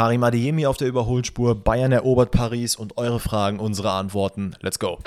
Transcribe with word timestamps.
Karim 0.00 0.24
Adeyemi 0.24 0.64
auf 0.64 0.78
der 0.78 0.88
Überholspur, 0.88 1.54
Bayern 1.54 1.92
erobert 1.92 2.30
Paris 2.30 2.74
und 2.74 2.96
eure 2.96 3.20
Fragen, 3.20 3.60
unsere 3.60 3.90
Antworten. 3.90 4.56
Let's 4.62 4.78
go. 4.78 4.98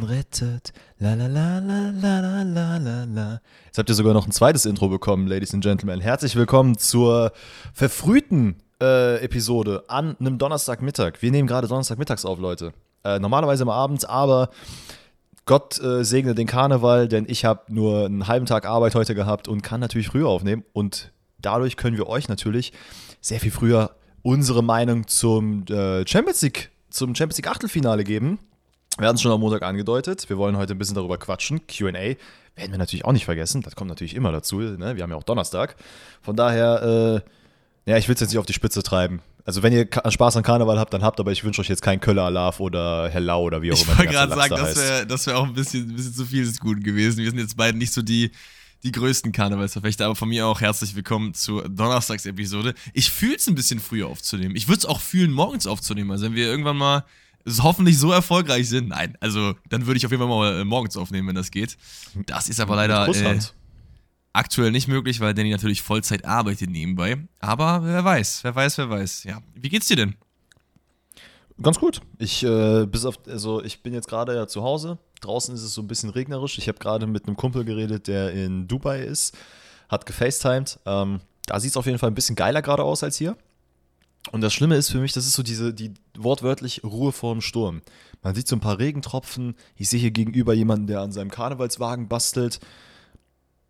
Weihnachten 0.00 0.02
rettet. 0.02 0.72
La 0.98 1.14
la 1.14 1.26
la 1.26 1.58
la 1.58 1.90
la 1.90 2.42
la 2.42 2.76
la 2.78 3.04
la. 3.04 3.40
Jetzt 3.66 3.78
habt 3.78 3.88
ihr 3.88 3.94
sogar 3.94 4.14
noch 4.14 4.26
ein 4.26 4.32
zweites 4.32 4.64
Intro 4.66 4.88
bekommen, 4.88 5.26
Ladies 5.26 5.54
and 5.54 5.62
Gentlemen. 5.62 6.00
Herzlich 6.00 6.36
willkommen 6.36 6.76
zur 6.78 7.32
verfrühten 7.72 8.56
äh, 8.80 9.22
Episode 9.22 9.84
an 9.88 10.16
einem 10.18 10.38
Donnerstagmittag. 10.38 11.20
Wir 11.20 11.30
nehmen 11.30 11.48
gerade 11.48 11.68
Donnerstagmittags 11.68 12.24
auf, 12.24 12.38
Leute. 12.38 12.72
Äh, 13.04 13.18
normalerweise 13.18 13.62
immer 13.62 13.74
abends, 13.74 14.04
aber 14.04 14.50
Gott 15.46 15.80
äh, 15.80 16.04
segne 16.04 16.34
den 16.34 16.46
Karneval, 16.46 17.08
denn 17.08 17.26
ich 17.28 17.44
habe 17.44 17.72
nur 17.72 18.04
einen 18.04 18.26
halben 18.26 18.46
Tag 18.46 18.66
Arbeit 18.66 18.94
heute 18.94 19.14
gehabt 19.14 19.48
und 19.48 19.62
kann 19.62 19.80
natürlich 19.80 20.08
früher 20.08 20.28
aufnehmen. 20.28 20.64
Und 20.72 21.12
dadurch 21.40 21.76
können 21.76 21.96
wir 21.96 22.08
euch 22.08 22.28
natürlich 22.28 22.72
sehr 23.20 23.40
viel 23.40 23.50
früher 23.50 23.90
unsere 24.22 24.62
Meinung 24.62 25.06
zum 25.06 25.64
äh, 25.66 26.06
Champions 26.06 26.42
League, 26.42 26.70
zum 26.90 27.14
Champions 27.14 27.38
League 27.38 27.50
Achtelfinale 27.50 28.04
geben. 28.04 28.38
Wir 28.98 29.06
hatten 29.06 29.16
es 29.16 29.22
schon 29.22 29.32
am 29.32 29.40
Montag 29.40 29.62
angedeutet. 29.62 30.28
Wir 30.28 30.36
wollen 30.36 30.56
heute 30.56 30.74
ein 30.74 30.78
bisschen 30.78 30.94
darüber 30.94 31.16
quatschen. 31.16 31.66
QA 31.66 31.92
werden 31.92 32.16
wir 32.56 32.78
natürlich 32.78 33.04
auch 33.04 33.12
nicht 33.12 33.24
vergessen. 33.24 33.62
Das 33.62 33.76
kommt 33.76 33.88
natürlich 33.88 34.14
immer 34.14 34.32
dazu. 34.32 34.58
Ne? 34.60 34.96
Wir 34.96 35.02
haben 35.02 35.10
ja 35.10 35.16
auch 35.16 35.22
Donnerstag. 35.22 35.76
Von 36.22 36.36
daher, 36.36 37.22
äh, 37.86 37.90
ja, 37.90 37.96
ich 37.96 38.08
will 38.08 38.14
es 38.14 38.20
jetzt 38.20 38.30
nicht 38.30 38.38
auf 38.38 38.46
die 38.46 38.52
Spitze 38.52 38.82
treiben. 38.82 39.22
Also, 39.46 39.62
wenn 39.62 39.72
ihr 39.72 39.88
Spaß 40.08 40.36
an 40.36 40.42
Karneval 40.42 40.78
habt, 40.78 40.92
dann 40.92 41.02
habt, 41.02 41.18
aber 41.18 41.32
ich 41.32 41.44
wünsche 41.44 41.62
euch 41.62 41.68
jetzt 41.68 41.80
keinen 41.80 42.00
Köller 42.00 42.24
Alarv 42.24 42.60
oder 42.60 43.08
Hellau 43.08 43.42
oder 43.42 43.62
wie 43.62 43.72
auch 43.72 43.76
Ich 43.76 43.84
immer. 43.84 43.96
wollte 43.96 44.12
der 44.12 44.26
ganze 44.28 44.36
gerade 44.36 44.48
sagen, 44.50 44.74
das 44.74 44.76
wäre 44.76 45.06
das 45.06 45.26
wär 45.26 45.38
auch 45.38 45.46
ein 45.46 45.54
bisschen, 45.54 45.88
ein 45.88 45.96
bisschen 45.96 46.14
zu 46.14 46.26
viel 46.26 46.44
des 46.44 46.60
Guten 46.60 46.82
gewesen. 46.82 47.18
Wir 47.20 47.30
sind 47.30 47.38
jetzt 47.38 47.56
beide 47.56 47.78
nicht 47.78 47.92
so 47.92 48.02
die, 48.02 48.32
die 48.82 48.92
größten 48.92 49.32
Karnevalsverfechter, 49.32 50.04
aber 50.04 50.14
von 50.14 50.28
mir 50.28 50.46
auch 50.46 50.60
herzlich 50.60 50.94
willkommen 50.94 51.32
zur 51.32 51.68
Donnerstagsepisode. 51.68 52.74
Ich 52.92 53.10
fühle 53.10 53.36
es 53.36 53.46
ein 53.48 53.54
bisschen 53.54 53.80
früher 53.80 54.08
aufzunehmen. 54.08 54.54
Ich 54.56 54.68
würde 54.68 54.80
es 54.80 54.86
auch 54.86 55.00
fühlen, 55.00 55.32
morgens 55.32 55.66
aufzunehmen. 55.66 56.10
Also 56.10 56.26
wenn 56.26 56.34
wir 56.34 56.46
irgendwann 56.46 56.76
mal 56.76 57.04
hoffentlich 57.62 57.98
so 57.98 58.12
erfolgreich 58.12 58.68
sind. 58.68 58.88
Nein, 58.88 59.16
also 59.20 59.54
dann 59.68 59.86
würde 59.86 59.98
ich 59.98 60.06
auf 60.06 60.12
jeden 60.12 60.22
Fall 60.22 60.28
mal 60.28 60.60
äh, 60.60 60.64
morgens 60.64 60.96
aufnehmen, 60.96 61.28
wenn 61.28 61.34
das 61.34 61.50
geht. 61.50 61.76
Das 62.26 62.48
ist 62.48 62.60
aber 62.60 62.76
leider 62.76 63.08
äh, 63.08 63.38
aktuell 64.32 64.70
nicht 64.70 64.88
möglich, 64.88 65.20
weil 65.20 65.34
Danny 65.34 65.50
natürlich 65.50 65.82
Vollzeit 65.82 66.24
arbeitet 66.24 66.70
nebenbei. 66.70 67.16
Aber 67.40 67.84
wer 67.84 68.04
weiß, 68.04 68.44
wer 68.44 68.54
weiß, 68.54 68.78
wer 68.78 68.90
weiß. 68.90 69.24
Ja, 69.24 69.40
wie 69.54 69.68
geht's 69.68 69.88
dir 69.88 69.96
denn? 69.96 70.14
Ganz 71.62 71.78
gut. 71.78 72.00
Ich, 72.18 72.42
äh, 72.42 72.86
bis 72.86 73.04
auf, 73.04 73.16
also 73.28 73.62
ich 73.62 73.82
bin 73.82 73.92
jetzt 73.92 74.08
gerade 74.08 74.34
ja 74.34 74.46
zu 74.46 74.62
Hause. 74.62 74.98
Draußen 75.20 75.54
ist 75.54 75.62
es 75.62 75.74
so 75.74 75.82
ein 75.82 75.88
bisschen 75.88 76.08
regnerisch. 76.08 76.56
Ich 76.56 76.68
habe 76.68 76.78
gerade 76.78 77.06
mit 77.06 77.26
einem 77.26 77.36
Kumpel 77.36 77.64
geredet, 77.64 78.08
der 78.08 78.32
in 78.32 78.66
Dubai 78.66 79.00
ist, 79.02 79.36
hat 79.88 80.06
gefacetimed. 80.06 80.78
Ähm, 80.86 81.20
da 81.44 81.60
sieht 81.60 81.72
es 81.72 81.76
auf 81.76 81.84
jeden 81.84 81.98
Fall 81.98 82.10
ein 82.10 82.14
bisschen 82.14 82.36
geiler 82.36 82.62
gerade 82.62 82.82
aus 82.82 83.02
als 83.02 83.16
hier. 83.16 83.36
Und 84.32 84.42
das 84.42 84.52
Schlimme 84.52 84.76
ist 84.76 84.90
für 84.90 84.98
mich, 84.98 85.12
das 85.12 85.26
ist 85.26 85.34
so 85.34 85.42
diese, 85.42 85.72
die 85.72 85.94
wortwörtlich 86.16 86.84
Ruhe 86.84 87.10
vor 87.12 87.32
dem 87.32 87.40
Sturm. 87.40 87.80
Man 88.22 88.34
sieht 88.34 88.48
so 88.48 88.56
ein 88.56 88.60
paar 88.60 88.78
Regentropfen. 88.78 89.54
Ich 89.76 89.88
sehe 89.88 89.98
hier 89.98 90.10
gegenüber 90.10 90.52
jemanden, 90.52 90.86
der 90.86 91.00
an 91.00 91.12
seinem 91.12 91.30
Karnevalswagen 91.30 92.08
bastelt. 92.08 92.60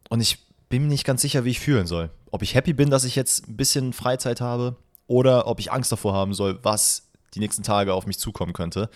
Und 0.09 0.21
ich 0.21 0.39
bin 0.69 0.83
mir 0.83 0.89
nicht 0.89 1.05
ganz 1.05 1.23
sicher, 1.23 1.45
wie 1.45 1.51
ich 1.51 1.61
fühlen 1.61 1.87
soll. 1.87 2.11
Ob 2.33 2.43
ich 2.43 2.55
happy 2.55 2.73
bin, 2.73 2.91
dass 2.91 3.05
ich 3.05 3.15
jetzt 3.15 3.49
ein 3.49 3.57
bisschen 3.57 3.93
Freizeit 3.93 4.41
habe 4.41 4.77
oder 5.07 5.47
ob 5.47 5.61
ich 5.61 5.73
Angst 5.73 5.93
davor 5.93 6.15
haben 6.15 6.35
soll, 6.35 6.59
was 6.63 7.09
die 7.35 7.41
nächsten 7.41 7.63
Tage 7.63 7.95
auf 7.95 8.07
mich 8.07 8.19
zukommen 8.19 8.53
könnte. 8.53 8.91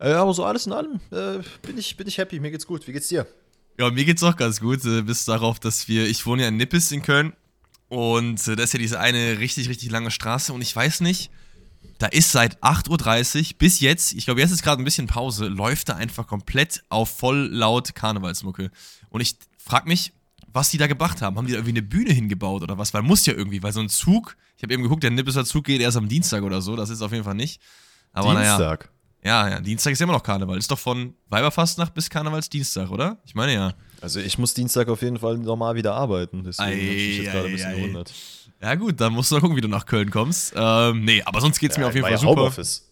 Äh, 0.00 0.12
aber 0.12 0.32
so 0.32 0.44
alles 0.44 0.66
in 0.66 0.72
allem 0.72 1.00
äh, 1.10 1.42
bin, 1.62 1.76
ich, 1.76 1.96
bin 1.96 2.06
ich 2.06 2.16
happy. 2.18 2.40
Mir 2.40 2.50
geht's 2.50 2.66
gut. 2.66 2.86
Wie 2.86 2.92
geht's 2.92 3.08
dir? 3.08 3.26
Ja, 3.78 3.90
mir 3.90 4.06
geht's 4.06 4.22
auch 4.22 4.36
ganz 4.36 4.60
gut, 4.60 4.84
äh, 4.86 5.02
bis 5.02 5.26
darauf, 5.26 5.60
dass 5.60 5.88
wir, 5.88 6.06
ich 6.06 6.24
wohne 6.24 6.42
ja 6.42 6.48
in 6.48 6.56
Nippes 6.56 6.90
in 6.92 7.02
Köln 7.02 7.34
und 7.88 8.46
äh, 8.48 8.56
da 8.56 8.62
ist 8.62 8.72
ja 8.72 8.78
diese 8.78 9.00
eine 9.00 9.38
richtig, 9.38 9.68
richtig 9.68 9.90
lange 9.90 10.10
Straße 10.10 10.52
und 10.52 10.60
ich 10.60 10.74
weiß 10.74 11.00
nicht, 11.00 11.30
da 11.98 12.06
ist 12.06 12.32
seit 12.32 12.62
8.30 12.62 13.38
Uhr 13.52 13.58
bis 13.58 13.80
jetzt, 13.80 14.12
ich 14.12 14.24
glaube, 14.24 14.40
jetzt 14.40 14.50
ist 14.50 14.62
gerade 14.62 14.82
ein 14.82 14.84
bisschen 14.84 15.06
Pause, 15.06 15.46
läuft 15.46 15.88
da 15.88 15.94
einfach 15.96 16.26
komplett 16.26 16.82
auf 16.88 17.10
voll 17.16 17.48
laut 17.50 17.94
Karnevalsmucke. 17.94 18.70
Und 19.08 19.20
ich 19.20 19.36
frag 19.56 19.86
mich, 19.86 20.12
was 20.52 20.70
die 20.70 20.78
da 20.78 20.86
gemacht 20.86 21.22
haben. 21.22 21.36
Haben 21.36 21.46
die 21.46 21.52
da 21.52 21.58
irgendwie 21.58 21.78
eine 21.78 21.82
Bühne 21.82 22.12
hingebaut 22.12 22.62
oder 22.62 22.78
was? 22.78 22.92
Weil 22.94 23.02
muss 23.02 23.26
ja 23.26 23.34
irgendwie, 23.34 23.62
weil 23.62 23.72
so 23.72 23.80
ein 23.80 23.88
Zug, 23.88 24.36
ich 24.56 24.62
habe 24.62 24.72
eben 24.72 24.82
geguckt, 24.82 25.02
der 25.02 25.10
Nippeser 25.10 25.44
Zug 25.44 25.64
geht 25.64 25.80
erst 25.80 25.96
am 25.96 26.08
Dienstag 26.08 26.42
oder 26.42 26.60
so, 26.60 26.76
das 26.76 26.90
ist 26.90 27.02
auf 27.02 27.12
jeden 27.12 27.24
Fall 27.24 27.34
nicht. 27.34 27.60
Aber 28.12 28.34
naja. 28.34 28.56
Dienstag. 28.56 28.90
Ja, 29.22 29.48
ja, 29.48 29.60
Dienstag 29.60 29.92
ist 29.92 29.98
ja 29.98 30.04
immer 30.04 30.12
noch 30.12 30.22
Karneval. 30.22 30.56
Ist 30.56 30.70
doch 30.70 30.78
von 30.78 31.14
Weiberfastnacht 31.28 31.92
bis 31.94 32.08
Karnevalsdienstag, 32.08 32.90
oder? 32.90 33.18
Ich 33.24 33.34
meine 33.34 33.52
ja. 33.52 33.74
Also 34.00 34.20
ich 34.20 34.38
muss 34.38 34.54
Dienstag 34.54 34.88
auf 34.88 35.02
jeden 35.02 35.18
Fall 35.18 35.38
normal 35.38 35.74
wieder 35.74 35.94
arbeiten. 35.94 36.44
Deswegen 36.44 36.68
habe 36.68 36.76
ich 36.76 37.06
mich 37.06 37.18
jetzt 37.18 37.32
gerade 37.32 37.46
ein 37.46 37.52
bisschen 37.52 37.76
gewundert. 37.76 38.12
Ja, 38.60 38.74
gut, 38.74 39.00
dann 39.00 39.12
musst 39.12 39.30
du 39.30 39.36
mal 39.36 39.40
gucken, 39.40 39.56
wie 39.56 39.60
du 39.60 39.68
nach 39.68 39.86
Köln 39.86 40.10
kommst. 40.10 40.54
Ähm, 40.56 41.04
nee, 41.04 41.22
aber 41.22 41.40
sonst 41.40 41.58
geht's 41.58 41.76
mir 41.76 41.86
auf 41.86 41.94
jeden 41.94 42.04
Fall 42.04 42.12
ja 42.12 42.18
super. 42.18 42.42
Homeoffice. 42.42 42.86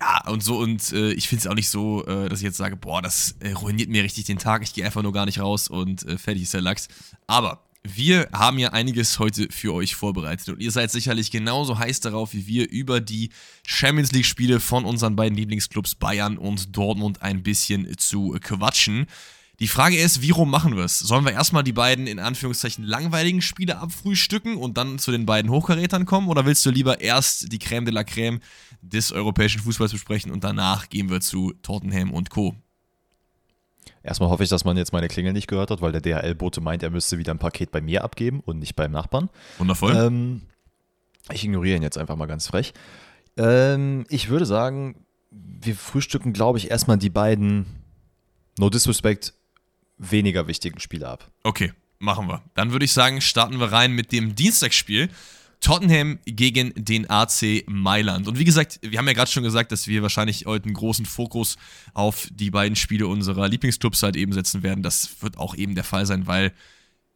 Ja, 0.00 0.28
und 0.30 0.42
so, 0.42 0.58
und 0.58 0.92
äh, 0.92 1.12
ich 1.12 1.28
finde 1.28 1.42
es 1.42 1.46
auch 1.46 1.54
nicht 1.54 1.68
so, 1.68 2.04
äh, 2.06 2.28
dass 2.28 2.40
ich 2.40 2.44
jetzt 2.44 2.56
sage, 2.56 2.76
boah, 2.76 3.00
das 3.00 3.36
äh, 3.40 3.52
ruiniert 3.52 3.88
mir 3.88 4.02
richtig 4.02 4.24
den 4.24 4.38
Tag, 4.38 4.62
ich 4.62 4.74
gehe 4.74 4.84
einfach 4.84 5.02
nur 5.02 5.12
gar 5.12 5.24
nicht 5.24 5.40
raus 5.40 5.68
und 5.68 6.06
äh, 6.06 6.18
fertig 6.18 6.42
ist 6.42 6.54
der 6.54 6.62
Lachs. 6.62 6.88
Aber 7.26 7.62
wir 7.84 8.28
haben 8.32 8.58
ja 8.58 8.70
einiges 8.70 9.18
heute 9.18 9.46
für 9.50 9.72
euch 9.74 9.94
vorbereitet 9.94 10.48
und 10.48 10.60
ihr 10.60 10.70
seid 10.70 10.90
sicherlich 10.90 11.30
genauso 11.30 11.78
heiß 11.78 12.00
darauf 12.00 12.32
wie 12.32 12.46
wir, 12.46 12.70
über 12.70 13.00
die 13.00 13.30
Champions 13.66 14.10
League-Spiele 14.12 14.58
von 14.58 14.84
unseren 14.84 15.16
beiden 15.16 15.36
Lieblingsclubs 15.36 15.94
Bayern 15.94 16.38
und 16.38 16.76
Dortmund 16.76 17.22
ein 17.22 17.42
bisschen 17.42 17.96
zu 17.98 18.36
quatschen. 18.40 19.06
Die 19.60 19.68
Frage 19.68 19.96
ist, 19.96 20.20
wie 20.20 20.30
rum 20.30 20.50
machen 20.50 20.76
wir 20.76 20.84
es? 20.84 20.98
Sollen 20.98 21.24
wir 21.24 21.32
erstmal 21.32 21.62
die 21.62 21.72
beiden 21.72 22.06
in 22.06 22.18
Anführungszeichen 22.18 22.84
langweiligen 22.84 23.40
Spiele 23.40 23.78
abfrühstücken 23.78 24.56
und 24.56 24.76
dann 24.76 24.98
zu 24.98 25.12
den 25.12 25.26
beiden 25.26 25.50
Hochkarätern 25.50 26.06
kommen? 26.06 26.28
Oder 26.28 26.44
willst 26.44 26.66
du 26.66 26.70
lieber 26.70 27.00
erst 27.00 27.52
die 27.52 27.58
Crème 27.58 27.84
de 27.84 27.94
la 27.94 28.00
Crème 28.00 28.40
des 28.82 29.12
europäischen 29.12 29.60
Fußballs 29.60 29.92
besprechen 29.92 30.32
und 30.32 30.42
danach 30.42 30.88
gehen 30.88 31.08
wir 31.08 31.20
zu 31.20 31.52
Tottenham 31.62 32.12
und 32.12 32.30
Co.? 32.30 32.56
Erstmal 34.02 34.28
hoffe 34.28 34.42
ich, 34.42 34.50
dass 34.50 34.64
man 34.64 34.76
jetzt 34.76 34.92
meine 34.92 35.08
Klingel 35.08 35.32
nicht 35.32 35.46
gehört 35.46 35.70
hat, 35.70 35.80
weil 35.80 35.92
der 35.92 36.00
DHL-Bote 36.00 36.60
meint, 36.60 36.82
er 36.82 36.90
müsste 36.90 37.16
wieder 37.16 37.32
ein 37.32 37.38
Paket 37.38 37.70
bei 37.70 37.80
mir 37.80 38.04
abgeben 38.04 38.40
und 38.40 38.58
nicht 38.58 38.74
beim 38.76 38.90
Nachbarn. 38.90 39.30
Wundervoll. 39.58 39.96
Ähm, 39.96 40.42
ich 41.32 41.44
ignoriere 41.44 41.76
ihn 41.76 41.82
jetzt 41.82 41.96
einfach 41.96 42.16
mal 42.16 42.26
ganz 42.26 42.48
frech. 42.48 42.74
Ähm, 43.36 44.04
ich 44.10 44.28
würde 44.28 44.46
sagen, 44.46 45.06
wir 45.30 45.74
frühstücken, 45.74 46.32
glaube 46.32 46.58
ich, 46.58 46.70
erstmal 46.70 46.98
die 46.98 47.08
beiden, 47.08 47.66
no 48.58 48.68
disrespect, 48.68 49.32
weniger 50.10 50.46
wichtigen 50.46 50.80
Spiele 50.80 51.08
ab. 51.08 51.30
Okay, 51.42 51.72
machen 51.98 52.28
wir. 52.28 52.42
Dann 52.54 52.72
würde 52.72 52.84
ich 52.84 52.92
sagen, 52.92 53.20
starten 53.20 53.58
wir 53.58 53.72
rein 53.72 53.92
mit 53.92 54.12
dem 54.12 54.34
Dienstagsspiel. 54.34 55.08
Tottenham 55.60 56.18
gegen 56.26 56.74
den 56.76 57.08
AC 57.08 57.64
Mailand. 57.66 58.28
Und 58.28 58.38
wie 58.38 58.44
gesagt, 58.44 58.80
wir 58.82 58.98
haben 58.98 59.06
ja 59.06 59.14
gerade 59.14 59.30
schon 59.30 59.42
gesagt, 59.42 59.72
dass 59.72 59.86
wir 59.86 60.02
wahrscheinlich 60.02 60.44
heute 60.44 60.66
einen 60.66 60.74
großen 60.74 61.06
Fokus 61.06 61.56
auf 61.94 62.28
die 62.30 62.50
beiden 62.50 62.76
Spiele 62.76 63.06
unserer 63.06 63.48
Lieblingsclubs 63.48 64.02
halt 64.02 64.16
eben 64.16 64.32
setzen 64.32 64.62
werden. 64.62 64.82
Das 64.82 65.22
wird 65.22 65.38
auch 65.38 65.54
eben 65.54 65.74
der 65.74 65.84
Fall 65.84 66.04
sein, 66.04 66.26
weil 66.26 66.52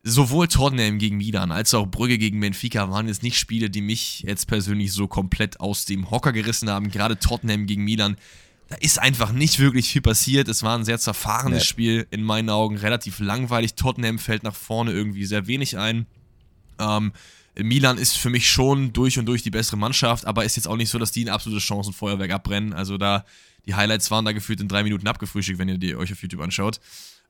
sowohl 0.03 0.49
Tottenham 0.49 0.99
gegen 0.99 1.19
Milan 1.19 1.53
als 1.53 1.75
auch 1.75 1.87
Brügge 1.87 2.17
gegen 2.17 2.41
Benfica 2.41 2.91
waren 2.91 3.09
jetzt 3.09 3.23
nicht 3.23 3.39
Spiele, 3.39 3.69
die 3.69 3.83
mich 3.83 4.21
jetzt 4.21 4.47
persönlich 4.47 4.93
so 4.93 5.09
komplett 5.09 5.61
aus 5.61 5.85
dem 5.85 6.11
Hocker 6.11 6.33
gerissen 6.33 6.71
haben. 6.71 6.91
Gerade 6.91 7.19
Tottenham 7.19 7.67
gegen 7.67 7.85
Milan, 7.85 8.17
da 8.69 8.77
ist 8.77 8.99
einfach 8.99 9.33
nicht 9.33 9.59
wirklich 9.59 9.89
viel 9.89 10.03
passiert. 10.03 10.49
Es 10.49 10.63
war 10.63 10.77
ein 10.77 10.85
sehr 10.85 10.99
zerfahrenes 10.99 11.63
Nee. 11.63 11.67
Spiel, 11.67 12.07
in 12.11 12.23
meinen 12.23 12.51
Augen 12.51 12.77
relativ 12.77 13.19
langweilig. 13.19 13.75
Tottenham 13.75 14.19
fällt 14.19 14.43
nach 14.43 14.55
vorne 14.55 14.93
irgendwie 14.93 15.25
sehr 15.25 15.47
wenig 15.47 15.79
ein. 15.79 16.07
Ähm, 16.79 17.13
Milan 17.57 17.99
ist 17.99 18.17
für 18.19 18.31
mich 18.31 18.49
schon 18.49 18.93
durch 18.93 19.19
und 19.19 19.27
durch 19.27 19.43
die 19.43 19.51
bessere 19.51 19.79
Mannschaft, 19.79 20.27
aber 20.27 20.45
ist 20.45 20.57
jetzt 20.57 20.69
auch 20.69 20.77
nicht 20.77 20.91
so, 20.91 20.99
dass 20.99 21.11
die 21.11 21.25
ein 21.25 21.31
absolutes 21.31 21.65
Chancenfeuerwerk 21.65 22.31
abbrennen. 22.31 22.73
Also 22.73 22.99
da, 22.99 23.25
die 23.67 23.75
Highlights 23.75 24.11
waren 24.11 24.25
da 24.25 24.33
gefühlt 24.33 24.61
in 24.61 24.69
drei 24.69 24.83
Minuten 24.83 25.09
abgefrühstückt, 25.09 25.59
wenn 25.59 25.69
ihr 25.69 25.79
die 25.79 25.97
euch 25.97 26.13
auf 26.13 26.23
YouTube 26.23 26.43
anschaut. 26.43 26.79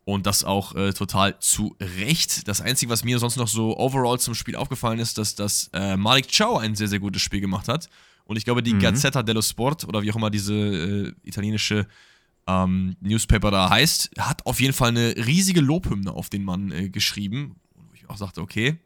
Und 0.05 0.27
das 0.27 0.43
auch 0.43 0.75
äh, 0.75 0.93
total 0.93 1.39
zu 1.39 1.77
Recht. 1.81 2.49
Das 2.49 2.61
Einzige, 2.61 2.91
was 2.91 3.05
mir 3.05 3.19
sonst 3.19 3.37
noch 3.37 3.49
so 3.49 3.77
overall 3.79 4.19
zum 4.19 4.35
Spiel 4.35 4.57
aufgefallen 4.57 4.99
ist, 4.99 5.19
dass, 5.19 5.35
dass 5.35 5.71
äh, 5.73 5.97
Malik 5.97 6.29
Chow 6.37 6.59
ein 6.59 6.75
sehr, 6.75 6.89
sehr 6.89 6.99
gutes 6.99 7.23
Spiel 7.23 7.41
gemacht 7.41 7.69
hat. 7.69 7.89
Und 8.29 8.37
ich 8.37 8.45
glaube, 8.45 8.63
die 8.63 8.75
Mhm. 8.75 8.81
Gazzetta 8.81 9.23
dello 9.23 9.41
Sport 9.41 9.85
oder 9.89 10.03
wie 10.03 10.13
auch 10.13 10.17
immer 10.17 10.31
diese 10.31 10.55
äh, 10.55 11.13
italienische 11.25 11.87
ähm, 12.47 12.95
Newspaper 13.01 13.51
da 13.51 13.71
heißt, 13.71 14.11
hat 14.19 14.45
auf 14.47 14.61
jeden 14.61 14.75
Fall 14.75 14.91
eine 14.91 15.15
riesige 15.17 15.61
Lobhymne 15.63 16.13
auf 16.13 16.29
den 16.29 16.45
Mann 16.45 16.71
äh, 16.71 16.91
geschrieben. 16.91 17.57
Wo 17.75 17.95
ich 17.95 18.09
auch 18.09 18.19
sagte, 18.19 18.43
okay, 18.43 18.77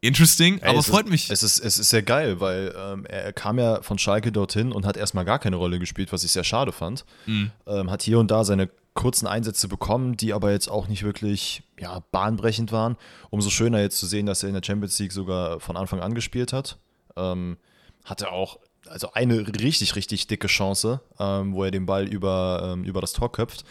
interesting, 0.00 0.58
Ey, 0.58 0.68
aber 0.70 0.80
es 0.80 0.88
freut 0.88 1.04
ist, 1.06 1.10
mich. 1.10 1.30
Es 1.30 1.44
ist, 1.44 1.60
es 1.60 1.78
ist 1.78 1.90
sehr 1.90 2.02
geil, 2.02 2.40
weil 2.40 2.74
ähm, 2.76 3.06
er 3.06 3.32
kam 3.32 3.58
ja 3.60 3.82
von 3.82 3.98
Schalke 3.98 4.32
dorthin 4.32 4.72
und 4.72 4.84
hat 4.84 4.96
erstmal 4.96 5.24
gar 5.24 5.38
keine 5.38 5.56
Rolle 5.56 5.78
gespielt, 5.78 6.12
was 6.12 6.24
ich 6.24 6.32
sehr 6.32 6.44
schade 6.44 6.72
fand. 6.72 7.04
Mhm. 7.26 7.52
Ähm, 7.66 7.90
hat 7.90 8.02
hier 8.02 8.18
und 8.18 8.30
da 8.32 8.42
seine 8.44 8.68
kurzen 8.94 9.28
Einsätze 9.28 9.68
bekommen, 9.68 10.16
die 10.16 10.32
aber 10.32 10.50
jetzt 10.50 10.68
auch 10.68 10.88
nicht 10.88 11.04
wirklich 11.04 11.62
ja, 11.78 12.00
bahnbrechend 12.10 12.72
waren. 12.72 12.96
Umso 13.30 13.48
schöner 13.48 13.80
jetzt 13.80 13.98
zu 13.98 14.06
sehen, 14.06 14.26
dass 14.26 14.42
er 14.42 14.48
in 14.48 14.54
der 14.56 14.62
Champions 14.64 14.98
League 14.98 15.12
sogar 15.12 15.60
von 15.60 15.76
Anfang 15.76 16.00
an 16.00 16.14
gespielt 16.14 16.52
hat. 16.52 16.78
Ähm, 17.16 17.56
hatte 18.04 18.32
auch 18.32 18.58
also 18.92 19.12
eine 19.12 19.46
richtig, 19.60 19.96
richtig 19.96 20.26
dicke 20.26 20.46
Chance, 20.46 21.00
ähm, 21.18 21.54
wo 21.54 21.64
er 21.64 21.70
den 21.70 21.86
Ball 21.86 22.06
über, 22.06 22.72
ähm, 22.72 22.84
über 22.84 23.00
das 23.00 23.12
Tor 23.12 23.32
köpft. 23.32 23.64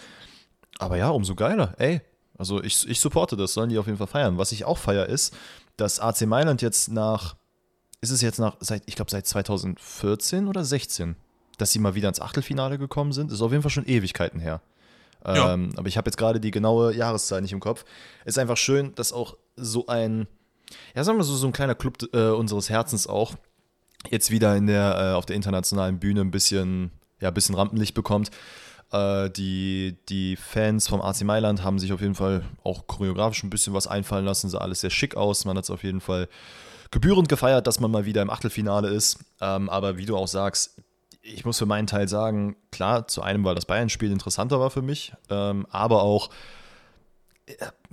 Aber 0.80 0.98
ja, 0.98 1.10
umso 1.10 1.36
geiler. 1.36 1.76
Ey, 1.78 2.02
also 2.38 2.62
ich, 2.64 2.90
ich 2.90 3.00
supporte 3.00 3.38
das, 3.38 3.54
sollen 3.54 3.70
die 3.70 3.78
auf 3.78 3.86
jeden 3.86 4.00
Fall 4.00 4.08
feiern. 4.08 4.38
Was 4.38 4.52
ich 4.52 4.66
auch 4.66 4.80
feier 4.80 5.06
ist, 5.06 5.34
dass 5.78 6.00
AC 6.00 6.22
Mailand 6.22 6.62
jetzt 6.62 6.92
nach, 6.92 7.36
ist 8.02 8.10
es 8.10 8.22
jetzt 8.22 8.40
nach, 8.40 8.58
seit, 8.60 8.84
ich 8.88 8.96
glaube 8.96 9.12
seit 9.12 9.28
2014 9.28 10.48
oder 10.48 10.66
16, 10.66 11.16
dass 11.58 11.72
sie 11.72 11.80
mal 11.80 11.94
wieder 11.94 12.10
ins 12.10 12.20
Achtelfinale 12.20 12.80
gekommen 12.80 13.12
sind, 13.12 13.32
ist 13.32 13.42
auf 13.42 13.52
jeden 13.52 13.62
Fall 13.62 13.72
schon 13.72 13.86
Ewigkeiten 13.86 14.40
her. 14.40 14.62
Ja. 15.24 15.54
Ähm, 15.54 15.72
aber 15.76 15.88
ich 15.88 15.98
habe 15.98 16.08
jetzt 16.08 16.18
gerade 16.18 16.40
die 16.40 16.50
genaue 16.50 16.96
Jahreszahl 16.96 17.42
nicht 17.42 17.54
im 17.54 17.60
Kopf. 17.60 17.86
Ist 18.26 18.40
einfach 18.40 18.58
schön, 18.58 18.96
dass 18.96 19.14
auch 19.14 19.38
so 19.56 19.86
ein, 19.86 20.26
ja, 20.96 21.04
sagen 21.04 21.20
wir 21.20 21.24
so, 21.24 21.36
so 21.36 21.46
ein 21.46 21.54
kleiner 21.54 21.76
Club 21.76 21.98
äh, 22.14 22.30
unseres 22.30 22.72
Herzens 22.72 23.06
auch 23.06 23.36
jetzt 24.10 24.32
wieder 24.32 24.56
in 24.56 24.68
der, 24.68 24.98
äh, 24.98 25.16
auf 25.16 25.26
der 25.26 25.36
internationalen 25.36 26.00
Bühne 26.00 26.22
ein 26.22 26.32
bisschen, 26.32 26.92
ja, 27.20 27.30
ein 27.30 27.34
bisschen 27.34 27.56
Rampenlicht 27.56 27.94
bekommt. 27.94 28.32
Äh, 28.92 29.30
die, 29.30 29.98
die 30.10 30.36
Fans 30.36 30.88
vom 30.88 31.02
AC 31.02 31.24
Mailand 31.24 31.64
haben 31.64 31.80
sich 31.80 31.94
auf 31.94 32.02
jeden 32.02 32.16
Fall 32.16 32.44
auch 32.64 32.88
choreografisch 32.88 33.44
ein 33.44 33.50
bisschen 33.50 33.74
was 33.74 33.88
einfallen 33.88 34.26
lassen, 34.26 34.50
sah 34.50 34.60
alles 34.60 34.82
sehr 34.82 34.90
schick 34.90 35.16
aus. 35.16 35.46
Man 35.46 35.58
hat 35.58 35.64
es 35.64 35.70
auf 35.70 35.84
jeden 35.84 36.02
Fall 36.02 36.28
gebührend 36.92 37.30
gefeiert, 37.30 37.68
dass 37.68 37.80
man 37.80 37.90
mal 37.90 38.06
wieder 38.06 38.22
im 38.22 38.30
Achtelfinale 38.30 38.90
ist. 38.90 39.20
Ähm, 39.40 39.70
aber 39.70 39.98
wie 39.98 40.06
du 40.06 40.18
auch 40.18 40.28
sagst, 40.28 40.82
ich 41.22 41.46
muss 41.46 41.60
für 41.60 41.66
meinen 41.66 41.88
Teil 41.88 42.08
sagen, 42.08 42.56
klar, 42.72 43.08
zu 43.08 43.22
einem, 43.22 43.44
weil 43.44 43.56
das 43.56 43.66
Bayern-Spiel 43.66 44.12
interessanter 44.12 44.60
war 44.60 44.72
für 44.72 44.82
mich, 44.82 45.14
ähm, 45.30 45.68
aber 45.70 46.02
auch, 46.02 46.30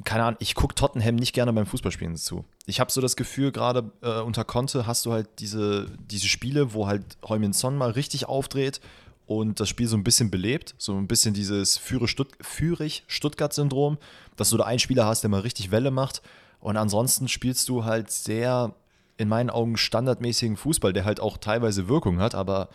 keine 0.05 0.25
Ahnung, 0.25 0.37
ich 0.41 0.55
gucke 0.55 0.75
Tottenham 0.75 1.17
nicht 1.17 1.33
gerne 1.33 1.53
beim 1.53 1.67
Fußballspielen 1.67 2.17
zu. 2.17 2.45
Ich 2.67 2.81
habe 2.81 2.91
so 2.91 3.01
das 3.01 3.17
Gefühl, 3.17 3.53
gerade 3.53 3.91
äh, 4.03 4.21
unter 4.21 4.45
Conte 4.45 4.87
hast 4.87 5.07
du 5.07 5.13
halt 5.13 5.29
diese, 5.39 5.87
diese 6.11 6.29
Spiele, 6.29 6.75
wo 6.75 6.87
halt 6.87 7.03
Heumin 7.29 7.53
Son 7.53 7.77
mal 7.77 7.91
richtig 7.91 8.27
aufdreht 8.27 8.81
und 9.27 9.61
das 9.61 9.69
Spiel 9.69 9.89
so 9.89 9.97
ein 9.97 10.05
bisschen 10.05 10.31
belebt, 10.31 10.75
so 10.79 10.97
ein 10.97 11.07
bisschen 11.07 11.35
dieses 11.35 11.79
Führig-Stuttgart-Syndrom, 11.79 13.99
dass 14.37 14.51
du 14.51 14.57
da 14.57 14.65
einen 14.65 14.79
Spieler 14.79 15.07
hast, 15.07 15.23
der 15.23 15.31
mal 15.31 15.41
richtig 15.41 15.71
Welle 15.71 15.91
macht 15.91 16.23
und 16.61 16.77
ansonsten 16.77 17.29
spielst 17.29 17.69
du 17.69 17.85
halt 17.85 18.11
sehr, 18.11 18.75
in 19.17 19.29
meinen 19.29 19.51
Augen, 19.51 19.77
standardmäßigen 19.77 20.57
Fußball, 20.57 20.93
der 20.93 21.05
halt 21.05 21.21
auch 21.21 21.37
teilweise 21.37 21.89
Wirkung 21.89 22.21
hat, 22.21 22.35
aber 22.35 22.69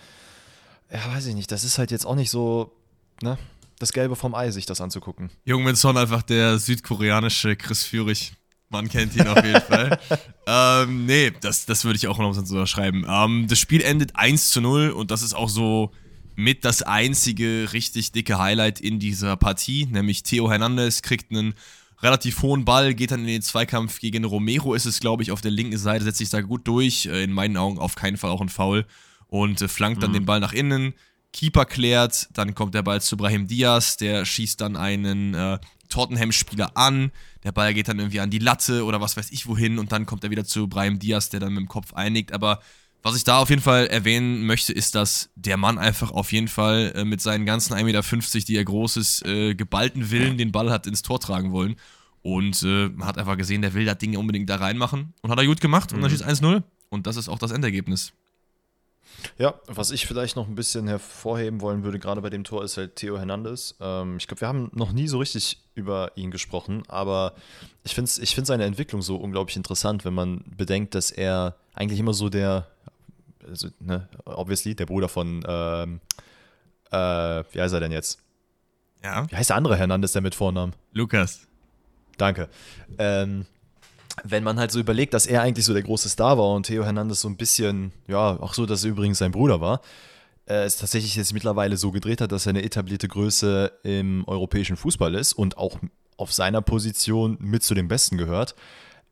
ja, 0.91 0.99
weiß 1.15 1.27
ich 1.27 1.35
nicht, 1.35 1.51
das 1.51 1.63
ist 1.63 1.77
halt 1.77 1.91
jetzt 1.91 2.05
auch 2.05 2.15
nicht 2.15 2.29
so, 2.29 2.71
ne, 3.21 3.37
das 3.83 3.93
Gelbe 3.93 4.15
vom 4.15 4.33
Ei, 4.33 4.49
sich 4.51 4.65
das 4.65 4.81
anzugucken. 4.81 5.29
Jungmin 5.45 5.75
Son 5.75 5.97
einfach 5.97 6.23
der 6.23 6.57
südkoreanische 6.57 7.55
Chris 7.55 7.83
Führig. 7.83 8.33
Man 8.69 8.89
kennt 8.89 9.15
ihn 9.15 9.27
auf 9.27 9.43
jeden 9.43 9.61
Fall. 9.67 9.99
ähm, 10.47 11.05
nee, 11.05 11.31
das, 11.41 11.65
das 11.65 11.85
würde 11.85 11.97
ich 11.97 12.07
auch 12.07 12.17
noch 12.17 12.33
so 12.33 12.65
schreiben. 12.65 13.05
Ähm, 13.07 13.47
das 13.47 13.59
Spiel 13.59 13.81
endet 13.81 14.15
1 14.15 14.49
zu 14.49 14.61
0 14.61 14.89
und 14.89 15.11
das 15.11 15.21
ist 15.21 15.33
auch 15.33 15.49
so 15.49 15.91
mit 16.35 16.65
das 16.65 16.81
einzige 16.81 17.69
richtig 17.73 18.11
dicke 18.11 18.39
Highlight 18.39 18.79
in 18.79 18.99
dieser 18.99 19.37
Partie, 19.37 19.85
nämlich 19.85 20.23
Theo 20.23 20.49
Hernandez 20.49 21.03
kriegt 21.03 21.31
einen 21.31 21.53
relativ 22.01 22.41
hohen 22.41 22.65
Ball, 22.65 22.93
geht 22.93 23.11
dann 23.11 23.21
in 23.21 23.27
den 23.27 23.41
Zweikampf 23.41 23.99
gegen 23.99 24.25
Romero, 24.25 24.73
ist 24.73 24.85
es, 24.85 24.99
glaube 24.99 25.23
ich, 25.23 25.31
auf 25.31 25.41
der 25.41 25.51
linken 25.51 25.77
Seite, 25.77 26.03
setzt 26.03 26.17
sich 26.17 26.29
da 26.29 26.41
gut 26.41 26.67
durch. 26.67 27.05
Äh, 27.05 27.23
in 27.23 27.31
meinen 27.31 27.57
Augen 27.57 27.79
auf 27.79 27.95
keinen 27.95 28.17
Fall 28.17 28.31
auch 28.31 28.41
ein 28.41 28.49
Foul 28.49 28.85
und 29.27 29.61
äh, 29.61 29.67
flankt 29.67 30.03
dann 30.03 30.11
mhm. 30.11 30.15
den 30.15 30.25
Ball 30.25 30.39
nach 30.39 30.53
innen. 30.53 30.93
Keeper 31.33 31.65
klärt, 31.65 32.29
dann 32.33 32.55
kommt 32.55 32.73
der 32.75 32.83
Ball 32.83 33.01
zu 33.01 33.17
Brahim 33.17 33.47
Diaz, 33.47 33.97
der 33.97 34.23
schießt 34.23 34.61
dann 34.61 34.77
einen 34.77 35.33
äh, 35.33 35.59
Tottenham-Spieler 35.89 36.77
an, 36.77 37.11
der 37.43 37.51
Ball 37.51 37.73
geht 37.73 37.87
dann 37.87 37.99
irgendwie 37.99 38.21
an 38.21 38.29
die 38.29 38.39
Latte 38.39 38.85
oder 38.85 39.01
was 39.01 39.17
weiß 39.17 39.31
ich 39.31 39.47
wohin 39.47 39.79
und 39.79 39.91
dann 39.91 40.05
kommt 40.05 40.23
er 40.23 40.29
wieder 40.29 40.45
zu 40.45 40.67
Brahim 40.67 40.99
Diaz, 40.99 41.29
der 41.29 41.39
dann 41.39 41.53
mit 41.53 41.61
dem 41.61 41.67
Kopf 41.67 41.93
einigt. 41.93 42.31
Aber 42.31 42.61
was 43.01 43.17
ich 43.17 43.25
da 43.25 43.39
auf 43.39 43.49
jeden 43.49 43.61
Fall 43.61 43.87
erwähnen 43.87 44.45
möchte, 44.45 44.71
ist, 44.71 44.95
dass 44.95 45.29
der 45.35 45.57
Mann 45.57 45.77
einfach 45.77 46.11
auf 46.11 46.31
jeden 46.31 46.47
Fall 46.47 46.93
äh, 46.95 47.03
mit 47.03 47.19
seinen 47.19 47.45
ganzen 47.45 47.73
1,50 47.73 47.83
Meter, 47.83 48.45
die 48.47 48.55
er 48.55 48.63
groß 48.63 48.97
ist, 48.97 49.25
äh, 49.25 49.55
geballten 49.55 50.09
Willen 50.09 50.37
den 50.37 50.53
Ball 50.53 50.71
hat 50.71 50.87
ins 50.87 51.01
Tor 51.01 51.19
tragen 51.19 51.51
wollen. 51.51 51.75
Und 52.21 52.63
äh, 52.63 52.87
man 52.87 53.05
hat 53.07 53.17
einfach 53.17 53.35
gesehen, 53.35 53.61
der 53.61 53.73
will 53.73 53.83
das 53.83 53.97
Ding 53.97 54.15
unbedingt 54.15 54.49
da 54.49 54.55
reinmachen 54.55 55.13
und 55.21 55.29
hat 55.29 55.37
er 55.37 55.45
gut 55.45 55.59
gemacht 55.59 55.91
und 55.91 56.01
dann 56.01 56.09
mhm. 56.09 56.15
schießt 56.15 56.25
1-0 56.25 56.63
und 56.89 57.05
das 57.05 57.17
ist 57.17 57.27
auch 57.27 57.39
das 57.39 57.51
Endergebnis. 57.51 58.13
Ja, 59.37 59.55
was 59.67 59.91
ich 59.91 60.05
vielleicht 60.05 60.35
noch 60.35 60.47
ein 60.47 60.55
bisschen 60.55 60.87
hervorheben 60.87 61.61
wollen 61.61 61.83
würde, 61.83 61.99
gerade 61.99 62.21
bei 62.21 62.29
dem 62.29 62.43
Tor, 62.43 62.63
ist 62.63 62.77
halt 62.77 62.95
Theo 62.95 63.17
Hernandez. 63.17 63.75
Ähm, 63.79 64.17
ich 64.17 64.27
glaube, 64.27 64.41
wir 64.41 64.47
haben 64.47 64.69
noch 64.73 64.91
nie 64.91 65.07
so 65.07 65.19
richtig 65.19 65.59
über 65.75 66.11
ihn 66.15 66.31
gesprochen, 66.31 66.83
aber 66.87 67.33
ich 67.83 67.95
finde 67.95 68.11
ich 68.21 68.35
find 68.35 68.47
seine 68.47 68.65
Entwicklung 68.65 69.01
so 69.01 69.17
unglaublich 69.17 69.55
interessant, 69.55 70.05
wenn 70.05 70.13
man 70.13 70.43
bedenkt, 70.57 70.95
dass 70.95 71.11
er 71.11 71.55
eigentlich 71.73 71.99
immer 71.99 72.13
so 72.13 72.29
der, 72.29 72.67
also, 73.47 73.69
ne, 73.79 74.07
obviously, 74.25 74.75
der 74.75 74.85
Bruder 74.85 75.09
von, 75.09 75.43
ähm, 75.47 75.99
äh, 76.91 77.43
wie 77.51 77.61
heißt 77.61 77.73
er 77.73 77.79
denn 77.79 77.91
jetzt? 77.91 78.19
Ja. 79.03 79.29
Wie 79.29 79.35
heißt 79.35 79.49
der 79.49 79.57
andere 79.57 79.75
Hernandez, 79.75 80.13
der 80.13 80.21
mit 80.21 80.35
Vornamen? 80.35 80.73
Lukas. 80.93 81.47
Danke. 82.17 82.49
Ähm, 82.97 83.45
wenn 84.23 84.43
man 84.43 84.59
halt 84.59 84.71
so 84.71 84.79
überlegt, 84.79 85.13
dass 85.13 85.25
er 85.25 85.41
eigentlich 85.41 85.65
so 85.65 85.73
der 85.73 85.81
große 85.81 86.09
Star 86.09 86.37
war 86.37 86.53
und 86.53 86.67
Theo 86.67 86.83
Hernandez 86.83 87.21
so 87.21 87.27
ein 87.27 87.37
bisschen, 87.37 87.91
ja, 88.07 88.39
auch 88.39 88.53
so, 88.53 88.65
dass 88.65 88.83
er 88.83 88.91
übrigens 88.91 89.17
sein 89.17 89.31
Bruder 89.31 89.59
war, 89.59 89.81
äh, 90.47 90.63
es 90.63 90.77
tatsächlich 90.77 91.15
jetzt 91.15 91.33
mittlerweile 91.33 91.77
so 91.77 91.91
gedreht 91.91 92.21
hat, 92.21 92.31
dass 92.31 92.45
er 92.45 92.51
eine 92.51 92.63
etablierte 92.63 93.07
Größe 93.07 93.71
im 93.83 94.23
europäischen 94.27 94.77
Fußball 94.77 95.15
ist 95.15 95.33
und 95.33 95.57
auch 95.57 95.79
auf 96.17 96.31
seiner 96.31 96.61
Position 96.61 97.37
mit 97.39 97.63
zu 97.63 97.73
den 97.73 97.87
Besten 97.87 98.17
gehört. 98.17 98.55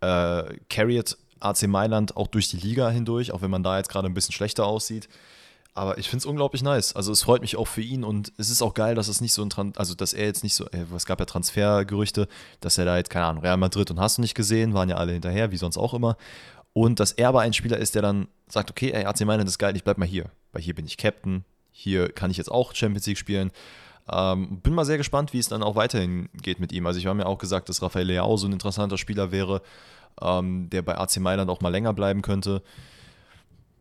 Äh, 0.01 0.43
carried 0.69 1.17
AC 1.39 1.67
Mailand 1.67 2.15
auch 2.15 2.27
durch 2.27 2.49
die 2.49 2.57
Liga 2.57 2.89
hindurch, 2.89 3.31
auch 3.31 3.41
wenn 3.41 3.51
man 3.51 3.63
da 3.63 3.77
jetzt 3.77 3.89
gerade 3.89 4.07
ein 4.07 4.13
bisschen 4.13 4.33
schlechter 4.33 4.65
aussieht. 4.65 5.09
Aber 5.73 5.97
ich 5.97 6.09
finde 6.09 6.23
es 6.23 6.25
unglaublich 6.25 6.63
nice. 6.63 6.95
Also 6.95 7.13
es 7.13 7.23
freut 7.23 7.41
mich 7.41 7.55
auch 7.55 7.67
für 7.67 7.81
ihn 7.81 8.03
und 8.03 8.33
es 8.37 8.49
ist 8.49 8.61
auch 8.61 8.73
geil, 8.73 8.93
dass 8.93 9.07
es 9.07 9.21
nicht 9.21 9.31
so 9.31 9.41
ein 9.41 9.49
Tran 9.49 9.71
also 9.77 9.95
dass 9.95 10.11
er 10.11 10.25
jetzt 10.25 10.43
nicht 10.43 10.53
so, 10.53 10.65
äh, 10.67 10.85
es 10.95 11.05
gab 11.05 11.19
ja 11.19 11.25
Transfergerüchte, 11.25 12.27
dass 12.59 12.77
er 12.77 12.85
da 12.85 12.97
jetzt, 12.97 13.09
keine 13.09 13.25
Ahnung, 13.27 13.43
Real 13.43 13.57
Madrid 13.57 13.89
und 13.89 13.99
hast 13.99 14.17
du 14.17 14.21
nicht 14.21 14.35
gesehen, 14.35 14.73
waren 14.73 14.89
ja 14.89 14.97
alle 14.97 15.13
hinterher, 15.13 15.51
wie 15.51 15.57
sonst 15.57 15.77
auch 15.77 15.93
immer. 15.93 16.17
Und 16.73 16.99
dass 16.99 17.13
er 17.13 17.29
aber 17.29 17.41
ein 17.41 17.53
Spieler 17.53 17.77
ist, 17.77 17.95
der 17.95 18.01
dann 18.01 18.27
sagt, 18.47 18.69
okay, 18.69 18.91
ey, 18.91 19.05
AC 19.05 19.21
Mailand 19.21 19.47
ist 19.47 19.59
geil, 19.59 19.75
ich 19.75 19.83
bleib 19.83 19.97
mal 19.97 20.07
hier. 20.07 20.29
Weil 20.51 20.61
hier 20.61 20.75
bin 20.75 20.85
ich 20.85 20.97
Captain, 20.97 21.45
hier 21.71 22.09
kann 22.09 22.31
ich 22.31 22.37
jetzt 22.37 22.51
auch 22.51 22.75
Champions 22.75 23.05
League 23.05 23.17
spielen. 23.17 23.51
Ähm, 24.11 24.59
bin 24.61 24.73
mal 24.73 24.85
sehr 24.85 24.97
gespannt, 24.97 25.31
wie 25.31 25.39
es 25.39 25.47
dann 25.47 25.63
auch 25.63 25.75
weiterhin 25.75 26.29
geht 26.33 26.59
mit 26.59 26.73
ihm. 26.73 26.85
Also 26.85 26.99
ich 26.99 27.05
habe 27.05 27.15
mir 27.15 27.25
auch 27.25 27.37
gesagt, 27.37 27.69
dass 27.69 27.81
Rafael 27.81 28.07
Leao 28.07 28.35
so 28.35 28.47
ein 28.47 28.53
interessanter 28.53 28.97
Spieler 28.97 29.31
wäre, 29.31 29.61
ähm, 30.21 30.69
der 30.69 30.81
bei 30.81 30.97
AC 30.97 31.17
Mailand 31.17 31.49
auch 31.49 31.61
mal 31.61 31.69
länger 31.69 31.93
bleiben 31.93 32.21
könnte. 32.21 32.61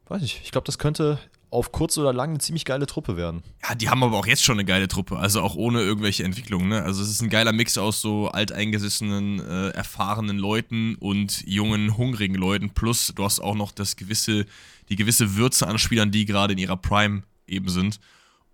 Weiß 0.09 0.23
ich, 0.23 0.41
ich 0.45 0.53
glaube, 0.53 0.67
das 0.67 0.79
könnte 0.79 1.19
auf 1.51 1.73
kurz 1.73 1.99
oder 1.99 2.13
lang 2.13 2.31
eine 2.31 2.39
ziemlich 2.39 2.65
geile 2.65 2.87
Truppe 2.87 3.17
werden. 3.17 3.43
Ja, 3.63 3.75
die 3.75 3.89
haben 3.89 4.03
aber 4.03 4.17
auch 4.17 4.27
jetzt 4.27 4.45
schon 4.45 4.57
eine 4.57 4.65
geile 4.65 4.89
Truppe, 4.89 5.19
also 5.19 5.41
auch 5.43 5.57
ohne 5.57 5.81
irgendwelche 5.81 6.25
Entwicklungen. 6.25 6.69
Ne? 6.69 6.83
Also 6.83 7.03
es 7.03 7.11
ist 7.11 7.23
ein 7.23 7.31
geiler 7.31 7.53
Mix 7.53 7.77
aus 7.77 8.01
so 8.01 8.29
alteingesessenen, 8.29 9.41
äh, 9.41 9.69
erfahrenen 9.71 10.39
Leuten 10.39 10.95
und 10.97 11.45
jungen, 11.47 11.97
hungrigen 11.97 12.37
Leuten. 12.37 12.71
Plus 12.71 13.13
du 13.15 13.25
hast 13.25 13.41
auch 13.41 13.55
noch 13.55 13.73
das 13.73 13.97
gewisse, 13.97 14.47
die 14.89 14.97
gewisse 14.97 15.37
Würze 15.37 15.67
an 15.67 15.79
Spielern, 15.79 16.11
die 16.11 16.25
gerade 16.25 16.53
in 16.53 16.59
ihrer 16.59 16.77
Prime 16.77 17.23
eben 17.47 17.69
sind. 17.69 17.99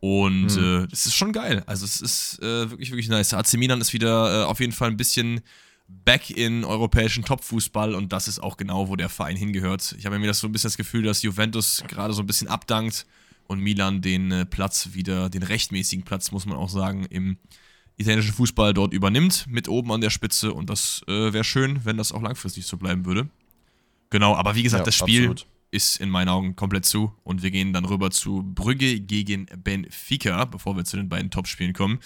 Und 0.01 0.47
es 0.47 0.57
hm. 0.57 0.85
äh, 0.85 0.93
ist 0.93 1.15
schon 1.15 1.33
geil. 1.33 1.63
Also 1.67 1.85
es 1.85 2.01
ist 2.01 2.39
äh, 2.43 2.71
wirklich, 2.71 2.91
wirklich 2.91 3.09
nice. 3.09 3.35
AC 3.35 3.55
Milan 3.55 3.81
ist 3.81 3.93
wieder 3.93 4.43
äh, 4.43 4.45
auf 4.45 4.61
jeden 4.61 4.73
Fall 4.73 4.91
ein 4.91 4.97
bisschen 4.97 5.41
back 5.89 6.31
in 6.31 6.65
europäischen 6.65 7.25
Topfußball 7.25 7.95
und 7.95 8.13
das 8.13 8.29
ist 8.29 8.41
auch 8.41 8.57
genau, 8.57 8.89
wo 8.89 8.97
der 8.97 9.09
Verein 9.09 9.37
hingehört. 9.37 9.95
Ich 9.99 10.07
habe 10.07 10.19
mir 10.19 10.27
das 10.27 10.41
so 10.41 10.49
ein 10.49 10.53
bisschen 10.53 10.69
das 10.69 10.77
Gefühl, 10.77 11.03
dass 11.03 11.23
Juventus 11.23 11.83
gerade 11.89 12.13
so 12.13 12.23
ein 12.23 12.27
bisschen 12.27 12.49
abdankt 12.49 13.07
und 13.47 13.61
Milan 13.61 14.03
den 14.03 14.33
äh, 14.33 14.47
Platz 14.47 14.91
wieder, 14.93 15.31
den 15.31 15.43
rechtmäßigen 15.43 16.05
Platz, 16.05 16.33
muss 16.33 16.47
man 16.47 16.57
auch 16.57 16.69
sagen, 16.69 17.05
im 17.07 17.39
italienischen 17.97 18.35
Fußball 18.35 18.75
dort 18.75 18.93
übernimmt, 18.93 19.47
mit 19.49 19.69
oben 19.69 19.93
an 19.93 20.01
der 20.01 20.11
Spitze 20.11 20.53
und 20.53 20.69
das 20.69 21.03
äh, 21.07 21.33
wäre 21.33 21.45
schön, 21.45 21.85
wenn 21.85 21.97
das 21.97 22.13
auch 22.13 22.23
langfristig 22.23 22.67
so 22.67 22.77
bleiben 22.77 23.05
würde. 23.05 23.29
Genau, 24.11 24.35
aber 24.35 24.55
wie 24.55 24.63
gesagt, 24.63 24.83
ja, 24.83 24.87
das 24.87 24.97
Spiel 24.97 25.31
absolut. 25.31 25.47
ist 25.71 26.01
in 26.01 26.11
meinen 26.11 26.29
Augen 26.29 26.57
komplett 26.57 26.85
zu 26.85 27.13
und 27.23 27.43
wir 27.43 27.51
gehen 27.51 27.73
dann 27.73 27.85
rüber 27.85 28.11
zu 28.11 28.43
Brügge 28.43 29.01
gegen 29.01 29.47
Benfica, 29.47 30.45
bevor 30.45 30.77
wir 30.77 30.85
zu 30.85 30.97
den 30.97 31.09
beiden 31.09 31.31
Topspielen 31.31 31.73
kommen 31.73 32.01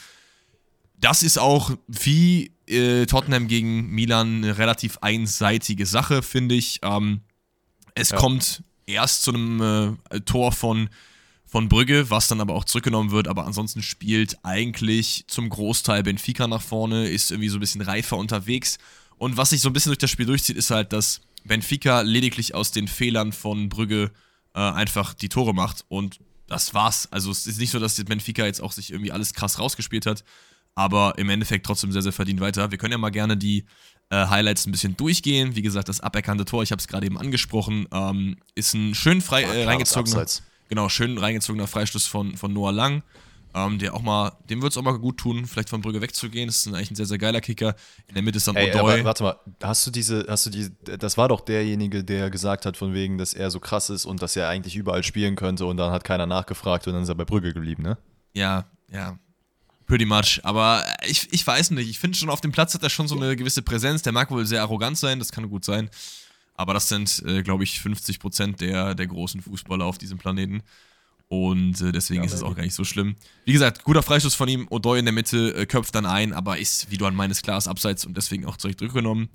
das 1.00 1.22
ist 1.22 1.38
auch 1.38 1.72
wie 1.88 2.52
äh, 2.66 3.06
Tottenham 3.06 3.48
gegen 3.48 3.88
Milan 3.90 4.44
eine 4.44 4.58
relativ 4.58 4.98
einseitige 4.98 5.86
Sache, 5.86 6.22
finde 6.22 6.54
ich. 6.54 6.80
Ähm, 6.82 7.20
es 7.94 8.10
ja. 8.10 8.16
kommt 8.16 8.62
erst 8.86 9.22
zu 9.22 9.32
einem 9.32 9.98
äh, 10.10 10.20
Tor 10.20 10.52
von, 10.52 10.88
von 11.46 11.68
Brügge, 11.68 12.10
was 12.10 12.28
dann 12.28 12.40
aber 12.40 12.54
auch 12.54 12.64
zurückgenommen 12.64 13.10
wird, 13.10 13.28
aber 13.28 13.46
ansonsten 13.46 13.82
spielt 13.82 14.38
eigentlich 14.44 15.24
zum 15.26 15.48
Großteil 15.48 16.02
Benfica 16.02 16.46
nach 16.46 16.62
vorne, 16.62 17.08
ist 17.08 17.30
irgendwie 17.30 17.48
so 17.48 17.56
ein 17.56 17.60
bisschen 17.60 17.82
reifer 17.82 18.16
unterwegs. 18.16 18.78
Und 19.16 19.36
was 19.36 19.50
sich 19.50 19.60
so 19.60 19.68
ein 19.68 19.72
bisschen 19.72 19.90
durch 19.90 19.98
das 19.98 20.10
Spiel 20.10 20.26
durchzieht, 20.26 20.56
ist 20.56 20.70
halt, 20.70 20.92
dass 20.92 21.20
Benfica 21.44 22.02
lediglich 22.02 22.54
aus 22.54 22.72
den 22.72 22.88
Fehlern 22.88 23.32
von 23.32 23.68
Brügge 23.68 24.10
äh, 24.54 24.60
einfach 24.60 25.14
die 25.14 25.28
Tore 25.28 25.54
macht 25.54 25.84
und 25.88 26.20
das 26.46 26.74
war's. 26.74 27.10
Also 27.12 27.30
es 27.30 27.46
ist 27.46 27.58
nicht 27.58 27.70
so, 27.70 27.78
dass 27.78 28.02
Benfica 28.04 28.44
jetzt 28.44 28.60
auch 28.60 28.72
sich 28.72 28.90
irgendwie 28.90 29.12
alles 29.12 29.34
krass 29.34 29.58
rausgespielt 29.58 30.04
hat. 30.04 30.24
Aber 30.74 31.14
im 31.18 31.28
Endeffekt 31.30 31.66
trotzdem 31.66 31.92
sehr, 31.92 32.02
sehr 32.02 32.12
verdient 32.12 32.40
weiter. 32.40 32.70
Wir 32.70 32.78
können 32.78 32.92
ja 32.92 32.98
mal 32.98 33.10
gerne 33.10 33.36
die 33.36 33.66
äh, 34.10 34.26
Highlights 34.26 34.66
ein 34.66 34.72
bisschen 34.72 34.96
durchgehen. 34.96 35.56
Wie 35.56 35.62
gesagt, 35.62 35.88
das 35.88 36.00
aberkannte 36.00 36.44
Tor, 36.44 36.62
ich 36.62 36.72
habe 36.72 36.80
es 36.80 36.88
gerade 36.88 37.06
eben 37.06 37.18
angesprochen, 37.18 37.86
ähm, 37.92 38.36
ist 38.54 38.74
ein 38.74 38.94
schön 38.94 39.20
frei, 39.20 39.42
äh, 39.42 39.64
reingezogener, 39.64 40.26
genau, 40.68 40.88
schön 40.88 41.18
reingezogener 41.18 41.66
Freistoß 41.66 42.06
von, 42.06 42.36
von 42.36 42.52
Noah 42.52 42.72
Lang. 42.72 43.02
Ähm, 43.52 43.80
der 43.80 43.94
auch 43.94 44.02
mal, 44.02 44.30
dem 44.48 44.62
wird 44.62 44.72
es 44.72 44.78
auch 44.78 44.82
mal 44.82 44.96
gut 44.96 45.18
tun, 45.18 45.44
vielleicht 45.44 45.70
von 45.70 45.80
Brügge 45.80 46.00
wegzugehen. 46.00 46.46
Das 46.46 46.58
ist 46.58 46.68
eigentlich 46.68 46.92
ein 46.92 46.94
sehr, 46.94 47.06
sehr 47.06 47.18
geiler 47.18 47.40
Kicker. 47.40 47.74
In 48.06 48.14
der 48.14 48.22
Mitte 48.22 48.36
ist 48.36 48.46
dann 48.46 48.54
Ey, 48.54 48.72
Odoi. 48.72 49.02
warte 49.02 49.24
mal, 49.24 49.40
hast 49.60 49.84
du 49.84 49.90
diese, 49.90 50.24
hast 50.28 50.46
du 50.46 50.50
die, 50.50 50.70
das 50.84 51.18
war 51.18 51.26
doch 51.26 51.40
derjenige, 51.40 52.04
der 52.04 52.30
gesagt 52.30 52.64
hat, 52.64 52.76
von 52.76 52.94
wegen, 52.94 53.18
dass 53.18 53.34
er 53.34 53.50
so 53.50 53.58
krass 53.58 53.90
ist 53.90 54.06
und 54.06 54.22
dass 54.22 54.36
er 54.36 54.48
eigentlich 54.48 54.76
überall 54.76 55.02
spielen 55.02 55.34
könnte 55.34 55.66
und 55.66 55.78
dann 55.78 55.90
hat 55.90 56.04
keiner 56.04 56.26
nachgefragt 56.26 56.86
und 56.86 56.92
dann 56.92 57.02
ist 57.02 57.08
er 57.08 57.16
bei 57.16 57.24
Brügge 57.24 57.52
geblieben, 57.52 57.82
ne? 57.82 57.98
Ja, 58.34 58.66
ja. 58.92 59.18
Pretty 59.90 60.04
much. 60.04 60.38
Aber 60.44 60.84
ich, 61.04 61.26
ich 61.32 61.44
weiß 61.44 61.72
nicht. 61.72 61.90
Ich 61.90 61.98
finde 61.98 62.16
schon, 62.16 62.30
auf 62.30 62.40
dem 62.40 62.52
Platz 62.52 62.74
hat 62.74 62.82
er 62.84 62.90
schon 62.90 63.08
so 63.08 63.16
eine 63.16 63.34
gewisse 63.34 63.60
Präsenz. 63.60 64.02
Der 64.02 64.12
mag 64.12 64.30
wohl 64.30 64.46
sehr 64.46 64.62
arrogant 64.62 64.96
sein, 64.96 65.18
das 65.18 65.32
kann 65.32 65.50
gut 65.50 65.64
sein. 65.64 65.90
Aber 66.54 66.74
das 66.74 66.88
sind, 66.88 67.20
äh, 67.26 67.42
glaube 67.42 67.64
ich, 67.64 67.80
50 67.80 68.20
Prozent 68.20 68.60
der, 68.60 68.94
der 68.94 69.08
großen 69.08 69.42
Fußballer 69.42 69.84
auf 69.84 69.98
diesem 69.98 70.16
Planeten. 70.16 70.62
Und 71.26 71.80
äh, 71.80 71.90
deswegen 71.90 72.20
ja, 72.20 72.26
ist 72.26 72.34
es 72.34 72.44
auch 72.44 72.54
gar 72.54 72.62
nicht 72.62 72.74
so 72.74 72.84
schlimm. 72.84 73.16
Wie 73.44 73.52
gesagt, 73.52 73.82
guter 73.82 74.04
Freistoß 74.04 74.36
von 74.36 74.48
ihm. 74.48 74.68
Odoi 74.70 75.00
in 75.00 75.06
der 75.06 75.12
Mitte 75.12 75.56
äh, 75.56 75.66
köpft 75.66 75.92
dann 75.96 76.06
ein, 76.06 76.34
aber 76.34 76.58
ist, 76.58 76.88
wie 76.92 76.96
du 76.96 77.06
an 77.06 77.16
meines 77.16 77.42
Klares 77.42 77.66
abseits 77.66 78.04
und 78.04 78.16
deswegen 78.16 78.46
auch 78.46 78.58
zurückgenommen. 78.58 79.28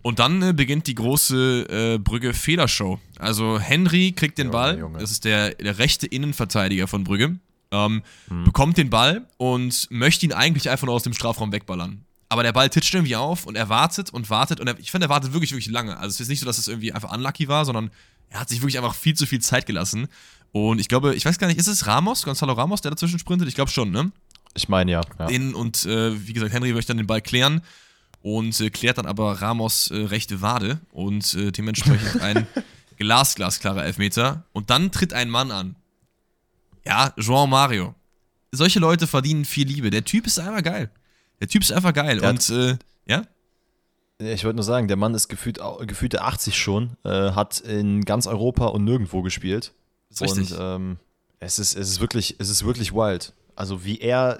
Und 0.00 0.18
dann 0.18 0.40
äh, 0.40 0.54
beginnt 0.54 0.86
die 0.86 0.94
große 0.94 1.96
äh, 1.96 1.98
Brügge 1.98 2.32
Fehlershow. 2.32 2.98
Also 3.18 3.60
Henry 3.60 4.12
kriegt 4.12 4.38
den 4.38 4.50
Ball. 4.50 4.78
Junge. 4.78 4.98
Das 4.98 5.10
ist 5.10 5.26
der, 5.26 5.50
der 5.56 5.76
rechte 5.76 6.06
Innenverteidiger 6.06 6.86
von 6.86 7.04
Brügge. 7.04 7.38
Ähm, 7.72 8.02
hm. 8.28 8.44
Bekommt 8.44 8.76
den 8.76 8.90
Ball 8.90 9.26
und 9.36 9.88
möchte 9.90 10.26
ihn 10.26 10.32
eigentlich 10.32 10.70
einfach 10.70 10.86
nur 10.86 10.94
aus 10.94 11.02
dem 11.02 11.12
Strafraum 11.12 11.52
wegballern. 11.52 12.04
Aber 12.28 12.42
der 12.42 12.52
Ball 12.52 12.70
titscht 12.70 12.94
irgendwie 12.94 13.16
auf 13.16 13.46
und 13.46 13.56
er 13.56 13.68
wartet 13.68 14.10
und 14.10 14.30
wartet. 14.30 14.60
Und 14.60 14.68
er, 14.68 14.78
ich 14.78 14.90
finde, 14.90 15.06
er 15.06 15.10
wartet 15.10 15.32
wirklich, 15.32 15.50
wirklich 15.50 15.68
lange. 15.68 15.96
Also 15.96 16.14
es 16.14 16.20
ist 16.20 16.28
nicht 16.28 16.40
so, 16.40 16.46
dass 16.46 16.58
es 16.58 16.68
irgendwie 16.68 16.92
einfach 16.92 17.12
unlucky 17.12 17.48
war, 17.48 17.64
sondern 17.64 17.90
er 18.28 18.40
hat 18.40 18.48
sich 18.48 18.60
wirklich 18.60 18.78
einfach 18.78 18.94
viel 18.94 19.14
zu 19.14 19.26
viel 19.26 19.40
Zeit 19.40 19.66
gelassen. 19.66 20.08
Und 20.52 20.80
ich 20.80 20.88
glaube, 20.88 21.14
ich 21.14 21.24
weiß 21.24 21.38
gar 21.38 21.48
nicht, 21.48 21.58
ist 21.58 21.66
es 21.66 21.86
Ramos, 21.86 22.24
Gonzalo 22.24 22.52
Ramos, 22.52 22.80
der 22.80 22.92
dazwischen 22.92 23.18
sprintet? 23.18 23.48
Ich 23.48 23.54
glaube 23.54 23.70
schon, 23.70 23.90
ne? 23.90 24.10
Ich 24.54 24.68
meine 24.68 24.92
ja. 24.92 25.00
ja. 25.18 25.26
Den 25.26 25.54
und 25.54 25.84
äh, 25.86 26.26
wie 26.26 26.32
gesagt, 26.32 26.52
Henry 26.52 26.72
möchte 26.72 26.90
dann 26.90 26.98
den 26.98 27.06
Ball 27.06 27.20
klären 27.20 27.62
und 28.22 28.60
äh, 28.60 28.70
klärt 28.70 28.98
dann 28.98 29.06
aber 29.06 29.42
Ramos 29.42 29.90
äh, 29.90 29.96
rechte 29.96 30.40
Wade 30.40 30.80
und 30.92 31.34
äh, 31.34 31.52
dementsprechend 31.52 32.20
ein 32.20 32.46
glasglasklarer 32.98 33.84
Elfmeter. 33.84 34.44
Und 34.52 34.70
dann 34.70 34.92
tritt 34.92 35.12
ein 35.12 35.30
Mann 35.30 35.50
an. 35.50 35.76
Ja, 36.84 37.12
João 37.16 37.46
Mario. 37.46 37.94
Solche 38.52 38.78
Leute 38.78 39.06
verdienen 39.06 39.44
viel 39.44 39.66
Liebe. 39.66 39.90
Der 39.90 40.04
Typ 40.04 40.26
ist 40.26 40.38
einfach 40.38 40.62
geil. 40.62 40.90
Der 41.40 41.48
Typ 41.48 41.62
ist 41.62 41.72
einfach 41.72 41.92
geil. 41.92 42.18
Der 42.18 42.30
und 42.30 42.50
äh, 42.50 42.76
ja? 43.06 43.22
Ich 44.18 44.44
wollte 44.44 44.56
nur 44.56 44.64
sagen, 44.64 44.88
der 44.88 44.96
Mann 44.96 45.14
ist 45.14 45.28
gefühlt, 45.28 45.60
gefühlte 45.86 46.22
80 46.22 46.58
schon, 46.58 46.96
äh, 47.04 47.32
hat 47.32 47.60
in 47.60 48.02
ganz 48.04 48.26
Europa 48.26 48.66
und 48.66 48.84
nirgendwo 48.84 49.22
gespielt. 49.22 49.72
Das 50.10 50.20
ist 50.20 50.36
richtig. 50.36 50.58
Und 50.58 50.58
ähm, 50.60 50.96
es, 51.38 51.58
ist, 51.58 51.74
es, 51.74 51.88
ist 51.90 52.00
wirklich, 52.00 52.36
es 52.38 52.50
ist 52.50 52.64
wirklich 52.64 52.92
wild. 52.92 53.32
Also 53.56 53.84
wie 53.84 53.98
er, 53.98 54.38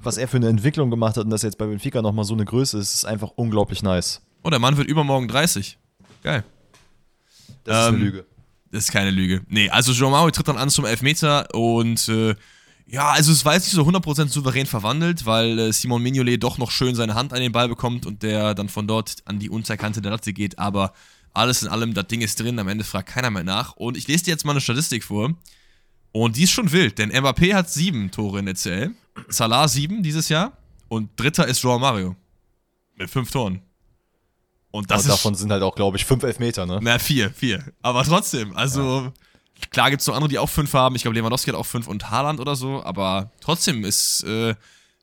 was 0.00 0.18
er 0.18 0.28
für 0.28 0.36
eine 0.36 0.48
Entwicklung 0.48 0.90
gemacht 0.90 1.16
hat 1.16 1.24
und 1.24 1.30
dass 1.30 1.42
jetzt 1.42 1.56
bei 1.56 1.66
Benfica 1.66 2.02
nochmal 2.02 2.24
so 2.24 2.34
eine 2.34 2.44
Größe 2.44 2.78
ist, 2.78 2.94
ist 2.94 3.04
einfach 3.06 3.30
unglaublich 3.36 3.82
nice. 3.82 4.20
Oh, 4.42 4.50
der 4.50 4.58
Mann 4.58 4.76
wird 4.76 4.88
übermorgen 4.88 5.28
30. 5.28 5.78
Geil. 6.22 6.44
Das 7.64 7.76
ähm, 7.76 7.80
ist 7.80 7.88
eine 7.88 7.96
ähm, 7.96 8.02
Lüge. 8.02 8.26
Das 8.72 8.84
ist 8.84 8.92
keine 8.92 9.10
Lüge. 9.10 9.42
Nee, 9.48 9.68
also 9.68 9.92
João 9.92 10.10
Maui 10.10 10.32
tritt 10.32 10.48
dann 10.48 10.56
an 10.56 10.70
zum 10.70 10.86
Elfmeter 10.86 11.54
und 11.54 12.08
äh, 12.08 12.34
ja, 12.86 13.10
also 13.10 13.30
es 13.30 13.44
war 13.44 13.54
jetzt 13.54 13.64
nicht 13.64 13.74
so 13.74 13.82
100% 13.82 14.28
souverän 14.28 14.66
verwandelt, 14.66 15.26
weil 15.26 15.58
äh, 15.58 15.72
Simon 15.72 16.02
Mignolet 16.02 16.42
doch 16.42 16.58
noch 16.58 16.70
schön 16.70 16.94
seine 16.94 17.14
Hand 17.14 17.32
an 17.32 17.40
den 17.40 17.52
Ball 17.52 17.68
bekommt 17.68 18.06
und 18.06 18.22
der 18.22 18.54
dann 18.54 18.70
von 18.70 18.86
dort 18.88 19.16
an 19.26 19.38
die 19.38 19.50
Unterkante 19.50 20.00
der 20.00 20.10
Latte 20.10 20.32
geht, 20.32 20.58
aber 20.58 20.92
alles 21.34 21.62
in 21.62 21.68
allem, 21.68 21.94
das 21.94 22.06
Ding 22.08 22.22
ist 22.22 22.40
drin, 22.40 22.58
am 22.58 22.68
Ende 22.68 22.84
fragt 22.84 23.10
keiner 23.10 23.30
mehr 23.30 23.44
nach. 23.44 23.76
Und 23.76 23.96
ich 23.96 24.08
lese 24.08 24.24
dir 24.24 24.30
jetzt 24.32 24.44
mal 24.44 24.52
eine 24.52 24.60
Statistik 24.60 25.04
vor. 25.04 25.34
Und 26.12 26.36
die 26.36 26.42
ist 26.42 26.50
schon 26.50 26.72
wild, 26.72 26.98
denn 26.98 27.10
Mbappé 27.10 27.54
hat 27.54 27.70
sieben 27.70 28.10
Tore 28.10 28.38
in 28.40 28.46
der 28.46 28.54
CL, 28.54 28.90
Salah 29.28 29.68
sieben 29.68 30.02
dieses 30.02 30.28
Jahr 30.28 30.52
und 30.88 31.08
dritter 31.16 31.46
ist 31.46 31.62
Joao 31.62 31.78
Mario. 31.78 32.16
Mit 32.96 33.08
fünf 33.08 33.30
Toren. 33.30 33.62
Und 34.72 34.90
das 34.90 35.04
Aber 35.04 35.14
davon 35.14 35.34
sind 35.36 35.52
halt 35.52 35.62
auch, 35.62 35.76
glaube 35.76 35.96
ich, 35.96 36.04
fünf 36.04 36.24
Elfmeter, 36.24 36.66
ne? 36.66 36.80
Na, 36.82 36.98
vier, 36.98 37.30
vier. 37.30 37.62
Aber 37.82 38.02
trotzdem, 38.02 38.56
also 38.56 39.02
ja. 39.02 39.12
klar 39.70 39.90
gibt 39.90 40.00
es 40.00 40.08
noch 40.08 40.14
andere, 40.14 40.30
die 40.30 40.38
auch 40.38 40.48
fünf 40.48 40.72
haben. 40.74 40.96
Ich 40.96 41.02
glaube, 41.02 41.16
Lewandowski 41.16 41.50
hat 41.50 41.56
auch 41.56 41.66
fünf 41.66 41.86
und 41.86 42.10
Haaland 42.10 42.40
oder 42.40 42.56
so. 42.56 42.82
Aber 42.82 43.30
trotzdem 43.40 43.84
ist 43.84 44.24
äh, 44.24 44.54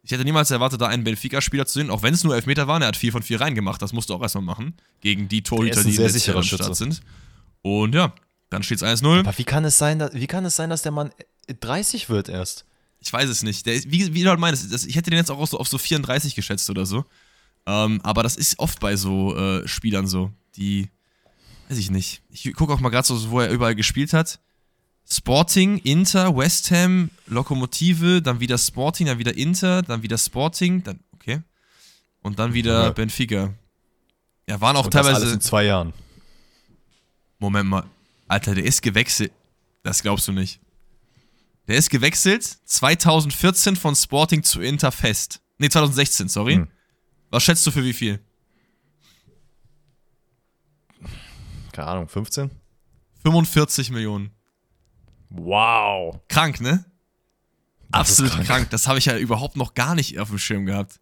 ich 0.09 0.11
hätte 0.11 0.23
niemals 0.23 0.49
erwartet, 0.49 0.81
da 0.81 0.87
einen 0.87 1.03
Benfica-Spieler 1.03 1.65
zu 1.65 1.79
sehen, 1.79 1.91
auch 1.91 2.01
wenn 2.01 2.13
es 2.13 2.23
nur 2.23 2.33
Elfmeter 2.33 2.67
waren. 2.67 2.81
Er 2.81 2.87
hat 2.87 2.97
vier 2.97 3.11
von 3.11 3.21
vier 3.21 3.41
reingemacht. 3.41 3.79
Das 3.81 3.93
musst 3.93 4.09
du 4.09 4.15
auch 4.15 4.21
erstmal 4.21 4.43
machen. 4.43 4.73
Gegen 5.01 5.27
die 5.27 5.43
Torhüter, 5.43 5.83
die 5.83 5.91
sehr 5.91 6.09
sicherer 6.09 6.41
Start 6.41 6.75
sind. 6.75 7.01
Und 7.61 7.93
ja, 7.93 8.13
dann 8.49 8.63
steht 8.63 8.81
es 8.81 9.03
1-0. 9.03 9.19
Aber 9.19 9.37
wie 9.37 9.43
kann, 9.43 9.65
es 9.65 9.77
sein, 9.77 9.99
dass, 9.99 10.13
wie 10.13 10.25
kann 10.27 10.45
es 10.45 10.55
sein, 10.55 10.69
dass 10.69 10.81
der 10.81 10.93
Mann 10.93 11.11
30 11.59 12.09
wird 12.09 12.29
erst? 12.29 12.65
Ich 13.01 13.11
weiß 13.11 13.29
es 13.29 13.43
nicht. 13.43 13.65
Der, 13.65 13.75
wie, 13.85 14.13
wie 14.13 14.23
du 14.23 14.29
halt 14.29 14.39
meinst, 14.39 14.73
ich 14.87 14.95
hätte 14.95 15.09
den 15.09 15.17
jetzt 15.17 15.29
auch 15.29 15.45
so 15.45 15.59
auf 15.59 15.67
so 15.67 15.77
34 15.77 16.33
geschätzt 16.33 16.69
oder 16.69 16.85
so. 16.85 17.05
Ähm, 17.65 17.99
aber 18.03 18.23
das 18.23 18.35
ist 18.35 18.59
oft 18.59 18.79
bei 18.79 18.95
so 18.95 19.35
äh, 19.35 19.67
Spielern 19.67 20.07
so, 20.07 20.31
die, 20.55 20.89
weiß 21.69 21.77
ich 21.77 21.91
nicht. 21.91 22.21
Ich 22.29 22.53
gucke 22.53 22.73
auch 22.73 22.79
mal 22.79 22.89
gerade 22.89 23.07
so, 23.07 23.29
wo 23.29 23.39
er 23.39 23.49
überall 23.49 23.75
gespielt 23.75 24.13
hat. 24.13 24.39
Sporting, 25.11 25.79
Inter, 25.79 26.35
West 26.35 26.71
Ham, 26.71 27.09
Lokomotive, 27.25 28.21
dann 28.21 28.39
wieder 28.39 28.57
Sporting, 28.57 29.07
dann 29.07 29.17
wieder 29.17 29.35
Inter, 29.35 29.81
dann 29.81 30.03
wieder 30.03 30.17
Sporting, 30.17 30.83
dann, 30.83 30.99
okay. 31.13 31.41
Und 32.21 32.37
dann 32.37 32.53
wieder 32.53 32.83
ja. 32.83 32.89
Benfica. 32.91 33.53
Ja, 34.47 34.61
waren 34.61 34.75
auch 34.75 34.85
Und 34.85 34.91
teilweise. 34.91 35.13
Das 35.13 35.23
alles 35.23 35.33
in 35.33 35.41
zwei 35.41 35.65
Jahren. 35.65 35.93
Moment 37.39 37.69
mal. 37.69 37.85
Alter, 38.27 38.53
der 38.53 38.65
ist 38.65 38.81
gewechselt. 38.81 39.31
Das 39.83 40.01
glaubst 40.03 40.27
du 40.27 40.31
nicht. 40.31 40.59
Der 41.67 41.77
ist 41.77 41.89
gewechselt 41.89 42.43
2014 42.65 43.75
von 43.75 43.95
Sporting 43.95 44.43
zu 44.43 44.61
Inter 44.61 44.91
fest. 44.91 45.41
Ne, 45.57 45.69
2016, 45.69 46.27
sorry. 46.27 46.55
Hm. 46.55 46.67
Was 47.29 47.43
schätzt 47.43 47.65
du 47.67 47.71
für 47.71 47.83
wie 47.83 47.93
viel? 47.93 48.19
Keine 51.71 51.87
Ahnung, 51.87 52.07
15? 52.07 52.49
45 53.23 53.91
Millionen. 53.91 54.31
Wow. 55.29 56.19
Krank, 56.27 56.59
ne? 56.61 56.85
Das 57.91 58.01
Absolut 58.01 58.31
krank. 58.31 58.47
krank. 58.47 58.69
Das 58.71 58.87
habe 58.87 58.99
ich 58.99 59.05
ja 59.05 59.17
überhaupt 59.17 59.55
noch 59.55 59.73
gar 59.73 59.95
nicht 59.95 60.19
auf 60.19 60.29
dem 60.29 60.39
Schirm 60.39 60.65
gehabt. 60.65 60.99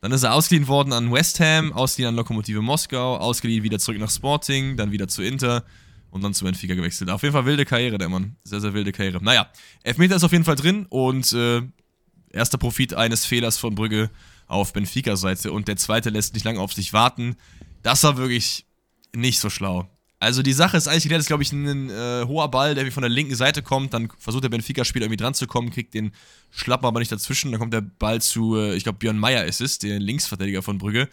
Dann 0.00 0.12
ist 0.12 0.22
er 0.22 0.34
ausgeliehen 0.34 0.68
worden 0.68 0.92
an 0.92 1.10
West 1.12 1.40
Ham, 1.40 1.72
ausgeliehen 1.72 2.10
an 2.10 2.16
Lokomotive 2.16 2.60
Moskau, 2.62 3.16
ausgeliehen 3.16 3.64
wieder 3.64 3.78
zurück 3.78 3.98
nach 3.98 4.10
Sporting, 4.10 4.76
dann 4.76 4.92
wieder 4.92 5.08
zu 5.08 5.22
Inter 5.22 5.64
und 6.10 6.22
dann 6.22 6.34
zu 6.34 6.44
Benfica 6.44 6.74
gewechselt. 6.74 7.10
Auf 7.10 7.22
jeden 7.22 7.32
Fall 7.32 7.46
wilde 7.46 7.64
Karriere, 7.64 7.98
der 7.98 8.08
Mann. 8.08 8.36
Sehr, 8.44 8.60
sehr 8.60 8.74
wilde 8.74 8.92
Karriere. 8.92 9.22
Naja, 9.22 9.50
Elfmeter 9.82 10.16
ist 10.16 10.24
auf 10.24 10.32
jeden 10.32 10.44
Fall 10.44 10.56
drin 10.56 10.86
und 10.88 11.32
äh, 11.32 11.62
erster 12.30 12.58
Profit 12.58 12.94
eines 12.94 13.24
Fehlers 13.24 13.58
von 13.58 13.74
Brügge 13.74 14.10
auf 14.46 14.72
Benfica-Seite 14.72 15.52
und 15.52 15.68
der 15.68 15.76
zweite 15.76 16.10
lässt 16.10 16.34
nicht 16.34 16.44
lange 16.44 16.60
auf 16.60 16.72
sich 16.72 16.92
warten. 16.92 17.36
Das 17.82 18.02
war 18.04 18.16
wirklich 18.16 18.66
nicht 19.14 19.40
so 19.40 19.50
schlau. 19.50 19.88
Also 20.18 20.42
die 20.42 20.54
Sache 20.54 20.76
ist 20.76 20.88
eigentlich 20.88 21.04
geklärt, 21.04 21.20
ist 21.20 21.26
glaube 21.26 21.42
ich 21.42 21.52
ein 21.52 21.90
äh, 21.90 22.24
hoher 22.26 22.50
Ball, 22.50 22.74
der 22.74 22.90
von 22.90 23.02
der 23.02 23.10
linken 23.10 23.34
Seite 23.34 23.62
kommt, 23.62 23.92
dann 23.92 24.08
versucht 24.18 24.44
der 24.44 24.48
Benfica-Spieler 24.48 25.04
irgendwie 25.04 25.22
dran 25.22 25.34
zu 25.34 25.46
kommen, 25.46 25.70
kriegt 25.70 25.92
den 25.92 26.12
Schlappen 26.50 26.86
aber 26.86 27.00
nicht 27.00 27.12
dazwischen, 27.12 27.52
dann 27.52 27.60
kommt 27.60 27.74
der 27.74 27.82
Ball 27.82 28.22
zu, 28.22 28.56
äh, 28.56 28.74
ich 28.74 28.84
glaube 28.84 28.98
Björn 28.98 29.18
Meyer 29.18 29.44
ist 29.44 29.60
es, 29.60 29.78
der 29.78 30.00
Linksverteidiger 30.00 30.62
von 30.62 30.78
Brügge 30.78 31.10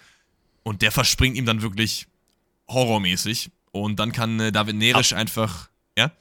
und 0.64 0.82
der 0.82 0.92
verspringt 0.92 1.36
ihm 1.36 1.46
dann 1.46 1.62
wirklich 1.62 2.08
horrormäßig 2.70 3.52
und 3.72 4.00
dann 4.00 4.14
kann 4.14 4.40
äh, 4.40 4.52
David 4.54 4.78
Nerisch 4.78 5.12
Ab 5.12 5.20
einfach, 5.20 5.70
ja? 5.98 6.12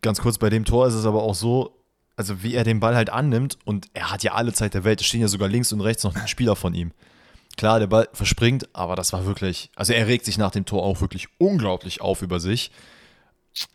Ganz 0.00 0.20
kurz, 0.20 0.38
bei 0.38 0.50
dem 0.50 0.64
Tor 0.64 0.86
ist 0.86 0.94
es 0.94 1.04
aber 1.04 1.22
auch 1.22 1.34
so, 1.34 1.77
also 2.18 2.42
wie 2.42 2.54
er 2.54 2.64
den 2.64 2.80
Ball 2.80 2.96
halt 2.96 3.10
annimmt 3.10 3.58
und 3.64 3.86
er 3.94 4.10
hat 4.10 4.24
ja 4.24 4.32
alle 4.34 4.52
Zeit 4.52 4.74
der 4.74 4.82
Welt, 4.82 5.00
es 5.00 5.06
stehen 5.06 5.20
ja 5.20 5.28
sogar 5.28 5.48
links 5.48 5.72
und 5.72 5.80
rechts 5.80 6.02
noch 6.02 6.26
Spieler 6.26 6.56
von 6.56 6.74
ihm. 6.74 6.90
Klar, 7.56 7.78
der 7.78 7.86
Ball 7.86 8.08
verspringt, 8.12 8.68
aber 8.72 8.96
das 8.96 9.12
war 9.12 9.24
wirklich, 9.24 9.70
also 9.76 9.92
er 9.92 10.08
regt 10.08 10.24
sich 10.24 10.36
nach 10.36 10.50
dem 10.50 10.64
Tor 10.64 10.82
auch 10.82 11.00
wirklich 11.00 11.28
unglaublich 11.38 12.00
auf 12.00 12.22
über 12.22 12.40
sich. 12.40 12.72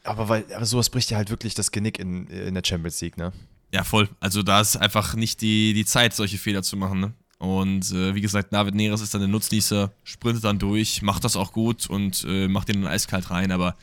Aber 0.03 0.27
weil, 0.27 0.45
aber 0.53 0.65
sowas 0.65 0.89
bricht 0.89 1.09
ja 1.09 1.17
halt 1.17 1.29
wirklich 1.29 1.53
das 1.53 1.71
Genick 1.71 1.99
in, 1.99 2.27
in 2.27 2.53
der 2.53 2.63
Champions 2.65 2.99
League, 3.01 3.17
ne? 3.17 3.31
Ja, 3.73 3.83
voll. 3.83 4.09
Also 4.19 4.43
da 4.43 4.61
ist 4.61 4.75
einfach 4.75 5.15
nicht 5.15 5.41
die, 5.41 5.73
die 5.73 5.85
Zeit, 5.85 6.13
solche 6.13 6.37
Fehler 6.37 6.63
zu 6.63 6.75
machen, 6.77 6.99
ne? 6.99 7.13
Und 7.39 7.91
äh, 7.91 8.13
wie 8.13 8.21
gesagt, 8.21 8.53
David 8.53 8.75
Neres 8.75 9.01
ist 9.01 9.13
dann 9.13 9.21
der 9.21 9.29
Nutznießer, 9.29 9.91
sprintet 10.03 10.43
dann 10.43 10.59
durch, 10.59 11.01
macht 11.01 11.23
das 11.23 11.35
auch 11.35 11.51
gut 11.51 11.87
und 11.87 12.25
äh, 12.27 12.47
macht 12.47 12.69
den 12.69 12.81
dann 12.81 12.91
eiskalt 12.91 13.31
rein. 13.31 13.51
Aber 13.51 13.75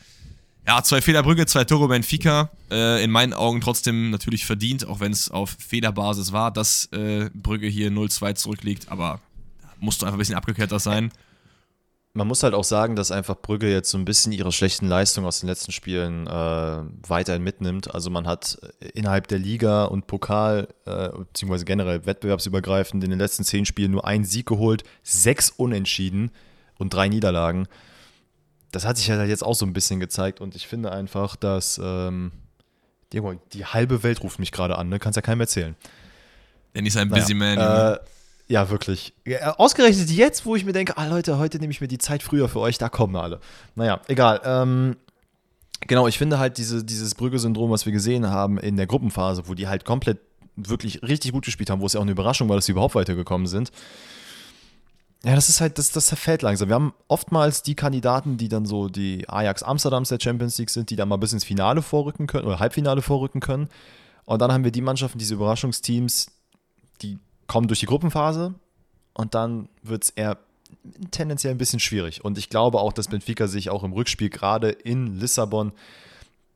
ja, 0.67 0.83
zwei 0.83 1.01
Fehlerbrücke, 1.01 1.45
zwei 1.45 1.63
Tore 1.63 1.87
Benfica. 1.87 2.51
Äh, 2.69 3.03
in 3.03 3.11
meinen 3.11 3.33
Augen 3.33 3.61
trotzdem 3.61 4.11
natürlich 4.11 4.45
verdient, 4.45 4.87
auch 4.87 4.99
wenn 4.99 5.11
es 5.11 5.31
auf 5.31 5.55
Fehlerbasis 5.59 6.31
war, 6.31 6.51
dass 6.51 6.85
äh, 6.91 7.29
Brügge 7.33 7.67
hier 7.67 7.89
0-2 7.91 8.35
zurückliegt. 8.35 8.91
Aber 8.91 9.19
musst 9.79 10.01
du 10.01 10.05
einfach 10.05 10.17
ein 10.17 10.19
bisschen 10.19 10.35
abgekehrter 10.35 10.79
sein. 10.79 11.11
man 12.13 12.27
muss 12.27 12.43
halt 12.43 12.53
auch 12.53 12.63
sagen, 12.63 12.95
dass 12.95 13.09
einfach 13.11 13.35
Brügge 13.41 13.71
jetzt 13.71 13.89
so 13.89 13.97
ein 13.97 14.05
bisschen 14.05 14.33
ihre 14.33 14.51
schlechten 14.51 14.87
Leistungen 14.87 15.25
aus 15.25 15.39
den 15.39 15.49
letzten 15.49 15.71
Spielen 15.71 16.27
äh, 16.27 16.83
weiterhin 17.07 17.41
mitnimmt. 17.43 17.93
Also 17.93 18.11
man 18.11 18.27
hat 18.27 18.59
innerhalb 18.93 19.27
der 19.27 19.39
Liga 19.39 19.85
und 19.85 20.05
Pokal, 20.05 20.67
äh, 20.85 21.09
beziehungsweise 21.09 21.65
generell 21.65 22.05
wettbewerbsübergreifend 22.05 23.03
in 23.03 23.09
den 23.09 23.19
letzten 23.19 23.43
zehn 23.43 23.65
Spielen 23.65 23.91
nur 23.91 24.05
einen 24.05 24.25
Sieg 24.25 24.45
geholt, 24.45 24.83
sechs 25.01 25.49
Unentschieden 25.49 26.31
und 26.77 26.93
drei 26.93 27.07
Niederlagen. 27.07 27.67
Das 28.71 28.85
hat 28.85 28.97
sich 28.97 29.09
halt 29.09 29.27
jetzt 29.27 29.43
auch 29.43 29.55
so 29.55 29.65
ein 29.65 29.73
bisschen 29.73 29.99
gezeigt 29.99 30.39
und 30.41 30.55
ich 30.55 30.67
finde 30.67 30.91
einfach, 30.91 31.35
dass 31.35 31.79
ähm, 31.83 32.31
die, 33.13 33.21
die 33.53 33.65
halbe 33.65 34.03
Welt 34.03 34.23
ruft 34.23 34.39
mich 34.39 34.51
gerade 34.51 34.77
an, 34.77 34.89
ne? 34.89 34.99
Kannst 34.99 35.17
ja 35.17 35.21
keinem 35.21 35.41
erzählen. 35.41 35.75
Denn 36.73 36.85
ist 36.85 36.97
ein 36.97 37.09
Busy 37.09 37.33
naja, 37.33 37.55
Man. 37.55 37.93
Äh, 37.95 37.99
ja, 38.47 38.69
wirklich. 38.69 39.13
Ja, 39.25 39.55
ausgerechnet 39.55 40.09
jetzt, 40.09 40.45
wo 40.45 40.55
ich 40.55 40.65
mir 40.65 40.73
denke, 40.73 40.97
ah 40.97 41.05
Leute, 41.05 41.37
heute 41.37 41.59
nehme 41.59 41.71
ich 41.71 41.81
mir 41.81 41.87
die 41.87 41.97
Zeit 41.97 42.23
früher 42.23 42.49
für 42.49 42.59
euch, 42.59 42.77
da 42.77 42.89
kommen 42.89 43.15
alle. 43.15 43.39
Naja, 43.75 44.01
egal. 44.07 44.41
Ähm, 44.43 44.97
genau, 45.87 46.07
ich 46.07 46.17
finde 46.17 46.39
halt 46.39 46.57
diese, 46.57 46.83
dieses 46.83 47.15
Brügge-Syndrom, 47.15 47.71
was 47.71 47.85
wir 47.85 47.93
gesehen 47.93 48.27
haben 48.27 48.57
in 48.57 48.77
der 48.77 48.87
Gruppenphase, 48.87 49.47
wo 49.47 49.53
die 49.53 49.67
halt 49.67 49.85
komplett 49.85 50.19
wirklich 50.55 51.01
richtig 51.01 51.31
gut 51.31 51.45
gespielt 51.45 51.69
haben, 51.69 51.81
wo 51.81 51.85
es 51.85 51.93
ja 51.93 51.99
auch 51.99 52.03
eine 52.03 52.11
Überraschung 52.11 52.49
war, 52.49 52.57
dass 52.57 52.65
sie 52.65 52.73
überhaupt 52.73 52.95
weitergekommen 52.95 53.47
sind. 53.47 53.71
Ja, 55.23 55.35
das 55.35 55.49
ist 55.49 55.61
halt, 55.61 55.77
das, 55.77 55.91
das 55.91 56.07
zerfällt 56.07 56.41
langsam. 56.41 56.69
Wir 56.69 56.75
haben 56.75 56.93
oftmals 57.07 57.61
die 57.61 57.75
Kandidaten, 57.75 58.37
die 58.37 58.49
dann 58.49 58.65
so 58.65 58.89
die 58.89 59.29
Ajax 59.29 59.61
Amsterdams 59.61 60.09
der 60.09 60.19
Champions 60.19 60.57
League 60.57 60.71
sind, 60.71 60.89
die 60.89 60.95
dann 60.95 61.09
mal 61.09 61.17
bis 61.17 61.33
ins 61.33 61.43
Finale 61.43 61.83
vorrücken 61.83 62.25
können 62.25 62.47
oder 62.47 62.59
Halbfinale 62.59 63.03
vorrücken 63.03 63.39
können. 63.39 63.69
Und 64.25 64.41
dann 64.41 64.51
haben 64.51 64.63
wir 64.63 64.71
die 64.71 64.81
Mannschaften, 64.81 65.19
diese 65.19 65.35
Überraschungsteams, 65.35 66.31
die 67.03 67.19
kommen 67.45 67.67
durch 67.67 67.81
die 67.81 67.85
Gruppenphase 67.85 68.55
und 69.13 69.35
dann 69.35 69.69
wird 69.83 70.05
es 70.05 70.09
eher 70.11 70.37
tendenziell 71.11 71.53
ein 71.53 71.57
bisschen 71.57 71.79
schwierig. 71.79 72.25
Und 72.25 72.39
ich 72.39 72.49
glaube 72.49 72.79
auch, 72.79 72.93
dass 72.93 73.07
Benfica 73.07 73.47
sich 73.47 73.69
auch 73.69 73.83
im 73.83 73.93
Rückspiel 73.93 74.29
gerade 74.29 74.69
in 74.69 75.19
Lissabon 75.19 75.73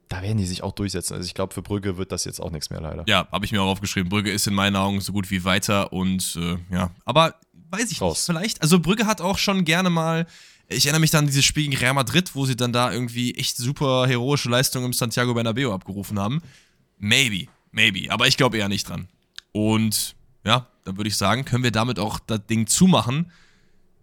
da 0.09 0.21
werden 0.21 0.37
die 0.37 0.45
sich 0.45 0.63
auch 0.63 0.71
durchsetzen. 0.71 1.15
Also 1.15 1.25
ich 1.25 1.33
glaube, 1.33 1.53
für 1.53 1.61
Brügge 1.61 1.97
wird 1.97 2.11
das 2.11 2.25
jetzt 2.25 2.39
auch 2.39 2.51
nichts 2.51 2.69
mehr, 2.69 2.81
leider. 2.81 3.03
Ja, 3.07 3.27
habe 3.31 3.45
ich 3.45 3.51
mir 3.51 3.61
auch 3.61 3.67
aufgeschrieben. 3.67 4.09
Brügge 4.09 4.31
ist 4.31 4.47
in 4.47 4.53
meinen 4.53 4.75
Augen 4.75 5.01
so 5.01 5.11
gut 5.11 5.31
wie 5.31 5.43
weiter 5.43 5.91
und 5.93 6.37
äh, 6.39 6.57
ja, 6.73 6.91
aber 7.05 7.35
weiß 7.77 7.91
ich 7.91 8.01
Raus. 8.01 8.17
nicht, 8.17 8.25
vielleicht. 8.25 8.61
Also 8.61 8.79
Brügge 8.79 9.05
hat 9.05 9.21
auch 9.21 9.37
schon 9.37 9.65
gerne 9.65 9.89
mal, 9.89 10.27
ich 10.67 10.85
erinnere 10.85 11.01
mich 11.01 11.11
dann 11.11 11.25
an 11.25 11.27
dieses 11.27 11.45
Spiel 11.45 11.63
gegen 11.63 11.77
Real 11.77 11.93
Madrid, 11.93 12.35
wo 12.35 12.45
sie 12.45 12.55
dann 12.55 12.73
da 12.73 12.91
irgendwie 12.91 13.35
echt 13.35 13.57
super 13.57 14.07
heroische 14.07 14.49
Leistungen 14.49 14.85
im 14.85 14.93
Santiago 14.93 15.33
Bernabeo 15.33 15.73
abgerufen 15.73 16.19
haben. 16.19 16.41
Maybe, 16.97 17.47
maybe, 17.71 18.11
aber 18.11 18.27
ich 18.27 18.37
glaube 18.37 18.57
eher 18.57 18.69
nicht 18.69 18.89
dran. 18.89 19.07
Und 19.51 20.15
ja, 20.43 20.67
dann 20.83 20.97
würde 20.97 21.07
ich 21.07 21.17
sagen, 21.17 21.45
können 21.45 21.63
wir 21.63 21.71
damit 21.71 21.99
auch 21.99 22.19
das 22.19 22.45
Ding 22.47 22.67
zumachen. 22.67 23.31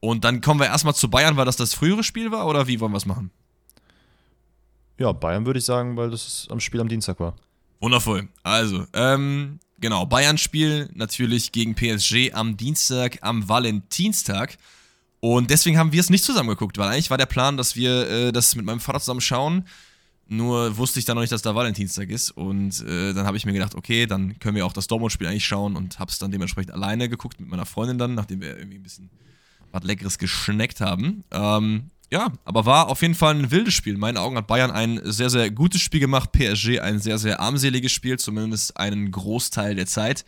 Und 0.01 0.25
dann 0.25 0.41
kommen 0.41 0.59
wir 0.61 0.67
erstmal 0.67 0.95
zu 0.95 1.09
Bayern, 1.09 1.37
weil 1.37 1.45
das 1.45 1.57
das 1.57 1.75
frühere 1.75 2.03
Spiel 2.03 2.33
war, 2.33 2.47
oder 2.47 2.67
wie 2.67 2.81
wollen 2.81 2.93
wir 2.93 2.97
es 2.97 3.07
machen? 3.07 3.31
Ja, 4.99 5.13
Bayern 5.13 5.47
würde 5.47 5.59
ich 5.59 5.65
sagen, 5.65 5.97
weil 5.97 6.11
das 6.11 6.49
am 6.51 6.61
Spiel 6.61 6.81
am 6.81 6.89
Dienstag 6.89 7.21
war. 7.21 7.35
Wundervoll. 7.81 8.29
Also, 8.43 8.87
ähm, 8.93 9.59
genau, 9.83 10.07
Bayern-Spiel 10.07 10.89
natürlich 10.95 11.53
gegen 11.53 11.75
PSG 11.75 12.33
am 12.33 12.57
Dienstag, 12.57 13.19
am 13.21 13.47
Valentinstag. 13.47 14.57
Und 15.21 15.51
deswegen 15.51 15.77
haben 15.77 15.93
wir 15.93 16.01
es 16.01 16.09
nicht 16.09 16.25
zusammen 16.25 16.49
geguckt, 16.49 16.79
weil 16.79 16.89
eigentlich 16.89 17.11
war 17.11 17.19
der 17.19 17.27
Plan, 17.27 17.59
dass 17.59 17.77
wir 17.77 18.09
äh, 18.09 18.33
das 18.33 18.57
mit 18.57 18.65
meinem 18.65 18.81
Vater 18.81 19.01
zusammen 19.01 19.21
schauen. 19.21 19.67
Nur 20.27 20.79
wusste 20.79 20.99
ich 20.99 21.05
dann 21.05 21.17
noch 21.17 21.21
nicht, 21.21 21.33
dass 21.33 21.43
da 21.43 21.55
Valentinstag 21.55 22.09
ist. 22.09 22.31
Und 22.31 22.81
äh, 22.87 23.13
dann 23.13 23.27
habe 23.27 23.37
ich 23.37 23.45
mir 23.45 23.53
gedacht, 23.53 23.75
okay, 23.75 24.07
dann 24.07 24.39
können 24.39 24.57
wir 24.57 24.65
auch 24.65 24.73
das 24.73 24.87
Dortmund-Spiel 24.87 25.27
eigentlich 25.27 25.45
schauen 25.45 25.77
und 25.77 25.99
habe 25.99 26.11
es 26.11 26.19
dann 26.19 26.31
dementsprechend 26.31 26.73
alleine 26.73 27.09
geguckt 27.09 27.39
mit 27.39 27.51
meiner 27.51 27.67
Freundin 27.67 27.99
dann, 27.99 28.15
nachdem 28.15 28.41
wir 28.41 28.57
irgendwie 28.57 28.79
ein 28.79 28.83
bisschen 28.83 29.11
was 29.71 29.85
Leckeres 29.85 30.19
geschneckt 30.19 30.81
haben. 30.81 31.25
Ähm, 31.31 31.91
ja, 32.13 32.31
aber 32.45 32.67
war 32.67 32.91
auf 32.91 33.01
jeden 33.01 33.15
Fall 33.15 33.35
ein 33.35 33.51
wildes 33.51 33.73
Spiel. 33.73 33.95
In 33.95 34.01
meinen 34.01 34.19
Augen 34.19 34.37
hat 34.37 34.47
Bayern 34.47 34.71
ein 34.71 35.01
sehr, 35.03 35.31
sehr 35.31 35.51
gutes 35.51 35.81
Spiel 35.81 35.99
gemacht. 35.99 36.31
PSG 36.33 36.79
ein 36.79 36.99
sehr, 36.99 37.17
sehr 37.17 37.41
armseliges 37.41 37.91
Spiel, 37.91 38.19
zumindest 38.19 38.77
einen 38.77 39.11
Großteil 39.11 39.77
der 39.77 39.87
Zeit. 39.87 40.27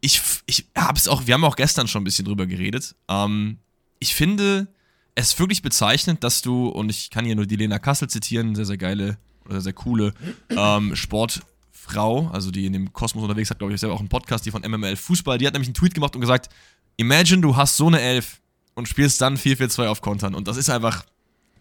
Ich, 0.00 0.22
ich 0.46 0.68
habe 0.74 0.96
es 0.96 1.06
auch, 1.06 1.26
wir 1.26 1.34
haben 1.34 1.44
auch 1.44 1.56
gestern 1.56 1.86
schon 1.86 2.00
ein 2.00 2.04
bisschen 2.04 2.24
drüber 2.24 2.46
geredet. 2.46 2.94
Ähm, 3.08 3.58
ich 3.98 4.14
finde, 4.14 4.68
es 5.14 5.38
wirklich 5.38 5.60
bezeichnend, 5.60 6.24
dass 6.24 6.40
du, 6.40 6.68
und 6.68 6.88
ich 6.88 7.10
kann 7.10 7.26
hier 7.26 7.36
nur 7.36 7.44
die 7.44 7.56
Lena 7.56 7.78
Kassel 7.78 8.08
zitieren, 8.08 8.54
sehr, 8.54 8.64
sehr 8.64 8.78
geile 8.78 9.18
oder 9.44 9.56
sehr, 9.56 9.60
sehr 9.60 9.72
coole 9.74 10.14
ähm, 10.48 10.96
Sportfrau, 10.96 12.30
also 12.32 12.50
die 12.50 12.64
in 12.64 12.72
dem 12.72 12.94
Kosmos 12.94 13.22
unterwegs 13.22 13.50
hat, 13.50 13.58
glaube 13.58 13.74
ich, 13.74 13.80
selber 13.80 13.94
auch 13.94 14.00
einen 14.00 14.08
Podcast, 14.08 14.46
die 14.46 14.50
von 14.50 14.62
MML 14.62 14.96
Fußball, 14.96 15.36
die 15.36 15.46
hat 15.46 15.52
nämlich 15.52 15.68
einen 15.68 15.74
Tweet 15.74 15.92
gemacht 15.92 16.14
und 16.14 16.22
gesagt, 16.22 16.48
imagine, 16.96 17.42
du 17.42 17.54
hast 17.54 17.76
so 17.76 17.86
eine 17.86 18.00
Elf 18.00 18.40
und 18.76 18.86
spielst 18.86 19.20
dann 19.20 19.36
4-4-2 19.36 19.88
auf 19.88 20.00
Kontern. 20.00 20.36
Und 20.36 20.46
das 20.46 20.56
ist 20.56 20.70
einfach, 20.70 21.04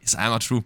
ist 0.01 0.15
einfach 0.15 0.39
true. 0.39 0.63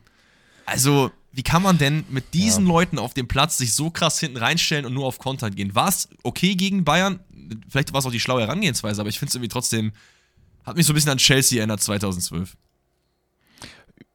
Also, 0.65 1.11
wie 1.31 1.43
kann 1.43 1.61
man 1.61 1.77
denn 1.77 2.03
mit 2.09 2.33
diesen 2.33 2.65
ja. 2.65 2.73
Leuten 2.73 2.99
auf 2.99 3.13
dem 3.13 3.27
Platz 3.27 3.57
sich 3.57 3.73
so 3.73 3.89
krass 3.91 4.19
hinten 4.19 4.37
reinstellen 4.37 4.85
und 4.85 4.93
nur 4.93 5.05
auf 5.05 5.19
Kontern 5.19 5.55
gehen? 5.55 5.73
War 5.75 5.87
es 5.87 6.09
okay 6.23 6.55
gegen 6.55 6.83
Bayern? 6.83 7.19
Vielleicht 7.69 7.93
war 7.93 7.99
es 7.99 8.05
auch 8.05 8.11
die 8.11 8.19
schlaue 8.19 8.41
Herangehensweise, 8.41 8.99
aber 8.99 9.09
ich 9.09 9.19
finde 9.19 9.29
es 9.29 9.35
irgendwie 9.35 9.49
trotzdem, 9.49 9.93
hat 10.65 10.75
mich 10.75 10.85
so 10.85 10.91
ein 10.91 10.95
bisschen 10.95 11.11
an 11.11 11.17
Chelsea 11.19 11.59
erinnert 11.59 11.81
2012. 11.81 12.57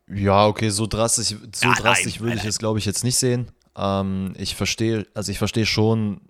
Ja, 0.09 0.47
okay, 0.47 0.69
so 0.71 0.87
drastisch, 0.87 1.29
so 1.55 1.69
ja, 1.69 1.75
drastisch 1.75 2.21
würde 2.21 2.37
ich 2.37 2.45
es, 2.45 2.59
glaube 2.59 2.79
ich, 2.79 2.85
jetzt 2.85 3.05
nicht 3.05 3.17
sehen. 3.17 3.51
Ähm, 3.77 4.35
ich 4.37 4.55
verstehe, 4.55 5.07
also 5.15 5.33
ich 5.33 5.39
verstehe 5.39 5.67
schon 5.67 6.21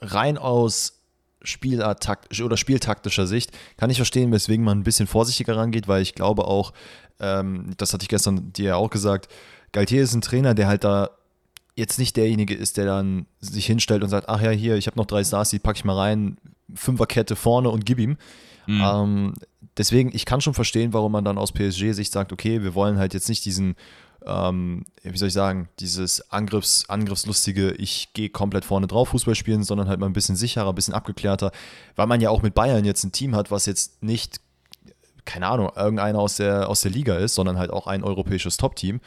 rein 0.00 0.38
aus 0.38 0.99
Spielart 1.42 2.06
oder 2.42 2.56
spieltaktischer 2.56 3.26
Sicht 3.26 3.52
kann 3.76 3.90
ich 3.90 3.96
verstehen, 3.96 4.32
weswegen 4.32 4.64
man 4.64 4.80
ein 4.80 4.84
bisschen 4.84 5.06
vorsichtiger 5.06 5.56
rangeht, 5.56 5.88
weil 5.88 6.02
ich 6.02 6.14
glaube 6.14 6.44
auch, 6.44 6.72
ähm, 7.18 7.72
das 7.76 7.92
hatte 7.92 8.02
ich 8.02 8.08
gestern 8.08 8.52
dir 8.52 8.64
ja 8.64 8.76
auch 8.76 8.90
gesagt, 8.90 9.28
Galtier 9.72 10.02
ist 10.02 10.14
ein 10.14 10.20
Trainer, 10.20 10.54
der 10.54 10.66
halt 10.66 10.84
da 10.84 11.10
jetzt 11.76 11.98
nicht 11.98 12.16
derjenige 12.16 12.54
ist, 12.54 12.76
der 12.76 12.84
dann 12.84 13.26
sich 13.40 13.66
hinstellt 13.66 14.02
und 14.02 14.10
sagt, 14.10 14.28
ach 14.28 14.40
ja, 14.42 14.50
hier, 14.50 14.76
ich 14.76 14.86
habe 14.86 14.98
noch 14.98 15.06
drei 15.06 15.24
Stars, 15.24 15.50
die 15.50 15.58
packe 15.58 15.78
ich 15.78 15.84
mal 15.84 15.96
rein, 15.96 16.36
Fünferkette 16.74 17.36
vorne 17.36 17.70
und 17.70 17.86
gib 17.86 17.98
ihm. 17.98 18.16
Mhm. 18.66 18.82
Ähm, 18.84 19.34
deswegen, 19.76 20.14
ich 20.14 20.26
kann 20.26 20.40
schon 20.40 20.54
verstehen, 20.54 20.92
warum 20.92 21.12
man 21.12 21.24
dann 21.24 21.38
aus 21.38 21.52
PSG-Sicht 21.52 22.12
sagt, 22.12 22.32
okay, 22.32 22.62
wir 22.62 22.74
wollen 22.74 22.98
halt 22.98 23.14
jetzt 23.14 23.28
nicht 23.28 23.44
diesen, 23.44 23.76
ähm, 24.30 24.84
wie 25.02 25.16
soll 25.16 25.28
ich 25.28 25.34
sagen, 25.34 25.68
dieses 25.80 26.30
Angriffs, 26.30 26.88
Angriffslustige, 26.88 27.72
ich 27.72 28.12
gehe 28.12 28.30
komplett 28.30 28.64
vorne 28.64 28.86
drauf 28.86 29.08
Fußball 29.10 29.34
spielen, 29.34 29.64
sondern 29.64 29.88
halt 29.88 30.00
mal 30.00 30.06
ein 30.06 30.12
bisschen 30.12 30.36
sicherer, 30.36 30.68
ein 30.68 30.74
bisschen 30.74 30.94
abgeklärter, 30.94 31.52
weil 31.96 32.06
man 32.06 32.20
ja 32.20 32.30
auch 32.30 32.42
mit 32.42 32.54
Bayern 32.54 32.84
jetzt 32.84 33.04
ein 33.04 33.12
Team 33.12 33.34
hat, 33.34 33.50
was 33.50 33.66
jetzt 33.66 34.02
nicht, 34.02 34.40
keine 35.24 35.48
Ahnung, 35.48 35.70
irgendeiner 35.74 36.18
aus 36.18 36.36
der, 36.36 36.68
aus 36.68 36.82
der 36.82 36.90
Liga 36.90 37.16
ist, 37.16 37.34
sondern 37.34 37.58
halt 37.58 37.70
auch 37.70 37.86
ein 37.86 38.04
europäisches 38.04 38.56
Top-Team. 38.56 39.00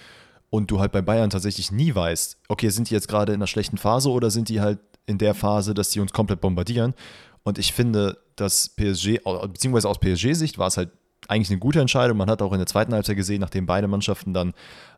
Und 0.49 0.69
du 0.69 0.79
halt 0.79 0.91
bei 0.91 1.01
Bayern 1.01 1.31
tatsächlich 1.31 1.71
nie 1.71 1.95
weißt, 1.95 2.37
okay, 2.47 2.69
sind 2.69 2.89
die 2.89 2.93
jetzt 2.93 3.07
gerade 3.07 3.33
in 3.33 3.39
einer 3.39 3.47
schlechten 3.47 3.77
Phase 3.77 4.11
oder 4.11 4.29
sind 4.29 4.49
die 4.49 4.61
halt 4.61 4.79
in 5.07 5.17
der 5.17 5.33
Phase, 5.33 5.73
dass 5.73 5.89
die 5.89 5.99
uns 5.99 6.13
komplett 6.13 6.41
bombardieren? 6.41 6.93
Und 7.43 7.57
ich 7.57 7.73
finde, 7.73 8.19
dass 8.35 8.69
PSG, 8.69 9.19
beziehungsweise 9.51 9.89
aus 9.89 9.99
PSG-Sicht 9.99 10.59
war 10.59 10.67
es 10.67 10.77
halt 10.77 10.91
eigentlich 11.27 11.49
eine 11.49 11.59
gute 11.59 11.81
Entscheidung. 11.81 12.17
Man 12.17 12.29
hat 12.29 12.41
auch 12.41 12.53
in 12.53 12.59
der 12.59 12.67
zweiten 12.67 12.93
Halbzeit 12.93 13.15
gesehen, 13.15 13.41
nachdem 13.41 13.65
beide 13.65 13.87
Mannschaften 13.87 14.33
dann 14.33 14.53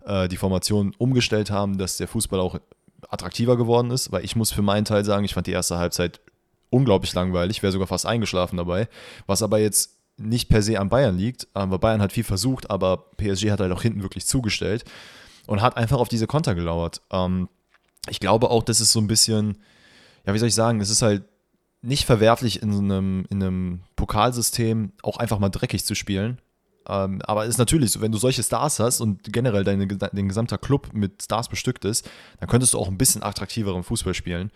äh, 0.05 0.27
die 0.27 0.37
Formation 0.37 0.93
umgestellt 0.97 1.51
haben, 1.51 1.77
dass 1.77 1.97
der 1.97 2.07
Fußball 2.07 2.39
auch 2.39 2.59
attraktiver 3.09 3.57
geworden 3.57 3.91
ist, 3.91 4.11
weil 4.11 4.23
ich 4.25 4.35
muss 4.35 4.51
für 4.51 4.61
meinen 4.61 4.85
Teil 4.85 5.05
sagen, 5.05 5.25
ich 5.25 5.33
fand 5.33 5.47
die 5.47 5.51
erste 5.51 5.77
Halbzeit 5.77 6.21
unglaublich 6.69 7.13
langweilig, 7.13 7.61
wäre 7.61 7.71
sogar 7.71 7.87
fast 7.87 8.05
eingeschlafen 8.05 8.57
dabei, 8.57 8.87
was 9.27 9.43
aber 9.43 9.59
jetzt 9.59 9.97
nicht 10.17 10.49
per 10.49 10.61
se 10.61 10.79
an 10.79 10.89
Bayern 10.89 11.17
liegt, 11.17 11.47
weil 11.53 11.79
Bayern 11.79 12.01
hat 12.01 12.13
viel 12.13 12.23
versucht, 12.23 12.69
aber 12.69 12.97
PSG 13.17 13.51
hat 13.51 13.59
halt 13.59 13.71
auch 13.71 13.81
hinten 13.81 14.01
wirklich 14.01 14.25
zugestellt 14.25 14.85
und 15.47 15.61
hat 15.61 15.77
einfach 15.77 15.99
auf 15.99 16.07
diese 16.07 16.27
Konter 16.27 16.55
gelauert. 16.55 17.01
Ähm, 17.11 17.49
ich 18.09 18.19
glaube 18.19 18.49
auch, 18.49 18.63
das 18.63 18.81
ist 18.81 18.91
so 18.91 18.99
ein 18.99 19.07
bisschen, 19.07 19.57
ja, 20.25 20.33
wie 20.33 20.39
soll 20.39 20.47
ich 20.47 20.55
sagen, 20.55 20.79
es 20.79 20.89
ist 20.89 21.01
halt 21.01 21.23
nicht 21.85 22.05
verwerflich 22.05 22.61
in 22.61 22.73
einem, 22.73 23.25
in 23.29 23.43
einem 23.43 23.79
Pokalsystem 23.95 24.91
auch 25.03 25.17
einfach 25.17 25.39
mal 25.39 25.49
dreckig 25.49 25.85
zu 25.85 25.95
spielen. 25.95 26.39
Ähm, 26.87 27.21
aber 27.23 27.43
es 27.43 27.49
ist 27.49 27.57
natürlich 27.57 27.91
so, 27.91 28.01
wenn 28.01 28.11
du 28.11 28.17
solche 28.17 28.43
Stars 28.43 28.79
hast 28.79 29.01
und 29.01 29.21
generell 29.31 29.63
deine, 29.63 29.87
dein 29.87 30.27
gesamter 30.27 30.57
Club 30.57 30.89
mit 30.93 31.23
Stars 31.23 31.49
bestückt 31.49 31.85
ist, 31.85 32.09
dann 32.39 32.49
könntest 32.49 32.73
du 32.73 32.79
auch 32.79 32.87
ein 32.87 32.97
bisschen 32.97 33.23
attraktiveren 33.23 33.83
Fußball 33.83 34.13
spielen. 34.13 34.51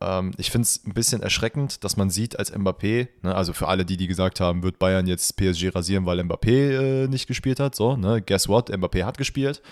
Ähm, 0.00 0.32
ich 0.38 0.50
finde 0.50 0.64
es 0.64 0.84
ein 0.84 0.94
bisschen 0.94 1.22
erschreckend, 1.22 1.84
dass 1.84 1.96
man 1.96 2.10
sieht, 2.10 2.38
als 2.38 2.52
Mbappé, 2.52 3.08
ne, 3.22 3.34
also 3.34 3.52
für 3.52 3.68
alle, 3.68 3.84
die, 3.84 3.96
die 3.96 4.06
gesagt 4.06 4.40
haben, 4.40 4.62
wird 4.62 4.78
Bayern 4.78 5.06
jetzt 5.06 5.36
PSG 5.36 5.74
rasieren, 5.74 6.06
weil 6.06 6.20
Mbappé 6.20 7.04
äh, 7.04 7.08
nicht 7.08 7.26
gespielt 7.26 7.60
hat, 7.60 7.74
so, 7.74 7.96
ne, 7.96 8.22
guess 8.22 8.48
what, 8.48 8.70
Mbappé 8.70 9.04
hat 9.04 9.18
gespielt. 9.18 9.62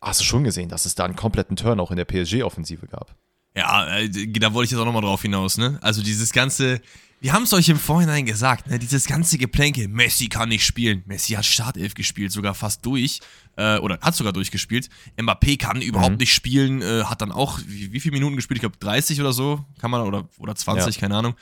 Hast 0.00 0.20
du 0.20 0.24
schon 0.24 0.44
gesehen, 0.44 0.68
dass 0.68 0.84
es 0.86 0.94
da 0.94 1.04
einen 1.04 1.16
kompletten 1.16 1.56
Turn 1.56 1.80
auch 1.80 1.90
in 1.90 1.96
der 1.96 2.04
PSG-Offensive 2.04 2.86
gab? 2.86 3.14
Ja, 3.56 3.98
äh, 3.98 4.08
da 4.08 4.52
wollte 4.52 4.66
ich 4.66 4.70
jetzt 4.72 4.80
auch 4.80 4.84
nochmal 4.84 5.02
drauf 5.02 5.22
hinaus, 5.22 5.58
ne? 5.58 5.78
Also 5.80 6.02
dieses 6.02 6.32
ganze, 6.32 6.80
wir 7.20 7.32
haben 7.32 7.44
es 7.44 7.52
euch 7.52 7.68
im 7.68 7.78
Vorhinein 7.78 8.26
gesagt, 8.26 8.68
ne? 8.68 8.78
Dieses 8.78 9.06
ganze 9.06 9.38
Geplänke, 9.38 9.86
Messi 9.86 10.28
kann 10.28 10.48
nicht 10.48 10.66
spielen. 10.66 11.04
Messi 11.06 11.34
hat 11.34 11.44
Startelf 11.44 11.94
gespielt, 11.94 12.32
sogar 12.32 12.54
fast 12.54 12.84
durch, 12.84 13.20
äh, 13.56 13.78
oder 13.78 14.00
hat 14.00 14.16
sogar 14.16 14.32
durchgespielt. 14.32 14.88
Mbappé 15.16 15.56
kann 15.56 15.80
überhaupt 15.82 16.12
mhm. 16.12 16.18
nicht 16.18 16.34
spielen, 16.34 16.82
äh, 16.82 17.04
hat 17.04 17.22
dann 17.22 17.30
auch, 17.30 17.60
wie, 17.66 17.92
wie 17.92 18.00
viele 18.00 18.14
Minuten 18.14 18.34
gespielt? 18.34 18.58
Ich 18.58 18.62
glaube 18.62 18.76
30 18.80 19.20
oder 19.20 19.32
so, 19.32 19.64
kann 19.80 19.90
man, 19.90 20.00
oder, 20.02 20.28
oder 20.38 20.56
20, 20.56 20.96
ja. 20.96 21.00
keine 21.00 21.16
Ahnung. 21.16 21.34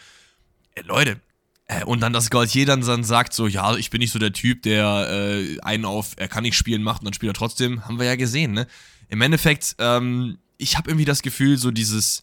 Äh, 0.74 0.82
Leute, 0.82 1.20
Äh, 1.66 1.84
und 1.84 2.00
dann, 2.00 2.12
dass 2.12 2.28
Gaultier 2.28 2.66
dann, 2.66 2.82
dann 2.82 3.04
sagt 3.04 3.32
so, 3.32 3.46
ja, 3.46 3.76
ich 3.76 3.88
bin 3.88 4.00
nicht 4.00 4.10
so 4.10 4.18
der 4.18 4.32
Typ, 4.32 4.62
der 4.62 5.08
äh, 5.10 5.60
einen 5.60 5.84
auf, 5.84 6.12
er 6.16 6.28
kann 6.28 6.42
nicht 6.42 6.56
spielen 6.56 6.82
macht 6.82 7.00
und 7.00 7.06
dann 7.06 7.14
spielt 7.14 7.30
er 7.30 7.38
trotzdem, 7.38 7.86
haben 7.86 7.98
wir 7.98 8.06
ja 8.06 8.16
gesehen, 8.16 8.52
ne? 8.52 8.66
Im 9.08 9.20
Endeffekt, 9.20 9.76
ähm, 9.78 10.38
ich 10.62 10.76
habe 10.76 10.90
irgendwie 10.90 11.04
das 11.04 11.22
Gefühl, 11.22 11.58
so 11.58 11.70
dieses, 11.70 12.22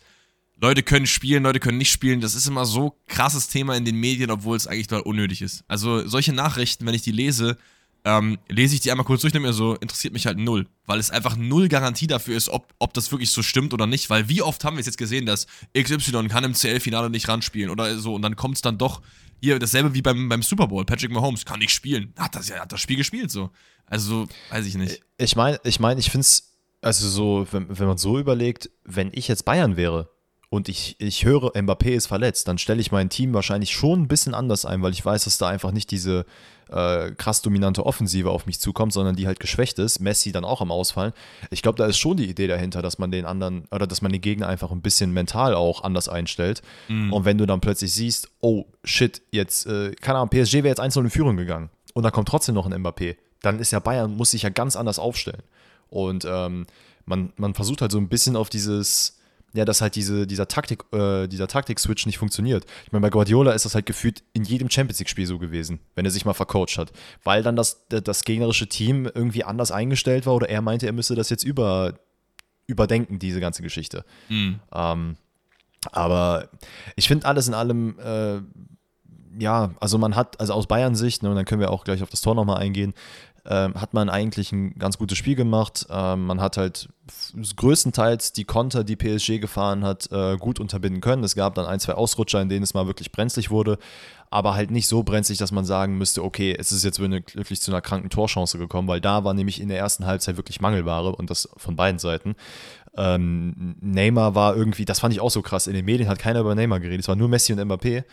Leute 0.61 0.83
können 0.83 1.07
spielen, 1.07 1.43
Leute 1.43 1.59
können 1.59 1.77
nicht 1.77 1.91
spielen, 1.91 2.21
das 2.21 2.35
ist 2.35 2.47
immer 2.47 2.65
so 2.65 2.97
krasses 3.07 3.47
Thema 3.47 3.75
in 3.75 3.85
den 3.85 3.95
Medien, 3.95 4.29
obwohl 4.29 4.57
es 4.57 4.67
eigentlich 4.67 4.87
total 4.87 5.03
unnötig 5.03 5.41
ist. 5.41 5.63
Also 5.67 6.05
solche 6.07 6.33
Nachrichten, 6.33 6.85
wenn 6.85 6.93
ich 6.93 7.01
die 7.01 7.11
lese, 7.11 7.57
ähm, 8.03 8.37
lese 8.47 8.75
ich 8.75 8.81
die 8.81 8.91
einmal 8.91 9.05
kurz 9.05 9.21
durch 9.21 9.33
und 9.33 9.41
mir 9.41 9.53
so, 9.53 9.75
interessiert 9.75 10.13
mich 10.13 10.25
halt 10.25 10.37
null. 10.37 10.67
Weil 10.85 10.99
es 10.99 11.11
einfach 11.11 11.37
null 11.37 11.69
Garantie 11.69 12.07
dafür 12.07 12.35
ist, 12.35 12.49
ob, 12.49 12.73
ob 12.79 12.93
das 12.93 13.11
wirklich 13.11 13.31
so 13.31 13.41
stimmt 13.41 13.73
oder 13.73 13.87
nicht. 13.87 14.09
Weil 14.09 14.27
wie 14.27 14.41
oft 14.41 14.63
haben 14.63 14.75
wir 14.75 14.81
es 14.81 14.85
jetzt 14.85 14.97
gesehen, 14.97 15.25
dass 15.25 15.47
XY 15.77 16.27
kann 16.27 16.43
im 16.43 16.53
CL-Finale 16.53 17.09
nicht 17.09 17.27
ranspielen 17.27 17.69
oder 17.69 17.97
so 17.97 18.15
und 18.15 18.21
dann 18.21 18.35
kommt 18.35 18.55
es 18.55 18.61
dann 18.61 18.77
doch 18.77 19.01
hier 19.41 19.59
dasselbe 19.59 19.93
wie 19.93 20.01
beim, 20.01 20.27
beim 20.27 20.41
Super 20.41 20.67
Bowl. 20.67 20.83
Patrick 20.85 21.11
Mahomes 21.11 21.45
kann 21.45 21.59
nicht 21.59 21.71
spielen. 21.71 22.13
Hat 22.17 22.35
das, 22.35 22.51
hat 22.51 22.71
das 22.71 22.81
Spiel 22.81 22.97
gespielt 22.97 23.31
so. 23.31 23.51
Also, 23.85 24.27
weiß 24.49 24.65
ich 24.65 24.75
nicht. 24.75 25.01
Ich 25.17 25.35
meine, 25.35 25.59
ich, 25.63 25.79
mein, 25.79 25.97
ich 25.97 26.11
finde 26.11 26.21
es, 26.21 26.48
also 26.81 27.07
so, 27.07 27.47
wenn, 27.51 27.67
wenn 27.79 27.87
man 27.87 27.97
so 27.97 28.17
überlegt, 28.17 28.69
wenn 28.83 29.11
ich 29.13 29.27
jetzt 29.27 29.45
Bayern 29.45 29.77
wäre, 29.77 30.09
und 30.49 30.67
ich, 30.67 30.95
ich 30.99 31.25
höre, 31.25 31.55
Mbappé 31.55 31.91
ist 31.91 32.07
verletzt, 32.07 32.47
dann 32.47 32.57
stelle 32.57 32.81
ich 32.81 32.91
mein 32.91 33.09
Team 33.09 33.33
wahrscheinlich 33.33 33.71
schon 33.71 34.01
ein 34.01 34.07
bisschen 34.07 34.33
anders 34.33 34.65
ein, 34.65 34.81
weil 34.81 34.93
ich 34.93 35.05
weiß, 35.05 35.25
dass 35.25 35.37
da 35.37 35.47
einfach 35.47 35.71
nicht 35.71 35.91
diese 35.91 36.25
äh, 36.69 37.11
krass 37.11 37.43
dominante 37.43 37.85
Offensive 37.85 38.31
auf 38.31 38.47
mich 38.47 38.59
zukommt, 38.59 38.91
sondern 38.91 39.15
die 39.15 39.27
halt 39.27 39.39
geschwächt 39.39 39.77
ist. 39.77 39.99
Messi 39.99 40.31
dann 40.31 40.45
auch 40.45 40.61
am 40.61 40.71
Ausfallen. 40.71 41.13
Ich 41.51 41.61
glaube, 41.61 41.77
da 41.77 41.85
ist 41.85 41.99
schon 41.99 42.17
die 42.17 42.27
Idee 42.27 42.47
dahinter, 42.47 42.81
dass 42.81 42.97
man 42.97 43.11
den 43.11 43.25
anderen 43.25 43.65
oder 43.71 43.85
dass 43.85 44.01
man 44.01 44.11
den 44.11 44.21
Gegner 44.21 44.47
einfach 44.47 44.71
ein 44.71 44.81
bisschen 44.81 45.11
mental 45.13 45.53
auch 45.53 45.83
anders 45.83 46.09
einstellt. 46.09 46.63
Mhm. 46.87 47.13
Und 47.13 47.25
wenn 47.25 47.37
du 47.37 47.45
dann 47.45 47.61
plötzlich 47.61 47.93
siehst, 47.93 48.29
oh 48.39 48.65
shit, 48.83 49.21
jetzt, 49.31 49.67
äh, 49.67 49.91
keine 50.01 50.17
Ahnung, 50.17 50.29
PSG 50.29 50.55
wäre 50.55 50.69
jetzt 50.69 50.79
1 50.79 50.95
in 50.95 51.09
Führung 51.11 51.37
gegangen 51.37 51.69
und 51.93 52.01
da 52.01 52.09
kommt 52.09 52.27
trotzdem 52.27 52.55
noch 52.55 52.65
ein 52.65 52.73
Mbappé, 52.73 53.17
dann 53.41 53.59
ist 53.59 53.71
ja 53.71 53.79
Bayern, 53.79 54.15
muss 54.17 54.31
sich 54.31 54.41
ja 54.41 54.49
ganz 54.49 54.75
anders 54.75 54.97
aufstellen. 54.97 55.43
Und 55.89 56.25
ähm, 56.27 56.67
man, 57.05 57.33
man 57.37 57.53
versucht 57.53 57.81
halt 57.81 57.91
so 57.91 57.97
ein 57.97 58.09
bisschen 58.09 58.35
auf 58.35 58.49
dieses 58.49 59.19
ja, 59.53 59.65
dass 59.65 59.81
halt 59.81 59.95
diese, 59.95 60.27
dieser 60.27 60.47
Taktik, 60.47 60.83
äh, 60.93 61.27
dieser 61.27 61.47
Taktik-Switch 61.47 62.05
nicht 62.05 62.17
funktioniert. 62.17 62.65
Ich 62.85 62.91
meine, 62.91 63.01
bei 63.01 63.09
Guardiola 63.09 63.51
ist 63.53 63.65
das 63.65 63.73
halt 63.75 63.85
gefühlt 63.85 64.23
in 64.33 64.43
jedem 64.43 64.69
Champions 64.69 64.99
League-Spiel 64.99 65.25
so 65.25 65.39
gewesen, 65.39 65.79
wenn 65.95 66.05
er 66.05 66.11
sich 66.11 66.25
mal 66.25 66.33
vercoacht 66.33 66.77
hat. 66.77 66.91
Weil 67.23 67.41
dann 67.41 67.55
das, 67.55 67.87
das 67.89 68.23
gegnerische 68.23 68.67
Team 68.67 69.09
irgendwie 69.13 69.43
anders 69.43 69.71
eingestellt 69.71 70.25
war 70.25 70.35
oder 70.35 70.49
er 70.49 70.61
meinte, 70.61 70.85
er 70.85 70.93
müsste 70.93 71.15
das 71.15 71.29
jetzt 71.29 71.43
über, 71.43 71.95
überdenken, 72.67 73.17
diese 73.17 73.39
ganze 73.39 73.63
Geschichte. 73.63 74.05
Mhm. 74.29 74.59
Ähm, 74.71 75.17
aber 75.91 76.49
ich 76.95 77.07
finde 77.07 77.25
alles 77.25 77.47
in 77.47 77.53
allem, 77.53 77.97
äh, 77.99 78.41
ja, 79.39 79.71
also 79.79 79.97
man 79.97 80.15
hat, 80.15 80.39
also 80.39 80.53
aus 80.53 80.67
Bayern-Sicht, 80.67 81.23
ne, 81.23 81.29
und 81.29 81.35
dann 81.35 81.45
können 81.45 81.61
wir 81.61 81.71
auch 81.71 81.85
gleich 81.85 82.03
auf 82.03 82.09
das 82.09 82.21
Tor 82.21 82.35
nochmal 82.35 82.57
eingehen, 82.57 82.93
ähm, 83.45 83.75
hat 83.75 83.93
man 83.93 84.09
eigentlich 84.09 84.51
ein 84.51 84.77
ganz 84.77 84.97
gutes 84.97 85.17
Spiel 85.17 85.35
gemacht. 85.35 85.85
Ähm, 85.89 86.25
man 86.25 86.41
hat 86.41 86.57
halt 86.57 86.89
größtenteils 87.55 88.33
die 88.33 88.45
Konter, 88.45 88.83
die 88.83 88.95
PSG 88.95 89.39
gefahren 89.39 89.83
hat, 89.83 90.11
äh, 90.11 90.37
gut 90.37 90.59
unterbinden 90.59 91.01
können. 91.01 91.23
Es 91.23 91.35
gab 91.35 91.55
dann 91.55 91.65
ein, 91.65 91.79
zwei 91.79 91.93
Ausrutscher, 91.93 92.41
in 92.41 92.49
denen 92.49 92.63
es 92.63 92.73
mal 92.73 92.87
wirklich 92.87 93.11
brenzlig 93.11 93.49
wurde, 93.49 93.77
aber 94.29 94.53
halt 94.53 94.71
nicht 94.71 94.87
so 94.87 95.03
brenzlig, 95.03 95.37
dass 95.37 95.51
man 95.51 95.65
sagen 95.65 95.97
müsste, 95.97 96.23
okay, 96.23 96.55
es 96.57 96.71
ist 96.71 96.83
jetzt 96.83 96.99
wirklich 96.99 97.61
zu 97.61 97.71
einer 97.71 97.81
kranken 97.81 98.09
Torchance 98.09 98.57
gekommen, 98.57 98.87
weil 98.87 99.01
da 99.01 99.23
war 99.23 99.33
nämlich 99.33 99.59
in 99.59 99.69
der 99.69 99.79
ersten 99.79 100.05
Halbzeit 100.05 100.37
wirklich 100.37 100.61
Mangelware 100.61 101.15
und 101.15 101.29
das 101.29 101.49
von 101.57 101.75
beiden 101.75 101.99
Seiten. 101.99 102.35
Ähm, 102.95 103.75
Neymar 103.81 104.35
war 104.35 104.55
irgendwie, 104.55 104.85
das 104.85 104.99
fand 104.99 105.13
ich 105.13 105.21
auch 105.21 105.31
so 105.31 105.41
krass, 105.41 105.67
in 105.67 105.73
den 105.73 105.85
Medien 105.85 106.09
hat 106.09 106.19
keiner 106.19 106.41
über 106.41 106.53
Neymar 106.55 106.79
geredet, 106.79 107.01
es 107.01 107.07
war 107.07 107.15
nur 107.15 107.29
Messi 107.29 107.53
und 107.53 107.59
Mbappé. 107.59 108.03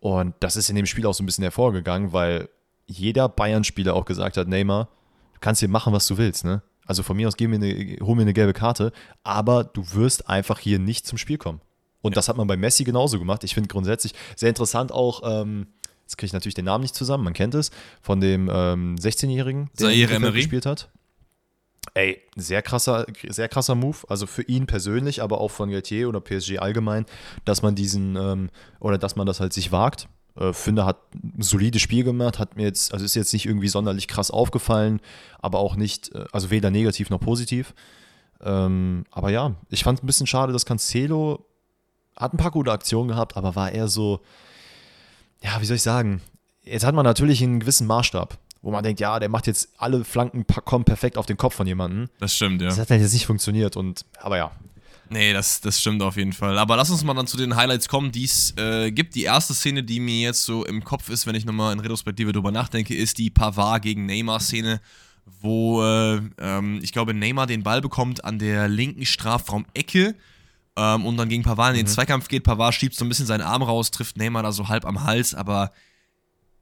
Und 0.00 0.34
das 0.40 0.56
ist 0.56 0.70
in 0.70 0.76
dem 0.76 0.86
Spiel 0.86 1.04
auch 1.04 1.12
so 1.12 1.22
ein 1.22 1.26
bisschen 1.26 1.42
hervorgegangen, 1.42 2.14
weil 2.14 2.48
jeder 2.90 3.28
Bayern-Spieler 3.28 3.94
auch 3.94 4.04
gesagt 4.04 4.36
hat, 4.36 4.48
Neymar, 4.48 4.88
du 5.34 5.40
kannst 5.40 5.60
hier 5.60 5.68
machen, 5.68 5.92
was 5.92 6.06
du 6.06 6.18
willst, 6.18 6.44
ne? 6.44 6.62
Also 6.86 7.04
von 7.04 7.16
mir 7.16 7.28
aus 7.28 7.36
gib 7.36 7.50
mir 7.50 7.56
eine, 7.56 7.96
hol 8.00 8.16
mir 8.16 8.22
eine 8.22 8.32
gelbe 8.32 8.52
Karte, 8.52 8.92
aber 9.22 9.62
du 9.62 9.94
wirst 9.94 10.28
einfach 10.28 10.58
hier 10.58 10.80
nicht 10.80 11.06
zum 11.06 11.18
Spiel 11.18 11.38
kommen. 11.38 11.60
Und 12.02 12.16
das 12.16 12.28
hat 12.28 12.36
man 12.36 12.48
bei 12.48 12.56
Messi 12.56 12.82
genauso 12.82 13.18
gemacht. 13.18 13.44
Ich 13.44 13.54
finde 13.54 13.68
grundsätzlich 13.68 14.14
sehr 14.34 14.48
interessant 14.48 14.90
auch, 14.90 15.22
ähm, 15.24 15.68
jetzt 16.02 16.18
kriege 16.18 16.26
ich 16.26 16.32
natürlich 16.32 16.54
den 16.54 16.64
Namen 16.64 16.82
nicht 16.82 16.96
zusammen, 16.96 17.22
man 17.22 17.32
kennt 17.32 17.54
es, 17.54 17.70
von 18.02 18.20
dem 18.20 18.50
ähm, 18.52 18.96
16-Jährigen, 18.96 19.70
der 19.78 20.32
gespielt 20.32 20.66
hat. 20.66 20.90
Ey, 21.94 22.20
sehr 22.36 22.62
krasser, 22.62 23.06
sehr 23.28 23.48
krasser 23.48 23.74
Move. 23.74 23.98
Also 24.08 24.26
für 24.26 24.42
ihn 24.42 24.66
persönlich, 24.66 25.22
aber 25.22 25.40
auch 25.40 25.50
von 25.50 25.70
Galtier 25.70 26.08
oder 26.08 26.20
PSG 26.20 26.58
allgemein, 26.58 27.06
dass 27.44 27.62
man 27.62 27.74
diesen 27.74 28.16
ähm, 28.16 28.50
oder 28.80 28.98
dass 28.98 29.16
man 29.16 29.26
das 29.26 29.40
halt 29.40 29.52
sich 29.52 29.70
wagt 29.70 30.08
äh, 30.36 30.52
finde, 30.52 30.84
hat 30.84 30.98
ein 31.14 31.42
solides 31.42 31.82
Spiel 31.82 32.04
gemacht, 32.04 32.38
hat 32.38 32.56
mir 32.56 32.64
jetzt, 32.64 32.92
also 32.92 33.04
ist 33.04 33.14
jetzt 33.14 33.32
nicht 33.32 33.46
irgendwie 33.46 33.68
sonderlich 33.68 34.08
krass 34.08 34.30
aufgefallen, 34.30 35.00
aber 35.40 35.58
auch 35.58 35.76
nicht, 35.76 36.14
äh, 36.14 36.24
also 36.32 36.50
weder 36.50 36.70
negativ 36.70 37.10
noch 37.10 37.20
positiv. 37.20 37.74
Ähm, 38.42 39.04
aber 39.10 39.30
ja, 39.30 39.54
ich 39.68 39.84
fand 39.84 39.98
es 39.98 40.02
ein 40.02 40.06
bisschen 40.06 40.26
schade, 40.26 40.52
dass 40.52 40.64
Cancelo 40.66 41.44
hat 42.16 42.32
ein 42.34 42.38
paar 42.38 42.50
gute 42.50 42.72
Aktionen 42.72 43.08
gehabt, 43.08 43.36
aber 43.36 43.54
war 43.56 43.72
eher 43.72 43.88
so, 43.88 44.20
ja, 45.42 45.60
wie 45.60 45.64
soll 45.64 45.76
ich 45.76 45.82
sagen, 45.82 46.20
jetzt 46.62 46.84
hat 46.84 46.94
man 46.94 47.04
natürlich 47.04 47.42
einen 47.42 47.60
gewissen 47.60 47.86
Maßstab, 47.86 48.38
wo 48.62 48.70
man 48.70 48.82
denkt, 48.82 49.00
ja, 49.00 49.18
der 49.18 49.28
macht 49.28 49.46
jetzt 49.46 49.70
alle 49.78 50.04
Flanken 50.04 50.46
kommen 50.46 50.84
perfekt 50.84 51.16
auf 51.16 51.26
den 51.26 51.36
Kopf 51.36 51.54
von 51.54 51.66
jemandem. 51.66 52.08
Das 52.18 52.34
stimmt, 52.34 52.60
ja. 52.62 52.68
Das 52.68 52.78
hat 52.78 52.90
halt 52.90 53.00
jetzt 53.00 53.12
nicht 53.12 53.26
funktioniert 53.26 53.76
und, 53.76 54.04
aber 54.20 54.36
ja, 54.36 54.52
Nee, 55.12 55.32
das, 55.32 55.60
das 55.60 55.80
stimmt 55.80 56.02
auf 56.02 56.16
jeden 56.16 56.32
Fall. 56.32 56.56
Aber 56.56 56.76
lass 56.76 56.88
uns 56.88 57.02
mal 57.02 57.14
dann 57.14 57.26
zu 57.26 57.36
den 57.36 57.56
Highlights 57.56 57.88
kommen, 57.88 58.12
die 58.12 58.24
es 58.24 58.54
äh, 58.56 58.92
gibt. 58.92 59.16
Die 59.16 59.24
erste 59.24 59.54
Szene, 59.54 59.82
die 59.82 59.98
mir 59.98 60.20
jetzt 60.20 60.44
so 60.44 60.64
im 60.64 60.84
Kopf 60.84 61.10
ist, 61.10 61.26
wenn 61.26 61.34
ich 61.34 61.44
nochmal 61.44 61.72
in 61.72 61.80
Retrospektive 61.80 62.32
drüber 62.32 62.52
nachdenke, 62.52 62.94
ist 62.94 63.18
die 63.18 63.28
Pavard 63.28 63.82
gegen 63.82 64.06
Neymar-Szene, 64.06 64.80
wo 65.40 65.82
äh, 65.82 66.20
ähm, 66.38 66.78
ich 66.80 66.92
glaube, 66.92 67.12
Neymar 67.12 67.48
den 67.48 67.64
Ball 67.64 67.80
bekommt 67.80 68.24
an 68.24 68.38
der 68.38 68.68
linken 68.68 69.04
Strafraum-Ecke 69.04 70.14
ähm, 70.76 71.04
und 71.04 71.16
dann 71.16 71.28
gegen 71.28 71.42
Pavard 71.42 71.70
in 71.70 71.78
den 71.78 71.86
mhm. 71.86 71.90
Zweikampf 71.90 72.28
geht. 72.28 72.44
Pavard 72.44 72.74
schiebt 72.74 72.94
so 72.94 73.04
ein 73.04 73.08
bisschen 73.08 73.26
seinen 73.26 73.42
Arm 73.42 73.62
raus, 73.62 73.90
trifft 73.90 74.16
Neymar 74.16 74.44
da 74.44 74.52
so 74.52 74.68
halb 74.68 74.84
am 74.84 75.02
Hals, 75.02 75.34
aber 75.34 75.72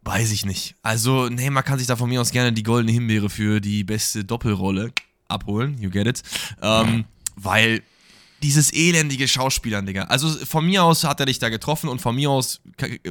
weiß 0.04 0.32
ich 0.32 0.46
nicht. 0.46 0.74
Also, 0.80 1.28
Neymar 1.28 1.64
kann 1.64 1.78
sich 1.78 1.87
da 1.87 1.96
von 1.96 2.08
mir 2.08 2.22
aus 2.22 2.30
gerne 2.30 2.54
die 2.54 2.62
goldene 2.62 2.92
Himbeere 2.92 3.28
für 3.28 3.61
die 3.61 3.84
beste 3.84 4.24
Doppelrolle 4.24 4.90
abholen. 5.28 5.76
You 5.78 5.90
get 5.90 6.06
it. 6.06 6.22
Ähm, 6.62 7.04
weil 7.37 7.82
dieses 8.42 8.72
elendige 8.72 9.27
Schauspielern, 9.27 9.87
Digga. 9.87 10.05
Also 10.05 10.29
von 10.29 10.64
mir 10.64 10.85
aus 10.85 11.05
hat 11.05 11.20
er 11.20 11.27
dich 11.27 11.38
da 11.38 11.48
getroffen 11.48 11.88
und 11.88 12.01
von 12.01 12.14
mir 12.14 12.31
aus 12.31 12.61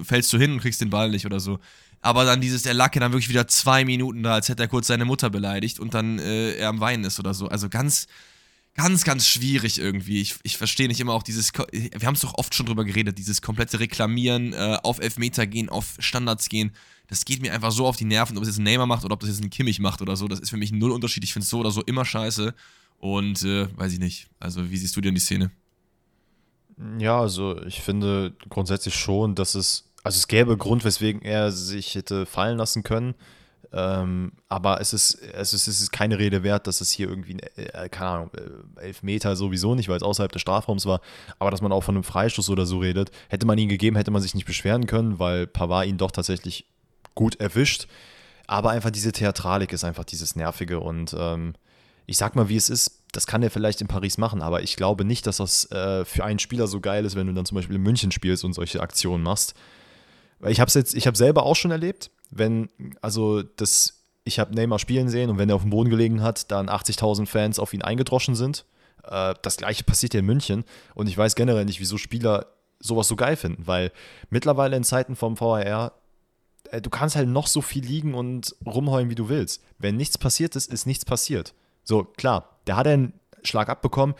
fällst 0.03 0.31
du 0.31 0.37
hin 0.37 0.53
und 0.53 0.59
kriegst 0.61 0.81
den 0.81 0.89
Ball 0.89 1.09
nicht 1.09 1.25
oder 1.25 1.39
so. 1.39 1.59
Aber 2.01 2.25
dann 2.25 2.41
dieses, 2.41 2.63
der 2.63 2.73
Lacke 2.73 2.99
dann 2.99 3.11
wirklich 3.11 3.29
wieder 3.29 3.47
zwei 3.47 3.83
Minuten 3.83 4.23
da, 4.23 4.35
als 4.35 4.49
hätte 4.49 4.63
er 4.63 4.67
kurz 4.67 4.87
seine 4.87 5.05
Mutter 5.05 5.29
beleidigt 5.29 5.79
und 5.79 5.93
dann 5.93 6.19
äh, 6.19 6.53
er 6.53 6.69
am 6.69 6.79
Weinen 6.79 7.03
ist 7.03 7.19
oder 7.19 7.33
so. 7.33 7.47
Also 7.47 7.69
ganz, 7.69 8.07
ganz, 8.75 9.03
ganz 9.03 9.27
schwierig 9.27 9.79
irgendwie. 9.79 10.21
Ich, 10.21 10.35
ich 10.43 10.57
verstehe 10.57 10.87
nicht 10.87 10.99
immer 10.99 11.13
auch 11.13 11.23
dieses, 11.23 11.51
wir 11.53 12.07
haben 12.07 12.13
es 12.13 12.21
doch 12.21 12.35
oft 12.35 12.53
schon 12.53 12.67
drüber 12.67 12.85
geredet, 12.85 13.17
dieses 13.17 13.41
komplette 13.41 13.79
Reklamieren, 13.79 14.53
äh, 14.53 14.77
auf 14.83 14.99
Elfmeter 14.99 15.47
gehen, 15.47 15.69
auf 15.69 15.95
Standards 15.99 16.47
gehen. 16.47 16.71
Das 17.07 17.25
geht 17.25 17.41
mir 17.41 17.53
einfach 17.53 17.71
so 17.71 17.87
auf 17.87 17.97
die 17.97 18.05
Nerven, 18.05 18.37
ob 18.37 18.43
es 18.43 18.49
jetzt 18.49 18.59
ein 18.59 18.63
Neymar 18.63 18.85
macht 18.85 19.03
oder 19.03 19.13
ob 19.13 19.19
das 19.21 19.29
jetzt 19.29 19.43
ein 19.43 19.49
Kimmich 19.49 19.79
macht 19.79 20.01
oder 20.01 20.15
so. 20.15 20.27
Das 20.27 20.39
ist 20.39 20.49
für 20.49 20.57
mich 20.57 20.71
null 20.71 20.91
Unterschied. 20.91 21.23
Ich 21.23 21.33
finde 21.33 21.43
es 21.43 21.49
so 21.49 21.59
oder 21.59 21.71
so 21.71 21.81
immer 21.81 22.05
scheiße. 22.05 22.53
Und 22.99 23.43
äh, 23.43 23.67
weiß 23.77 23.93
ich 23.93 23.99
nicht. 23.99 24.27
Also, 24.39 24.69
wie 24.69 24.77
siehst 24.77 24.95
du 24.95 25.01
denn 25.01 25.13
die 25.13 25.21
Szene? 25.21 25.51
Ja, 26.99 27.19
also 27.19 27.61
ich 27.63 27.81
finde 27.81 28.33
grundsätzlich 28.49 28.95
schon, 28.95 29.33
dass 29.35 29.55
es, 29.55 29.89
also 30.03 30.17
es 30.17 30.27
gäbe 30.27 30.57
Grund, 30.57 30.83
weswegen 30.83 31.21
er 31.21 31.51
sich 31.51 31.95
hätte 31.95 32.25
fallen 32.25 32.57
lassen 32.57 32.83
können. 32.83 33.15
Ähm, 33.73 34.31
aber 34.47 34.79
es 34.79 34.93
ist, 34.93 35.15
es, 35.15 35.53
ist, 35.53 35.67
es 35.67 35.81
ist 35.81 35.91
keine 35.91 36.19
Rede 36.19 36.43
wert, 36.43 36.67
dass 36.67 36.79
es 36.79 36.91
hier 36.91 37.09
irgendwie, 37.09 37.37
äh, 37.55 37.89
keine 37.89 38.09
Ahnung, 38.09 38.31
äh, 38.35 38.85
elf 38.85 39.03
Meter 39.03 39.35
sowieso 39.35 39.75
nicht, 39.75 39.89
weil 39.89 39.97
es 39.97 40.03
außerhalb 40.03 40.31
des 40.31 40.41
Strafraums 40.41 40.85
war. 40.85 41.01
Aber 41.39 41.51
dass 41.51 41.61
man 41.61 41.71
auch 41.71 41.83
von 41.83 41.95
einem 41.95 42.03
Freistoß 42.03 42.49
oder 42.49 42.65
so 42.65 42.79
redet, 42.79 43.11
hätte 43.27 43.45
man 43.45 43.57
ihn 43.57 43.69
gegeben, 43.69 43.97
hätte 43.97 44.11
man 44.11 44.21
sich 44.21 44.35
nicht 44.35 44.45
beschweren 44.45 44.87
können, 44.87 45.19
weil 45.19 45.47
Pavard 45.47 45.87
ihn 45.87 45.97
doch 45.97 46.11
tatsächlich 46.11 46.65
gut 47.15 47.39
erwischt. 47.39 47.87
Aber 48.45 48.69
einfach 48.69 48.91
diese 48.91 49.11
Theatralik 49.11 49.73
ist 49.73 49.83
einfach 49.83 50.05
dieses 50.05 50.35
Nervige 50.35 50.79
und 50.79 51.13
ähm, 51.17 51.55
ich 52.07 52.17
sag 52.17 52.35
mal, 52.35 52.49
wie 52.49 52.55
es 52.55 52.69
ist, 52.69 53.03
das 53.11 53.27
kann 53.27 53.43
er 53.43 53.51
vielleicht 53.51 53.81
in 53.81 53.87
Paris 53.87 54.17
machen, 54.17 54.41
aber 54.41 54.63
ich 54.63 54.77
glaube 54.77 55.03
nicht, 55.03 55.27
dass 55.27 55.37
das 55.37 55.69
äh, 55.71 56.05
für 56.05 56.23
einen 56.23 56.39
Spieler 56.39 56.67
so 56.67 56.79
geil 56.79 57.05
ist, 57.05 57.15
wenn 57.15 57.27
du 57.27 57.33
dann 57.33 57.45
zum 57.45 57.55
Beispiel 57.55 57.75
in 57.75 57.83
München 57.83 58.11
spielst 58.11 58.45
und 58.45 58.53
solche 58.53 58.81
Aktionen 58.81 59.23
machst. 59.23 59.53
Weil 60.39 60.51
ich 60.51 60.61
habe 60.61 60.71
jetzt, 60.73 60.95
ich 60.95 61.05
habe 61.05 61.17
selber 61.17 61.43
auch 61.43 61.55
schon 61.55 61.71
erlebt, 61.71 62.09
wenn, 62.31 62.69
also 63.01 63.43
das, 63.43 64.05
ich 64.23 64.39
habe 64.39 64.55
Neymar 64.55 64.79
spielen 64.79 65.09
sehen 65.09 65.29
und 65.29 65.37
wenn 65.37 65.49
er 65.49 65.55
auf 65.55 65.63
dem 65.63 65.71
Boden 65.71 65.89
gelegen 65.89 66.23
hat, 66.23 66.49
dann 66.49 66.69
80.000 66.69 67.25
Fans 67.25 67.59
auf 67.59 67.73
ihn 67.73 67.81
eingedroschen 67.81 68.35
sind. 68.35 68.65
Äh, 69.03 69.35
das 69.41 69.57
gleiche 69.57 69.83
passiert 69.83 70.13
ja 70.13 70.21
in 70.21 70.25
München 70.25 70.63
und 70.95 71.07
ich 71.07 71.17
weiß 71.17 71.35
generell 71.35 71.65
nicht, 71.65 71.81
wieso 71.81 71.97
Spieler 71.97 72.47
sowas 72.79 73.09
so 73.09 73.17
geil 73.17 73.35
finden, 73.35 73.67
weil 73.67 73.91
mittlerweile 74.29 74.77
in 74.77 74.83
Zeiten 74.85 75.17
vom 75.17 75.37
VAR 75.37 75.91
äh, 76.71 76.81
du 76.81 76.89
kannst 76.89 77.17
halt 77.17 77.27
noch 77.27 77.47
so 77.47 77.61
viel 77.61 77.83
liegen 77.83 78.13
und 78.13 78.55
rumheulen, 78.65 79.09
wie 79.09 79.15
du 79.15 79.27
willst. 79.27 79.61
Wenn 79.77 79.97
nichts 79.97 80.17
passiert 80.17 80.55
ist, 80.55 80.71
ist 80.71 80.85
nichts 80.85 81.03
passiert. 81.03 81.53
So, 81.87 82.03
klar, 82.03 82.57
der 82.67 82.75
hat 82.75 82.85
einen 82.85 83.13
Schlag 83.43 83.69
abbekommen. 83.69 84.13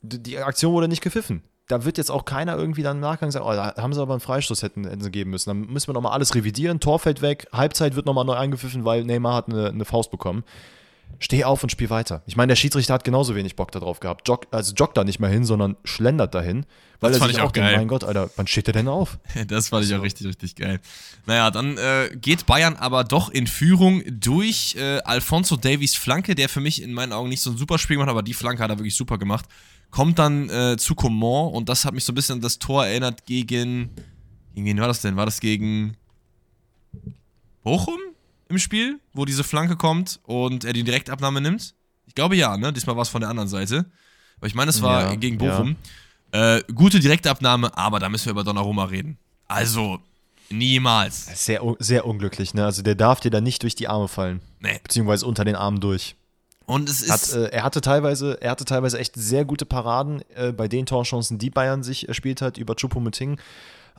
Die 0.00 0.38
Aktion 0.38 0.72
wurde 0.72 0.88
nicht 0.88 1.02
gepfiffen. 1.02 1.42
da 1.66 1.84
wird 1.84 1.98
jetzt 1.98 2.10
auch 2.10 2.24
keiner 2.24 2.56
irgendwie 2.56 2.82
dann 2.82 2.96
im 2.96 3.02
Nachgang 3.02 3.30
sagen, 3.30 3.44
oh, 3.46 3.52
da 3.52 3.74
haben 3.76 3.92
sie 3.92 4.00
aber 4.00 4.14
einen 4.14 4.20
Freistoß 4.20 4.62
hätten, 4.62 4.84
hätten 4.84 5.02
sie 5.02 5.10
geben 5.10 5.30
müssen. 5.30 5.50
Dann 5.50 5.70
müssen 5.70 5.88
wir 5.88 5.92
nochmal 5.92 6.12
alles 6.12 6.34
revidieren, 6.34 6.80
Tor 6.80 6.98
fällt 6.98 7.20
weg, 7.20 7.46
Halbzeit 7.52 7.94
wird 7.94 8.06
nochmal 8.06 8.24
neu 8.24 8.32
eingepfiffen, 8.32 8.86
weil 8.86 9.04
Neymar 9.04 9.34
hat 9.34 9.48
eine, 9.48 9.68
eine 9.68 9.84
Faust 9.84 10.10
bekommen. 10.10 10.44
Steh 11.20 11.42
auf 11.44 11.64
und 11.64 11.70
spiel 11.70 11.90
weiter. 11.90 12.22
Ich 12.26 12.36
meine, 12.36 12.50
der 12.52 12.56
Schiedsrichter 12.56 12.94
hat 12.94 13.02
genauso 13.02 13.34
wenig 13.34 13.56
Bock 13.56 13.72
darauf 13.72 13.98
gehabt. 13.98 14.28
Jog, 14.28 14.46
also 14.52 14.72
joggt 14.74 14.96
da 14.96 15.02
nicht 15.02 15.18
mehr 15.18 15.30
hin, 15.30 15.44
sondern 15.44 15.76
schlendert 15.84 16.32
dahin. 16.34 16.64
Weil 17.00 17.10
Das 17.10 17.16
er 17.16 17.20
fand 17.20 17.30
sich 17.32 17.38
ich 17.38 17.42
auch 17.42 17.50
denkt, 17.50 17.68
geil. 17.70 17.76
mein 17.76 17.88
Gott, 17.88 18.04
Alter, 18.04 18.30
wann 18.36 18.46
steht 18.46 18.68
der 18.68 18.74
denn 18.74 18.86
auf? 18.88 19.18
Das 19.48 19.68
fand 19.68 19.84
ich 19.84 19.92
auch 19.92 19.96
So. 19.98 20.02
richtig, 20.02 20.26
richtig 20.28 20.54
geil. 20.54 20.80
Naja, 21.26 21.50
dann 21.50 21.76
äh, 21.76 22.10
geht 22.20 22.46
Bayern 22.46 22.76
aber 22.76 23.02
doch 23.02 23.30
in 23.30 23.46
Führung 23.48 24.02
durch 24.08 24.76
äh, 24.78 24.98
Alfonso 25.00 25.56
Davies 25.56 25.96
Flanke, 25.96 26.36
der 26.36 26.48
für 26.48 26.60
mich 26.60 26.82
in 26.82 26.92
meinen 26.92 27.12
Augen 27.12 27.28
nicht 27.30 27.40
so 27.40 27.50
ein 27.50 27.56
super 27.56 27.78
Spiel 27.78 27.96
gemacht 27.96 28.08
hat, 28.08 28.12
aber 28.12 28.22
die 28.22 28.34
Flanke 28.34 28.62
hat 28.62 28.70
er 28.70 28.78
wirklich 28.78 28.94
super 28.96 29.18
gemacht. 29.18 29.46
Kommt 29.90 30.18
dann 30.20 30.48
äh, 30.50 30.76
zu 30.76 30.94
Coman 30.94 31.52
und 31.52 31.68
das 31.68 31.84
hat 31.84 31.94
mich 31.94 32.04
so 32.04 32.12
ein 32.12 32.14
bisschen 32.14 32.36
an 32.36 32.40
das 32.42 32.58
Tor 32.60 32.86
erinnert 32.86 33.26
gegen. 33.26 33.90
Gegen 34.54 34.66
wen 34.66 34.78
war 34.80 34.88
das 34.88 35.00
denn? 35.02 35.16
War 35.16 35.24
das 35.26 35.40
gegen 35.40 35.96
Bochum 37.62 37.98
im 38.48 38.58
Spiel, 38.58 38.98
wo 39.12 39.24
diese 39.24 39.44
Flanke 39.44 39.76
kommt 39.76 40.20
und 40.24 40.64
er 40.64 40.72
die 40.72 40.84
Direktabnahme 40.84 41.40
nimmt? 41.40 41.74
Ich 42.06 42.14
glaube 42.14 42.36
ja, 42.36 42.56
ne? 42.56 42.72
Diesmal 42.72 42.96
war 42.96 43.02
es 43.02 43.08
von 43.08 43.20
der 43.20 43.30
anderen 43.30 43.48
Seite. 43.48 43.86
Aber 44.38 44.46
ich 44.46 44.54
meine, 44.54 44.70
es 44.70 44.80
war 44.82 45.10
Ja, 45.10 45.14
gegen 45.16 45.38
Bochum. 45.38 45.76
Äh, 46.30 46.62
gute 46.74 47.00
Direktabnahme, 47.00 47.76
aber 47.76 47.98
da 47.98 48.08
müssen 48.08 48.26
wir 48.26 48.32
über 48.32 48.44
Donnarumma 48.44 48.84
reden. 48.84 49.18
Also, 49.46 49.98
niemals. 50.50 51.44
Sehr, 51.44 51.60
sehr 51.78 52.06
unglücklich, 52.06 52.54
ne? 52.54 52.64
Also 52.64 52.82
der 52.82 52.94
darf 52.94 53.20
dir 53.20 53.30
da 53.30 53.40
nicht 53.40 53.62
durch 53.62 53.74
die 53.74 53.88
Arme 53.88 54.08
fallen. 54.08 54.40
Nee. 54.60 54.78
Beziehungsweise 54.82 55.26
unter 55.26 55.44
den 55.44 55.56
Armen 55.56 55.80
durch. 55.80 56.16
Und 56.66 56.88
es 56.90 57.10
Hat, 57.10 57.22
ist. 57.22 57.32
äh, 57.32 57.46
er, 57.48 57.62
hatte 57.62 57.80
teilweise, 57.80 58.38
er 58.42 58.50
hatte 58.50 58.66
teilweise 58.66 58.98
echt 58.98 59.14
sehr 59.16 59.44
gute 59.46 59.64
Paraden 59.64 60.22
äh, 60.34 60.52
bei 60.52 60.68
den 60.68 60.84
Torchancen, 60.84 61.38
die 61.38 61.48
Bayern 61.50 61.82
sich 61.82 62.08
erspielt 62.08 62.42
hat, 62.42 62.58
über 62.58 62.74
Choupo-Moting. 62.74 63.40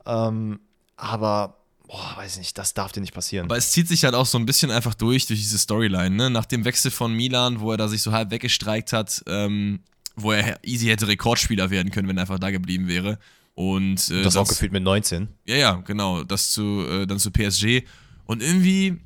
Ähm, 0.06 0.60
aber, 0.96 1.56
boah, 1.89 2.13
weiß 2.17 2.38
nicht, 2.38 2.56
das 2.58 2.73
darf 2.75 2.91
dir 2.91 3.02
nicht 3.02 3.13
passieren. 3.15 3.45
aber 3.47 3.58
es 3.58 3.71
zieht 3.71 3.88
sich 3.88 4.04
halt 4.06 4.13
auch 4.13 4.28
so 4.28 4.38
ein 4.38 4.45
bisschen 4.45 4.69
einfach 4.69 4.93
durch, 4.93 5.25
durch 5.25 5.39
diese 5.39 5.58
Storyline, 5.58 6.12
ne? 6.15 6.30
Nach 6.30 6.45
dem 6.45 6.63
Wechsel 6.63 6.91
von 6.91 7.12
Milan, 7.13 7.60
wo 7.60 7.71
er 7.71 7.78
da 7.78 7.88
sich 7.88 8.02
so 8.04 8.12
halb 8.12 8.30
weggestreikt 8.30 8.93
hat, 8.93 9.23
ähm, 9.28 9.80
wo 10.15 10.32
er 10.32 10.60
easy 10.63 10.86
hätte 10.86 11.08
Rekordspieler 11.08 11.71
werden 11.71 11.91
können, 11.91 12.08
wenn 12.08 12.17
er 12.17 12.21
einfach 12.21 12.38
da 12.39 12.52
geblieben 12.52 12.88
wäre. 12.88 13.17
Und 13.56 14.10
äh, 14.12 14.21
das 14.21 14.36
auch 14.36 14.45
sonst- 14.45 14.49
gefühlt 14.49 14.71
mit 14.71 14.84
19. 14.84 15.30
Ja, 15.45 15.56
ja, 15.56 15.73
genau. 15.86 16.23
Das 16.23 16.52
zu, 16.52 16.86
äh, 16.88 17.08
dann 17.08 17.17
zu 17.19 17.32
PSG. 17.32 17.84
Und 18.25 18.43
irgendwie, 18.43 18.99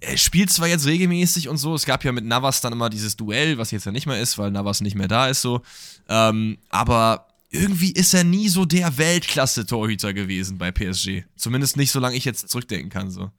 er 0.00 0.16
spielt 0.16 0.50
zwar 0.50 0.66
jetzt 0.68 0.86
regelmäßig 0.86 1.48
und 1.48 1.58
so, 1.58 1.74
es 1.74 1.84
gab 1.84 2.04
ja 2.04 2.12
mit 2.12 2.24
Navas 2.24 2.62
dann 2.62 2.72
immer 2.72 2.88
dieses 2.88 3.16
Duell, 3.16 3.58
was 3.58 3.70
jetzt 3.70 3.84
ja 3.84 3.92
nicht 3.92 4.06
mehr 4.06 4.18
ist, 4.20 4.38
weil 4.38 4.50
Navas 4.50 4.80
nicht 4.80 4.94
mehr 4.96 5.08
da 5.08 5.28
ist, 5.28 5.42
so. 5.42 5.60
Ähm, 6.08 6.56
aber 6.70 7.26
irgendwie 7.50 7.90
ist 7.92 8.14
er 8.14 8.24
nie 8.24 8.48
so 8.48 8.64
der 8.64 8.96
Weltklasse-Torhüter 8.96 10.14
gewesen 10.14 10.58
bei 10.58 10.70
PSG. 10.70 11.24
Zumindest 11.36 11.76
nicht, 11.76 11.90
solange 11.90 12.16
ich 12.16 12.24
jetzt 12.24 12.48
zurückdenken 12.48 12.90
kann, 12.90 13.10
so. 13.10 13.30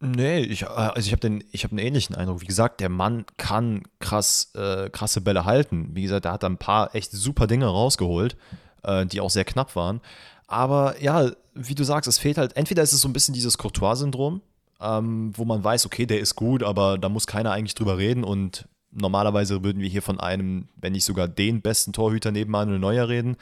Nee, 0.00 0.40
ich, 0.40 0.62
äh, 0.62 0.66
also 0.66 1.06
ich 1.06 1.12
habe 1.12 1.26
habe 1.26 1.70
einen 1.70 1.78
ähnlichen 1.78 2.14
Eindruck. 2.14 2.40
Wie 2.40 2.46
gesagt, 2.46 2.80
der 2.80 2.88
Mann 2.88 3.24
kann 3.36 3.82
krass, 3.98 4.52
äh, 4.54 4.90
krasse 4.90 5.20
Bälle 5.20 5.44
halten. 5.44 5.90
Wie 5.94 6.02
gesagt, 6.02 6.26
er 6.26 6.32
hat 6.32 6.42
da 6.42 6.48
ein 6.48 6.58
paar 6.58 6.94
echt 6.94 7.12
super 7.12 7.46
Dinge 7.46 7.66
rausgeholt, 7.66 8.36
äh, 8.82 9.06
die 9.06 9.20
auch 9.20 9.30
sehr 9.30 9.44
knapp 9.44 9.74
waren. 9.74 10.00
Aber 10.46 11.02
ja, 11.02 11.32
wie 11.54 11.74
du 11.74 11.82
sagst, 11.82 12.08
es 12.08 12.18
fehlt 12.18 12.38
halt, 12.38 12.56
entweder 12.56 12.82
ist 12.82 12.92
es 12.92 13.00
so 13.00 13.08
ein 13.08 13.12
bisschen 13.12 13.34
dieses 13.34 13.58
Courtois-Syndrom, 13.58 14.42
ähm, 14.80 15.32
wo 15.34 15.44
man 15.44 15.64
weiß, 15.64 15.86
okay, 15.86 16.06
der 16.06 16.20
ist 16.20 16.36
gut, 16.36 16.62
aber 16.62 16.98
da 16.98 17.08
muss 17.08 17.26
keiner 17.26 17.52
eigentlich 17.52 17.74
drüber 17.74 17.98
reden 17.98 18.22
und 18.22 18.68
normalerweise 19.00 19.62
würden 19.62 19.80
wir 19.82 19.88
hier 19.88 20.02
von 20.02 20.18
einem, 20.20 20.68
wenn 20.76 20.92
nicht 20.92 21.04
sogar 21.04 21.28
den 21.28 21.60
besten 21.62 21.92
Torhüter 21.92 22.32
neben 22.32 22.50
Manuel 22.50 22.78
Neuer 22.78 23.08
reden. 23.08 23.36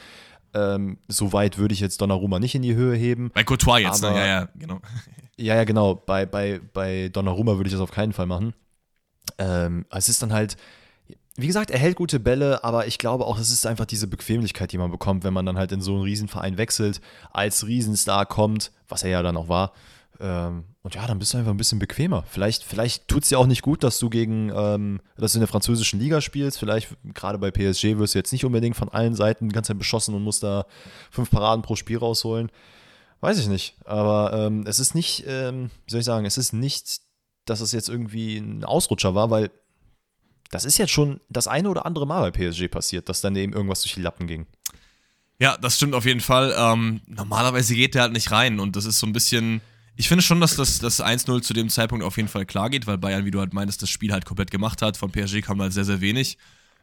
Ähm, 0.53 0.99
so 1.09 1.33
weit 1.33 1.59
würde 1.59 1.75
ich 1.75 1.81
jetzt 1.81 2.01
Donnarumma 2.01 2.39
nicht 2.39 2.55
in 2.55 2.63
die 2.63 2.75
Höhe 2.75 2.95
heben. 2.97 3.31
Bei 3.35 3.43
Courtois 3.45 3.79
jetzt, 3.81 4.03
ne? 4.03 4.09
Aber- 4.09 4.19
Ja, 4.19 4.27
ja, 4.27 4.49
genau. 4.57 4.81
Ja, 5.37 5.57
ja, 5.57 5.65
genau. 5.65 5.97
Bei, 5.97 6.27
bei, 6.27 6.61
bei 6.73 7.09
Donnarumma 7.09 7.57
würde 7.57 7.67
ich 7.67 7.73
das 7.73 7.81
auf 7.83 7.91
keinen 7.91 8.13
Fall 8.13 8.27
machen. 8.27 8.55
Ähm, 9.39 9.85
es 9.91 10.09
ist 10.09 10.23
dann 10.23 10.33
halt, 10.33 10.57
wie 11.35 11.49
gesagt, 11.49 11.71
er 11.73 11.79
hält 11.81 11.97
gute 11.97 12.21
Bälle, 12.21 12.63
aber 12.63 12.87
ich 12.87 12.99
glaube 12.99 13.27
auch, 13.27 13.37
es 13.41 13.51
ist 13.51 13.67
einfach 13.67 13.85
diese 13.85 14.07
Bequemlichkeit, 14.07 14.71
die 14.71 14.79
man 14.79 14.93
bekommt, 14.93 15.25
wenn 15.25 15.35
man 15.35 15.45
dann 15.45 15.59
halt 15.59 15.73
in 15.73 15.81
so 15.81 15.95
einen 15.95 16.05
Riesenverein 16.05 16.57
wechselt, 16.57 17.01
als 17.33 17.67
Riesenstar 17.67 18.27
kommt, 18.27 18.71
was 18.89 19.03
er 19.03 19.11
ja 19.11 19.23
dann 19.25 19.37
auch 19.37 19.49
war. 19.49 19.73
Ähm, 20.21 20.65
und 20.85 20.95
ja, 20.95 21.07
dann 21.07 21.19
bist 21.19 21.33
du 21.33 21.39
einfach 21.39 21.51
ein 21.51 21.57
bisschen 21.57 21.79
bequemer. 21.79 22.25
Vielleicht, 22.29 22.63
vielleicht 22.63 23.09
tut 23.09 23.23
es 23.23 23.31
dir 23.31 23.39
auch 23.39 23.47
nicht 23.47 23.63
gut, 23.63 23.83
dass 23.83 23.99
du 23.99 24.11
gegen, 24.11 24.53
ähm, 24.55 25.01
dass 25.17 25.33
du 25.33 25.39
in 25.39 25.41
der 25.41 25.49
französischen 25.49 25.99
Liga 25.99 26.21
spielst. 26.21 26.59
Vielleicht, 26.59 26.95
gerade 27.15 27.39
bei 27.39 27.51
PSG, 27.51 27.97
wirst 27.97 28.15
du 28.15 28.19
jetzt 28.19 28.33
nicht 28.33 28.45
unbedingt 28.45 28.77
von 28.77 28.91
allen 28.91 29.15
Seiten 29.15 29.49
die 29.49 29.55
ganze 29.55 29.69
Zeit 29.69 29.79
beschossen 29.79 30.15
und 30.15 30.23
musst 30.23 30.43
da 30.43 30.67
fünf 31.11 31.31
Paraden 31.31 31.63
pro 31.63 31.75
Spiel 31.75 31.97
rausholen. 31.97 32.51
Weiß 33.23 33.39
ich 33.39 33.49
nicht. 33.49 33.77
Aber 33.87 34.35
ähm, 34.35 34.67
es 34.67 34.79
ist 34.79 34.95
nicht, 34.95 35.25
ähm, 35.27 35.71
wie 35.87 35.91
soll 35.91 36.01
ich 36.01 36.07
sagen, 36.07 36.27
es 36.27 36.37
ist 36.37 36.53
nicht, 36.53 37.01
dass 37.47 37.63
es 37.63 37.73
jetzt 37.73 37.89
irgendwie 37.89 38.37
ein 38.37 38.63
Ausrutscher 38.63 39.15
war, 39.15 39.31
weil 39.31 39.51
das 40.51 40.67
ist 40.67 40.77
jetzt 40.77 40.93
schon 40.93 41.19
das 41.31 41.49
eine 41.49 41.71
oder 41.71 41.87
andere 41.87 42.07
Mal 42.07 42.31
bei 42.31 42.51
PSG 42.51 42.69
passiert, 42.71 43.09
dass 43.09 43.23
dann 43.23 43.37
eben 43.37 43.55
irgendwas 43.55 43.81
durch 43.81 43.95
die 43.95 44.03
Lappen 44.03 44.27
ging. 44.27 44.47
Ja, 45.39 45.57
das 45.57 45.77
stimmt 45.77 45.95
auf 45.95 46.05
jeden 46.05 46.21
Fall. 46.21 46.55
Ähm, 46.55 47.01
normalerweise 47.07 47.75
geht 47.75 47.95
der 47.95 48.03
halt 48.03 48.13
nicht 48.13 48.31
rein 48.31 48.61
und 48.61 48.77
das 48.77 48.85
ist 48.85 48.99
so 48.99 49.07
ein 49.07 49.15
bisschen. 49.15 49.63
Ich 49.97 50.09
finde 50.09 50.23
schon, 50.23 50.41
dass 50.41 50.57
das, 50.57 50.79
das 50.81 51.03
1-0 51.03 51.43
zu 51.43 51.55
dem 51.55 51.69
Zeitpunkt 51.69 52.05
auf 52.05 52.17
jeden 52.17 52.29
Fall 52.29 52.47
klar 52.47 52.69
geht, 52.71 52.87
weil 52.87 52.99
Bayern, 52.99 53.25
wie 53.25 53.31
du 53.31 53.39
halt 53.41 53.53
meintest, 53.53 53.83
das 53.83 53.91
Spiel 53.91 54.13
halt 54.13 54.25
komplett 54.25 54.51
gemacht 54.51 54.83
hat. 54.83 54.97
Von 54.97 55.13
PSG 55.13 55.41
kam 55.41 55.61
halt 55.61 55.73
sehr, 55.73 55.85
sehr 55.85 56.01
wenig. 56.01 56.37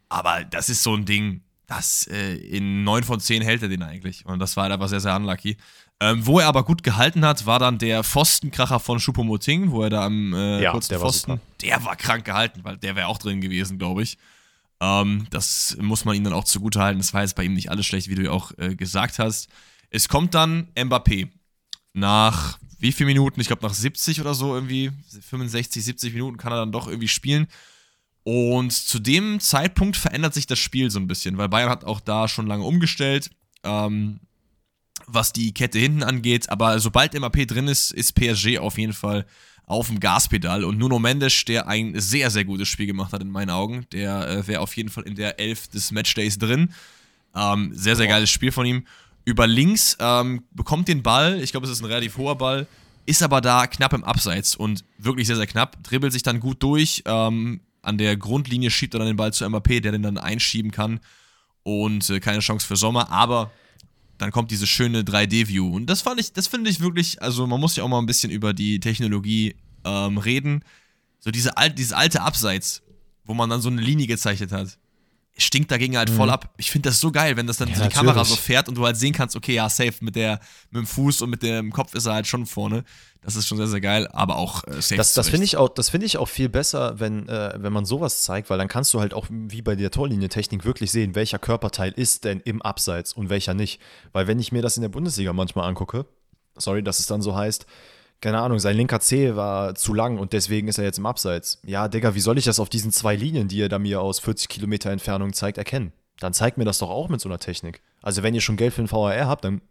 Aber 0.10 0.44
das 0.46 0.70
ist 0.70 0.84
so 0.84 0.96
ein 0.96 1.06
Ding, 1.06 1.42
das 1.68 2.08
äh, 2.08 2.36
in 2.36 2.84
9 2.84 3.04
von 3.04 3.20
10 3.20 3.42
hält 3.42 3.62
er 3.64 3.70
den 3.70 3.84
eigentlich. 3.84 4.26
Und 4.26 4.40
das 4.40 4.56
war 4.56 4.64
halt 4.64 4.74
einfach 4.74 4.88
sehr, 4.90 5.00
sehr 5.02 5.16
unlucky. 5.16 5.58
Ähm, 6.00 6.26
wo 6.26 6.40
er 6.40 6.48
aber 6.48 6.64
gut 6.64 6.84
gehalten 6.84 7.24
hat, 7.26 7.46
war 7.46 7.60
dann 7.60 7.78
der 7.78 8.04
Pfostenkracher 8.04 8.80
von 8.80 8.98
Choupo-Moting, 8.98 9.72
wo 9.72 9.84
er 9.84 9.90
da 9.90 10.06
am 10.06 10.34
äh, 10.34 10.64
Ja, 10.64 10.72
kurzen 10.72 10.90
der 10.90 11.02
war 11.02 11.08
Pfosten, 11.10 11.32
super. 11.34 11.44
der 11.62 11.86
war 11.86 11.96
krank 11.96 12.26
gehalten, 12.26 12.62
weil 12.64 12.78
der 12.78 12.96
wäre 12.96 13.08
auch 13.08 13.20
drin 13.20 13.40
gewesen, 13.40 13.78
glaube 13.78 14.02
ich. 14.04 14.18
Ähm, 14.82 15.28
das 15.30 15.78
muss 15.80 16.06
man 16.06 16.16
ihm 16.16 16.24
dann 16.24 16.34
auch 16.34 16.44
zugute 16.46 16.80
halten. 16.82 17.00
Das 17.00 17.14
war 17.14 17.22
jetzt 17.22 17.36
bei 17.36 17.44
ihm 17.44 17.54
nicht 17.54 17.70
alles 17.70 17.86
schlecht, 17.86 18.08
wie 18.10 18.16
du 18.16 18.24
ja 18.24 18.32
auch 18.32 18.52
äh, 18.58 18.76
gesagt 18.76 19.20
hast. 19.20 19.48
Es 19.92 20.08
kommt 20.10 20.34
dann 20.34 20.70
Mbappé. 20.76 21.30
Nach 21.94 22.58
wie 22.82 22.92
viel 22.92 23.06
Minuten? 23.06 23.40
Ich 23.40 23.48
glaube 23.48 23.66
nach 23.66 23.74
70 23.74 24.20
oder 24.22 24.34
so 24.34 24.56
irgendwie, 24.56 24.92
65, 25.30 25.86
70 25.86 26.14
Minuten 26.14 26.38
kann 26.38 26.52
er 26.52 26.58
dann 26.58 26.72
doch 26.72 26.88
irgendwie 26.88 27.08
spielen. 27.08 27.48
Und 28.24 28.74
zu 28.74 29.00
dem 29.00 29.40
Zeitpunkt 29.40 29.96
verändert 29.98 30.34
sich 30.34 30.48
das 30.48 30.60
Spiel 30.60 30.90
so 30.90 31.00
ein 31.00 31.08
bisschen, 31.08 31.38
weil 31.38 31.48
Bayern 31.48 31.70
hat 31.70 31.86
auch 31.86 32.00
da 32.00 32.28
schon 32.28 32.48
lange 32.48 32.64
umgestellt, 32.64 33.30
ähm, 33.64 34.20
was 35.06 35.32
die 35.32 35.54
Kette 35.54 35.78
hinten 35.78 36.02
angeht. 36.02 36.50
Aber 36.50 36.80
sobald 36.80 37.20
MAP 37.20 37.48
drin 37.48 37.68
ist, 37.68 37.92
ist 37.92 38.14
PSG 38.14 38.58
auf 38.58 38.80
jeden 38.80 38.94
Fall 38.94 39.26
auf 39.68 39.88
dem 39.88 40.00
Gaspedal. 40.00 40.64
Und 40.64 40.80
Nuno 40.80 40.98
Mendes, 40.98 41.46
der 41.46 41.68
ein 41.68 42.00
sehr, 42.00 42.32
sehr 42.32 42.46
gutes 42.46 42.68
Spiel 42.68 42.88
gemacht 42.88 43.14
hat 43.14 43.22
in 43.22 43.30
meinen 43.30 43.52
Augen, 43.52 43.86
der 43.92 44.28
äh, 44.28 44.48
wäre 44.48 44.62
auf 44.62 44.76
jeden 44.76 44.90
Fall 44.90 45.04
in 45.04 45.16
der 45.16 45.40
Elf 45.40 45.68
des 45.68 45.92
Matchdays 45.92 46.40
drin. 46.40 46.74
Ähm, 47.36 47.72
sehr, 47.74 47.96
sehr 47.96 48.08
geiles 48.08 48.32
Spiel 48.32 48.52
von 48.52 48.66
ihm. 48.66 48.86
Über 49.32 49.48
links 49.48 49.96
ähm, 50.02 50.44
bekommt 50.52 50.90
den 50.90 51.04
Ball, 51.04 51.40
ich 51.42 51.52
glaube, 51.52 51.66
es 51.66 51.72
ist 51.72 51.82
ein 51.82 51.86
relativ 51.86 52.18
hoher 52.18 52.38
Ball, 52.38 52.68
ist 53.06 53.24
aber 53.24 53.40
da 53.40 53.66
knapp 53.66 53.94
im 53.94 54.04
Abseits 54.04 54.58
und 54.58 54.84
wirklich 54.98 55.26
sehr, 55.26 55.38
sehr 55.38 55.48
knapp. 55.48 55.82
Dribbelt 55.84 56.12
sich 56.12 56.22
dann 56.22 56.42
gut 56.42 56.62
durch. 56.62 57.02
Ähm, 57.06 57.62
an 57.82 57.98
der 57.98 58.18
Grundlinie 58.18 58.70
schiebt 58.70 58.94
er 58.94 58.98
dann 59.00 59.08
den 59.08 59.16
Ball 59.16 59.32
zu 59.32 59.50
MAP, 59.50 59.82
der 59.82 59.94
den 59.94 60.04
dann 60.04 60.18
einschieben 60.18 60.72
kann. 60.72 61.00
Und 61.64 62.10
äh, 62.10 62.20
keine 62.20 62.40
Chance 62.40 62.68
für 62.68 62.76
Sommer, 62.76 63.10
aber 63.10 63.52
dann 64.18 64.32
kommt 64.32 64.52
diese 64.52 64.68
schöne 64.68 65.04
3D-View. 65.04 65.78
Und 65.78 65.86
das 65.86 66.02
fand 66.02 66.20
ich, 66.20 66.34
das 66.34 66.48
finde 66.48 66.70
ich 66.70 66.82
wirklich, 66.82 67.22
also 67.22 67.48
man 67.48 67.62
muss 67.62 67.78
ja 67.78 67.86
auch 67.86 67.88
mal 67.88 68.00
ein 68.00 68.08
bisschen 68.08 68.32
über 68.32 68.54
die 68.54 68.82
Technologie 68.82 69.56
ähm, 69.86 70.18
reden. 70.18 70.66
So 71.22 71.32
diese 71.32 71.56
al 71.56 71.72
dieses 71.72 71.94
alte 71.94 72.22
Abseits, 72.22 72.82
wo 73.24 73.34
man 73.34 73.50
dann 73.50 73.62
so 73.62 73.70
eine 73.70 73.82
Linie 73.82 74.08
gezeichnet 74.08 74.52
hat. 74.52 74.78
Stinkt 75.42 75.72
dagegen 75.72 75.98
halt 75.98 76.10
voll 76.10 76.30
ab. 76.30 76.54
Ich 76.58 76.72
finde 76.72 76.90
das 76.90 77.00
so 77.00 77.12
geil, 77.12 77.36
wenn 77.38 77.48
das 77.48 77.58
dann 77.58 77.70
Ja, 77.70 77.76
so 77.76 77.84
die 77.84 77.90
Kamera 77.90 78.16
natürlich. 78.18 78.38
so 78.40 78.42
fährt 78.44 78.70
und 78.70 78.76
du 78.76 78.86
halt 78.86 78.96
sehen 78.98 79.14
kannst, 79.14 79.36
okay, 79.36 79.54
ja, 79.56 79.68
safe, 79.70 79.94
mit, 80.02 80.16
der, 80.16 80.40
mit 80.70 80.82
dem 80.84 80.88
Fuß 80.88 81.22
und 81.22 81.30
mit 81.30 81.44
dem 81.44 81.72
Kopf 81.72 81.94
ist 81.96 82.06
er 82.06 82.14
halt 82.14 82.28
schon 82.28 82.46
vorne. 82.46 82.84
Das 83.24 83.36
ist 83.36 83.48
schon 83.48 83.58
sehr, 83.58 83.68
sehr 83.68 83.82
geil, 83.82 84.08
aber 84.14 84.38
auch 84.38 84.64
äh, 84.68 84.82
safe. 84.82 84.96
Das, 84.96 85.14
das 85.14 85.30
finde 85.30 85.46
ich, 85.46 85.56
auch- 85.58 85.70
das 85.70 85.90
finde 85.90 86.06
ich 86.08 86.18
auch 86.18 86.28
viel 86.30 86.50
besser, 86.50 87.00
wenn, 87.00 87.28
äh, 87.30 87.54
wenn 87.58 87.72
man 87.74 87.86
sowas 87.86 88.24
zeigt, 88.24 88.50
weil 88.50 88.58
dann 88.58 88.68
kannst 88.68 88.94
du 88.94 89.00
halt 89.00 89.14
auch 89.14 89.28
wie 89.30 89.62
bei 89.62 89.76
der 89.76 89.92
Torlinientechnik 89.92 90.66
wirklich 90.66 90.92
sehen, 90.92 91.14
welcher 91.16 91.38
Körperteil 91.38 91.92
ist 91.92 92.24
denn 92.26 92.40
im 92.40 92.62
Abseits 92.62 93.14
und 93.14 93.30
welcher 93.30 93.54
nicht. 93.54 93.80
Weil 94.12 94.28
wenn 94.28 94.40
ich 94.40 94.52
mir 94.52 94.62
das 94.62 94.76
in 94.78 94.82
der 94.82 94.90
Bundesliga 94.90 95.34
manchmal 95.34 95.68
angucke, 95.70 96.06
sorry, 96.58 96.82
dass 96.84 97.00
es 97.00 97.06
dann 97.06 97.22
so 97.22 97.36
heißt, 97.36 97.66
keine 98.22 98.40
Ahnung, 98.40 98.60
sein 98.60 98.78
linker 98.78 99.00
Zeh 99.00 99.36
war 99.36 99.76
zu 99.76 99.94
lang 99.94 100.18
und 100.18 100.34
deswegen 100.34 100.68
ist 100.68 100.78
er 100.78 100.84
jetzt 100.84 101.00
im 101.00 101.06
Abseits. 101.06 101.60
Ja, 101.66 101.88
Digga, 101.88 102.16
wie 102.16 102.20
soll 102.20 102.38
ich 102.38 102.46
das 102.46 102.60
auf 102.60 102.70
diesen 102.70 102.92
zwei 102.92 103.16
Linien, 103.16 103.48
die 103.48 103.62
er 103.62 103.70
da 103.70 103.80
mir 103.80 104.02
aus 104.02 104.20
40 104.20 104.48
Kilometer 104.48 104.92
Entfernung 104.92 105.34
zeigt, 105.34 105.58
erkennen? 105.58 105.92
Dann 106.20 106.34
zeigt 106.34 106.58
mir 106.58 106.66
das 106.66 106.78
doch 106.78 106.90
auch 106.90 107.10
mit 107.10 107.20
so 107.20 107.30
einer 107.30 107.40
Technik. 107.40 107.82
Also 108.02 108.22
wenn 108.24 108.36
ihr 108.36 108.42
schon 108.42 108.58
Geld 108.58 108.74
für 108.74 108.84
den 108.84 108.92
VAR 108.92 109.26
habt, 109.26 109.44
dann 109.44 109.62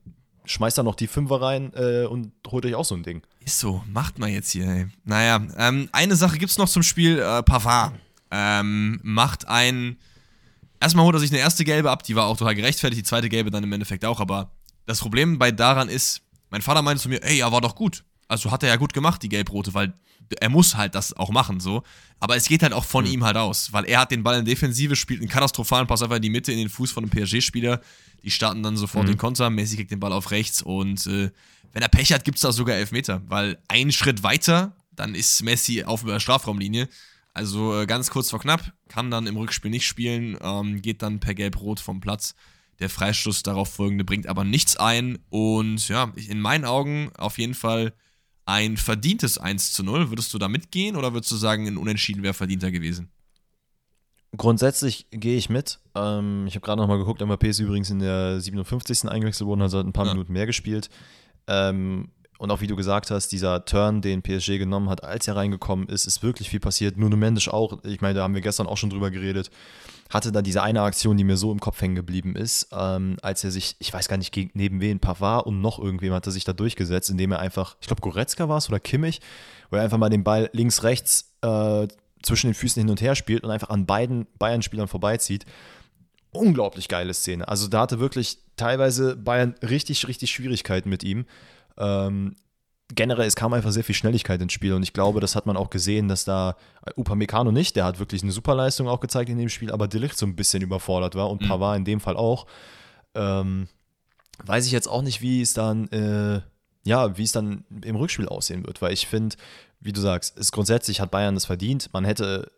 schmeißt 0.44 0.78
da 0.78 0.82
noch 0.82 0.96
die 0.96 1.06
Fünfer 1.06 1.40
rein 1.40 1.72
äh, 1.74 2.06
und 2.06 2.32
holt 2.48 2.66
euch 2.66 2.74
auch 2.74 2.84
so 2.84 2.96
ein 2.96 3.04
Ding. 3.04 3.22
Ist 3.44 3.60
so, 3.60 3.84
macht 3.86 4.18
mal 4.18 4.28
jetzt 4.28 4.50
hier, 4.50 4.66
ey. 4.66 4.86
Naja, 5.04 5.40
ähm, 5.56 5.88
eine 5.92 6.16
Sache 6.16 6.38
gibt's 6.38 6.58
noch 6.58 6.68
zum 6.68 6.82
Spiel. 6.82 7.20
Äh, 7.20 7.42
Pavard 7.44 7.94
ähm, 8.32 8.98
macht 9.02 9.46
ein 9.46 9.96
erstmal 10.80 11.04
holt 11.04 11.14
er 11.14 11.20
sich 11.20 11.30
eine 11.30 11.40
erste 11.40 11.64
Gelbe 11.64 11.90
ab, 11.90 12.02
die 12.02 12.16
war 12.16 12.26
auch 12.26 12.36
total 12.36 12.54
gerechtfertigt, 12.54 13.00
die 13.00 13.08
zweite 13.08 13.28
Gelbe 13.28 13.50
dann 13.50 13.62
im 13.62 13.72
Endeffekt 13.72 14.04
auch, 14.04 14.20
aber 14.20 14.50
das 14.86 14.98
Problem 15.00 15.38
bei 15.38 15.52
daran 15.52 15.88
ist, 15.88 16.22
mein 16.48 16.62
Vater 16.62 16.82
meinte 16.82 17.02
zu 17.02 17.08
mir, 17.08 17.22
ey, 17.22 17.38
ja, 17.38 17.52
war 17.52 17.60
doch 17.60 17.76
gut. 17.76 18.02
Also 18.30 18.50
hat 18.50 18.62
er 18.62 18.68
ja 18.68 18.76
gut 18.76 18.92
gemacht, 18.92 19.22
die 19.22 19.28
Gelb-Rote, 19.28 19.74
weil 19.74 19.92
er 20.38 20.48
muss 20.48 20.76
halt 20.76 20.94
das 20.94 21.12
auch 21.14 21.30
machen, 21.30 21.58
so. 21.58 21.82
Aber 22.20 22.36
es 22.36 22.46
geht 22.46 22.62
halt 22.62 22.72
auch 22.72 22.84
von 22.84 23.04
mhm. 23.04 23.10
ihm 23.10 23.24
halt 23.24 23.36
aus, 23.36 23.72
weil 23.72 23.84
er 23.86 24.00
hat 24.00 24.12
den 24.12 24.22
Ball 24.22 24.38
in 24.38 24.44
Defensive, 24.44 24.94
spielt 24.94 25.20
einen 25.20 25.28
katastrophalen 25.28 25.88
Pass 25.88 26.02
einfach 26.02 26.16
in 26.16 26.22
die 26.22 26.30
Mitte, 26.30 26.52
in 26.52 26.58
den 26.58 26.68
Fuß 26.68 26.92
von 26.92 27.04
einem 27.04 27.10
PSG-Spieler. 27.10 27.80
Die 28.22 28.30
starten 28.30 28.62
dann 28.62 28.76
sofort 28.76 29.06
mhm. 29.06 29.10
den 29.10 29.18
Konter, 29.18 29.50
Messi 29.50 29.76
kriegt 29.76 29.90
den 29.90 29.98
Ball 29.98 30.12
auf 30.12 30.30
rechts 30.30 30.62
und 30.62 31.06
äh, 31.08 31.30
wenn 31.72 31.82
er 31.82 31.88
Pech 31.88 32.12
hat, 32.12 32.24
gibt 32.24 32.36
es 32.36 32.42
da 32.42 32.52
sogar 32.52 32.76
Elfmeter, 32.76 33.22
weil 33.26 33.58
ein 33.68 33.90
Schritt 33.90 34.22
weiter, 34.22 34.76
dann 34.94 35.14
ist 35.14 35.42
Messi 35.42 35.82
auf 35.82 36.04
der 36.04 36.20
Strafraumlinie. 36.20 36.88
Also 37.32 37.80
äh, 37.80 37.86
ganz 37.86 38.10
kurz 38.10 38.30
vor 38.30 38.40
knapp, 38.40 38.72
kann 38.88 39.10
dann 39.10 39.26
im 39.26 39.36
Rückspiel 39.36 39.70
nicht 39.70 39.86
spielen, 39.86 40.36
ähm, 40.40 40.82
geht 40.82 41.02
dann 41.02 41.18
per 41.18 41.34
Gelb-Rot 41.34 41.80
vom 41.80 42.00
Platz. 42.00 42.34
Der 42.78 42.90
Freistoß 42.90 43.42
darauf 43.42 43.72
folgende 43.74 44.04
bringt 44.04 44.26
aber 44.26 44.44
nichts 44.44 44.76
ein 44.76 45.18
und 45.30 45.88
ja, 45.88 46.12
in 46.14 46.40
meinen 46.40 46.64
Augen 46.64 47.10
auf 47.16 47.38
jeden 47.38 47.54
Fall 47.54 47.92
ein 48.46 48.76
verdientes 48.76 49.38
1 49.38 49.72
zu 49.72 49.82
0. 49.82 50.10
Würdest 50.10 50.32
du 50.34 50.38
da 50.38 50.48
mitgehen 50.48 50.96
oder 50.96 51.12
würdest 51.12 51.30
du 51.30 51.36
sagen, 51.36 51.66
ein 51.66 51.76
Unentschieden 51.76 52.22
wäre 52.22 52.34
verdienter 52.34 52.70
gewesen? 52.70 53.10
Grundsätzlich 54.36 55.06
gehe 55.10 55.36
ich 55.36 55.48
mit. 55.48 55.80
Ähm, 55.94 56.46
ich 56.46 56.54
habe 56.54 56.64
gerade 56.64 56.80
nochmal 56.80 56.98
geguckt, 56.98 57.20
MAP 57.20 57.44
ist 57.44 57.58
übrigens 57.58 57.90
in 57.90 57.98
der 57.98 58.40
57. 58.40 59.08
eingewechselt 59.08 59.46
worden, 59.48 59.62
also 59.62 59.78
hat 59.78 59.86
ein 59.86 59.92
paar 59.92 60.06
ja. 60.06 60.12
Minuten 60.12 60.32
mehr 60.32 60.46
gespielt. 60.46 60.88
Ähm, 61.48 62.10
und 62.40 62.50
auch 62.50 62.62
wie 62.62 62.66
du 62.66 62.74
gesagt 62.74 63.10
hast, 63.10 63.32
dieser 63.32 63.66
Turn, 63.66 64.00
den 64.00 64.22
PSG 64.22 64.56
genommen 64.56 64.88
hat, 64.88 65.04
als 65.04 65.28
er 65.28 65.36
reingekommen 65.36 65.88
ist, 65.88 66.06
ist 66.06 66.22
wirklich 66.22 66.48
viel 66.48 66.58
passiert. 66.58 66.96
Nuno 66.96 67.14
Mendes 67.14 67.48
auch, 67.48 67.84
ich 67.84 68.00
meine, 68.00 68.14
da 68.14 68.22
haben 68.22 68.34
wir 68.34 68.40
gestern 68.40 68.66
auch 68.66 68.78
schon 68.78 68.88
drüber 68.88 69.10
geredet, 69.10 69.50
hatte 70.08 70.32
dann 70.32 70.42
diese 70.42 70.62
eine 70.62 70.80
Aktion, 70.80 71.18
die 71.18 71.24
mir 71.24 71.36
so 71.36 71.52
im 71.52 71.60
Kopf 71.60 71.82
hängen 71.82 71.96
geblieben 71.96 72.36
ist, 72.36 72.68
ähm, 72.72 73.18
als 73.20 73.44
er 73.44 73.50
sich, 73.50 73.76
ich 73.78 73.92
weiß 73.92 74.08
gar 74.08 74.16
nicht, 74.16 74.32
gegen, 74.32 74.50
neben 74.54 74.80
wen 74.80 75.00
Pavard 75.00 75.44
und 75.44 75.60
noch 75.60 75.78
irgendwem 75.78 76.14
hat 76.14 76.24
er 76.26 76.32
sich 76.32 76.44
da 76.44 76.54
durchgesetzt, 76.54 77.10
indem 77.10 77.32
er 77.32 77.40
einfach, 77.40 77.76
ich 77.78 77.86
glaube 77.86 78.00
Goretzka 78.00 78.48
war 78.48 78.56
es 78.56 78.70
oder 78.70 78.80
Kimmich, 78.80 79.20
wo 79.68 79.76
er 79.76 79.82
einfach 79.82 79.98
mal 79.98 80.08
den 80.08 80.24
Ball 80.24 80.48
links, 80.54 80.82
rechts 80.82 81.34
äh, 81.42 81.88
zwischen 82.22 82.46
den 82.46 82.54
Füßen 82.54 82.80
hin 82.80 82.88
und 82.88 83.02
her 83.02 83.16
spielt 83.16 83.44
und 83.44 83.50
einfach 83.50 83.68
an 83.68 83.84
beiden 83.84 84.26
Bayern-Spielern 84.38 84.88
vorbeizieht. 84.88 85.44
Unglaublich 86.32 86.88
geile 86.88 87.12
Szene. 87.12 87.46
Also 87.48 87.68
da 87.68 87.82
hatte 87.82 88.00
wirklich 88.00 88.38
teilweise 88.56 89.14
Bayern 89.14 89.56
richtig, 89.62 90.08
richtig 90.08 90.30
Schwierigkeiten 90.30 90.88
mit 90.88 91.04
ihm. 91.04 91.26
Ähm, 91.80 92.36
generell, 92.94 93.26
es 93.26 93.36
kam 93.36 93.52
einfach 93.52 93.72
sehr 93.72 93.84
viel 93.84 93.94
Schnelligkeit 93.94 94.40
ins 94.40 94.52
Spiel 94.52 94.74
und 94.74 94.82
ich 94.82 94.92
glaube, 94.92 95.20
das 95.20 95.34
hat 95.34 95.46
man 95.46 95.56
auch 95.56 95.70
gesehen, 95.70 96.08
dass 96.08 96.24
da 96.24 96.56
Upamecano 96.96 97.52
nicht, 97.52 97.76
der 97.76 97.84
hat 97.84 97.98
wirklich 97.98 98.22
eine 98.22 98.32
super 98.32 98.54
Leistung 98.54 98.88
auch 98.88 99.00
gezeigt 99.00 99.30
in 99.30 99.38
dem 99.38 99.48
Spiel, 99.48 99.72
aber 99.72 99.88
Delicht 99.88 100.16
so 100.16 100.26
ein 100.26 100.36
bisschen 100.36 100.62
überfordert 100.62 101.14
war 101.14 101.30
und 101.30 101.42
mhm. 101.42 101.48
Pavard 101.48 101.78
in 101.78 101.84
dem 101.84 102.00
Fall 102.00 102.16
auch. 102.16 102.46
Ähm, 103.14 103.68
weiß 104.44 104.66
ich 104.66 104.72
jetzt 104.72 104.88
auch 104.88 105.02
nicht, 105.02 105.22
wie 105.22 105.40
es 105.40 105.54
dann, 105.54 105.88
äh, 105.88 106.40
ja, 106.84 107.16
wie 107.16 107.24
es 107.24 107.32
dann 107.32 107.64
im 107.82 107.96
Rückspiel 107.96 108.28
aussehen 108.28 108.66
wird, 108.66 108.80
weil 108.82 108.92
ich 108.92 109.06
finde, 109.06 109.36
wie 109.80 109.92
du 109.92 110.00
sagst, 110.00 110.36
ist 110.38 110.52
grundsätzlich 110.52 111.00
hat 111.00 111.10
Bayern 111.10 111.34
das 111.34 111.46
verdient. 111.46 111.90
Man 111.92 112.04
hätte 112.04 112.50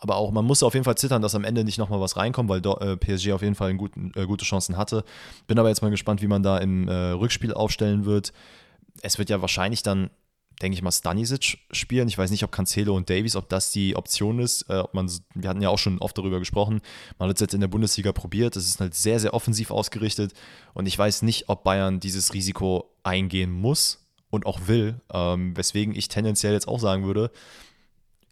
aber 0.00 0.16
auch, 0.16 0.30
man 0.30 0.44
muss 0.44 0.62
auf 0.62 0.74
jeden 0.74 0.84
Fall 0.84 0.96
zittern, 0.96 1.22
dass 1.22 1.34
am 1.34 1.44
Ende 1.44 1.64
nicht 1.64 1.78
nochmal 1.78 2.00
was 2.00 2.16
reinkommt, 2.16 2.48
weil 2.48 2.62
äh, 2.64 2.96
PSG 2.96 3.32
auf 3.32 3.42
jeden 3.42 3.56
Fall 3.56 3.74
guten, 3.74 4.12
äh, 4.14 4.26
gute 4.26 4.44
Chancen 4.44 4.76
hatte. 4.76 5.04
Bin 5.48 5.58
aber 5.58 5.68
jetzt 5.68 5.82
mal 5.82 5.90
gespannt, 5.90 6.22
wie 6.22 6.28
man 6.28 6.42
da 6.42 6.58
im 6.58 6.86
äh, 6.86 6.92
Rückspiel 6.92 7.52
aufstellen 7.52 8.04
wird. 8.04 8.32
Es 9.02 9.18
wird 9.18 9.28
ja 9.28 9.40
wahrscheinlich 9.40 9.82
dann, 9.82 10.10
denke 10.62 10.74
ich 10.76 10.82
mal, 10.82 10.92
Stanisic 10.92 11.58
spielen. 11.72 12.06
Ich 12.06 12.16
weiß 12.16 12.30
nicht, 12.30 12.44
ob 12.44 12.52
Cancelo 12.52 12.94
und 12.94 13.10
Davies, 13.10 13.34
ob 13.34 13.48
das 13.48 13.72
die 13.72 13.96
Option 13.96 14.38
ist. 14.38 14.70
Äh, 14.70 14.76
ob 14.78 14.94
man, 14.94 15.10
wir 15.34 15.50
hatten 15.50 15.62
ja 15.62 15.68
auch 15.68 15.78
schon 15.78 15.98
oft 15.98 16.16
darüber 16.16 16.38
gesprochen. 16.38 16.80
Man 17.18 17.28
hat 17.28 17.36
es 17.36 17.40
jetzt 17.40 17.54
in 17.54 17.60
der 17.60 17.68
Bundesliga 17.68 18.12
probiert. 18.12 18.54
Es 18.54 18.68
ist 18.68 18.80
halt 18.80 18.94
sehr, 18.94 19.18
sehr 19.18 19.34
offensiv 19.34 19.72
ausgerichtet. 19.72 20.32
Und 20.74 20.86
ich 20.86 20.96
weiß 20.96 21.22
nicht, 21.22 21.48
ob 21.48 21.64
Bayern 21.64 21.98
dieses 21.98 22.34
Risiko 22.34 22.88
eingehen 23.02 23.50
muss 23.50 24.06
und 24.30 24.46
auch 24.46 24.68
will. 24.68 25.00
Ähm, 25.12 25.56
weswegen 25.56 25.96
ich 25.96 26.06
tendenziell 26.06 26.52
jetzt 26.52 26.68
auch 26.68 26.78
sagen 26.78 27.04
würde, 27.04 27.32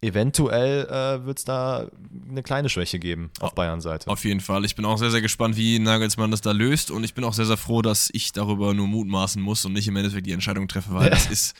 eventuell 0.01 0.85
äh, 0.85 1.25
wird 1.25 1.39
es 1.39 1.45
da 1.45 1.87
eine 2.29 2.43
kleine 2.43 2.69
Schwäche 2.69 2.99
geben 2.99 3.31
auf 3.39 3.55
Bayern 3.55 3.81
Seite. 3.81 4.09
Auf 4.09 4.25
jeden 4.25 4.41
Fall. 4.41 4.63
Ich 4.65 4.75
bin 4.75 4.85
auch 4.85 4.97
sehr, 4.97 5.11
sehr 5.11 5.21
gespannt, 5.21 5.57
wie 5.57 5.79
Nagelsmann 5.79 6.31
das 6.31 6.41
da 6.41 6.51
löst 6.51 6.91
und 6.91 7.03
ich 7.03 7.13
bin 7.13 7.23
auch 7.23 7.33
sehr, 7.33 7.45
sehr 7.45 7.57
froh, 7.57 7.81
dass 7.81 8.09
ich 8.13 8.31
darüber 8.31 8.73
nur 8.73 8.87
mutmaßen 8.87 9.41
muss 9.41 9.65
und 9.65 9.73
nicht 9.73 9.87
im 9.87 9.95
Endeffekt 9.95 10.27
die 10.27 10.33
Entscheidung 10.33 10.67
treffe, 10.67 10.93
weil 10.93 11.05
ja. 11.05 11.09
das 11.09 11.27
ist. 11.27 11.55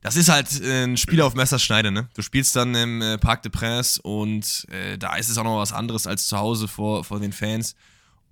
Das 0.00 0.14
ist 0.14 0.28
halt 0.28 0.48
ein 0.62 0.96
Spiel 0.96 1.20
auf 1.20 1.34
Messerschneide, 1.34 1.90
ne? 1.90 2.08
Du 2.14 2.22
spielst 2.22 2.54
dann 2.54 2.72
im 2.76 3.02
äh, 3.02 3.18
Parc 3.18 3.42
de 3.42 3.50
Prince 3.50 4.00
und 4.00 4.64
äh, 4.70 4.96
da 4.96 5.16
ist 5.16 5.28
es 5.28 5.36
auch 5.38 5.42
noch 5.42 5.58
was 5.58 5.72
anderes 5.72 6.06
als 6.06 6.28
zu 6.28 6.38
Hause 6.38 6.68
vor, 6.68 7.02
vor 7.02 7.18
den 7.18 7.32
Fans. 7.32 7.74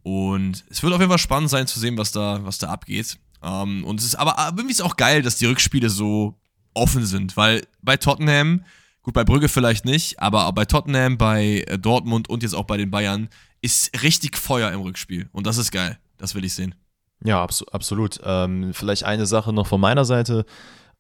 Und 0.04 0.64
es 0.70 0.84
wird 0.84 0.92
auf 0.92 1.00
jeden 1.00 1.10
Fall 1.10 1.18
spannend 1.18 1.50
sein 1.50 1.66
zu 1.66 1.80
sehen, 1.80 1.98
was 1.98 2.12
da, 2.12 2.38
was 2.44 2.58
da 2.58 2.68
abgeht. 2.68 3.18
Ähm, 3.42 3.84
und 3.84 3.98
es 3.98 4.06
ist 4.06 4.14
aber, 4.14 4.36
irgendwie 4.56 4.70
ist 4.70 4.80
auch 4.80 4.96
geil, 4.96 5.22
dass 5.22 5.38
die 5.38 5.46
Rückspiele 5.46 5.90
so 5.90 6.38
offen 6.72 7.04
sind, 7.04 7.36
weil 7.36 7.66
bei 7.82 7.96
Tottenham 7.96 8.64
Gut, 9.06 9.14
bei 9.14 9.22
Brügge 9.22 9.48
vielleicht 9.48 9.84
nicht, 9.84 10.18
aber 10.18 10.52
bei 10.52 10.64
Tottenham, 10.64 11.16
bei 11.16 11.62
äh, 11.68 11.78
Dortmund 11.78 12.28
und 12.28 12.42
jetzt 12.42 12.56
auch 12.56 12.64
bei 12.64 12.76
den 12.76 12.90
Bayern 12.90 13.28
ist 13.62 14.02
richtig 14.02 14.36
Feuer 14.36 14.72
im 14.72 14.80
Rückspiel. 14.80 15.28
Und 15.30 15.46
das 15.46 15.58
ist 15.58 15.70
geil. 15.70 15.96
Das 16.18 16.34
will 16.34 16.44
ich 16.44 16.54
sehen. 16.54 16.74
Ja, 17.22 17.40
abs 17.40 17.62
absolut. 17.68 18.18
Ähm, 18.24 18.74
vielleicht 18.74 19.04
eine 19.04 19.26
Sache 19.26 19.52
noch 19.52 19.68
von 19.68 19.80
meiner 19.80 20.04
Seite. 20.04 20.44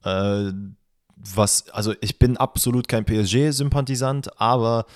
Äh, 0.04 0.52
was, 1.16 1.68
also 1.70 1.94
ich 2.00 2.20
bin 2.20 2.36
absolut 2.36 2.86
kein 2.86 3.04
PSG-Sympathisant, 3.04 4.40
aber 4.40 4.86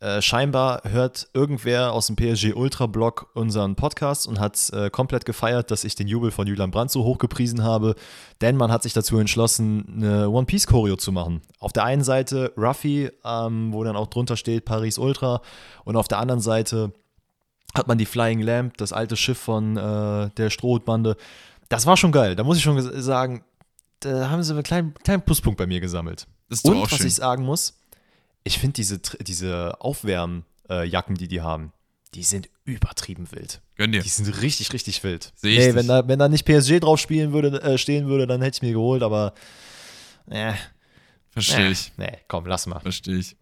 äh, 0.00 0.22
scheinbar 0.22 0.80
hört 0.84 1.28
irgendwer 1.34 1.92
aus 1.92 2.06
dem 2.06 2.16
PSG 2.16 2.54
Ultra 2.54 2.86
Blog 2.86 3.30
unseren 3.34 3.76
Podcast 3.76 4.26
und 4.26 4.40
hat 4.40 4.70
äh, 4.72 4.88
komplett 4.88 5.26
gefeiert, 5.26 5.70
dass 5.70 5.84
ich 5.84 5.94
den 5.94 6.08
Jubel 6.08 6.30
von 6.30 6.46
Julian 6.46 6.70
Brandt 6.70 6.90
so 6.90 7.04
hoch 7.04 7.18
gepriesen 7.18 7.62
habe, 7.62 7.94
denn 8.40 8.56
man 8.56 8.72
hat 8.72 8.82
sich 8.82 8.94
dazu 8.94 9.18
entschlossen, 9.18 9.84
eine 9.96 10.30
One 10.30 10.46
Piece 10.46 10.66
Choreo 10.66 10.96
zu 10.96 11.12
machen. 11.12 11.42
Auf 11.58 11.74
der 11.74 11.84
einen 11.84 12.02
Seite 12.02 12.52
Ruffy, 12.56 13.10
ähm, 13.24 13.74
wo 13.74 13.84
dann 13.84 13.94
auch 13.96 14.06
drunter 14.06 14.38
steht 14.38 14.64
Paris 14.64 14.96
Ultra, 14.96 15.42
und 15.84 15.96
auf 15.96 16.08
der 16.08 16.18
anderen 16.18 16.40
Seite 16.40 16.92
hat 17.74 17.86
man 17.86 17.98
die 17.98 18.06
Flying 18.06 18.40
Lamp, 18.40 18.78
das 18.78 18.94
alte 18.94 19.16
Schiff 19.16 19.38
von 19.38 19.76
äh, 19.76 20.30
der 20.30 20.48
Strohbande. 20.48 21.16
Das 21.68 21.84
war 21.84 21.98
schon 21.98 22.10
geil. 22.10 22.36
Da 22.36 22.42
muss 22.42 22.56
ich 22.56 22.62
schon 22.62 22.80
sagen, 23.02 23.44
da 24.00 24.30
haben 24.30 24.42
sie 24.42 24.54
einen 24.54 24.62
kleinen, 24.62 24.94
kleinen 24.94 25.22
Pluspunkt 25.22 25.58
bei 25.58 25.66
mir 25.66 25.80
gesammelt. 25.80 26.26
Das 26.48 26.60
ist 26.60 26.68
und 26.68 26.80
was 26.80 26.90
schön. 26.96 27.06
ich 27.06 27.14
sagen 27.14 27.44
muss, 27.44 27.79
ich 28.44 28.58
finde 28.58 28.74
diese, 28.74 28.98
diese 28.98 29.80
Aufwärmjacken, 29.80 31.16
die 31.16 31.28
die 31.28 31.40
haben, 31.40 31.72
die 32.14 32.22
sind 32.22 32.48
übertrieben 32.64 33.30
wild. 33.30 33.60
Gönn 33.76 33.92
dir. 33.92 34.02
Die 34.02 34.08
sind 34.08 34.26
richtig, 34.42 34.72
richtig 34.72 35.02
wild. 35.04 35.32
Sehe 35.36 35.58
nee, 35.58 35.74
wenn 35.74 35.86
da, 35.86 36.06
wenn 36.08 36.18
da 36.18 36.28
nicht 36.28 36.44
PSG 36.44 36.80
drauf 36.80 36.98
spielen 36.98 37.32
würde, 37.32 37.62
äh, 37.62 37.78
stehen 37.78 38.08
würde, 38.08 38.26
dann 38.26 38.42
hätte 38.42 38.56
ich 38.56 38.62
mir 38.62 38.72
geholt, 38.72 39.02
aber 39.02 39.34
äh, 40.28 40.54
Verstehe 41.30 41.68
äh, 41.68 41.72
ich. 41.72 41.92
Nee, 41.96 42.18
komm, 42.28 42.46
lass 42.46 42.66
mal. 42.66 42.80
Verstehe 42.80 43.16
ich. 43.16 43.36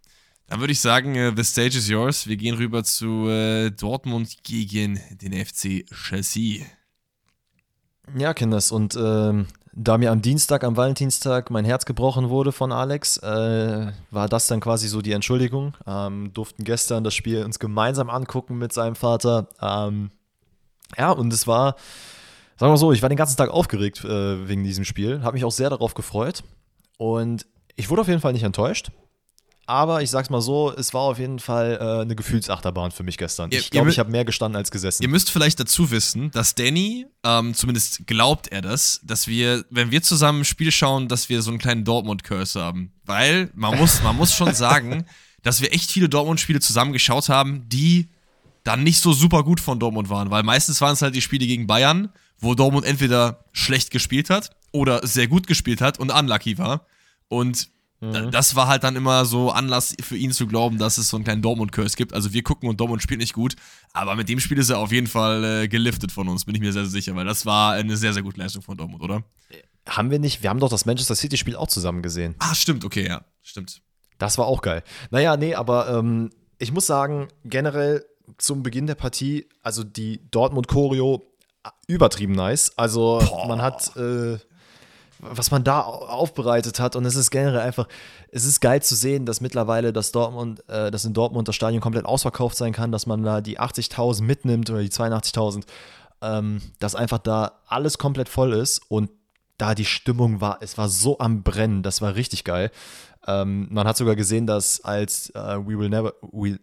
Dann 0.47 0.61
würde 0.61 0.73
ich 0.73 0.81
sagen, 0.81 1.17
uh, 1.17 1.33
the 1.35 1.45
stage 1.45 1.77
is 1.77 1.89
yours. 1.89 2.27
Wir 2.27 2.37
gehen 2.37 2.57
rüber 2.57 2.85
zu 2.85 3.27
uh, 3.27 3.71
Dortmund 3.71 4.43
gegen 4.43 5.01
den 5.11 5.33
FC 5.45 5.85
Chelsea. 5.87 6.65
Ja, 8.17 8.33
Kinders, 8.33 8.73
und 8.73 8.97
ähm, 8.97 9.47
da 9.81 9.97
mir 9.97 10.11
am 10.11 10.21
Dienstag, 10.21 10.65
am 10.65 10.77
Valentinstag, 10.77 11.51
mein 11.51 11.65
Herz 11.65 11.85
gebrochen 11.85 12.31
wurde 12.31 12.51
von 12.51 12.73
Alex, 12.73 13.17
äh, 13.19 13.93
war 14.11 14.29
das 14.29 14.49
dann 14.49 14.61
quasi 14.61 14.89
so 14.89 15.01
die 15.03 15.13
Entschuldigung. 15.13 15.75
Ähm, 15.87 16.33
durften 16.35 16.65
gestern 16.65 17.05
das 17.05 17.15
Spiel 17.15 17.45
uns 17.45 17.61
gemeinsam 17.61 18.11
angucken 18.11 18.59
mit 18.59 18.73
seinem 18.73 18.97
Vater. 18.97 19.49
Ähm, 19.63 20.11
ja, 20.97 21.13
und 21.13 21.33
es 21.33 21.47
war, 21.47 21.77
sagen 22.57 22.73
wir 22.73 22.77
so, 22.77 22.93
ich 22.93 23.03
war 23.03 23.09
den 23.09 23.17
ganzen 23.17 23.37
Tag 23.37 23.51
aufgeregt 23.51 24.05
äh, 24.05 24.49
wegen 24.49 24.65
diesem 24.65 24.85
Spiel, 24.85 25.23
habe 25.23 25.35
mich 25.35 25.45
auch 25.45 25.53
sehr 25.53 25.71
darauf 25.71 25.95
gefreut. 25.95 26.43
Und 26.97 27.47
ich 27.77 27.89
wurde 27.89 28.01
auf 28.01 28.09
jeden 28.09 28.21
Fall 28.21 28.33
nicht 28.33 28.43
enttäuscht. 28.43 28.91
Aber 29.69 30.01
ich 30.01 30.09
sag's 30.09 30.31
mal 30.31 30.41
so, 30.41 30.73
es 30.75 30.95
war 30.95 31.03
auf 31.03 31.19
jeden 31.19 31.39
Fall 31.39 31.77
äh, 31.79 32.01
eine 32.01 32.17
Gefühlsachterbahn 32.17 32.91
für 32.91 33.03
mich 33.03 33.19
gestern. 33.19 33.53
ich 33.53 33.69
glaube, 33.69 33.91
ich 33.91 33.99
habe 33.99 34.11
mehr 34.11 34.25
gestanden 34.25 34.57
als 34.57 34.71
gesessen. 34.71 35.03
Ihr 35.03 35.11
müsst 35.11 35.31
vielleicht 35.31 35.61
dazu 35.61 35.91
wissen, 35.91 36.31
dass 36.31 36.55
Danny, 36.55 37.05
ähm, 37.23 37.53
zumindest 37.53 38.07
glaubt 38.07 38.49
er 38.49 38.63
das, 38.63 38.99
dass 39.05 39.27
wir, 39.27 39.67
wenn 39.69 39.91
wir 39.91 40.03
zusammen 40.03 40.41
ein 40.41 40.45
Spiel 40.47 40.73
schauen, 40.73 41.07
dass 41.07 41.29
wir 41.29 41.43
so 41.43 41.51
einen 41.51 41.59
kleinen 41.59 41.85
Dortmund-Curse 41.85 42.59
haben. 42.63 42.93
Weil 43.05 43.51
man 43.55 43.77
muss, 43.77 44.03
man 44.03 44.17
muss 44.17 44.35
schon 44.35 44.55
sagen, 44.55 45.05
dass 45.43 45.61
wir 45.61 45.71
echt 45.75 45.91
viele 45.91 46.09
Dortmund-Spiele 46.09 46.61
zusammen 46.61 46.95
geschaut 46.95 47.29
haben, 47.29 47.69
die 47.69 48.09
dann 48.65 48.83
nicht 48.83 49.03
so 49.03 49.13
super 49.13 49.45
gut 49.45 49.61
von 49.61 49.79
Dortmund 49.79 50.09
waren. 50.09 50.31
Weil 50.31 50.45
meistens 50.45 50.81
waren 50.81 50.95
es 50.95 51.03
halt 51.03 51.15
die 51.15 51.21
Spiele 51.21 51.47
gegen 51.47 51.67
Bayern, 51.67 52.09
wo 52.39 52.55
Dortmund 52.55 52.87
entweder 52.87 53.45
schlecht 53.53 53.91
gespielt 53.91 54.31
hat 54.31 54.51
oder 54.73 55.07
sehr 55.07 55.29
gut 55.29 55.47
gespielt 55.47 55.83
hat 55.83 55.99
und 55.99 56.11
unlucky 56.11 56.57
war. 56.57 56.87
Und 57.29 57.69
Mhm. 58.01 58.31
Das 58.31 58.55
war 58.55 58.69
halt 58.69 58.85
dann 58.85 58.97
immer 58.97 59.25
so 59.25 59.51
Anlass 59.51 59.95
für 60.01 60.17
ihn 60.17 60.31
zu 60.33 60.47
glauben, 60.47 60.79
dass 60.79 60.99
es 60.99 61.09
so 61.09 61.17
einen 61.17 61.25
kleinen 61.25 61.43
Dortmund-Curse 61.43 61.97
gibt. 61.97 62.15
Also 62.15 62.33
wir 62.33 62.43
gucken 62.43 62.69
und 62.69 62.79
Dortmund 62.79 63.03
spielt 63.03 63.21
nicht 63.21 63.33
gut, 63.33 63.57
aber 63.93 64.15
mit 64.15 64.29
dem 64.29 64.39
Spiel 64.39 64.59
ist 64.59 64.71
er 64.71 64.79
auf 64.79 64.93
jeden 64.93 65.09
Fall 65.09 65.45
äh, 65.45 65.69
geliftet 65.69 66.13
von 66.13 66.29
uns, 66.29 66.45
bin 66.45 66.55
ich 66.55 66.61
mir 66.61 66.73
sehr, 66.73 66.85
sehr 66.85 66.93
sicher, 66.93 67.17
weil 67.17 67.25
das 67.25 67.45
war 67.45 67.73
eine 67.73 67.97
sehr, 67.97 68.13
sehr 68.13 68.23
gute 68.23 68.41
Leistung 68.41 68.63
von 68.63 68.77
Dortmund, 68.77 69.03
oder? 69.03 69.25
Haben 69.89 70.11
wir 70.11 70.19
nicht, 70.19 70.43
wir 70.43 70.51
haben 70.51 70.61
doch 70.61 70.69
das 70.69 70.87
Manchester 70.87 71.17
City-Spiel 71.17 71.57
auch 71.57 71.69
zusammen 71.69 72.03
gesehen. 72.03 72.35
Ah, 72.39 72.55
stimmt, 72.55 72.85
okay, 72.85 73.07
ja, 73.07 73.25
stimmt. 73.43 73.83
Das 74.19 74.39
war 74.39 74.47
auch 74.47 74.63
geil. 74.63 74.83
Naja, 75.11 75.37
nee, 75.37 75.55
aber 75.55 75.89
ähm, 75.89 76.31
ich 76.59 76.73
muss 76.73 76.87
sagen, 76.87 77.29
generell 77.45 78.05
zum 78.37 78.63
Beginn 78.63 78.87
der 78.87 78.97
Partie, 78.97 79.49
also 79.63 79.83
die 79.85 80.21
Dortmund-Choreo, 80.31 81.25
übertrieben 81.87 82.35
nice. 82.35 82.73
Also 82.77 83.21
Boah. 83.21 83.49
man 83.49 83.63
hat, 83.63 83.97
äh, 83.97 84.39
was 85.21 85.51
man 85.51 85.65
da 85.65 85.81
aufbereitet 85.83 86.81
hat 86.81 86.97
und 86.97 87.05
es 87.05 87.17
ist 87.17 87.31
generell 87.31 87.61
einfach, 87.61 87.89
es 88.31 88.45
ist 88.45 88.61
geil 88.61 88.83
zu 88.83 88.95
sehen, 88.95 89.27
dass 89.27 89.41
mittlerweile 89.41 89.93
das 89.93 90.13
Dortmund, 90.13 90.67
äh, 90.69 90.91
dass 90.91 91.05
in 91.05 91.15
Dortmund 91.15 91.49
das 91.49 91.57
Stadion 91.57 91.81
komplett 91.81 92.07
ausverkauft 92.07 92.57
sein 92.57 92.73
kann, 92.73 92.93
dass 92.93 93.07
man 93.07 93.23
da 93.23 93.41
die 93.41 93.59
80.000 93.59 94.23
mitnimmt 94.23 94.71
oder 94.71 94.81
die 94.81 94.91
82.000, 94.91 95.65
ähm, 96.23 96.61
dass 96.79 96.95
einfach 96.95 97.19
da 97.19 97.53
alles 97.67 97.99
komplett 97.99 98.29
voll 98.29 98.53
ist 98.53 98.81
und 98.89 99.11
da 99.59 99.75
die 99.75 99.85
Stimmung 99.85 100.41
war, 100.41 100.59
es 100.61 100.79
war 100.79 100.89
so 100.89 101.19
am 101.19 101.43
Brennen, 101.43 101.83
das 101.83 102.01
war 102.01 102.15
richtig 102.15 102.45
geil. 102.45 102.71
Ähm, 103.29 103.69
man 103.71 103.87
hat 103.87 103.99
sogar 103.99 104.17
gesehen, 104.17 104.47
dass 104.47 104.83
als 104.85 105.29
äh, 105.31 105.59
We 105.59 105.79
Will 105.79 105.91
Never, 105.91 106.15
we, 106.33 106.59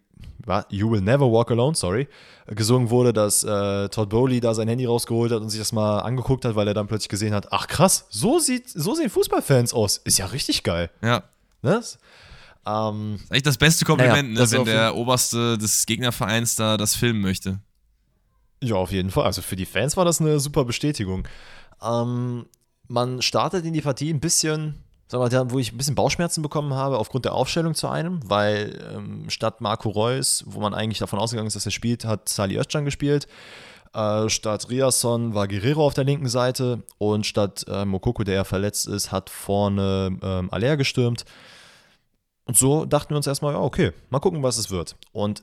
You 0.68 0.90
Will 0.90 1.00
Never 1.00 1.30
Walk 1.30 1.52
Alone, 1.52 1.76
sorry, 1.76 2.08
gesungen 2.48 2.90
wurde, 2.90 3.12
dass 3.12 3.44
äh, 3.44 3.88
Todd 3.88 4.08
Bowley 4.08 4.40
da 4.40 4.52
sein 4.52 4.66
Handy 4.66 4.84
rausgeholt 4.84 5.30
hat 5.30 5.40
und 5.42 5.50
sich 5.50 5.60
das 5.60 5.70
mal 5.70 6.00
angeguckt 6.00 6.44
hat, 6.44 6.56
weil 6.56 6.66
er 6.66 6.74
dann 6.74 6.88
plötzlich 6.88 7.08
gesehen 7.08 7.34
hat, 7.34 7.52
ach 7.52 7.68
krass, 7.68 8.06
so, 8.10 8.40
sieht, 8.40 8.68
so 8.68 8.94
sehen 8.94 9.10
Fußballfans 9.10 9.74
aus. 9.74 9.98
Ist 9.98 10.18
ja 10.18 10.26
richtig 10.26 10.64
geil. 10.64 10.90
Ja. 11.02 11.22
Ne? 11.62 11.74
Ähm, 12.66 13.12
das 13.12 13.22
ist 13.22 13.30
eigentlich 13.30 13.42
das 13.44 13.58
beste 13.58 13.84
Kompliment, 13.84 14.34
naja, 14.34 14.46
ne, 14.46 14.50
wenn 14.50 14.64
der 14.64 14.96
Oberste 14.96 15.56
des 15.58 15.86
Gegnervereins 15.86 16.56
da 16.56 16.76
das 16.76 16.96
filmen 16.96 17.20
möchte. 17.20 17.60
Ja, 18.60 18.74
auf 18.74 18.90
jeden 18.90 19.12
Fall. 19.12 19.24
Also 19.24 19.40
für 19.40 19.54
die 19.54 19.66
Fans 19.66 19.96
war 19.96 20.04
das 20.04 20.20
eine 20.20 20.40
super 20.40 20.64
Bestätigung. 20.64 21.28
Ähm, 21.80 22.46
man 22.88 23.22
startet 23.22 23.64
in 23.64 23.72
die 23.72 23.82
Partie 23.82 24.12
ein 24.12 24.20
bisschen 24.20 24.82
sag 25.08 25.20
mal, 25.20 25.50
wo 25.50 25.58
ich 25.58 25.72
ein 25.72 25.76
bisschen 25.76 25.94
Bauchschmerzen 25.94 26.42
bekommen 26.42 26.74
habe 26.74 26.98
aufgrund 26.98 27.24
der 27.24 27.34
Aufstellung 27.34 27.74
zu 27.74 27.88
einem, 27.88 28.20
weil 28.28 28.78
ähm, 28.94 29.30
statt 29.30 29.60
Marco 29.60 29.88
Reus, 29.88 30.44
wo 30.46 30.60
man 30.60 30.74
eigentlich 30.74 30.98
davon 30.98 31.18
ausgegangen 31.18 31.46
ist, 31.46 31.56
dass 31.56 31.66
er 31.66 31.72
spielt, 31.72 32.04
hat 32.04 32.28
Sali 32.28 32.58
Özcan 32.58 32.84
gespielt. 32.84 33.26
Äh, 33.94 34.28
statt 34.28 34.68
Riasson 34.68 35.34
war 35.34 35.48
Guerrero 35.48 35.86
auf 35.86 35.94
der 35.94 36.04
linken 36.04 36.28
Seite 36.28 36.82
und 36.98 37.24
statt 37.24 37.64
äh, 37.68 37.84
Mokoko, 37.84 38.24
der 38.24 38.34
ja 38.34 38.44
verletzt 38.44 38.86
ist, 38.88 39.12
hat 39.12 39.30
vorne 39.30 40.18
ähm, 40.22 40.48
Aller 40.52 40.76
gestürmt. 40.76 41.24
Und 42.44 42.56
so 42.56 42.84
dachten 42.84 43.10
wir 43.10 43.16
uns 43.16 43.26
erstmal, 43.26 43.54
ja, 43.54 43.60
okay, 43.60 43.92
mal 44.10 44.20
gucken, 44.20 44.42
was 44.42 44.58
es 44.58 44.70
wird. 44.70 44.96
Und 45.12 45.42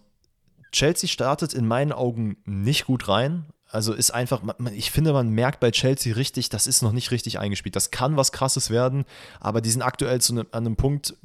Chelsea 0.71 1.07
startet 1.07 1.53
in 1.53 1.67
meinen 1.67 1.91
Augen 1.91 2.37
nicht 2.45 2.85
gut 2.85 3.07
rein. 3.07 3.45
Also 3.73 3.93
ist 3.93 4.11
einfach, 4.11 4.43
ich 4.75 4.91
finde, 4.91 5.13
man 5.13 5.29
merkt 5.29 5.59
bei 5.59 5.71
Chelsea 5.71 6.13
richtig, 6.13 6.49
das 6.49 6.67
ist 6.67 6.83
noch 6.83 6.91
nicht 6.91 7.09
richtig 7.09 7.39
eingespielt. 7.39 7.75
Das 7.75 7.89
kann 7.89 8.17
was 8.17 8.31
Krasses 8.31 8.69
werden, 8.69 9.03
aber 9.39 9.61
die 9.61 9.71
sind 9.71 9.81
aktuell 9.81 10.21
zu 10.21 10.35
ne, 10.35 10.45
an 10.51 10.67
einem 10.67 10.75
Punkt, 10.75 11.15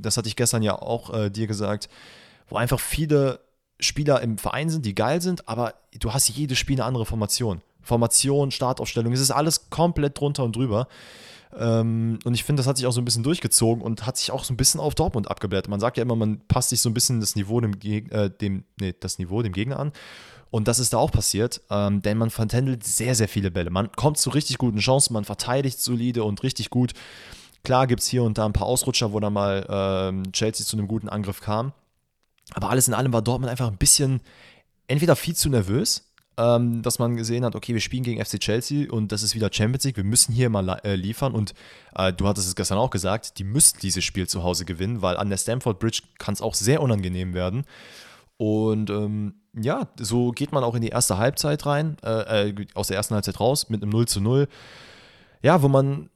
das 0.00 0.16
hatte 0.16 0.28
ich 0.28 0.36
gestern 0.36 0.62
ja 0.62 0.80
auch 0.80 1.12
äh, 1.12 1.28
dir 1.28 1.48
gesagt, 1.48 1.88
wo 2.48 2.56
einfach 2.56 2.78
viele 2.78 3.40
Spieler 3.80 4.22
im 4.22 4.38
Verein 4.38 4.70
sind, 4.70 4.86
die 4.86 4.94
geil 4.94 5.20
sind, 5.20 5.48
aber 5.48 5.74
du 5.98 6.12
hast 6.12 6.28
jedes 6.28 6.56
Spiel 6.56 6.76
eine 6.76 6.84
andere 6.84 7.04
Formation. 7.04 7.60
Formation, 7.82 8.52
Startaufstellung, 8.52 9.12
es 9.12 9.20
ist 9.20 9.32
alles 9.32 9.68
komplett 9.68 10.20
drunter 10.20 10.44
und 10.44 10.54
drüber. 10.54 10.86
Ähm, 11.56 12.20
und 12.24 12.34
ich 12.34 12.44
finde, 12.44 12.60
das 12.60 12.68
hat 12.68 12.76
sich 12.76 12.86
auch 12.86 12.92
so 12.92 13.00
ein 13.00 13.04
bisschen 13.04 13.22
durchgezogen 13.24 13.82
und 13.82 14.06
hat 14.06 14.16
sich 14.16 14.30
auch 14.30 14.44
so 14.44 14.54
ein 14.54 14.56
bisschen 14.56 14.78
auf 14.78 14.94
Dortmund 14.94 15.30
abgeblättert. 15.30 15.68
Man 15.68 15.80
sagt 15.80 15.96
ja 15.96 16.02
immer, 16.02 16.16
man 16.16 16.40
passt 16.46 16.70
sich 16.70 16.80
so 16.80 16.88
ein 16.88 16.94
bisschen 16.94 17.20
das 17.20 17.34
Niveau 17.34 17.60
dem, 17.60 17.72
äh, 17.82 18.30
dem, 18.30 18.64
nee, 18.80 18.94
das 18.98 19.18
Niveau 19.18 19.42
dem 19.42 19.52
Gegner 19.52 19.80
an. 19.80 19.92
Und 20.50 20.68
das 20.68 20.78
ist 20.78 20.92
da 20.92 20.98
auch 20.98 21.10
passiert, 21.10 21.60
ähm, 21.70 22.02
denn 22.02 22.18
man 22.18 22.30
vertändelt 22.30 22.84
sehr, 22.84 23.14
sehr 23.14 23.28
viele 23.28 23.50
Bälle. 23.50 23.70
Man 23.70 23.92
kommt 23.92 24.18
zu 24.18 24.30
richtig 24.30 24.58
guten 24.58 24.78
Chancen, 24.78 25.12
man 25.12 25.24
verteidigt 25.24 25.80
solide 25.80 26.24
und 26.24 26.42
richtig 26.42 26.70
gut. 26.70 26.92
Klar 27.64 27.86
gibt 27.86 28.00
es 28.00 28.08
hier 28.08 28.22
und 28.22 28.38
da 28.38 28.46
ein 28.46 28.52
paar 28.52 28.66
Ausrutscher, 28.66 29.12
wo 29.12 29.18
dann 29.18 29.32
mal 29.32 29.66
ähm, 29.68 30.32
Chelsea 30.32 30.64
zu 30.64 30.76
einem 30.76 30.86
guten 30.86 31.08
Angriff 31.08 31.40
kam. 31.40 31.72
Aber 32.54 32.70
alles 32.70 32.86
in 32.86 32.94
allem 32.94 33.12
war 33.12 33.22
Dortmund 33.22 33.50
einfach 33.50 33.68
ein 33.68 33.76
bisschen 33.76 34.20
entweder 34.86 35.16
viel 35.16 35.34
zu 35.34 35.48
nervös, 35.48 36.12
ähm, 36.38 36.82
dass 36.82 36.98
man 36.98 37.16
gesehen 37.16 37.44
hat, 37.44 37.56
okay, 37.56 37.74
wir 37.74 37.80
spielen 37.80 38.04
gegen 38.04 38.24
FC 38.24 38.38
Chelsea 38.38 38.90
und 38.90 39.10
das 39.10 39.22
ist 39.22 39.34
wieder 39.34 39.50
Champions 39.52 39.84
League, 39.84 39.96
wir 39.96 40.04
müssen 40.04 40.32
hier 40.32 40.48
mal 40.48 40.80
äh, 40.84 40.94
liefern 40.94 41.32
und 41.32 41.54
äh, 41.96 42.12
du 42.12 42.28
hattest 42.28 42.46
es 42.46 42.54
gestern 42.54 42.78
auch 42.78 42.90
gesagt, 42.90 43.38
die 43.38 43.44
müssten 43.44 43.80
dieses 43.80 44.04
Spiel 44.04 44.28
zu 44.28 44.44
Hause 44.44 44.64
gewinnen, 44.64 45.02
weil 45.02 45.16
an 45.16 45.28
der 45.30 45.38
Stamford 45.38 45.78
Bridge 45.78 46.02
kann 46.18 46.34
es 46.34 46.42
auch 46.42 46.54
sehr 46.54 46.82
unangenehm 46.82 47.34
werden. 47.34 47.64
Und 48.38 48.90
ähm, 48.90 49.34
ja, 49.54 49.88
so 49.98 50.30
geht 50.32 50.52
man 50.52 50.64
auch 50.64 50.74
in 50.74 50.82
die 50.82 50.88
erste 50.88 51.18
Halbzeit 51.18 51.64
rein, 51.66 51.96
äh, 52.04 52.48
äh, 52.50 52.66
aus 52.74 52.88
der 52.88 52.96
ersten 52.96 53.14
Halbzeit 53.14 53.40
raus 53.40 53.68
mit 53.70 53.82
einem 53.82 53.90
0 53.90 54.06
zu 54.06 54.20
0. 54.20 54.48
Ja, 55.42 55.62
wo 55.62 55.68
man, 55.68 56.10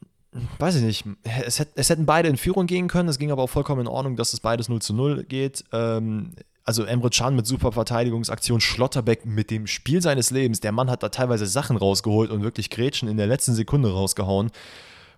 weiß 0.59 0.77
ich 0.77 0.83
nicht, 0.83 1.05
es, 1.45 1.59
hätt, 1.59 1.71
es 1.75 1.89
hätten 1.89 2.07
beide 2.07 2.29
in 2.29 2.37
Führung 2.37 2.67
gehen 2.67 2.89
können, 2.89 3.09
es 3.09 3.19
ging 3.19 3.31
aber 3.31 3.43
auch 3.43 3.51
vollkommen 3.51 3.83
in 3.83 3.89
Ordnung, 3.89 4.17
dass 4.17 4.33
es 4.33 4.41
beides 4.41 4.69
0 4.69 4.83
zu 4.83 4.93
0 4.93 5.25
geht. 5.25 5.65
Ähm, 5.73 6.33
also 6.65 6.85
Emre 6.85 7.11
Can 7.11 7.35
mit 7.35 7.47
super 7.47 7.73
Verteidigungsaktion, 7.73 8.61
Schlotterbeck 8.61 9.25
mit 9.25 9.51
dem 9.51 9.67
Spiel 9.67 10.03
seines 10.03 10.31
Lebens. 10.31 10.61
Der 10.61 10.73
Mann 10.73 10.91
hat 10.91 11.03
da 11.03 11.09
teilweise 11.09 11.47
Sachen 11.47 11.77
rausgeholt 11.77 12.31
und 12.31 12.43
wirklich 12.43 12.71
Grätschen 12.71 13.09
in 13.09 13.17
der 13.17 13.27
letzten 13.27 13.55
Sekunde 13.55 13.91
rausgehauen 13.91 14.51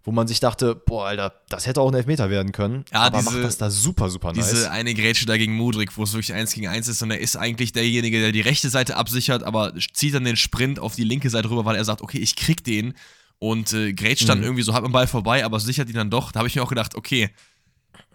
wo 0.04 0.10
man 0.10 0.26
sich 0.26 0.40
dachte, 0.40 0.74
boah, 0.74 1.06
Alter, 1.06 1.32
das 1.48 1.66
hätte 1.66 1.80
auch 1.80 1.88
ein 1.88 1.94
Elfmeter 1.94 2.28
werden 2.28 2.52
können. 2.52 2.84
Ja, 2.92 3.02
aber 3.02 3.18
diese, 3.18 3.30
macht 3.30 3.44
das 3.44 3.58
da 3.58 3.70
super, 3.70 4.10
super 4.10 4.32
nice. 4.32 4.50
Diese 4.50 4.70
eine 4.70 4.94
Grätsche 4.94 5.26
da 5.26 5.36
gegen 5.36 5.54
Mudrik, 5.54 5.96
wo 5.96 6.02
es 6.02 6.12
wirklich 6.12 6.32
eins 6.32 6.52
gegen 6.52 6.66
eins 6.66 6.88
ist 6.88 7.02
und 7.02 7.10
er 7.10 7.20
ist 7.20 7.36
eigentlich 7.36 7.72
derjenige, 7.72 8.20
der 8.20 8.32
die 8.32 8.40
rechte 8.40 8.68
Seite 8.68 8.96
absichert, 8.96 9.44
aber 9.44 9.72
zieht 9.92 10.14
dann 10.14 10.24
den 10.24 10.36
Sprint 10.36 10.80
auf 10.80 10.96
die 10.96 11.04
linke 11.04 11.30
Seite 11.30 11.50
rüber, 11.50 11.64
weil 11.64 11.76
er 11.76 11.84
sagt, 11.84 12.02
okay, 12.02 12.18
ich 12.18 12.34
krieg 12.34 12.64
den 12.64 12.94
und 13.38 13.72
äh, 13.72 13.92
grätscht 13.92 14.28
dann 14.28 14.38
mhm. 14.38 14.44
irgendwie 14.44 14.62
so 14.62 14.74
halb 14.74 14.84
am 14.84 14.92
Ball 14.92 15.06
vorbei, 15.06 15.44
aber 15.44 15.60
sichert 15.60 15.88
ihn 15.88 15.96
dann 15.96 16.10
doch. 16.10 16.32
Da 16.32 16.38
habe 16.38 16.48
ich 16.48 16.56
mir 16.56 16.62
auch 16.62 16.68
gedacht, 16.68 16.96
okay, 16.96 17.30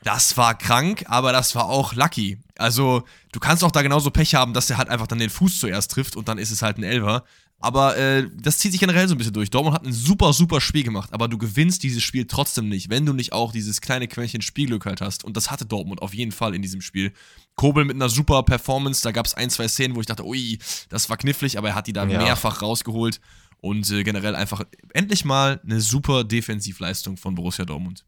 das 0.04 0.38
war 0.38 0.58
krank, 0.58 1.06
aber 1.08 1.32
das 1.32 1.56
war 1.56 1.66
auch 1.66 1.94
lucky. 1.94 2.38
Also, 2.58 3.04
du 3.32 3.40
kannst 3.40 3.64
auch 3.64 3.72
da 3.72 3.82
genauso 3.82 4.12
Pech 4.12 4.36
haben, 4.36 4.54
dass 4.54 4.68
der 4.68 4.78
halt 4.78 4.90
einfach 4.90 5.08
dann 5.08 5.20
den 5.20 5.30
Fuß 5.30 5.60
zuerst 5.60 5.92
trifft 5.92 6.16
und 6.16 6.28
dann 6.28 6.38
ist 6.38 6.52
es 6.52 6.62
halt 6.62 6.78
ein 6.78 6.84
Elver. 6.84 7.24
Aber 7.60 7.97
äh, 7.97 8.30
das 8.36 8.60
zieht 8.60 8.72
sich 8.72 8.80
generell 8.80 9.08
so 9.08 9.16
ein 9.16 9.18
bisschen 9.18 9.34
durch. 9.34 9.49
Dortmund 9.49 9.76
hat 9.76 9.86
ein 9.86 9.93
super, 9.93 10.32
super 10.32 10.62
Spiel 10.62 10.84
gemacht, 10.84 11.12
aber 11.12 11.28
du 11.28 11.39
gewinnst 11.39 11.82
dieses 11.82 12.03
Spiel 12.03 12.26
trotzdem 12.26 12.70
nicht, 12.70 12.91
wenn 12.91 13.05
du 13.05 13.14
nicht 13.14 13.34
auch 13.34 13.51
dieses 13.51 13.82
kleine 13.82 14.08
Quäntchen 14.08 14.43
Spielglück 14.43 14.86
halt 14.86 15.01
hast. 15.01 15.24
Und 15.24 15.36
das 15.36 15.49
hatte 15.49 15.66
Dortmund 15.66 16.03
auf 16.03 16.14
jeden 16.14 16.32
Fall 16.32 16.53
in 16.53 16.62
diesem 16.62 16.82
Spiel. 16.82 17.14
Kobel 17.55 17.86
mit 17.86 17.95
einer 17.95 18.10
super 18.10 18.43
Performance, 18.43 19.01
da 19.01 19.12
gab 19.12 19.26
es 19.26 19.34
ein, 19.34 19.49
zwei 19.49 19.68
Szenen, 19.68 19.95
wo 19.95 20.01
ich 20.01 20.05
dachte, 20.05 20.24
ui, 20.24 20.60
das 20.89 21.10
war 21.10 21.18
knifflig, 21.18 21.58
aber 21.58 21.70
er 21.70 21.76
hat 21.76 21.88
die 21.88 21.93
dann 21.93 22.12
ja. 22.12 22.22
mehrfach 22.22 22.62
rausgeholt. 22.62 23.20
Und 23.60 23.89
äh, 23.89 24.03
generell 24.03 24.36
einfach 24.36 24.62
endlich 24.93 25.26
mal 25.26 25.60
eine 25.64 25.82
super 25.82 26.24
Defensivleistung 26.24 27.18
von 27.18 27.34
Borussia 27.34 27.66
Dortmund. 27.66 28.05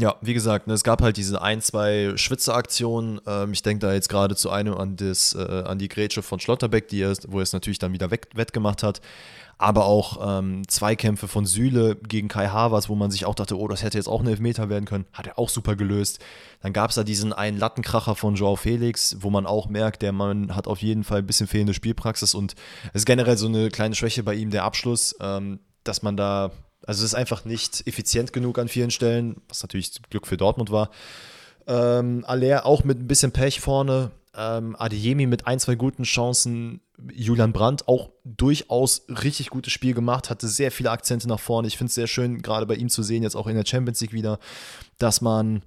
Ja, 0.00 0.16
wie 0.20 0.34
gesagt, 0.34 0.66
ne, 0.66 0.74
es 0.74 0.82
gab 0.82 1.02
halt 1.02 1.16
diese 1.16 1.40
ein, 1.42 1.60
zwei 1.60 2.12
Schwitzeraktionen. 2.16 3.20
Ähm, 3.26 3.52
ich 3.52 3.62
denke 3.62 3.86
da 3.86 3.92
jetzt 3.92 4.08
gerade 4.08 4.34
zu 4.34 4.50
einem 4.50 4.74
an, 4.74 4.96
das, 4.96 5.34
äh, 5.34 5.62
an 5.64 5.78
die 5.78 5.88
Grätsche 5.88 6.22
von 6.22 6.40
Schlotterbeck, 6.40 6.88
die 6.88 7.02
er, 7.02 7.14
wo 7.28 7.38
er 7.38 7.42
es 7.42 7.52
natürlich 7.52 7.78
dann 7.78 7.92
wieder 7.92 8.10
weg, 8.10 8.28
wettgemacht 8.34 8.82
hat. 8.82 9.00
Aber 9.58 9.84
auch 9.84 10.38
ähm, 10.38 10.66
Zweikämpfe 10.66 11.28
von 11.28 11.46
Sühle 11.46 11.94
gegen 11.94 12.26
Kai 12.26 12.48
Havers, 12.48 12.88
wo 12.88 12.96
man 12.96 13.12
sich 13.12 13.26
auch 13.26 13.34
dachte, 13.34 13.56
oh, 13.56 13.68
das 13.68 13.84
hätte 13.84 13.96
jetzt 13.96 14.08
auch 14.08 14.20
ein 14.20 14.26
Elfmeter 14.26 14.68
werden 14.68 14.86
können. 14.86 15.04
Hat 15.12 15.28
er 15.28 15.38
auch 15.38 15.48
super 15.48 15.76
gelöst. 15.76 16.18
Dann 16.62 16.72
gab 16.72 16.90
es 16.90 16.96
da 16.96 17.04
diesen 17.04 17.32
einen 17.32 17.58
Lattenkracher 17.58 18.16
von 18.16 18.34
Joao 18.34 18.56
Felix, 18.56 19.18
wo 19.20 19.30
man 19.30 19.46
auch 19.46 19.68
merkt, 19.68 20.02
der 20.02 20.12
Mann 20.12 20.56
hat 20.56 20.66
auf 20.66 20.82
jeden 20.82 21.04
Fall 21.04 21.18
ein 21.18 21.26
bisschen 21.26 21.46
fehlende 21.46 21.74
Spielpraxis 21.74 22.34
und 22.34 22.54
es 22.88 23.02
ist 23.02 23.06
generell 23.06 23.36
so 23.36 23.46
eine 23.46 23.68
kleine 23.68 23.94
Schwäche 23.94 24.24
bei 24.24 24.34
ihm, 24.34 24.50
der 24.50 24.64
Abschluss, 24.64 25.14
ähm, 25.20 25.60
dass 25.84 26.02
man 26.02 26.16
da 26.16 26.50
also 26.86 27.00
es 27.04 27.12
ist 27.12 27.14
einfach 27.14 27.44
nicht 27.44 27.86
effizient 27.86 28.32
genug 28.32 28.58
an 28.58 28.68
vielen 28.68 28.90
Stellen, 28.90 29.40
was 29.48 29.62
natürlich 29.62 29.92
Glück 30.10 30.26
für 30.26 30.36
Dortmund 30.36 30.70
war. 30.70 30.90
Ähm, 31.66 32.24
Aller 32.26 32.66
auch 32.66 32.84
mit 32.84 32.98
ein 32.98 33.06
bisschen 33.06 33.32
Pech 33.32 33.60
vorne. 33.60 34.10
Ähm, 34.34 34.76
Adeyemi 34.78 35.26
mit 35.26 35.46
ein, 35.46 35.60
zwei 35.60 35.74
guten 35.74 36.04
Chancen. 36.04 36.80
Julian 37.12 37.52
Brandt 37.52 37.88
auch 37.88 38.10
durchaus 38.24 39.02
richtig 39.08 39.50
gutes 39.50 39.72
Spiel 39.72 39.92
gemacht, 39.92 40.30
hatte 40.30 40.48
sehr 40.48 40.70
viele 40.70 40.90
Akzente 40.90 41.28
nach 41.28 41.40
vorne. 41.40 41.68
Ich 41.68 41.76
finde 41.76 41.88
es 41.88 41.94
sehr 41.94 42.06
schön, 42.06 42.42
gerade 42.42 42.66
bei 42.66 42.74
ihm 42.74 42.88
zu 42.88 43.02
sehen, 43.02 43.22
jetzt 43.22 43.34
auch 43.34 43.46
in 43.46 43.56
der 43.56 43.66
Champions 43.66 44.00
League 44.00 44.12
wieder, 44.12 44.38
dass 44.98 45.20
man 45.20 45.62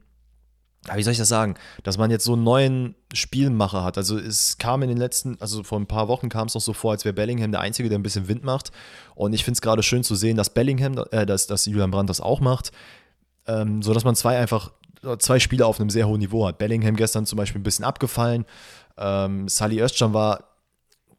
wie 0.94 1.04
soll 1.04 1.14
ich 1.14 1.18
das 1.18 1.30
sagen, 1.30 1.56
dass 1.84 1.98
man 1.98 2.12
jetzt 2.12 2.26
so 2.26 2.34
einen 2.34 2.44
neuen 2.44 2.96
Spielmacher 3.14 3.84
hat. 3.84 3.98
Also 3.98 4.18
es 4.18 4.58
kam 4.58 4.84
in 4.84 4.90
den 4.90 4.98
letzten, 4.98 5.38
also 5.40 5.64
vor 5.64 5.80
ein 5.80 5.88
paar 5.88 6.08
Wochen 6.08 6.30
kam 6.30 6.48
es 6.48 6.54
noch 6.54 6.62
so 6.62 6.74
vor, 6.74 6.92
als 6.92 7.06
wäre 7.06 7.14
Bellingham 7.14 7.52
der 7.52 7.62
Einzige, 7.62 7.90
der 7.90 7.98
ein 7.98 8.04
bisschen 8.04 8.28
Wind 8.28 8.44
macht. 8.44 8.72
Und 9.16 9.34
ich 9.34 9.44
finde 9.44 9.58
es 9.58 9.62
gerade 9.62 9.84
schön 9.84 10.04
zu 10.04 10.16
sehen, 10.16 10.38
dass 10.38 10.52
Bellingham, 10.52 11.04
äh, 11.12 11.26
dass, 11.26 11.48
dass 11.48 11.66
Julian 11.66 11.92
Brandt 11.92 12.10
das 12.10 12.22
auch 12.22 12.40
macht, 12.40 12.72
ähm, 13.48 13.82
sodass 13.82 14.04
man 14.04 14.16
zwei 14.16 14.38
einfach, 14.38 14.72
zwei 15.20 15.40
Spiele 15.40 15.66
auf 15.66 15.80
einem 15.80 15.90
sehr 15.90 16.08
hohen 16.08 16.20
Niveau 16.20 16.48
hat. 16.48 16.58
Bellingham 16.58 16.96
gestern 16.96 17.26
zum 17.26 17.38
Beispiel 17.38 17.62
ein 17.62 17.64
bisschen 17.64 17.86
abgefallen. 17.86 18.46
Ähm, 18.98 19.48
Sally 19.48 19.82
Özcan 19.82 20.14
war 20.14 20.56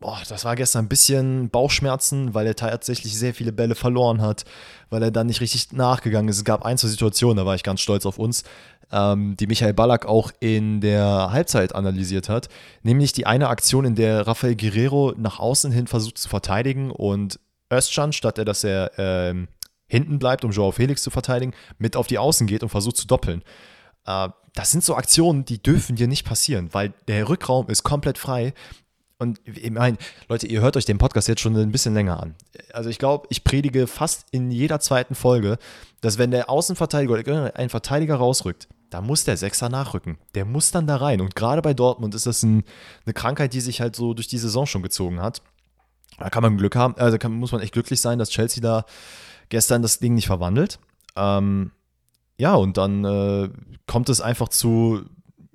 boah, 0.01 0.21
das 0.29 0.45
war 0.45 0.57
gestern 0.57 0.87
ein 0.87 0.89
bisschen 0.89 1.51
Bauchschmerzen, 1.51 2.35
weil 2.35 2.47
er 2.47 2.57
tatsächlich 2.57 3.19
sehr 3.19 3.35
viele 3.35 3.53
Bälle 3.53 3.75
verloren 3.75 4.21
hat, 4.21 4.45
weil 4.91 5.03
er 5.03 5.11
dann 5.11 5.27
nicht 5.27 5.41
richtig 5.41 5.73
nachgegangen 5.73 6.29
ist. 6.29 6.39
Es 6.39 6.45
gab 6.45 6.65
ein, 6.65 6.79
zwei 6.79 6.89
Situationen, 6.89 7.39
da 7.39 7.47
war 7.47 7.55
ich 7.55 7.63
ganz 7.63 7.81
stolz 7.81 8.07
auf 8.07 8.19
uns, 8.19 8.45
ähm, 8.93 9.37
die 9.37 9.47
Michael 9.47 9.75
Ballack 9.75 10.07
auch 10.07 10.31
in 10.41 10.81
der 10.81 11.31
Halbzeit 11.33 11.75
analysiert 11.75 12.29
hat. 12.29 12.49
Nämlich 12.83 13.13
die 13.13 13.27
eine 13.27 13.49
Aktion, 13.49 13.85
in 13.85 13.95
der 13.95 14.27
Rafael 14.27 14.57
Guerrero 14.57 15.15
nach 15.17 15.39
außen 15.39 15.73
hin 15.73 15.87
versucht 15.87 16.19
zu 16.19 16.29
verteidigen 16.29 16.91
und 16.91 17.41
Özcan, 17.73 18.13
statt 18.13 18.39
dass 18.39 18.65
er 18.65 18.93
ähm, 18.99 19.49
hinten 19.89 20.19
bleibt, 20.19 20.45
um 20.45 20.51
Joao 20.51 20.73
Felix 20.73 21.03
zu 21.03 21.11
verteidigen, 21.11 21.53
mit 21.79 21.97
auf 21.97 22.07
die 22.07 22.19
Außen 22.19 22.47
geht 22.47 22.63
und 22.63 22.69
versucht 22.69 22.97
zu 22.97 23.07
doppeln. 23.07 23.43
Äh, 24.05 24.29
das 24.55 24.71
sind 24.71 24.83
so 24.83 24.95
Aktionen, 24.97 25.45
die 25.45 25.63
dürfen 25.63 25.97
dir 25.97 26.09
nicht 26.09 26.25
passieren, 26.25 26.71
weil 26.73 26.95
der 27.09 27.29
Rückraum 27.29 27.69
ist 27.69 27.83
komplett 27.83 28.19
frei. 28.19 28.55
Und 29.19 29.41
ich 29.45 29.71
meine, 29.71 29.97
Leute, 30.29 30.47
ihr 30.47 30.61
hört 30.61 30.77
euch 30.77 30.85
den 30.85 30.99
Podcast 30.99 31.29
jetzt 31.29 31.41
schon 31.41 31.57
ein 31.57 31.73
bisschen 31.73 31.95
länger 31.95 32.23
an. 32.23 32.35
Also 32.73 32.91
ich 32.91 32.99
glaube, 32.99 33.27
ich 33.31 33.45
predige 33.45 33.87
fast 33.87 34.27
in 34.31 34.51
jeder 34.51 34.81
zweiten 34.81 35.15
Folge, 35.15 35.59
dass 36.01 36.19
wenn 36.19 36.31
der 36.31 36.51
Außenverteidiger 36.51 37.15
oder 37.15 37.57
ein 37.57 37.69
Verteidiger 37.71 38.17
rausrückt, 38.17 38.69
da 38.91 39.01
muss 39.01 39.25
der 39.25 39.37
Sechser 39.37 39.69
nachrücken. 39.69 40.19
Der 40.35 40.45
muss 40.45 40.71
dann 40.71 40.87
da 40.87 40.97
rein. 40.97 41.21
Und 41.21 41.35
gerade 41.35 41.63
bei 41.63 41.75
Dortmund 41.75 42.15
ist 42.15 42.27
das 42.27 42.43
ein, 42.43 42.65
eine 43.05 43.15
Krankheit, 43.15 43.53
die 43.53 43.61
sich 43.61 43.81
halt 43.81 43.97
so 43.97 44.15
durch 44.15 44.29
die 44.29 44.39
Saison 44.39 44.67
schon 44.67 44.83
gezogen 44.83 45.21
hat. 45.21 45.43
Da 46.19 46.31
kann 46.31 46.43
man 46.43 46.57
Glück 46.57 46.77
haben, 46.77 46.95
also 46.97 47.19
kann, 47.19 47.33
muss 47.33 47.53
man 47.53 47.61
echt 47.61 47.73
glücklich 47.73 48.01
sein, 48.01 48.19
dass 48.19 48.31
Chelsea 48.31 48.63
da 48.63 48.85
gestern 49.49 49.83
das 49.83 49.99
Ding 49.99 50.15
nicht 50.15 50.27
verwandelt. 50.27 50.79
Ähm, 51.15 51.73
ja, 52.39 52.55
und 52.55 52.77
dann 52.77 53.05
äh, 53.05 53.51
kommt 53.87 54.09
es 54.09 54.21
einfach 54.21 54.49
zu 54.49 55.05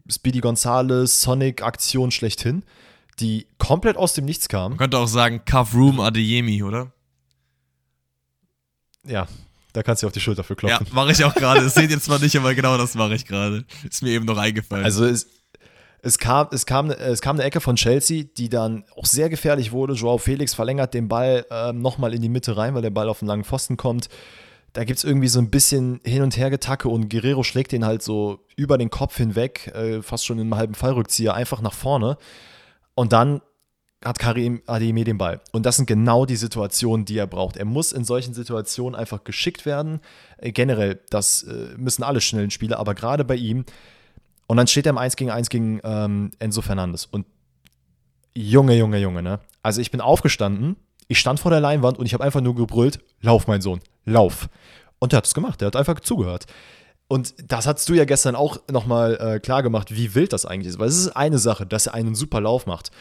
Speedy 0.09 0.39
Gonzales 0.39 1.21
Sonic-Aktion 1.21 2.11
schlechthin, 2.11 2.63
die 3.19 3.47
komplett 3.57 3.97
aus 3.97 4.13
dem 4.13 4.25
Nichts 4.25 4.49
kam. 4.49 4.73
Man 4.73 4.77
könnte 4.77 4.97
auch 4.97 5.07
sagen, 5.07 5.41
Cuff 5.45 5.73
Room 5.73 5.99
Adeyemi, 5.99 6.63
oder? 6.63 6.91
Ja, 9.03 9.27
da 9.73 9.83
kannst 9.83 10.03
du 10.03 10.07
auf 10.07 10.13
die 10.13 10.19
Schulter 10.19 10.43
für 10.43 10.55
klopfen. 10.55 10.87
Ja, 10.87 10.93
mache 10.93 11.11
ich 11.11 11.23
auch 11.23 11.33
gerade. 11.33 11.61
Das 11.61 11.73
seht 11.75 11.91
ihr 11.91 11.99
zwar 11.99 12.19
nicht, 12.19 12.35
aber 12.35 12.53
genau 12.53 12.77
das 12.77 12.95
mache 12.95 13.15
ich 13.15 13.25
gerade. 13.25 13.65
Ist 13.89 14.03
mir 14.03 14.11
eben 14.11 14.25
noch 14.25 14.37
eingefallen. 14.37 14.83
Also 14.83 15.05
es, 15.05 15.27
es, 16.01 16.17
kam, 16.17 16.47
es, 16.51 16.65
kam, 16.65 16.89
es 16.91 17.21
kam 17.21 17.37
eine 17.37 17.43
Ecke 17.43 17.61
von 17.61 17.75
Chelsea, 17.75 18.25
die 18.37 18.49
dann 18.49 18.83
auch 18.95 19.05
sehr 19.05 19.29
gefährlich 19.29 19.71
wurde. 19.71 19.93
Joao 19.93 20.17
Felix 20.17 20.53
verlängert 20.53 20.93
den 20.93 21.07
Ball 21.07 21.45
äh, 21.49 21.73
nochmal 21.73 22.13
in 22.13 22.21
die 22.21 22.29
Mitte 22.29 22.57
rein, 22.57 22.73
weil 22.75 22.81
der 22.81 22.89
Ball 22.89 23.09
auf 23.09 23.19
den 23.19 23.27
langen 23.27 23.43
Pfosten 23.43 23.77
kommt. 23.77 24.09
Da 24.73 24.85
gibt 24.85 24.99
es 24.99 25.03
irgendwie 25.03 25.27
so 25.27 25.39
ein 25.39 25.49
bisschen 25.49 25.99
Hin- 26.05 26.23
und 26.23 26.37
Hergetacke 26.37 26.87
und 26.87 27.09
Guerrero 27.09 27.43
schlägt 27.43 27.73
den 27.73 27.85
halt 27.85 28.01
so 28.01 28.45
über 28.55 28.77
den 28.77 28.89
Kopf 28.89 29.17
hinweg, 29.17 29.67
äh, 29.75 30.01
fast 30.01 30.25
schon 30.25 30.37
in 30.37 30.43
einem 30.43 30.55
halben 30.55 30.75
Fallrückzieher, 30.75 31.33
einfach 31.33 31.61
nach 31.61 31.73
vorne. 31.73 32.17
Und 32.95 33.11
dann 33.11 33.41
hat 34.03 34.19
Karim 34.19 34.61
Adeyemi 34.65 35.03
den 35.03 35.17
Ball. 35.17 35.41
Und 35.51 35.65
das 35.65 35.75
sind 35.75 35.85
genau 35.85 36.25
die 36.25 36.35
Situationen, 36.35 37.05
die 37.05 37.17
er 37.17 37.27
braucht. 37.27 37.57
Er 37.57 37.65
muss 37.65 37.91
in 37.91 38.03
solchen 38.03 38.33
Situationen 38.33 38.99
einfach 38.99 39.23
geschickt 39.23 39.65
werden. 39.65 39.99
Äh, 40.37 40.51
generell, 40.51 40.99
das 41.09 41.43
äh, 41.43 41.75
müssen 41.77 42.03
alle 42.03 42.21
schnellen 42.21 42.51
Spieler, 42.51 42.79
aber 42.79 42.95
gerade 42.95 43.23
bei 43.23 43.35
ihm. 43.35 43.65
Und 44.47 44.57
dann 44.57 44.67
steht 44.67 44.85
er 44.85 44.91
im 44.91 44.97
1 44.97 45.15
gegen 45.15 45.29
1 45.29 45.49
gegen 45.49 45.79
ähm, 45.83 46.31
Enzo 46.39 46.61
Fernandes. 46.61 47.05
Und 47.05 47.25
Junge, 48.33 48.75
Junge, 48.75 48.97
Junge, 48.97 49.21
ne? 49.21 49.39
Also 49.61 49.81
ich 49.81 49.91
bin 49.91 50.01
aufgestanden, 50.01 50.77
ich 51.07 51.19
stand 51.19 51.39
vor 51.39 51.51
der 51.51 51.59
Leinwand 51.59 51.99
und 51.99 52.05
ich 52.05 52.13
habe 52.13 52.23
einfach 52.23 52.41
nur 52.41 52.55
gebrüllt, 52.55 52.99
lauf, 53.21 53.47
mein 53.47 53.61
Sohn, 53.61 53.81
lauf. 54.05 54.49
Und 54.99 55.13
er 55.13 55.17
hat 55.17 55.25
es 55.25 55.33
gemacht, 55.33 55.61
er 55.61 55.67
hat 55.67 55.75
einfach 55.75 55.99
zugehört. 55.99 56.45
Und 57.07 57.35
das 57.51 57.67
hast 57.67 57.89
du 57.89 57.93
ja 57.93 58.05
gestern 58.05 58.35
auch 58.35 58.59
nochmal 58.71 59.17
äh, 59.19 59.39
klar 59.41 59.63
gemacht, 59.63 59.93
wie 59.93 60.15
wild 60.15 60.31
das 60.31 60.45
eigentlich 60.45 60.69
ist. 60.69 60.79
Weil 60.79 60.87
es 60.87 60.97
ist 60.97 61.09
eine 61.09 61.39
Sache, 61.39 61.65
dass 61.65 61.87
er 61.87 61.93
einen 61.93 62.15
super 62.15 62.39
Lauf 62.39 62.65
macht. 62.65 62.91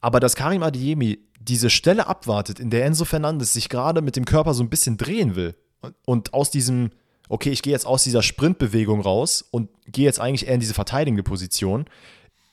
Aber 0.00 0.20
dass 0.20 0.36
Karim 0.36 0.62
Adeyemi 0.62 1.18
diese 1.40 1.70
Stelle 1.70 2.06
abwartet, 2.06 2.60
in 2.60 2.70
der 2.70 2.84
Enzo 2.84 3.04
Fernandes 3.04 3.52
sich 3.52 3.68
gerade 3.68 4.02
mit 4.02 4.16
dem 4.16 4.24
Körper 4.24 4.54
so 4.54 4.62
ein 4.62 4.70
bisschen 4.70 4.96
drehen 4.96 5.36
will 5.36 5.54
und, 5.80 5.94
und 6.04 6.34
aus 6.34 6.50
diesem, 6.50 6.90
okay, 7.28 7.50
ich 7.50 7.62
gehe 7.62 7.72
jetzt 7.72 7.86
aus 7.86 8.04
dieser 8.04 8.22
Sprintbewegung 8.22 9.00
raus 9.00 9.44
und 9.50 9.70
gehe 9.86 10.04
jetzt 10.04 10.20
eigentlich 10.20 10.46
eher 10.46 10.54
in 10.54 10.60
diese 10.60 10.74
verteidigende 10.74 11.22
Position. 11.22 11.86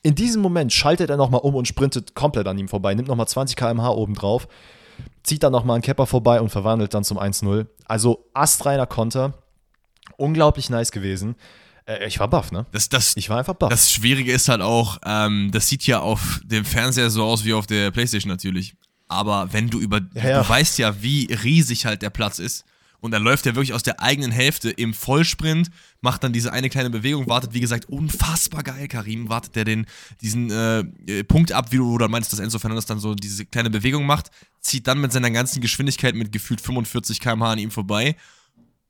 In 0.02 0.14
diesem 0.14 0.42
Moment 0.42 0.72
schaltet 0.72 1.10
er 1.10 1.16
nochmal 1.16 1.40
um 1.40 1.54
und 1.54 1.66
sprintet 1.66 2.14
komplett 2.14 2.46
an 2.46 2.58
ihm 2.58 2.68
vorbei, 2.68 2.94
nimmt 2.94 3.08
nochmal 3.08 3.28
20 3.28 3.56
km/h 3.56 3.90
oben 3.90 4.14
drauf, 4.14 4.48
zieht 5.22 5.42
dann 5.42 5.52
nochmal 5.52 5.74
einen 5.74 5.82
Kepper 5.82 6.06
vorbei 6.06 6.40
und 6.40 6.50
verwandelt 6.50 6.94
dann 6.94 7.04
zum 7.04 7.18
1-0. 7.18 7.66
Also 7.86 8.26
astreiner 8.34 8.86
Konter. 8.86 9.34
Unglaublich 10.16 10.70
nice 10.70 10.92
gewesen. 10.92 11.34
Äh, 11.86 12.06
ich 12.06 12.18
war 12.20 12.28
baff, 12.28 12.52
ne? 12.52 12.66
Das, 12.72 12.88
das, 12.88 13.16
ich 13.16 13.28
war 13.28 13.38
einfach 13.38 13.54
baff. 13.54 13.70
Das 13.70 13.92
Schwierige 13.92 14.32
ist 14.32 14.48
halt 14.48 14.60
auch, 14.60 14.98
ähm, 15.04 15.50
das 15.52 15.68
sieht 15.68 15.86
ja 15.86 16.00
auf 16.00 16.40
dem 16.44 16.64
Fernseher 16.64 17.10
so 17.10 17.24
aus 17.24 17.44
wie 17.44 17.52
auf 17.52 17.66
der 17.66 17.90
Playstation 17.90 18.30
natürlich. 18.30 18.74
Aber 19.08 19.52
wenn 19.52 19.68
du 19.68 19.80
über, 19.80 20.00
Ja, 20.14 20.28
ja. 20.28 20.42
du 20.42 20.48
weißt 20.48 20.78
ja, 20.78 21.02
wie 21.02 21.32
riesig 21.32 21.86
halt 21.86 22.02
der 22.02 22.10
Platz 22.10 22.38
ist. 22.38 22.64
Und 23.00 23.10
dann 23.10 23.22
läuft 23.22 23.44
er 23.44 23.54
wirklich 23.54 23.74
aus 23.74 23.82
der 23.82 24.00
eigenen 24.00 24.30
Hälfte 24.30 24.70
im 24.70 24.94
Vollsprint, 24.94 25.68
macht 26.00 26.24
dann 26.24 26.32
diese 26.32 26.54
eine 26.54 26.70
kleine 26.70 26.88
Bewegung, 26.88 27.28
wartet, 27.28 27.52
wie 27.52 27.60
gesagt, 27.60 27.86
unfassbar 27.90 28.62
geil, 28.62 28.88
Karim, 28.88 29.28
wartet 29.28 29.56
der 29.56 29.66
den, 29.66 29.84
diesen 30.22 30.50
äh, 30.50 31.22
Punkt 31.24 31.52
ab, 31.52 31.70
wie 31.70 31.76
du, 31.76 31.98
du 31.98 32.08
meinst, 32.08 32.32
dass 32.32 32.40
Enzo 32.40 32.58
Fernandes 32.58 32.86
dann 32.86 33.00
so 33.00 33.14
diese 33.14 33.44
kleine 33.44 33.68
Bewegung 33.68 34.06
macht, 34.06 34.30
zieht 34.62 34.86
dann 34.86 35.02
mit 35.02 35.12
seiner 35.12 35.30
ganzen 35.30 35.60
Geschwindigkeit 35.60 36.14
mit 36.14 36.32
gefühlt 36.32 36.62
45 36.62 37.20
km/h 37.20 37.52
an 37.52 37.58
ihm 37.58 37.70
vorbei 37.70 38.16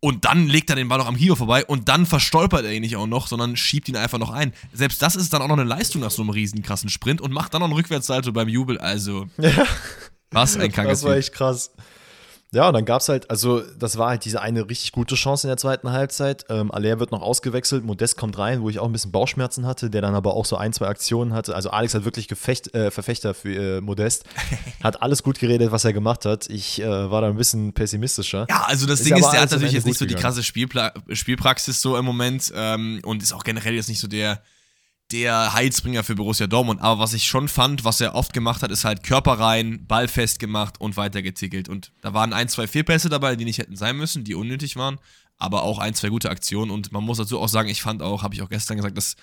und 0.05 0.27
dann 0.27 0.49
legt 0.49 0.69
er 0.69 0.77
den 0.77 0.87
Ball 0.89 0.99
noch 0.99 1.07
am 1.07 1.17
Kiefer 1.17 1.35
vorbei 1.35 1.65
und 1.65 1.89
dann 1.89 2.05
verstolpert 2.05 2.63
er 2.63 2.73
ihn 2.75 2.83
nicht 2.83 2.95
auch 2.97 3.07
noch, 3.07 3.27
sondern 3.27 3.57
schiebt 3.57 3.89
ihn 3.89 3.97
einfach 3.97 4.19
noch 4.19 4.31
ein. 4.31 4.53
Selbst 4.71 5.01
das 5.01 5.17
ist 5.17 5.33
dann 5.33 5.41
auch 5.41 5.49
noch 5.49 5.57
eine 5.57 5.65
Leistung 5.65 6.03
nach 6.03 6.11
so 6.11 6.21
einem 6.21 6.29
riesen 6.29 6.61
krassen 6.61 6.91
Sprint 6.91 7.23
und 7.23 7.33
macht 7.33 7.55
dann 7.55 7.61
noch 7.61 7.69
einen 7.69 7.75
Rückwärtssalto 7.75 8.31
beim 8.31 8.47
Jubel. 8.47 8.77
Also, 8.77 9.29
was 10.31 10.59
ein 10.59 10.71
krankes 10.71 11.01
Das 11.01 11.09
war 11.09 11.17
echt 11.17 11.33
krass. 11.33 11.71
Ja, 12.55 12.69
und 12.69 12.75
dann 12.75 12.85
gab 12.85 13.01
es 13.01 13.09
halt, 13.09 13.31
also 13.31 13.63
das 13.79 13.99
war 13.99 14.11
halt 14.11 14.25
diese 14.25 14.41
eine 14.41 14.69
richtig 14.69 14.93
gute 14.93 15.17
Chance 15.17 15.47
in 15.47 15.49
der 15.49 15.57
zweiten 15.57 15.91
Halbzeit. 15.91 16.45
Ähm, 16.49 16.71
Aller 16.71 17.01
wird 17.01 17.11
noch 17.11 17.21
ausgewechselt, 17.21 17.85
Modest 17.85 18.17
kommt 18.17 18.39
rein, 18.39 18.63
wo 18.63 18.71
ich 18.71 18.79
auch 18.79 18.87
ein 18.87 18.93
bisschen 18.93 19.11
Bauchschmerzen 19.11 19.67
hatte, 19.67 19.91
der 19.91 20.03
dann 20.03 20.15
aber 20.15 20.35
auch 20.35 20.45
so 20.45 20.57
ein, 20.57 20.73
zwei 20.73 20.87
Aktionen 20.87 21.35
hatte. 21.35 21.55
Also 21.55 21.71
Alex 21.71 21.95
hat 21.95 22.05
wirklich 22.05 22.29
Gefecht, 22.29 22.73
äh, 22.75 22.91
Verfechter 22.93 23.35
für 23.35 23.79
äh, 23.79 23.81
Modest. 23.81 24.25
Hat 24.83 25.03
alles 25.03 25.23
gut 25.23 25.39
geredet, 25.39 25.73
was 25.73 25.85
er 25.85 25.93
gemacht 25.93 26.27
hat. 26.27 26.49
Ich 26.51 26.81
äh, 26.81 27.11
war 27.11 27.23
da 27.23 27.29
ein 27.29 27.37
bisschen 27.37 27.73
pessimistischer. 27.73 28.47
Ja, 28.49 28.65
also 28.67 28.87
das 28.87 29.01
Ist 29.01 29.09
Ding 29.09 29.17
ist, 29.17 29.31
der 29.31 29.41
hat 29.41 29.51
natürlich 29.51 29.73
jetzt 29.73 29.87
nicht 29.87 29.99
so 29.99 30.07
die 30.07 30.15
krasse 30.15 30.43
Spielpla 30.43 30.93
Spielpraxis 31.11 31.81
so 31.81 31.97
im 31.97 32.05
Moment 32.05 32.53
ähm, 32.55 33.01
und 33.05 33.23
ist 33.23 33.33
auch 33.33 33.45
generell 33.45 33.75
jetzt 33.75 33.89
nicht 33.89 34.01
so 34.01 34.09
der, 34.09 34.43
der 35.15 35.55
Heilsbringer 35.55 36.03
für 36.03 36.17
Borussia 36.17 36.49
Dortmund. 36.49 36.83
Aber 36.83 37.01
was 37.01 37.15
ich 37.15 37.25
schon 37.25 37.47
fand, 37.47 37.85
was 37.85 38.01
er 38.01 38.17
oft 38.17 38.33
gemacht 38.33 38.63
hat, 38.63 38.73
ist 38.73 38.85
halt 38.85 39.05
Körper 39.05 39.39
rein, 39.39 39.87
Ball 39.87 40.09
festgemacht 40.09 40.81
und 40.81 40.97
weitergetickelt. 40.97 41.69
Und 41.69 41.93
da 42.01 42.13
waren 42.15 42.33
ein, 42.33 42.49
zwei 42.49 42.67
Fehlpässe 42.67 43.09
dabei, 43.09 43.37
die 43.37 43.45
nicht 43.45 43.59
hätten 43.59 43.77
sein 43.77 43.97
müssen, 43.97 44.25
die 44.25 44.35
unnötig 44.35 44.75
waren, 44.75 44.99
aber 45.39 45.63
auch 45.63 45.79
ein, 45.79 45.95
zwei 45.95 46.09
gute 46.09 46.31
Aktionen. 46.31 46.73
Und 46.73 46.91
man 46.91 47.05
muss 47.05 47.19
dazu 47.19 47.39
auch 47.39 47.49
sagen, 47.49 47.69
ich 47.69 47.81
fand 47.81 48.03
auch, 48.03 48.25
habe 48.25 48.35
ich 48.35 48.43
auch 48.43 48.49
gestern 48.49 48.77
gesagt, 48.77 48.97
dass 48.97 49.15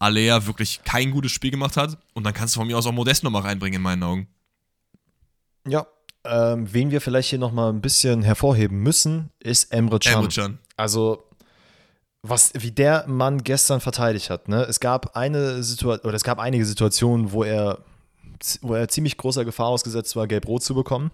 Alea 0.00 0.46
wirklich 0.46 0.82
kein 0.82 1.12
gutes 1.12 1.30
Spiel 1.30 1.52
gemacht 1.52 1.76
hat. 1.76 1.96
Und 2.12 2.24
dann 2.24 2.34
kannst 2.34 2.56
du 2.56 2.60
von 2.60 2.66
mir 2.66 2.76
aus 2.76 2.86
auch 2.86 2.92
Modest 2.92 3.22
nochmal 3.22 3.42
reinbringen, 3.42 3.76
in 3.76 3.82
meinen 3.82 4.02
Augen. 4.02 4.26
Ja. 5.68 5.86
Ähm, 6.24 6.66
wen 6.72 6.90
wir 6.90 7.00
vielleicht 7.00 7.30
hier 7.30 7.38
nochmal 7.38 7.72
ein 7.72 7.80
bisschen 7.80 8.22
hervorheben 8.22 8.82
müssen, 8.82 9.30
ist 9.38 9.72
Emre 9.72 10.00
Can. 10.00 10.14
Emre 10.14 10.28
Can. 10.28 10.58
Also, 10.76 11.25
was, 12.28 12.52
wie 12.54 12.70
der 12.70 13.04
Mann 13.06 13.42
gestern 13.44 13.80
verteidigt 13.80 14.30
hat, 14.30 14.48
ne? 14.48 14.62
Es 14.62 14.80
gab 14.80 15.16
eine 15.16 15.62
Situation, 15.62 16.06
oder 16.06 16.14
es 16.14 16.24
gab 16.24 16.38
einige 16.38 16.64
Situationen, 16.64 17.32
wo 17.32 17.44
er, 17.44 17.78
wo 18.62 18.74
er 18.74 18.88
ziemlich 18.88 19.16
großer 19.16 19.44
Gefahr 19.44 19.68
ausgesetzt 19.68 20.16
war, 20.16 20.26
gelb-rot 20.26 20.62
zu 20.62 20.74
bekommen. 20.74 21.10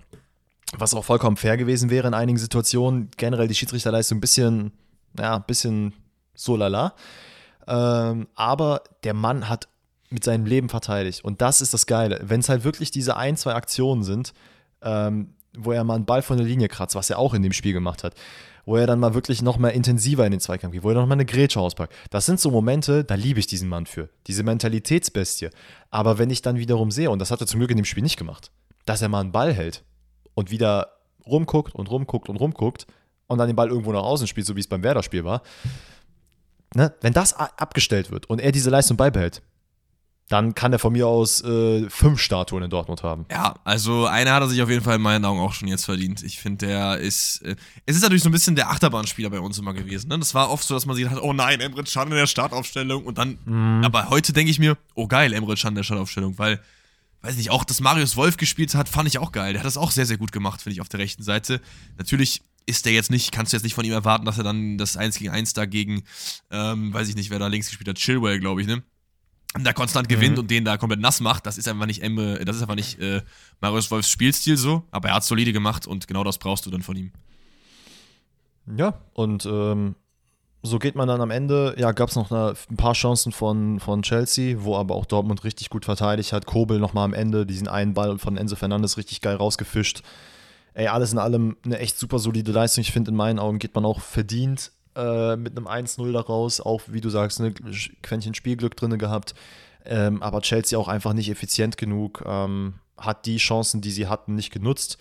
Was 0.77 0.95
auch 0.95 1.05
vollkommen 1.05 1.37
fair 1.37 1.57
gewesen 1.57 1.91
wäre 1.91 2.09
in 2.09 2.15
einigen 2.15 2.39
Situationen. 2.39 3.11
Generell 3.17 3.47
die 3.47 3.55
Schiedsrichterleistung 3.55 4.19
ein 4.19 4.21
bisschen, 4.23 4.73
ja, 5.19 5.37
ein 5.37 5.45
bisschen 5.47 5.93
so 6.35 6.57
lala. 6.57 6.95
Ähm, 7.67 8.27
aber 8.35 8.83
der 9.05 9.13
Mann 9.15 9.49
hat 9.49 9.69
mit 10.09 10.25
seinem 10.25 10.47
Leben 10.47 10.69
verteidigt. 10.69 11.25
Und 11.25 11.43
das 11.43 11.61
ist 11.61 11.75
das 11.75 11.87
Geile. 11.87 12.21
Wenn 12.23 12.41
es 12.41 12.49
halt 12.49 12.65
wirklich 12.65 12.91
diese 12.91 13.17
ein, 13.17 13.37
zwei 13.37 13.55
Aktionen 13.55 14.03
sind, 14.03 14.33
ähm, 14.83 15.35
wo 15.57 15.73
er 15.73 15.85
mal 15.85 15.97
einen 15.97 16.07
Ball 16.07 16.23
von 16.23 16.39
der 16.39 16.47
Linie 16.47 16.69
kratzt, 16.69 16.95
was 16.95 17.11
er 17.11 17.19
auch 17.19 17.35
in 17.35 17.43
dem 17.43 17.53
Spiel 17.53 17.73
gemacht 17.73 18.05
hat, 18.05 18.15
wo 18.65 18.77
er 18.77 18.87
dann 18.87 19.01
mal 19.01 19.15
wirklich 19.15 19.43
noch 19.43 19.59
mal 19.59 19.71
intensiver 19.71 20.25
in 20.25 20.31
den 20.31 20.41
Zweikampf 20.41 20.73
geht, 20.73 20.83
wo 20.83 20.91
er 20.91 20.95
noch 20.95 21.07
mal 21.07 21.15
eine 21.15 21.25
Grätsche 21.25 21.61
auspackt. 21.61 21.93
Das 22.11 22.27
sind 22.27 22.41
so 22.41 22.51
Momente, 22.51 23.05
da 23.05 23.15
liebe 23.15 23.41
ich 23.41 23.47
diesen 23.47 23.69
Mann 23.69 23.87
für. 23.87 24.09
Diese 24.27 24.43
Mentalitätsbestie. 24.43 25.51
Aber 25.91 26.19
wenn 26.19 26.31
ich 26.31 26.43
dann 26.43 26.57
wiederum 26.57 26.91
sehe, 26.91 27.11
und 27.11 27.19
das 27.19 27.31
hat 27.31 27.41
er 27.41 27.47
zum 27.47 27.61
Glück 27.61 27.71
in 27.71 27.77
dem 27.77 27.85
Spiel 27.85 28.03
nicht 28.03 28.17
gemacht, 28.17 28.51
dass 28.87 29.03
er 29.03 29.09
mal 29.09 29.21
einen 29.21 29.33
Ball 29.33 29.53
hält 29.53 29.85
und 30.35 30.51
wieder 30.51 30.93
rumguckt 31.27 31.75
und 31.75 31.91
rumguckt 31.91 32.29
und 32.29 32.37
rumguckt 32.37 32.87
und 33.27 33.39
dann 33.39 33.49
den 33.49 33.57
Ball 33.57 33.69
irgendwo 33.69 33.93
nach 33.93 34.03
außen 34.03 34.27
spielt, 34.27 34.47
so 34.47 34.57
wie 34.57 34.61
es 34.61 34.69
beim 34.69 34.83
Werder-Spiel 34.83 35.25
war, 35.25 35.43
ne, 36.75 36.95
wenn 37.01 37.13
das 37.13 37.35
abgestellt 37.35 38.11
wird 38.11 38.29
und 38.29 38.41
er 38.41 38.53
diese 38.53 38.71
Leistung 38.71 38.97
beibehält, 38.97 39.43
dann 40.33 40.55
kann 40.55 40.73
er 40.73 40.79
von 40.79 40.95
mir 40.95 41.07
aus 41.07 41.45
äh, 41.45 41.91
fünf 41.91 42.19
Statuen 42.19 42.63
in 42.63 42.71
Dortmund 42.71 43.03
haben. 43.03 43.27
Ja, 43.31 43.57
also 43.65 44.07
einer 44.07 44.33
hat 44.33 44.43
er 44.43 44.49
sich 44.49 44.63
auf 44.63 44.71
jeden 44.71 44.83
Fall 44.83 44.97
in 44.97 45.03
meinen 45.03 45.27
Augen 45.27 45.41
auch 45.41 45.53
schon 45.53 45.69
jetzt 45.69 45.85
verdient. 45.85 46.23
Ich 46.23 46.41
finde, 46.41 46.67
der 46.67 46.97
ist. 46.97 47.43
Äh, 47.43 47.57
es 47.85 47.97
ist 47.97 48.03
natürlich 48.03 48.23
so 48.23 48.31
ein 48.31 48.33
bisschen 48.33 48.57
der 48.57 48.71
Achterbahnspieler 48.71 49.29
bei 49.29 49.41
uns 49.41 49.59
immer 49.59 49.75
gewesen. 49.75 50.09
Ne? 50.09 50.19
Das 50.19 50.33
war 50.33 50.51
oft 50.51 50.67
so, 50.67 50.73
dass 50.73 50.87
man 50.87 50.97
sich 50.97 51.07
hat, 51.07 51.21
oh 51.21 51.35
nein, 51.35 51.61
Emre 51.61 51.85
Can 51.85 52.09
in 52.09 52.15
der 52.15 52.27
Startaufstellung. 52.27 53.05
Und 53.05 53.19
dann. 53.19 53.39
Mhm. 53.45 53.85
Aber 53.85 54.09
heute 54.09 54.33
denke 54.33 54.51
ich 54.51 54.59
mir, 54.59 54.79
oh 54.95 55.07
geil, 55.07 55.35
Emre 55.35 55.55
Can 55.55 55.73
in 55.73 55.77
der 55.77 55.85
Startaufstellung, 55.85 56.39
weil. 56.39 56.61
Weiß 57.25 57.37
nicht, 57.37 57.51
auch 57.51 57.63
dass 57.63 57.81
Marius 57.81 58.17
Wolf 58.17 58.37
gespielt 58.37 58.75
hat, 58.75 58.89
fand 58.89 59.07
ich 59.07 59.19
auch 59.19 59.31
geil. 59.31 59.53
Der 59.53 59.61
hat 59.61 59.67
das 59.67 59.77
auch 59.77 59.93
sehr, 59.93 60.07
sehr 60.07 60.17
gut 60.17 60.33
gemacht, 60.33 60.61
finde 60.61 60.75
ich, 60.75 60.81
auf 60.81 60.89
der 60.89 60.99
rechten 60.99 61.23
Seite. 61.23 61.61
Natürlich 61.97 62.43
ist 62.67 62.85
der 62.85 62.93
jetzt 62.93 63.13
nicht, 63.13 63.31
kannst 63.31 63.53
du 63.53 63.57
jetzt 63.57 63.63
nicht 63.63 63.75
von 63.75 63.85
ihm 63.85 63.93
erwarten, 63.93 64.25
dass 64.25 64.39
er 64.39 64.45
dann 64.45 64.77
das 64.77 64.97
1 64.97 65.19
gegen 65.19 65.31
1 65.31 65.53
da 65.53 65.67
gegen, 65.67 66.03
ähm, 66.51 66.93
weiß 66.93 67.09
ich 67.09 67.15
nicht, 67.15 67.31
wer 67.31 67.39
da 67.39 67.47
links 67.47 67.69
gespielt 67.69 67.89
hat, 67.89 67.97
Chilwell, 67.97 68.41
glaube 68.41 68.61
ich, 68.61 68.67
ne? 68.67 68.83
Da 69.61 69.73
konstant 69.73 70.09
gewinnt 70.09 70.39
und 70.39 70.51
den 70.51 70.65
da 70.65 70.77
komplett 70.77 71.01
nass 71.01 71.21
macht, 71.21 71.47
das 71.47 71.59
ist 71.59 71.69
einfach 71.69 71.87
nicht 71.87 72.03
Emre, 72.03 72.45
das 72.45 72.57
ist 72.57 72.63
einfach 72.63 72.75
nicht 72.75 72.99
äh, 73.01 73.23
Marius 73.61 73.91
Wolfs 73.91 74.11
Spielstil 74.11 74.57
so, 74.57 74.85
aber 74.91 75.11
er 75.11 75.17
hat 75.17 75.25
solide 75.25 75.53
gemacht 75.53 75.87
und 75.87 76.09
genau 76.09 76.25
das 76.25 76.39
brauchst 76.39 76.65
du 76.65 76.71
dann 76.71 76.83
von 76.83 76.97
ihm. 76.97 77.13
Ja, 78.77 79.01
und 79.13 79.45
ähm, 79.45 79.97
so 80.63 80.79
geht 80.79 80.95
man 80.95 81.09
dann 81.09 81.21
am 81.21 81.31
Ende. 81.31 81.75
Ja, 81.77 81.93
gab 81.93 82.09
es 82.09 82.17
noch 82.17 82.31
eine, 82.31 82.55
ein 82.71 82.77
paar 82.77 82.95
Chancen 82.95 83.33
von, 83.33 83.81
von 83.81 84.03
Chelsea, 84.03 84.57
wo 84.61 84.77
aber 84.77 84.95
auch 84.95 85.05
Dortmund 85.05 85.45
richtig 85.45 85.69
gut 85.69 85.85
verteidigt 85.85 86.33
hat. 86.33 86.47
Kobel 86.47 86.79
nochmal 86.79 87.05
am 87.05 87.15
Ende 87.15 87.45
diesen 87.45 87.69
einen 87.69 87.95
Ball 87.95 88.19
von 88.19 88.37
Enzo 88.37 88.57
Fernandes 88.57 88.97
richtig 88.97 89.21
geil 89.21 89.37
rausgefischt. 89.37 90.03
Ey, 90.75 90.87
alles 90.87 91.13
in 91.13 91.19
allem 91.19 91.57
eine 91.65 91.79
echt 91.79 91.99
super 91.99 92.19
solide 92.19 92.53
Leistung. 92.53 92.83
Ich 92.83 92.93
finde, 92.93 93.11
in 93.11 93.17
meinen 93.17 93.39
Augen 93.39 93.59
geht 93.59 93.75
man 93.75 93.85
auch 93.85 94.01
verdient 94.01 94.73
äh, 94.97 95.37
mit 95.37 95.57
einem 95.57 95.67
1-0 95.67 96.13
daraus. 96.13 96.61
Auch, 96.61 96.83
wie 96.89 97.01
du 97.01 97.11
sagst, 97.11 97.41
ein 97.41 97.55
ne, 97.63 97.73
Quäntchen 98.03 98.35
Spielglück 98.35 98.77
drin 98.77 98.99
gehabt. 98.99 99.35
Ähm, 99.85 100.23
aber 100.23 100.41
Chelsea 100.43 100.79
auch 100.79 100.89
einfach 100.89 101.13
nicht 101.13 101.31
effizient 101.31 101.77
genug. 101.77 102.23
Ähm, 102.27 102.75
hat 102.97 103.27
die 103.27 103.39
Chancen, 103.39 103.81
die 103.81 103.91
sie 103.91 104.07
hatten, 104.07 104.35
nicht 104.35 104.53
genutzt. 104.53 104.99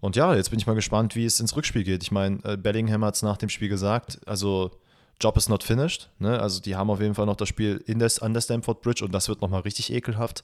Und 0.00 0.16
ja, 0.16 0.34
jetzt 0.34 0.50
bin 0.50 0.58
ich 0.58 0.66
mal 0.66 0.74
gespannt, 0.74 1.14
wie 1.14 1.24
es 1.24 1.40
ins 1.40 1.56
Rückspiel 1.56 1.84
geht. 1.84 2.02
Ich 2.02 2.10
meine, 2.10 2.38
äh, 2.44 2.56
Bellingham 2.56 3.04
hat 3.04 3.14
es 3.14 3.22
nach 3.22 3.36
dem 3.36 3.48
Spiel 3.48 3.68
gesagt. 3.68 4.20
Also 4.26 4.72
Job 5.20 5.36
is 5.36 5.48
not 5.48 5.62
finished. 5.62 6.10
Ne? 6.18 6.40
Also 6.40 6.60
die 6.60 6.76
haben 6.76 6.90
auf 6.90 7.00
jeden 7.00 7.14
Fall 7.14 7.26
noch 7.26 7.36
das 7.36 7.48
Spiel 7.48 7.82
in 7.86 7.98
des, 7.98 8.18
an 8.18 8.34
der 8.34 8.40
Stamford 8.40 8.82
Bridge 8.82 9.04
und 9.04 9.12
das 9.12 9.28
wird 9.28 9.40
nochmal 9.40 9.60
richtig 9.60 9.92
ekelhaft. 9.92 10.42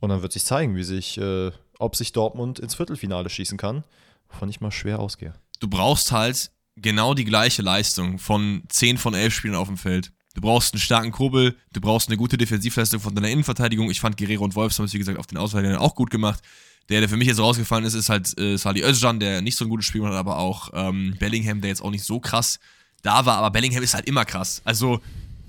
Und 0.00 0.10
dann 0.10 0.22
wird 0.22 0.32
sich 0.32 0.44
zeigen, 0.44 0.76
wie 0.76 0.82
sich, 0.82 1.16
äh, 1.18 1.52
ob 1.78 1.96
sich 1.96 2.12
Dortmund 2.12 2.58
ins 2.58 2.74
Viertelfinale 2.74 3.30
schießen 3.30 3.56
kann, 3.56 3.84
wovon 4.28 4.48
ich 4.48 4.60
mal 4.60 4.70
schwer 4.70 4.98
ausgehe. 4.98 5.32
Du 5.60 5.68
brauchst 5.68 6.12
halt 6.12 6.50
genau 6.76 7.14
die 7.14 7.24
gleiche 7.24 7.62
Leistung 7.62 8.18
von 8.18 8.62
10 8.68 8.98
von 8.98 9.14
11 9.14 9.34
Spielen 9.34 9.54
auf 9.54 9.68
dem 9.68 9.76
Feld. 9.76 10.12
Du 10.34 10.40
brauchst 10.40 10.72
einen 10.72 10.80
starken 10.80 11.12
Kurbel, 11.12 11.56
du 11.72 11.80
brauchst 11.80 12.08
eine 12.08 12.16
gute 12.16 12.38
Defensivleistung 12.38 13.00
von 13.00 13.14
deiner 13.14 13.28
Innenverteidigung. 13.28 13.90
Ich 13.90 14.00
fand 14.00 14.16
Guerrero 14.16 14.44
und 14.44 14.54
Wolfs 14.54 14.78
haben 14.78 14.86
es, 14.86 14.94
wie 14.94 14.98
gesagt, 14.98 15.18
auf 15.18 15.26
den 15.26 15.38
Auswahl 15.38 15.76
auch 15.76 15.94
gut 15.94 16.10
gemacht. 16.10 16.42
Der, 16.88 17.00
der 17.00 17.08
für 17.08 17.16
mich 17.16 17.28
jetzt 17.28 17.38
rausgefallen 17.38 17.84
ist, 17.84 17.94
ist 17.94 18.08
halt 18.08 18.36
äh, 18.38 18.56
Salih 18.56 18.82
Özcan, 18.82 19.20
der 19.20 19.42
nicht 19.42 19.56
so 19.56 19.64
ein 19.64 19.68
gutes 19.68 19.86
Spiel 19.86 20.04
hat, 20.04 20.14
aber 20.14 20.38
auch 20.38 20.70
ähm, 20.74 21.14
Bellingham, 21.18 21.60
der 21.60 21.68
jetzt 21.68 21.82
auch 21.82 21.90
nicht 21.90 22.04
so 22.04 22.18
krass 22.18 22.58
da 23.02 23.26
war, 23.26 23.38
aber 23.38 23.50
Bellingham 23.50 23.82
ist 23.82 23.94
halt 23.94 24.06
immer 24.06 24.24
krass. 24.24 24.62
Also, 24.64 25.00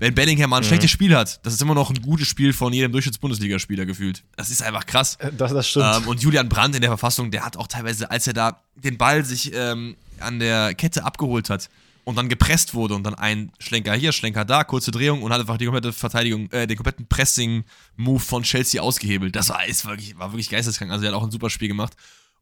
wenn 0.04 0.14
Bellingham 0.14 0.50
mal 0.50 0.58
ein 0.58 0.62
mhm. 0.62 0.68
schlechtes 0.68 0.90
Spiel 0.90 1.16
hat, 1.16 1.40
das 1.46 1.54
ist 1.54 1.62
immer 1.62 1.74
noch 1.74 1.88
ein 1.88 2.02
gutes 2.02 2.28
Spiel 2.28 2.52
von 2.52 2.74
jedem 2.74 2.92
Durchschnitts-Bundesligaspieler 2.92 3.86
gefühlt. 3.86 4.22
Das 4.36 4.50
ist 4.50 4.62
einfach 4.62 4.84
krass. 4.84 5.16
Äh, 5.16 5.32
das, 5.32 5.54
das 5.54 5.66
stimmt. 5.66 5.86
Ähm, 5.96 6.08
und 6.08 6.22
Julian 6.22 6.50
Brandt 6.50 6.74
in 6.74 6.82
der 6.82 6.90
Verfassung, 6.90 7.30
der 7.30 7.42
hat 7.42 7.56
auch 7.56 7.66
teilweise, 7.66 8.10
als 8.10 8.26
er 8.26 8.34
da 8.34 8.60
den 8.74 8.98
Ball 8.98 9.24
sich 9.24 9.52
ähm, 9.54 9.96
an 10.20 10.40
der 10.40 10.74
Kette 10.74 11.04
abgeholt 11.04 11.48
hat 11.48 11.70
und 12.04 12.16
dann 12.16 12.28
gepresst 12.28 12.74
wurde 12.74 12.94
und 12.94 13.04
dann 13.04 13.14
ein 13.14 13.50
Schlenker 13.58 13.94
hier, 13.94 14.12
Schlenker 14.12 14.44
da, 14.44 14.62
kurze 14.62 14.90
Drehung 14.90 15.22
und 15.22 15.32
hat 15.32 15.40
einfach 15.40 15.56
die 15.56 15.64
komplette 15.64 15.94
Verteidigung, 15.94 16.50
äh, 16.52 16.66
den 16.66 16.76
kompletten 16.76 17.06
Pressing-Move 17.06 18.20
von 18.20 18.42
Chelsea 18.42 18.82
ausgehebelt. 18.82 19.34
Das 19.34 19.48
war, 19.48 19.66
ist 19.66 19.86
wirklich, 19.86 20.18
war 20.18 20.32
wirklich 20.32 20.50
geisteskrank. 20.50 20.90
Also, 20.90 21.06
er 21.06 21.12
hat 21.12 21.18
auch 21.18 21.24
ein 21.24 21.30
super 21.30 21.48
Spiel 21.48 21.68
gemacht. 21.68 21.94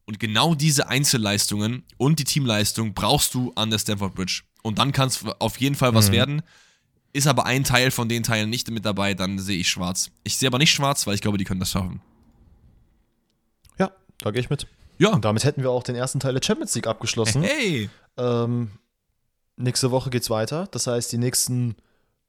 Und 0.04 0.18
genau 0.18 0.56
diese 0.56 0.88
Einzelleistungen 0.88 1.84
und 1.96 2.18
die 2.18 2.24
Teamleistung 2.24 2.92
brauchst 2.92 3.34
du 3.34 3.52
an 3.54 3.70
der 3.70 3.78
Stamford 3.78 4.16
Bridge. 4.16 4.42
Und 4.62 4.80
dann 4.80 4.90
kann 4.90 5.06
es 5.06 5.24
auf 5.38 5.58
jeden 5.58 5.76
Fall 5.76 5.94
was 5.94 6.08
mhm. 6.08 6.12
werden. 6.12 6.42
Ist 7.12 7.26
aber 7.26 7.44
ein 7.44 7.64
Teil 7.64 7.90
von 7.90 8.08
den 8.08 8.22
Teilen 8.22 8.48
nicht 8.48 8.70
mit 8.70 8.84
dabei, 8.86 9.14
dann 9.14 9.38
sehe 9.38 9.58
ich 9.58 9.68
schwarz. 9.68 10.10
Ich 10.24 10.38
sehe 10.38 10.48
aber 10.48 10.58
nicht 10.58 10.72
schwarz, 10.72 11.06
weil 11.06 11.14
ich 11.14 11.20
glaube, 11.20 11.36
die 11.38 11.44
können 11.44 11.60
das 11.60 11.70
schaffen. 11.70 12.00
Ja, 13.78 13.90
da 14.18 14.30
gehe 14.30 14.40
ich 14.40 14.48
mit. 14.48 14.66
Ja. 14.98 15.10
Und 15.10 15.24
damit 15.24 15.44
hätten 15.44 15.62
wir 15.62 15.70
auch 15.70 15.82
den 15.82 15.94
ersten 15.94 16.20
Teil 16.20 16.32
der 16.34 16.42
Champions 16.42 16.74
League 16.74 16.86
abgeschlossen. 16.86 17.42
Hey! 17.42 17.90
Ähm, 18.16 18.70
nächste 19.56 19.90
Woche 19.90 20.10
geht's 20.10 20.30
weiter. 20.30 20.68
Das 20.70 20.86
heißt, 20.86 21.12
die 21.12 21.18
nächsten 21.18 21.76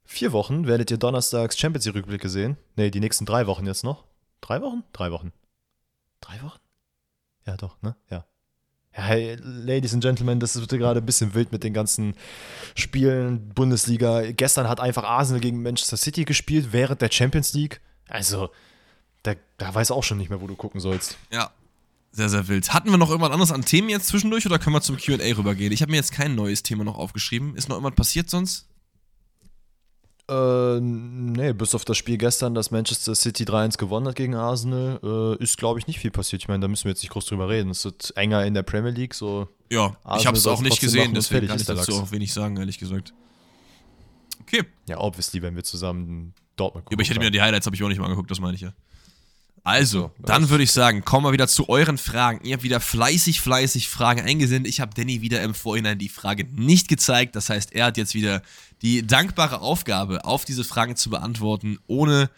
vier 0.05 0.34
Wochen 0.34 0.67
werdet 0.67 0.91
ihr 0.91 0.97
donnerstags 0.97 1.57
Champions 1.57 1.86
League-Rückblicke 1.86 2.27
sehen. 2.27 2.57
Ne, 2.75 2.91
die 2.91 2.99
nächsten 2.99 3.25
drei 3.25 3.47
Wochen 3.47 3.65
jetzt 3.65 3.84
noch. 3.84 4.03
Drei 4.41 4.61
Wochen? 4.61 4.84
Drei 4.91 5.11
Wochen. 5.11 5.31
Drei 6.19 6.41
Wochen? 6.41 6.59
Ja, 7.45 7.55
doch, 7.57 7.81
ne? 7.81 7.95
Ja. 8.09 8.25
Hey, 8.95 9.37
Ladies 9.41 9.93
and 9.93 10.03
Gentlemen, 10.03 10.39
das 10.39 10.55
wird 10.55 10.69
gerade 10.69 10.99
ein 10.99 11.05
bisschen 11.05 11.33
wild 11.33 11.51
mit 11.51 11.63
den 11.63 11.73
ganzen 11.73 12.13
Spielen, 12.75 13.49
Bundesliga. 13.49 14.31
Gestern 14.31 14.69
hat 14.69 14.79
einfach 14.79 15.03
Arsenal 15.03 15.41
gegen 15.41 15.63
Manchester 15.63 15.97
City 15.97 16.25
gespielt, 16.25 16.67
während 16.71 17.01
der 17.01 17.09
Champions 17.11 17.53
League. 17.53 17.81
Also, 18.07 18.51
da, 19.23 19.33
da 19.57 19.73
weiß 19.73 19.89
auch 19.89 20.03
schon 20.03 20.19
nicht 20.19 20.29
mehr, 20.29 20.41
wo 20.41 20.47
du 20.47 20.55
gucken 20.55 20.79
sollst. 20.79 21.17
Ja, 21.31 21.49
sehr, 22.11 22.29
sehr 22.29 22.47
wild. 22.47 22.71
Hatten 22.71 22.91
wir 22.91 22.99
noch 22.99 23.09
irgendwas 23.09 23.31
anderes 23.31 23.51
an 23.51 23.65
Themen 23.65 23.89
jetzt 23.89 24.07
zwischendurch 24.07 24.45
oder 24.45 24.59
können 24.59 24.75
wir 24.75 24.81
zum 24.81 24.97
QA 24.97 25.17
rübergehen? 25.35 25.73
Ich 25.73 25.81
habe 25.81 25.89
mir 25.89 25.97
jetzt 25.97 26.11
kein 26.11 26.35
neues 26.35 26.61
Thema 26.61 26.83
noch 26.83 26.95
aufgeschrieben. 26.99 27.55
Ist 27.55 27.69
noch 27.69 27.77
irgendwas 27.77 27.95
passiert 27.95 28.29
sonst? 28.29 28.67
Äh, 30.30 30.80
nee, 30.80 31.51
bis 31.51 31.76
auf 31.76 31.84
das 31.84 31.97
Spiel 31.97 32.17
gestern, 32.17 32.55
dass 32.55 32.71
Manchester 32.71 33.13
City 33.13 33.43
3-1 33.43 33.78
gewonnen 33.78 34.07
hat 34.07 34.15
gegen 34.15 34.36
Arsenal, 34.36 34.99
äh, 35.03 35.43
ist, 35.43 35.57
glaube 35.57 35.80
ich, 35.80 35.88
nicht 35.88 35.99
viel 35.99 36.11
passiert. 36.11 36.41
Ich 36.41 36.47
meine, 36.47 36.61
da 36.61 36.69
müssen 36.69 36.86
wir 36.86 36.91
jetzt 36.91 37.01
nicht 37.01 37.11
groß 37.11 37.26
drüber 37.26 37.49
reden. 37.49 37.69
Es 37.69 37.84
wird 37.84 38.15
enger 38.15 38.45
in 38.45 38.53
der 38.53 38.63
Premier 38.63 38.91
League. 38.91 39.13
So 39.13 39.49
ja, 39.69 39.97
Arsenal 40.03 40.19
ich 40.19 40.28
habe 40.28 40.38
es 40.38 40.47
auch 40.47 40.61
nicht 40.61 40.80
gesehen, 40.80 41.13
deswegen 41.13 41.47
kann 41.47 41.59
ich 41.59 41.65
dazu 41.65 41.93
auch 41.95 42.11
wenig 42.11 42.32
sagen, 42.32 42.55
ehrlich 42.55 42.78
gesagt. 42.78 43.13
Okay. 44.41 44.63
Ja, 44.88 44.99
obviously, 44.99 45.41
wenn 45.41 45.55
wir 45.55 45.63
zusammen 45.63 46.34
Dortmund 46.55 46.86
gucken. 46.86 46.93
Ja, 46.93 46.95
aber 46.95 47.01
ich 47.01 47.09
hätte 47.09 47.19
mir 47.19 47.32
die 47.32 47.41
Highlights 47.41 47.65
habe 47.65 47.76
ich 47.76 47.84
auch 47.84 47.89
nicht 47.89 47.99
mal 47.99 48.05
angeguckt, 48.05 48.32
das 48.32 48.39
meine 48.39 48.55
ich 48.55 48.61
ja. 48.61 48.74
Also, 49.65 50.11
dann 50.19 50.49
würde 50.49 50.65
ich 50.65 50.74
sagen, 50.74 51.05
kommen 51.05 51.26
wir 51.26 51.32
wieder 51.32 51.47
zu 51.47 51.69
euren 51.69 51.97
Fragen. 51.97 52.45
Ihr 52.45 52.53
habt 52.53 52.63
wieder 52.63 52.82
fleißig, 52.82 53.39
fleißig 53.39 53.88
Fragen 53.88 54.19
eingesendet. 54.19 54.69
Ich 54.69 54.82
habe 54.82 54.93
Danny 54.93 55.21
wieder 55.21 55.41
im 55.41 55.53
Vorhinein 55.53 55.97
die 55.97 56.09
Frage 56.09 56.45
nicht 56.51 56.89
gezeigt. 56.89 57.38
Das 57.38 57.49
heißt, 57.49 57.71
er 57.71 57.86
hat 57.86 57.97
jetzt 57.97 58.13
wieder 58.13 58.41
die 58.84 59.05
dankbare 59.07 59.61
Aufgabe, 59.61 60.25
auf 60.25 60.45
diese 60.45 60.63
Fragen 60.63 60.95
zu 60.95 61.09
beantworten, 61.09 61.79
ohne 61.88 62.29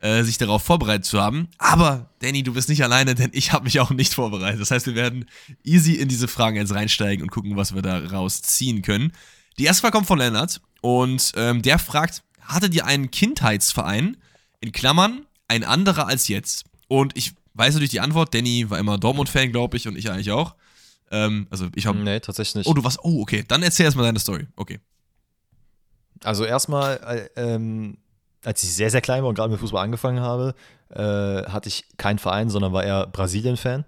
äh, 0.00 0.22
sich 0.22 0.36
darauf 0.36 0.62
vorbereitet 0.62 1.06
zu 1.06 1.20
haben. 1.20 1.48
Aber, 1.56 2.10
Danny, 2.20 2.42
du 2.42 2.52
bist 2.52 2.68
nicht 2.68 2.84
alleine, 2.84 3.14
denn 3.14 3.30
ich 3.32 3.52
habe 3.52 3.64
mich 3.64 3.80
auch 3.80 3.90
nicht 3.90 4.12
vorbereitet. 4.12 4.60
Das 4.60 4.70
heißt, 4.70 4.86
wir 4.86 4.94
werden 4.94 5.24
easy 5.64 5.94
in 5.94 6.08
diese 6.08 6.28
Fragen 6.28 6.56
jetzt 6.56 6.74
reinsteigen 6.74 7.22
und 7.22 7.30
gucken, 7.30 7.56
was 7.56 7.74
wir 7.74 7.80
da 7.80 7.98
rausziehen 7.98 8.82
können. 8.82 9.12
Die 9.58 9.64
erste 9.64 9.80
Frage 9.80 9.92
kommt 9.92 10.06
von 10.06 10.18
Lennart 10.18 10.60
und 10.82 11.32
ähm, 11.36 11.62
der 11.62 11.78
fragt, 11.78 12.22
hattet 12.42 12.74
ihr 12.74 12.84
einen 12.84 13.10
Kindheitsverein, 13.10 14.18
in 14.60 14.72
Klammern, 14.72 15.26
ein 15.48 15.64
anderer 15.64 16.06
als 16.06 16.28
jetzt? 16.28 16.64
Und 16.88 17.16
ich 17.16 17.32
weiß 17.54 17.74
natürlich 17.74 17.90
die 17.90 18.00
Antwort. 18.00 18.34
Danny 18.34 18.68
war 18.68 18.78
immer 18.78 18.98
Dortmund-Fan, 18.98 19.52
glaube 19.52 19.78
ich, 19.78 19.88
und 19.88 19.96
ich 19.96 20.10
eigentlich 20.10 20.32
auch. 20.32 20.54
Ähm, 21.10 21.46
also 21.50 21.68
ich 21.74 21.86
habe. 21.86 21.98
Nee, 21.98 22.20
tatsächlich 22.20 22.56
nicht. 22.56 22.66
Oh, 22.66 22.74
du 22.74 22.84
warst. 22.84 22.98
Oh, 23.02 23.22
okay. 23.22 23.44
Dann 23.46 23.62
erzähl 23.62 23.84
erstmal 23.84 24.04
deine 24.04 24.18
Story. 24.18 24.46
Okay. 24.56 24.80
Also 26.22 26.44
erstmal, 26.44 27.28
äh, 27.36 27.40
ähm, 27.40 27.98
als 28.44 28.62
ich 28.62 28.74
sehr, 28.74 28.90
sehr 28.90 29.00
klein 29.00 29.22
war 29.22 29.28
und 29.28 29.34
gerade 29.34 29.50
mit 29.50 29.60
Fußball 29.60 29.82
angefangen 29.82 30.20
habe, 30.20 30.54
äh, 30.90 31.00
hatte 31.50 31.68
ich 31.68 31.84
keinen 31.96 32.18
Verein, 32.18 32.50
sondern 32.50 32.72
war 32.72 32.84
eher 32.84 33.06
Brasilien-Fan. 33.06 33.84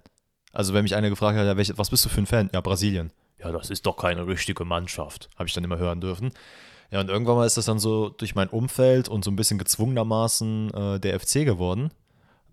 Also 0.53 0.73
wenn 0.73 0.83
mich 0.83 0.95
einer 0.95 1.11
gefragt 1.11 1.39
hat, 1.39 1.47
ja, 1.47 1.57
welche, 1.57 1.77
was 1.79 1.91
bist 1.91 2.05
du 2.05 2.09
für 2.09 2.21
ein 2.21 2.27
Fan? 2.27 2.51
Ja, 2.53 2.61
Brasilien. 2.61 3.13
Ja, 3.39 3.53
das 3.53 3.71
ist 3.71 3.85
doch 3.85 3.97
keine 3.97 4.27
richtige 4.27 4.65
Mannschaft, 4.65 5.29
habe 5.37 5.47
ich 5.47 5.55
dann 5.55 5.65
immer 5.65 5.77
hören 5.77 6.01
dürfen. 6.01 6.33
Ja, 6.91 7.01
und 7.01 7.11
irgendwann 7.11 7.37
mal 7.37 7.47
ist 7.47 7.57
das 7.57 7.67
dann 7.67 7.79
so 7.79 8.09
durch 8.09 8.35
mein 8.35 8.49
Umfeld 8.49 9.09
und 9.09 9.25
so 9.25 9.31
ein 9.31 9.37
bisschen 9.37 9.59
gezwungenermaßen 9.59 10.73
äh, 10.73 11.01
der 11.01 11.19
FC 11.21 11.45
geworden. 11.45 11.91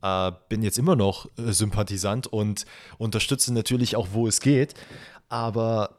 Äh, 0.01 0.31
bin 0.49 0.63
jetzt 0.63 0.77
immer 0.77 0.95
noch 0.95 1.27
äh, 1.37 1.53
Sympathisant 1.53 2.27
und 2.27 2.65
unterstütze 2.97 3.53
natürlich 3.53 3.95
auch, 3.95 4.09
wo 4.11 4.27
es 4.27 4.41
geht. 4.41 4.73
Aber 5.29 5.95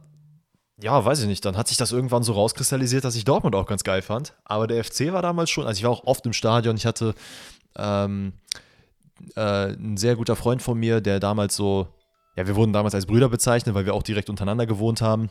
ja, 0.85 1.03
weiß 1.03 1.21
ich 1.21 1.27
nicht, 1.27 1.43
dann 1.47 1.57
hat 1.57 1.67
sich 1.67 1.79
das 1.79 1.93
irgendwann 1.93 2.23
so 2.23 2.35
rauskristallisiert, 2.35 3.05
dass 3.05 3.17
ich 3.17 3.25
Dortmund 3.25 3.55
auch 3.55 3.65
ganz 3.65 3.85
geil 3.85 4.03
fand. 4.03 4.35
Aber 4.45 4.67
der 4.67 4.85
FC 4.85 5.15
war 5.15 5.23
damals 5.23 5.49
schon, 5.49 5.67
also 5.67 5.79
ich 5.79 5.85
war 5.85 5.91
auch 5.91 6.05
oft 6.05 6.27
im 6.27 6.35
Stadion, 6.35 6.77
ich 6.77 6.85
hatte 6.85 7.15
ähm, 7.75 8.35
äh, 9.35 9.69
ein 9.73 9.97
sehr 9.97 10.15
guter 10.15 10.37
Freund 10.37 10.61
von 10.61 10.79
mir, 10.79 11.01
der 11.01 11.21
damals 11.21 11.57
so, 11.57 11.89
ja, 12.37 12.47
wir 12.47 12.55
wurden 12.55 12.75
damals 12.75 12.95
als 12.95 13.07
Brüder 13.07 13.31
bezeichnet, 13.31 13.75
weil 13.75 13.87
wir 13.87 13.95
auch 13.95 14.03
direkt 14.03 14.29
untereinander 14.29 14.67
gewohnt 14.67 15.01
haben. 15.01 15.31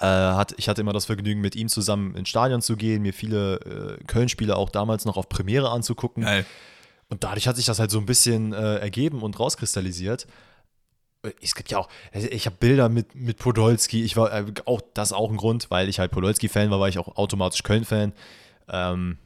Äh, 0.00 0.06
hat, 0.06 0.52
ich 0.56 0.68
hatte 0.68 0.80
immer 0.80 0.92
das 0.92 1.04
Vergnügen, 1.04 1.40
mit 1.40 1.54
ihm 1.54 1.68
zusammen 1.68 2.16
ins 2.16 2.28
Stadion 2.28 2.60
zu 2.60 2.76
gehen, 2.76 3.02
mir 3.02 3.12
viele 3.12 3.98
äh, 4.00 4.04
Köln-Spiele 4.04 4.56
auch 4.56 4.70
damals 4.70 5.04
noch 5.04 5.16
auf 5.16 5.28
Premiere 5.28 5.70
anzugucken. 5.70 6.24
Geil. 6.24 6.44
Und 7.08 7.22
dadurch 7.22 7.46
hat 7.46 7.54
sich 7.54 7.66
das 7.66 7.78
halt 7.78 7.92
so 7.92 8.00
ein 8.00 8.06
bisschen 8.06 8.52
äh, 8.52 8.78
ergeben 8.78 9.22
und 9.22 9.38
rauskristallisiert 9.38 10.26
es 11.40 11.54
gibt 11.54 11.70
ja 11.70 11.78
auch, 11.78 11.88
also 12.12 12.28
ich 12.28 12.46
habe 12.46 12.56
Bilder 12.58 12.88
mit, 12.88 13.14
mit 13.14 13.38
Podolski, 13.38 14.02
ich 14.02 14.16
war 14.16 14.32
äh, 14.32 14.44
auch, 14.64 14.80
das 14.94 15.12
auch 15.12 15.30
ein 15.30 15.36
Grund, 15.36 15.70
weil 15.70 15.88
ich 15.88 15.98
halt 15.98 16.10
Podolski-Fan 16.10 16.70
war, 16.70 16.80
war 16.80 16.88
ich 16.88 16.98
auch 16.98 17.16
automatisch 17.16 17.62
Köln-Fan. 17.62 18.12
Ähm, 18.68 19.18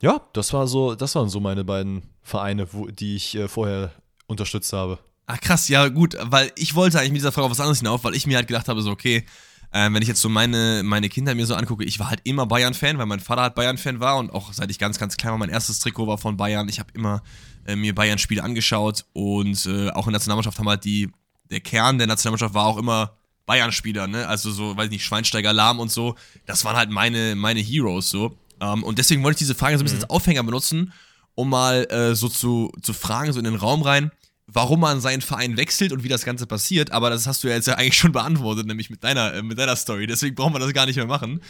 ja, 0.00 0.20
das 0.32 0.52
war 0.52 0.66
so, 0.66 0.94
das 0.94 1.14
waren 1.14 1.28
so 1.28 1.40
meine 1.40 1.64
beiden 1.64 2.02
Vereine, 2.22 2.72
wo, 2.72 2.86
die 2.86 3.16
ich 3.16 3.34
äh, 3.36 3.48
vorher 3.48 3.92
unterstützt 4.26 4.72
habe. 4.72 4.98
Ach 5.26 5.40
krass, 5.40 5.68
ja 5.68 5.88
gut, 5.88 6.16
weil 6.20 6.50
ich 6.56 6.74
wollte 6.74 6.98
eigentlich 6.98 7.12
mit 7.12 7.20
dieser 7.20 7.32
Frage 7.32 7.46
auf 7.46 7.52
was 7.52 7.60
anderes 7.60 7.78
hinauf, 7.78 8.02
weil 8.04 8.14
ich 8.14 8.26
mir 8.26 8.36
halt 8.36 8.48
gedacht 8.48 8.68
habe, 8.68 8.82
so 8.82 8.90
okay, 8.90 9.24
äh, 9.72 9.90
wenn 9.92 10.02
ich 10.02 10.08
jetzt 10.08 10.20
so 10.20 10.28
meine, 10.28 10.82
meine 10.84 11.08
Kinder 11.08 11.34
mir 11.34 11.46
so 11.46 11.54
angucke, 11.54 11.84
ich 11.84 11.98
war 11.98 12.10
halt 12.10 12.20
immer 12.24 12.46
Bayern-Fan, 12.46 12.98
weil 12.98 13.06
mein 13.06 13.20
Vater 13.20 13.42
halt 13.42 13.54
Bayern-Fan 13.54 14.00
war 14.00 14.18
und 14.18 14.30
auch 14.30 14.52
seit 14.52 14.70
ich 14.70 14.78
ganz, 14.78 14.98
ganz 14.98 15.16
klein 15.16 15.32
war, 15.32 15.38
mein 15.38 15.48
erstes 15.48 15.78
Trikot 15.78 16.06
war 16.06 16.18
von 16.18 16.36
Bayern. 16.36 16.68
Ich 16.68 16.78
habe 16.78 16.90
immer 16.94 17.22
äh, 17.66 17.76
mir 17.76 17.94
Bayern-Spiele 17.94 18.42
angeschaut 18.42 19.06
und 19.12 19.66
äh, 19.66 19.90
auch 19.90 20.06
in 20.06 20.12
der 20.12 20.18
Nationalmannschaft 20.18 20.58
haben 20.58 20.68
halt 20.68 20.84
die 20.84 21.10
der 21.52 21.60
Kern 21.60 21.98
der 21.98 22.06
Nationalmannschaft 22.06 22.54
war 22.54 22.66
auch 22.66 22.78
immer 22.78 23.16
Bayern-Spieler, 23.46 24.06
ne? 24.06 24.26
Also 24.26 24.50
so, 24.50 24.76
weiß 24.76 24.86
ich 24.86 24.92
nicht, 24.92 25.04
Schweinsteiger, 25.04 25.52
Lahm 25.52 25.80
und 25.80 25.90
so. 25.90 26.16
Das 26.46 26.64
waren 26.64 26.76
halt 26.76 26.90
meine, 26.90 27.34
meine 27.34 27.60
Heroes 27.60 28.08
so. 28.08 28.36
Ähm, 28.60 28.82
und 28.82 28.98
deswegen 28.98 29.22
wollte 29.22 29.36
ich 29.36 29.38
diese 29.38 29.54
Frage 29.54 29.76
so 29.76 29.82
ein 29.82 29.84
bisschen 29.84 29.98
mhm. 29.98 30.04
als 30.04 30.10
Aufhänger 30.10 30.42
benutzen, 30.42 30.92
um 31.34 31.50
mal 31.50 31.86
äh, 31.90 32.14
so 32.14 32.28
zu, 32.28 32.72
zu 32.82 32.92
fragen, 32.92 33.32
so 33.32 33.38
in 33.38 33.44
den 33.44 33.56
Raum 33.56 33.82
rein, 33.82 34.10
warum 34.46 34.80
man 34.80 35.00
seinen 35.00 35.22
Verein 35.22 35.56
wechselt 35.56 35.92
und 35.92 36.04
wie 36.04 36.08
das 36.08 36.24
Ganze 36.24 36.46
passiert. 36.46 36.92
Aber 36.92 37.10
das 37.10 37.26
hast 37.26 37.42
du 37.42 37.48
ja 37.48 37.54
jetzt 37.54 37.66
ja 37.66 37.74
eigentlich 37.74 37.96
schon 37.96 38.12
beantwortet, 38.12 38.66
nämlich 38.66 38.90
mit 38.90 39.02
deiner, 39.04 39.34
äh, 39.34 39.42
mit 39.42 39.58
deiner 39.58 39.76
Story. 39.76 40.06
Deswegen 40.06 40.34
brauchen 40.34 40.54
wir 40.54 40.60
das 40.60 40.72
gar 40.72 40.86
nicht 40.86 40.96
mehr 40.96 41.06
machen. 41.06 41.40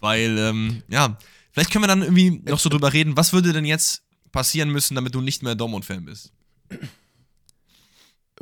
Weil, 0.00 0.36
ähm, 0.38 0.82
ja, 0.88 1.16
vielleicht 1.52 1.70
können 1.70 1.84
wir 1.84 1.88
dann 1.88 2.02
irgendwie 2.02 2.42
noch 2.44 2.58
so 2.58 2.68
drüber 2.68 2.92
reden, 2.92 3.16
was 3.16 3.32
würde 3.32 3.52
denn 3.52 3.64
jetzt 3.64 4.02
passieren 4.32 4.70
müssen, 4.70 4.94
damit 4.94 5.14
du 5.14 5.20
nicht 5.20 5.42
mehr 5.42 5.54
Dortmund-Fan 5.54 6.04
bist? 6.04 6.32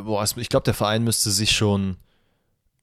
Boah, 0.05 0.25
ich 0.37 0.49
glaube, 0.49 0.65
der 0.65 0.75
Verein 0.75 1.05
müsste 1.05 1.31
sich 1.31 1.53
schon 1.53 1.97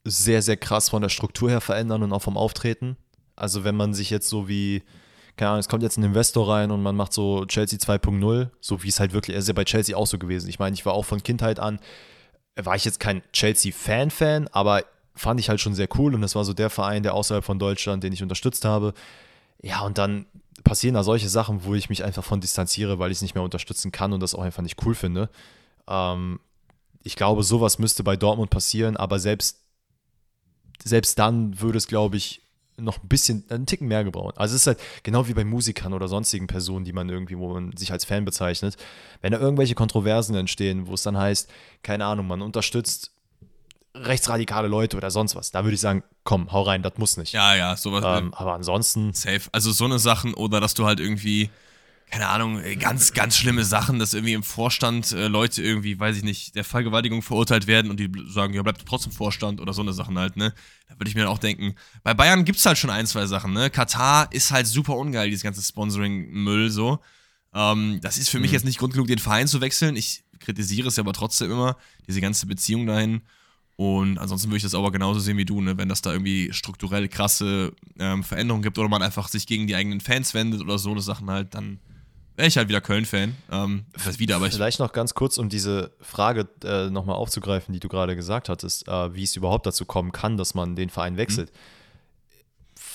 sehr, 0.03 0.41
sehr 0.41 0.57
krass 0.57 0.89
von 0.89 1.01
der 1.01 1.09
Struktur 1.09 1.49
her 1.49 1.61
verändern 1.61 2.03
und 2.03 2.13
auch 2.13 2.21
vom 2.21 2.37
Auftreten. 2.37 2.97
Also 3.35 3.63
wenn 3.63 3.75
man 3.75 3.93
sich 3.93 4.09
jetzt 4.09 4.29
so 4.29 4.47
wie, 4.47 4.83
keine 5.35 5.51
Ahnung, 5.51 5.59
es 5.59 5.69
kommt 5.69 5.83
jetzt 5.83 5.97
ein 5.97 6.03
Investor 6.03 6.49
rein 6.49 6.71
und 6.71 6.81
man 6.81 6.95
macht 6.95 7.13
so 7.13 7.45
Chelsea 7.45 7.77
2.0, 7.77 8.49
so 8.59 8.83
wie 8.83 8.87
es 8.87 8.99
halt 8.99 9.13
wirklich, 9.13 9.35
er 9.35 9.39
ist 9.39 9.47
ja 9.47 9.53
bei 9.53 9.65
Chelsea 9.65 9.95
auch 9.95 10.07
so 10.07 10.17
gewesen. 10.17 10.49
Ich 10.49 10.59
meine, 10.59 10.73
ich 10.73 10.85
war 10.85 10.93
auch 10.93 11.05
von 11.05 11.21
Kindheit 11.21 11.59
an, 11.59 11.79
war 12.55 12.75
ich 12.75 12.85
jetzt 12.85 12.99
kein 12.99 13.21
Chelsea-Fan-Fan, 13.33 14.47
aber 14.49 14.83
fand 15.13 15.39
ich 15.39 15.49
halt 15.49 15.59
schon 15.59 15.75
sehr 15.75 15.87
cool 15.97 16.15
und 16.15 16.21
das 16.21 16.35
war 16.35 16.43
so 16.45 16.53
der 16.53 16.69
Verein, 16.69 17.03
der 17.03 17.13
außerhalb 17.13 17.43
von 17.43 17.59
Deutschland, 17.59 18.03
den 18.03 18.13
ich 18.13 18.23
unterstützt 18.23 18.65
habe. 18.65 18.93
Ja, 19.61 19.81
und 19.81 19.97
dann 19.97 20.25
passieren 20.63 20.95
da 20.95 21.03
solche 21.03 21.29
Sachen, 21.29 21.63
wo 21.63 21.75
ich 21.75 21.89
mich 21.89 22.03
einfach 22.03 22.23
von 22.23 22.41
distanziere, 22.41 22.99
weil 22.99 23.11
ich 23.11 23.17
es 23.17 23.21
nicht 23.21 23.35
mehr 23.35 23.43
unterstützen 23.43 23.91
kann 23.91 24.13
und 24.13 24.21
das 24.21 24.35
auch 24.35 24.41
einfach 24.41 24.63
nicht 24.63 24.83
cool 24.85 24.95
finde. 24.95 25.29
Ähm, 25.87 26.39
ich 27.07 27.15
glaube, 27.15 27.41
sowas 27.41 27.79
müsste 27.79 28.03
bei 28.03 28.17
Dortmund 28.17 28.49
passieren, 28.49 28.97
aber 28.97 29.17
selbst, 29.17 29.61
selbst 30.83 31.17
dann 31.17 31.59
würde 31.61 31.77
es, 31.77 31.87
glaube 31.87 32.17
ich, 32.17 32.41
noch 32.75 33.01
ein 33.01 33.07
bisschen, 33.07 33.45
einen 33.49 33.65
Ticken 33.65 33.87
mehr 33.87 34.03
gebrauchen. 34.03 34.33
Also 34.35 34.55
es 34.55 34.61
ist 34.61 34.67
halt 34.67 34.79
genau 35.03 35.27
wie 35.27 35.33
bei 35.33 35.45
Musikern 35.45 35.93
oder 35.93 36.09
sonstigen 36.09 36.47
Personen, 36.47 36.83
die 36.83 36.91
man 36.91 37.09
irgendwie, 37.09 37.37
wo 37.37 37.53
man 37.53 37.75
sich 37.77 37.93
als 37.93 38.03
Fan 38.03 38.25
bezeichnet. 38.25 38.75
Wenn 39.21 39.31
da 39.31 39.39
irgendwelche 39.39 39.73
Kontroversen 39.73 40.35
entstehen, 40.35 40.85
wo 40.87 40.93
es 40.93 41.01
dann 41.01 41.17
heißt, 41.17 41.49
keine 41.81 42.05
Ahnung, 42.05 42.27
man 42.27 42.41
unterstützt 42.41 43.11
rechtsradikale 43.95 44.67
Leute 44.67 44.97
oder 44.97 45.09
sonst 45.09 45.35
was, 45.35 45.51
da 45.51 45.63
würde 45.63 45.75
ich 45.75 45.81
sagen, 45.81 46.03
komm, 46.25 46.51
hau 46.51 46.61
rein, 46.63 46.83
das 46.83 46.97
muss 46.97 47.15
nicht. 47.15 47.31
Ja, 47.31 47.55
ja, 47.55 47.77
sowas. 47.77 48.03
Ähm, 48.05 48.33
aber 48.33 48.53
ansonsten. 48.53 49.13
Safe. 49.13 49.49
Also 49.53 49.71
so 49.71 49.85
eine 49.85 49.97
Sachen 49.97 50.33
oder 50.33 50.59
dass 50.59 50.73
du 50.73 50.85
halt 50.85 50.99
irgendwie 50.99 51.49
keine 52.09 52.27
Ahnung, 52.29 52.61
äh, 52.61 52.75
ganz, 52.75 53.13
ganz 53.13 53.35
schlimme 53.35 53.65
Sachen, 53.65 53.99
dass 53.99 54.13
irgendwie 54.13 54.33
im 54.33 54.43
Vorstand 54.43 55.11
äh, 55.11 55.27
Leute 55.27 55.61
irgendwie, 55.61 55.99
weiß 55.99 56.17
ich 56.17 56.23
nicht, 56.23 56.55
der 56.55 56.63
Vergewaltigung 56.63 57.21
verurteilt 57.21 57.67
werden 57.67 57.91
und 57.91 57.99
die 57.99 58.09
sagen, 58.29 58.53
ja, 58.53 58.61
bleibt 58.61 58.85
trotzdem 58.85 59.11
Vorstand 59.11 59.59
oder 59.59 59.73
so 59.73 59.81
eine 59.81 59.93
Sachen 59.93 60.17
halt, 60.17 60.37
ne? 60.37 60.53
Da 60.87 60.97
würde 60.97 61.09
ich 61.09 61.15
mir 61.15 61.23
dann 61.23 61.31
auch 61.31 61.37
denken, 61.37 61.75
bei 62.03 62.13
Bayern 62.13 62.45
gibt's 62.45 62.65
halt 62.65 62.77
schon 62.77 62.89
ein, 62.89 63.07
zwei 63.07 63.25
Sachen, 63.25 63.51
ne? 63.51 63.69
Katar 63.69 64.31
ist 64.31 64.51
halt 64.51 64.67
super 64.67 64.95
ungeil, 64.95 65.29
dieses 65.29 65.43
ganze 65.43 65.61
Sponsoring-Müll 65.61 66.69
so. 66.69 66.99
Ähm, 67.53 67.99
das 68.01 68.17
ist 68.17 68.29
für 68.29 68.37
mhm. 68.37 68.43
mich 68.43 68.51
jetzt 68.51 68.65
nicht 68.65 68.79
Grund 68.79 68.93
genug, 68.93 69.07
den 69.07 69.19
Verein 69.19 69.47
zu 69.47 69.59
wechseln. 69.59 69.97
Ich 69.97 70.23
kritisiere 70.39 70.87
es 70.87 70.95
ja 70.95 71.03
aber 71.03 71.13
trotzdem 71.13 71.51
immer, 71.51 71.75
diese 72.07 72.21
ganze 72.21 72.45
Beziehung 72.45 72.87
dahin. 72.87 73.21
Und 73.75 74.17
ansonsten 74.17 74.49
würde 74.49 74.57
ich 74.57 74.63
das 74.63 74.73
aber 74.73 74.91
genauso 74.91 75.19
sehen 75.19 75.37
wie 75.37 75.45
du, 75.45 75.61
ne? 75.61 75.77
wenn 75.77 75.89
das 75.89 76.01
da 76.01 76.11
irgendwie 76.11 76.51
strukturell 76.51 77.07
krasse 77.09 77.73
ähm, 77.99 78.23
Veränderungen 78.23 78.63
gibt 78.63 78.77
oder 78.79 78.89
man 78.89 79.03
einfach 79.03 79.27
sich 79.27 79.45
gegen 79.45 79.67
die 79.67 79.75
eigenen 79.75 80.01
Fans 80.01 80.33
wendet 80.33 80.61
oder 80.61 80.79
so 80.79 80.91
eine 80.91 81.01
Sachen 81.01 81.29
halt, 81.29 81.53
dann 81.53 81.79
wäre 82.37 82.47
ich 82.47 82.55
halt 82.55 82.69
wieder 82.69 82.81
Köln-Fan. 82.81 83.35
Ähm, 83.51 83.85
das 84.05 84.19
wieder, 84.19 84.37
aber 84.37 84.49
Vielleicht 84.49 84.79
noch 84.79 84.93
ganz 84.93 85.13
kurz, 85.13 85.37
um 85.37 85.49
diese 85.49 85.91
Frage 85.99 86.47
äh, 86.63 86.89
nochmal 86.89 87.15
aufzugreifen, 87.15 87.73
die 87.73 87.79
du 87.79 87.89
gerade 87.89 88.15
gesagt 88.15 88.47
hattest, 88.47 88.87
äh, 88.87 89.13
wie 89.13 89.23
es 89.23 89.35
überhaupt 89.35 89.65
dazu 89.65 89.85
kommen 89.85 90.11
kann, 90.11 90.37
dass 90.37 90.53
man 90.53 90.75
den 90.75 90.89
Verein 90.89 91.17
wechselt. 91.17 91.51
Mhm. 91.51 91.57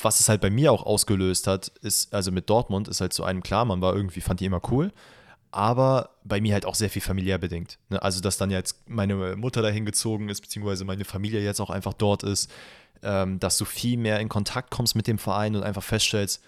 Was 0.03 0.20
es 0.20 0.28
halt 0.28 0.40
bei 0.40 0.51
mir 0.51 0.72
auch 0.72 0.86
ausgelöst 0.86 1.47
hat, 1.47 1.68
ist, 1.82 2.14
also 2.14 2.32
mit 2.32 2.49
Dortmund 2.49 2.88
ist 2.88 3.01
halt 3.01 3.12
zu 3.12 3.24
einem 3.24 3.43
klar, 3.43 3.64
man 3.64 3.80
war 3.80 3.95
irgendwie, 3.95 4.20
fand 4.20 4.40
die 4.40 4.47
immer 4.47 4.61
cool, 4.70 4.93
aber 5.51 6.11
bei 6.24 6.40
mir 6.40 6.55
halt 6.55 6.64
auch 6.64 6.74
sehr 6.74 6.90
viel 6.90 7.03
familiär 7.03 7.38
bedingt. 7.38 7.78
Ne? 7.90 8.01
Also, 8.01 8.20
dass 8.20 8.38
dann 8.38 8.51
jetzt 8.51 8.88
meine 8.88 9.36
Mutter 9.36 9.61
dahin 9.61 9.84
gezogen 9.84 10.28
ist, 10.28 10.40
beziehungsweise 10.40 10.84
meine 10.84 11.05
Familie 11.05 11.43
jetzt 11.43 11.61
auch 11.61 11.70
einfach 11.70 11.93
dort 11.93 12.22
ist, 12.22 12.51
ähm, 13.03 13.38
dass 13.38 13.59
du 13.59 13.64
viel 13.64 13.99
mehr 13.99 14.20
in 14.20 14.28
Kontakt 14.28 14.70
kommst 14.70 14.97
mit 14.97 15.07
dem 15.07 15.18
Verein 15.18 15.57
und 15.57 15.62
einfach 15.62 15.82
feststellst, 15.82 16.43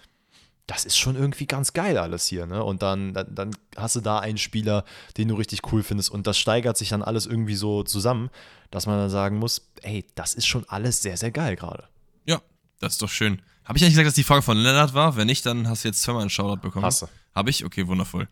das 0.67 0.83
ist 0.83 0.97
schon 0.97 1.15
irgendwie 1.15 1.45
ganz 1.45 1.73
geil 1.73 1.97
alles 1.97 2.25
hier, 2.25 2.47
ne? 2.47 2.63
Und 2.63 2.81
dann, 2.81 3.13
dann, 3.13 3.35
dann, 3.35 3.55
hast 3.75 3.95
du 3.95 4.01
da 4.01 4.19
einen 4.19 4.37
Spieler, 4.37 4.83
den 5.17 5.27
du 5.27 5.35
richtig 5.35 5.71
cool 5.71 5.83
findest 5.83 6.09
und 6.09 6.25
das 6.25 6.37
steigert 6.37 6.77
sich 6.77 6.89
dann 6.89 7.03
alles 7.03 7.25
irgendwie 7.25 7.55
so 7.55 7.83
zusammen, 7.83 8.29
dass 8.71 8.87
man 8.87 8.97
dann 8.97 9.09
sagen 9.09 9.37
muss, 9.37 9.69
ey, 9.83 10.05
das 10.15 10.33
ist 10.33 10.47
schon 10.47 10.67
alles 10.67 11.01
sehr, 11.01 11.17
sehr 11.17 11.31
geil 11.31 11.55
gerade. 11.55 11.87
Ja, 12.25 12.41
das 12.79 12.93
ist 12.93 13.01
doch 13.01 13.09
schön. 13.09 13.41
Habe 13.63 13.77
ich 13.77 13.83
eigentlich 13.83 13.93
gesagt, 13.93 14.07
dass 14.07 14.15
die 14.15 14.23
Frage 14.23 14.41
von 14.41 14.57
Lennart 14.57 14.93
war? 14.93 15.15
Wenn 15.15 15.27
nicht, 15.27 15.45
dann 15.45 15.67
hast 15.67 15.83
du 15.83 15.87
jetzt 15.87 16.01
zweimal 16.01 16.21
einen 16.21 16.29
Shoutout 16.29 16.61
bekommen. 16.61 16.85
Hast 16.85 17.03
du. 17.03 17.07
Habe 17.33 17.49
ich? 17.49 17.65
Okay, 17.65 17.87
wundervoll. 17.87 18.27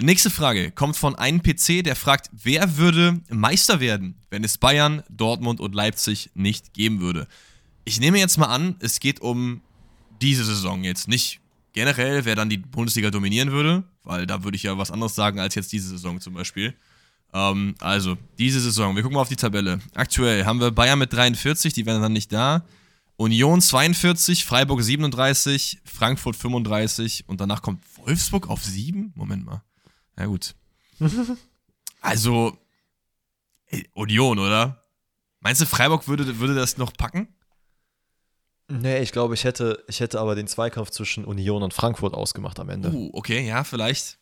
Nächste 0.00 0.28
Frage 0.28 0.72
kommt 0.72 0.96
von 0.96 1.14
einem 1.14 1.42
PC, 1.42 1.84
der 1.84 1.94
fragt, 1.94 2.28
wer 2.32 2.76
würde 2.76 3.20
Meister 3.28 3.78
werden, 3.78 4.20
wenn 4.28 4.42
es 4.42 4.58
Bayern, 4.58 5.04
Dortmund 5.08 5.60
und 5.60 5.74
Leipzig 5.74 6.30
nicht 6.34 6.74
geben 6.74 7.00
würde? 7.00 7.28
Ich 7.84 8.00
nehme 8.00 8.18
jetzt 8.18 8.36
mal 8.36 8.46
an, 8.46 8.76
es 8.80 8.98
geht 8.98 9.20
um 9.20 9.62
diese 10.20 10.44
Saison 10.44 10.82
jetzt, 10.82 11.06
nicht 11.06 11.40
generell, 11.74 12.24
wer 12.24 12.34
dann 12.34 12.48
die 12.48 12.56
Bundesliga 12.56 13.10
dominieren 13.10 13.52
würde, 13.52 13.84
weil 14.02 14.26
da 14.26 14.42
würde 14.42 14.56
ich 14.56 14.62
ja 14.62 14.78
was 14.78 14.90
anderes 14.90 15.14
sagen 15.14 15.38
als 15.38 15.54
jetzt 15.54 15.72
diese 15.72 15.90
Saison 15.90 16.20
zum 16.20 16.32
Beispiel. 16.32 16.74
Ähm, 17.34 17.74
also, 17.80 18.16
diese 18.38 18.60
Saison, 18.60 18.96
wir 18.96 19.02
gucken 19.02 19.16
mal 19.16 19.20
auf 19.20 19.28
die 19.28 19.36
Tabelle. 19.36 19.80
Aktuell 19.94 20.46
haben 20.46 20.60
wir 20.60 20.70
Bayern 20.70 20.98
mit 20.98 21.12
43, 21.12 21.74
die 21.74 21.84
wären 21.84 22.00
dann 22.00 22.12
nicht 22.14 22.32
da. 22.32 22.64
Union 23.16 23.60
42, 23.60 24.44
Freiburg 24.44 24.82
37, 24.82 25.80
Frankfurt 25.84 26.36
35 26.36 27.28
und 27.28 27.40
danach 27.40 27.60
kommt 27.60 27.82
Wolfsburg 27.98 28.48
auf 28.48 28.64
7? 28.64 29.12
Moment 29.14 29.44
mal. 29.44 29.62
Ja, 30.18 30.26
gut. 30.26 30.54
also, 32.00 32.56
Union, 33.92 34.38
oder? 34.38 34.84
Meinst 35.40 35.60
du, 35.60 35.66
Freiburg 35.66 36.08
würde, 36.08 36.38
würde 36.38 36.54
das 36.54 36.78
noch 36.78 36.92
packen? 36.92 37.28
Nee, 38.80 39.00
ich 39.00 39.12
glaube, 39.12 39.34
ich 39.34 39.44
hätte, 39.44 39.82
ich 39.88 40.00
hätte 40.00 40.20
aber 40.20 40.34
den 40.34 40.46
Zweikampf 40.46 40.90
zwischen 40.90 41.24
Union 41.24 41.62
und 41.62 41.74
Frankfurt 41.74 42.14
ausgemacht 42.14 42.58
am 42.60 42.68
Ende. 42.68 42.90
Uh, 42.90 43.10
okay, 43.12 43.46
ja, 43.46 43.64
vielleicht. 43.64 44.18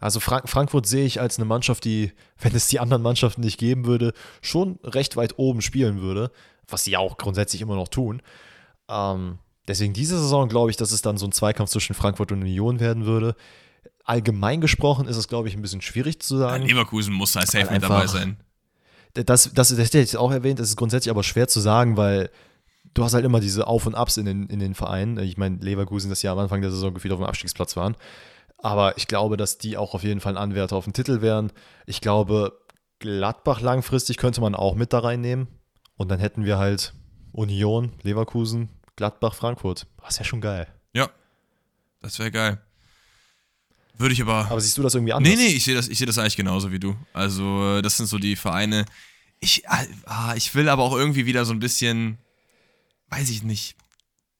Also 0.00 0.20
Frank 0.20 0.48
Frankfurt 0.48 0.86
sehe 0.86 1.04
ich 1.04 1.20
als 1.20 1.38
eine 1.38 1.44
Mannschaft, 1.44 1.84
die, 1.84 2.12
wenn 2.40 2.54
es 2.54 2.66
die 2.66 2.80
anderen 2.80 3.02
Mannschaften 3.02 3.42
nicht 3.42 3.58
geben 3.58 3.86
würde, 3.86 4.12
schon 4.42 4.78
recht 4.82 5.16
weit 5.16 5.38
oben 5.38 5.62
spielen 5.62 6.00
würde, 6.00 6.30
was 6.68 6.84
sie 6.84 6.92
ja 6.92 6.98
auch 6.98 7.16
grundsätzlich 7.16 7.62
immer 7.62 7.76
noch 7.76 7.88
tun. 7.88 8.20
Ähm, 8.88 9.38
deswegen 9.68 9.92
diese 9.92 10.18
Saison 10.18 10.48
glaube 10.48 10.70
ich, 10.70 10.76
dass 10.76 10.92
es 10.92 11.02
dann 11.02 11.16
so 11.16 11.26
ein 11.26 11.32
Zweikampf 11.32 11.70
zwischen 11.70 11.94
Frankfurt 11.94 12.32
und 12.32 12.42
Union 12.42 12.80
werden 12.80 13.06
würde. 13.06 13.36
Allgemein 14.04 14.60
gesprochen 14.60 15.06
ist 15.06 15.16
es, 15.16 15.28
glaube 15.28 15.48
ich, 15.48 15.54
ein 15.54 15.62
bisschen 15.62 15.80
schwierig 15.80 16.20
zu 16.20 16.36
sagen. 16.36 16.66
Leverkusen 16.66 17.14
muss 17.14 17.32
da 17.32 17.46
safe 17.46 17.72
mit 17.72 17.82
dabei 17.82 18.06
sein. 18.06 18.38
Das, 19.14 19.50
das, 19.54 19.74
das, 19.74 19.78
hätte 19.78 20.00
ich 20.00 20.16
auch 20.16 20.32
erwähnt, 20.32 20.58
das 20.58 20.68
ist 20.68 20.76
grundsätzlich 20.76 21.10
aber 21.10 21.22
schwer 21.22 21.46
zu 21.46 21.60
sagen, 21.60 21.96
weil 21.96 22.30
du 22.94 23.04
hast 23.04 23.14
halt 23.14 23.24
immer 23.24 23.40
diese 23.40 23.66
Auf- 23.66 23.86
und 23.86 23.94
Abs 23.94 24.16
in 24.16 24.24
den, 24.24 24.46
in 24.46 24.60
den 24.60 24.74
Vereinen. 24.74 25.18
Ich 25.18 25.36
meine, 25.36 25.56
Leverkusen, 25.56 26.10
das 26.10 26.22
ja 26.22 26.32
am 26.32 26.38
Anfang 26.38 26.60
der 26.60 26.70
Saison 26.70 26.94
gefühlt 26.94 27.12
auf 27.12 27.20
dem 27.20 27.26
Abstiegsplatz 27.26 27.76
waren. 27.76 27.96
Aber 28.58 28.96
ich 28.96 29.08
glaube, 29.08 29.36
dass 29.36 29.58
die 29.58 29.76
auch 29.76 29.94
auf 29.94 30.04
jeden 30.04 30.20
Fall 30.20 30.36
ein 30.36 30.42
Anwärter 30.42 30.76
auf 30.76 30.84
den 30.84 30.94
Titel 30.94 31.20
wären. 31.20 31.52
Ich 31.86 32.00
glaube, 32.00 32.58
Gladbach 32.98 33.60
langfristig 33.60 34.16
könnte 34.16 34.40
man 34.40 34.54
auch 34.54 34.74
mit 34.74 34.92
da 34.92 35.00
reinnehmen. 35.00 35.48
Und 35.96 36.10
dann 36.10 36.18
hätten 36.18 36.44
wir 36.44 36.56
halt 36.58 36.94
Union, 37.32 37.92
Leverkusen, 38.02 38.70
Gladbach, 38.96 39.34
Frankfurt. 39.34 39.86
Das 40.02 40.18
wäre 40.18 40.24
schon 40.24 40.40
geil. 40.40 40.66
Ja, 40.92 41.10
das 42.00 42.18
wäre 42.18 42.30
geil. 42.30 42.60
Würde 43.98 44.14
ich 44.14 44.22
aber. 44.22 44.46
Aber 44.50 44.60
siehst 44.60 44.78
du 44.78 44.82
das 44.82 44.94
irgendwie 44.94 45.12
anders? 45.12 45.32
Nee, 45.32 45.36
nee, 45.36 45.48
ich 45.48 45.64
sehe 45.64 45.74
das, 45.74 45.86
seh 45.86 46.06
das 46.06 46.18
eigentlich 46.18 46.36
genauso 46.36 46.72
wie 46.72 46.80
du. 46.80 46.96
Also, 47.12 47.80
das 47.80 47.96
sind 47.96 48.06
so 48.06 48.18
die 48.18 48.34
Vereine. 48.34 48.86
Ich, 49.40 49.68
ah, 49.68 50.34
ich 50.36 50.54
will 50.54 50.68
aber 50.68 50.82
auch 50.82 50.96
irgendwie 50.96 51.26
wieder 51.26 51.44
so 51.44 51.52
ein 51.52 51.60
bisschen 51.60 52.18
weiß 53.18 53.30
ich 53.30 53.42
nicht. 53.42 53.76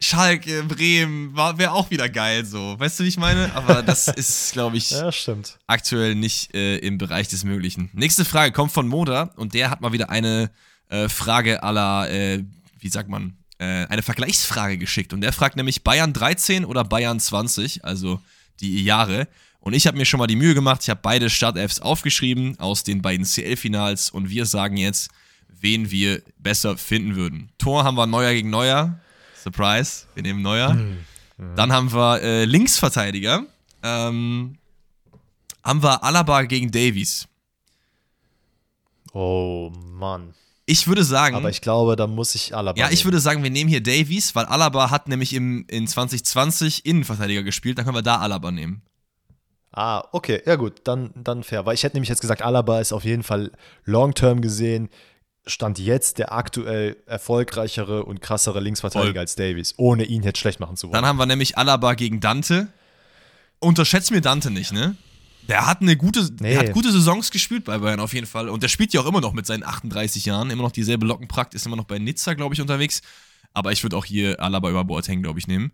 Schalke, 0.00 0.64
Bremen, 0.64 1.34
wäre 1.36 1.72
auch 1.72 1.90
wieder 1.90 2.08
geil 2.08 2.44
so. 2.44 2.78
Weißt 2.78 2.98
du, 2.98 3.04
wie 3.04 3.08
ich 3.08 3.16
meine? 3.16 3.54
Aber 3.54 3.82
das 3.82 4.08
ist, 4.16 4.52
glaube 4.52 4.76
ich, 4.76 4.90
ja, 4.90 5.10
aktuell 5.66 6.14
nicht 6.14 6.54
äh, 6.54 6.78
im 6.78 6.98
Bereich 6.98 7.28
des 7.28 7.44
Möglichen. 7.44 7.88
Nächste 7.92 8.24
Frage 8.24 8.52
kommt 8.52 8.72
von 8.72 8.88
Moda 8.88 9.30
und 9.36 9.54
der 9.54 9.70
hat 9.70 9.80
mal 9.80 9.92
wieder 9.92 10.10
eine 10.10 10.50
äh, 10.88 11.08
Frage 11.08 11.62
aller, 11.62 12.10
äh, 12.10 12.42
wie 12.80 12.88
sagt 12.88 13.08
man, 13.08 13.38
äh, 13.58 13.86
eine 13.86 14.02
Vergleichsfrage 14.02 14.76
geschickt. 14.76 15.12
Und 15.12 15.20
der 15.20 15.32
fragt 15.32 15.56
nämlich 15.56 15.84
Bayern 15.84 16.12
13 16.12 16.64
oder 16.64 16.84
Bayern 16.84 17.20
20, 17.20 17.84
also 17.84 18.20
die 18.60 18.82
Jahre. 18.82 19.28
Und 19.60 19.72
ich 19.72 19.86
habe 19.86 19.96
mir 19.96 20.04
schon 20.04 20.18
mal 20.18 20.26
die 20.26 20.36
Mühe 20.36 20.54
gemacht, 20.54 20.82
ich 20.82 20.90
habe 20.90 21.00
beide 21.02 21.30
Startelfs 21.30 21.80
aufgeschrieben 21.80 22.58
aus 22.58 22.82
den 22.82 23.00
beiden 23.00 23.24
CL-Finals 23.24 24.10
und 24.10 24.28
wir 24.28 24.44
sagen 24.44 24.76
jetzt 24.76 25.10
wen 25.61 25.90
wir 25.90 26.22
besser 26.38 26.76
finden 26.76 27.16
würden. 27.16 27.50
Tor 27.59 27.84
haben 27.84 27.96
wir 27.96 28.07
Neuer 28.07 28.32
gegen 28.32 28.50
Neuer. 28.50 28.98
Surprise, 29.42 30.07
wir 30.14 30.22
nehmen 30.22 30.42
Neuer. 30.42 30.74
Mhm. 30.74 30.98
Dann 31.57 31.72
haben 31.72 31.92
wir 31.92 32.22
äh, 32.22 32.44
Linksverteidiger. 32.44 33.44
Ähm, 33.82 34.57
haben 35.62 35.82
wir 35.82 36.02
Alaba 36.02 36.42
gegen 36.42 36.70
Davies. 36.70 37.26
Oh 39.12 39.70
Mann. 39.70 40.34
Ich 40.66 40.86
würde 40.88 41.05
sagen. 41.05 41.36
Aber 41.36 41.50
ich 41.50 41.61
glaube, 41.61 41.96
da 41.96 42.07
muss 42.07 42.34
ich 42.34 42.55
Alaba. 42.57 42.78
Ja, 42.78 42.90
ich 42.90 43.05
würde 43.05 43.20
sagen, 43.20 43.42
wir 43.42 43.50
nehmen 43.50 43.68
hier 43.68 43.82
Davies, 43.82 44.34
weil 44.34 44.46
Alaba 44.46 44.90
hat 44.90 45.09
nämlich 45.09 45.34
im, 45.34 45.66
in 45.68 45.86
2020 45.86 46.86
Innenverteidiger 46.86 47.42
gespielt. 47.42 47.78
Dann 47.78 47.84
können 47.84 47.96
wir 47.96 48.02
da 48.02 48.18
Alaba 48.18 48.50
nehmen. 48.50 48.82
Ah, 49.72 50.05
okay, 50.12 50.40
ja 50.46 50.55
gut, 50.55 50.82
dann, 50.84 51.11
dann 51.16 51.42
fair. 51.42 51.66
Weil 51.66 51.74
ich 51.74 51.82
hätte 51.82 51.96
nämlich 51.96 52.09
jetzt 52.09 52.20
gesagt, 52.20 52.42
Alaba 52.42 52.80
ist 52.80 52.92
auf 52.92 53.05
jeden 53.05 53.24
Fall 53.24 53.50
long-term 53.84 54.40
gesehen 54.40 54.88
Stand 55.47 55.78
jetzt 55.78 56.18
der 56.18 56.32
aktuell 56.32 56.97
erfolgreichere 57.07 58.05
und 58.05 58.20
krassere 58.22 58.61
Linksverteidiger 58.61 59.12
Voll. 59.12 59.18
als 59.20 59.34
Davies, 59.36 59.74
ohne 59.76 60.05
ihn 60.05 60.22
jetzt 60.22 60.38
schlecht 60.38 60.59
machen 60.61 60.76
zu 60.76 60.86
wollen. 60.86 60.95
Dann 60.95 61.05
haben 61.07 61.18
wir 61.18 61.26
nämlich 61.26 61.59
Alaba 61.59 61.95
gegen 61.95 62.20
Dante. 62.20 62.68
Unterschätzt 63.61 64.11
mir 64.11 64.20
Dante 64.20 64.51
nicht, 64.51 64.72
ne? 64.72 64.97
Der 65.49 65.66
hat 65.66 65.82
eine 65.82 65.97
gute, 65.97 66.30
Nee. 66.40 66.57
hat 66.57 66.72
gute 66.72 66.90
Saisons 66.90 67.30
gespielt 67.30 67.64
bei 67.64 67.76
Bayern 67.78 68.01
auf 68.01 68.14
jeden 68.14 68.26
Fall. 68.26 68.49
Und 68.49 68.62
der 68.62 68.68
spielt 68.68 68.95
ja 68.95 69.03
auch 69.03 69.07
immer 69.07 69.20
noch 69.20 69.34
mit 69.34 69.45
seinen 69.47 69.62
38 69.62 70.24
Jahren. 70.24 70.49
Immer 70.51 70.62
noch 70.62 70.72
dieselbe 70.72 71.05
Lockenprakt, 71.07 71.55
ist 71.55 71.66
immer 71.66 71.76
noch 71.76 71.84
bei 71.84 71.99
Nizza, 71.99 72.32
glaube 72.32 72.55
ich, 72.55 72.61
unterwegs. 72.62 73.03
Aber 73.53 73.70
ich 73.70 73.82
würde 73.82 73.97
auch 73.99 74.07
hier 74.07 74.40
Alaba 74.40 74.70
über 74.70 74.84
Boateng, 74.84 75.22
glaube 75.22 75.38
ich, 75.38 75.47
nehmen. 75.47 75.72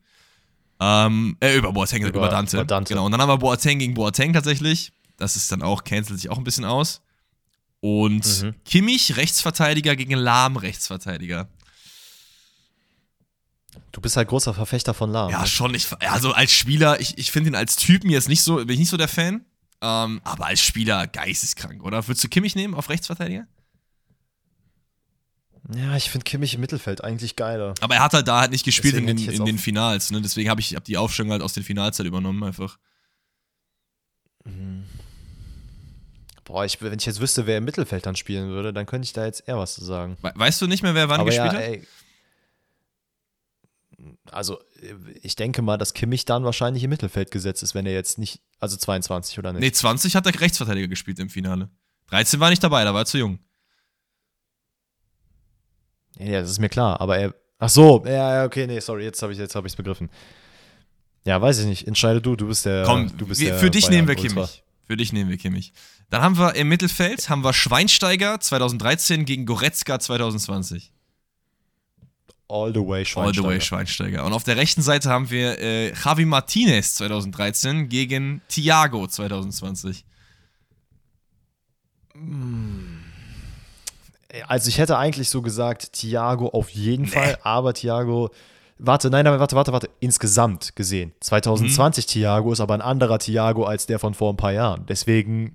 Ähm, 0.81 1.37
äh, 1.41 1.57
über 1.57 1.73
Boateng, 1.73 2.03
über, 2.03 2.09
Über- 2.19 2.29
Dante. 2.29 2.57
über 2.57 2.65
Dante. 2.65 2.95
Genau. 2.95 3.07
Und 3.07 3.13
dann 3.13 3.21
haben 3.23 3.29
wir 3.29 3.39
Boateng 3.39 3.79
gegen 3.79 3.95
Boateng 3.95 4.33
tatsächlich. 4.33 4.93
Das 5.17 5.37
ist 5.37 5.53
dann 5.53 5.63
auch, 5.63 5.85
cancelt 5.85 6.19
sich 6.19 6.31
auch 6.31 6.39
ein 6.39 6.45
bisschen 6.45 6.65
aus. 6.65 7.03
Und 7.81 8.43
Mhm. 8.43 8.55
Kimmich, 8.65 9.17
Rechtsverteidiger 9.17 9.97
gegen 9.97 10.15
Lahm, 10.19 10.57
Rechtsverteidiger. 10.57 11.49
du 13.93 14.01
bist 14.01 14.17
halt 14.17 14.29
großer 14.29 14.53
Verfechter 14.55 14.95
von 14.95 15.11
Lahm. 15.11 15.31
Ja, 15.31 15.41
ne? 15.41 15.47
schon. 15.47 15.75
Ich, 15.75 15.89
also 16.01 16.33
als 16.33 16.53
Spieler, 16.53 17.01
ich, 17.01 17.17
ich 17.19 17.33
finde 17.33 17.51
ihn 17.51 17.55
als 17.55 17.77
Typen 17.77 18.11
jetzt 18.11 18.29
nicht 18.29 18.43
so, 18.43 18.57
bin 18.57 18.71
ich 18.71 18.79
nicht 18.79 18.91
so 18.91 18.97
der 18.97 19.09
Fan. 19.09 19.45
Ähm, 19.83 20.21
aber 20.25 20.47
als 20.47 20.61
Spieler 20.61 21.07
geisteskrank, 21.07 21.83
oder? 21.83 22.07
Würdest 22.07 22.23
du 22.23 22.29
Kimmich 22.29 22.55
nehmen 22.55 22.75
auf 22.75 22.91
Rechtsverteidiger? 22.91 23.47
ja 25.75 25.97
ich 25.97 26.11
finde 26.11 26.25
Kimmich 26.25 26.55
im 26.55 26.61
Mittelfeld 26.61 27.03
eigentlich 27.03 27.37
geiler. 27.37 27.75
Aber 27.81 27.95
er 27.95 28.03
hat 28.03 28.13
halt 28.13 28.29
da 28.29 28.41
halt 28.41 28.51
nicht 28.51 28.65
gespielt 28.65 28.95
Deswegen 28.95 29.09
in 29.09 29.17
den, 29.17 29.31
in 29.35 29.45
den 29.45 29.59
Finals, 29.59 30.11
ne? 30.11 30.21
Deswegen 30.21 30.51
habe 30.51 30.61
ich 30.61 30.75
hab 30.75 30.85
die 30.85 30.97
Aufstellung 30.99 31.33
halt 31.33 31.43
aus 31.43 31.53
den 31.55 31.63
Finals 31.63 31.99
halt 31.99 32.09
übernommen, 32.09 32.43
einfach. 32.43 32.77
Boah, 36.51 36.65
ich, 36.65 36.83
wenn 36.83 36.99
ich 36.99 37.07
jetzt 37.07 37.21
wüsste, 37.21 37.47
wer 37.47 37.59
im 37.59 37.65
Mittelfeld 37.65 38.05
dann 38.07 38.17
spielen 38.17 38.49
würde, 38.49 38.73
dann 38.73 38.85
könnte 38.85 39.07
ich 39.07 39.13
da 39.13 39.25
jetzt 39.25 39.47
eher 39.47 39.57
was 39.57 39.75
zu 39.75 39.85
sagen. 39.85 40.17
We 40.21 40.33
weißt 40.35 40.61
du 40.61 40.67
nicht 40.67 40.83
mehr, 40.83 40.97
wer 40.97 41.09
wann 41.09 41.21
Aber 41.21 41.31
gespielt 41.31 41.53
ja, 41.53 41.59
hat? 41.59 41.63
ey, 41.63 41.87
also 44.33 44.59
ich 45.23 45.37
denke 45.37 45.63
mal, 45.63 45.77
dass 45.77 45.95
Kimmich 45.95 46.25
dann 46.25 46.43
wahrscheinlich 46.43 46.83
im 46.83 46.91
Mittelfeld 46.91 47.31
gesetzt 47.31 47.63
ist, 47.63 47.77
wenn 47.77 47.87
er 47.87 47.93
jetzt 47.93 48.19
nicht, 48.19 48.41
also 48.59 48.77
22 48.77 49.39
oder 49.39 49.53
nicht. 49.53 49.61
Nee, 49.61 49.71
20 49.71 50.17
hat 50.17 50.27
er 50.27 50.41
Rechtsverteidiger 50.41 50.89
gespielt 50.89 51.21
im 51.21 51.31
Finale. 51.31 51.71
13 52.09 52.41
war 52.41 52.51
nicht 52.51 52.65
dabei, 52.65 52.83
da 52.83 52.93
war 52.93 53.03
er 53.03 53.07
zu 53.07 53.19
jung. 53.19 53.39
Ja, 56.19 56.41
das 56.41 56.51
ist 56.51 56.59
mir 56.59 56.69
klar, 56.69 57.01
aber 57.01 57.17
er. 57.17 57.35
Ach 57.61 57.69
so, 57.69 58.03
ja, 58.05 58.35
ja, 58.35 58.45
okay, 58.45 58.67
nee, 58.67 58.81
sorry, 58.81 59.05
jetzt 59.05 59.23
habe 59.23 59.33
ich 59.33 59.39
es 59.39 59.43
jetzt 59.43 59.55
hab 59.55 59.65
ich's 59.65 59.77
begriffen. 59.77 60.11
Ja, 61.25 61.41
weiß 61.41 61.61
ich 61.61 61.67
nicht. 61.67 61.87
Entscheide 61.87 62.21
du, 62.21 62.35
du 62.35 62.49
bist 62.49 62.65
der. 62.65 62.85
Komm, 62.85 63.17
du 63.17 63.27
bist 63.27 63.41
wir, 63.41 63.51
der 63.51 63.59
für 63.59 63.71
dich 63.71 63.89
nehmen 63.89 64.09
wir. 64.09 64.17
Kimmich. 64.17 64.65
Für 64.91 64.97
dich 64.97 65.13
nehmen 65.13 65.31
wir 65.31 65.37
Kimmich. 65.37 65.73
Dann 66.09 66.21
haben 66.21 66.37
wir 66.37 66.57
im 66.57 66.67
Mittelfeld 66.69 67.31
haben 67.31 67.45
wir 67.45 67.53
Schweinsteiger 67.53 68.41
2013 68.41 69.25
gegen 69.25 69.47
Goretzka 69.47 70.01
2020. 70.01 70.91
All 72.49 72.75
the 72.75 72.81
way 72.81 72.99
All 72.99 73.05
Schweinsteiger. 73.07 73.33
the 73.41 73.49
way 73.55 73.61
Schweinsteiger. 73.61 74.25
Und 74.25 74.33
auf 74.33 74.43
der 74.43 74.57
rechten 74.57 74.83
Seite 74.83 75.09
haben 75.09 75.31
wir 75.31 75.61
äh, 75.61 75.93
Javi 75.95 76.25
Martinez 76.25 76.95
2013 76.97 77.89
gegen 77.89 78.43
Thiago 78.49 79.07
2020. 79.07 80.05
Also 84.49 84.69
ich 84.71 84.79
hätte 84.79 84.99
eigentlich 84.99 85.29
so 85.29 85.41
gesagt, 85.41 85.93
Thiago 85.93 86.49
auf 86.49 86.69
jeden 86.71 87.03
Nee. 87.05 87.11
Fall, 87.11 87.39
aber 87.45 87.75
Thiago. 87.75 88.31
Warte, 88.83 89.11
nein, 89.11 89.25
nein, 89.25 89.39
warte, 89.39 89.57
warte, 89.57 89.73
warte. 89.73 89.91
Insgesamt 90.01 90.75
gesehen. 90.75 91.13
2020 91.21 92.07
Mhm. 92.07 92.09
Thiago 92.09 92.53
ist 92.53 92.61
aber 92.61 92.75
ein 92.75 92.81
anderer 92.81 93.19
Thiago 93.19 93.65
als 93.65 93.87
der 93.87 93.99
von 93.99 94.15
vor 94.15 94.33
ein 94.33 94.37
paar 94.37 94.53
Jahren. 94.53 94.87
Deswegen 94.87 95.55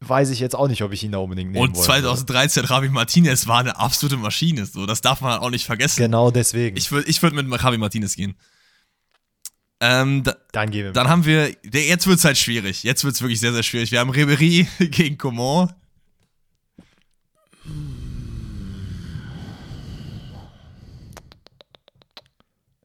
weiß 0.00 0.30
ich 0.30 0.38
jetzt 0.38 0.54
auch 0.54 0.68
nicht, 0.68 0.82
ob 0.82 0.92
ich 0.92 1.02
ihn 1.02 1.12
da 1.12 1.18
unbedingt 1.18 1.50
nehmen 1.52 1.62
Und 1.68 1.74
wollen 1.76 1.84
2013 1.84 2.64
Javi 2.68 2.88
Martinez 2.90 3.46
war 3.48 3.58
eine 3.60 3.78
absolute 3.78 4.16
Maschine. 4.16 4.66
So, 4.66 4.86
das 4.86 5.00
darf 5.00 5.20
man 5.22 5.40
auch 5.40 5.50
nicht 5.50 5.64
vergessen. 5.66 5.98
Genau 6.00 6.30
deswegen. 6.30 6.76
Ich 6.76 6.92
würde 6.92 7.08
ich 7.08 7.22
würd 7.22 7.34
mit 7.34 7.46
Javi 7.62 7.78
Martinez 7.78 8.14
gehen. 8.14 8.34
Ähm, 9.80 10.22
da, 10.22 10.36
dann 10.52 10.70
gehen 10.70 10.84
wir. 10.84 10.92
dann 10.92 11.08
haben 11.08 11.24
wir, 11.24 11.52
der- 11.64 11.84
jetzt 11.86 12.06
wird 12.06 12.18
es 12.18 12.24
halt 12.24 12.38
schwierig. 12.38 12.84
Jetzt 12.84 13.04
wird 13.04 13.14
es 13.16 13.22
wirklich 13.22 13.40
sehr, 13.40 13.52
sehr 13.52 13.62
schwierig. 13.62 13.90
Wir 13.92 14.00
haben 14.00 14.10
Ribery 14.10 14.66
gegen 14.78 15.18
Coman. 15.18 15.72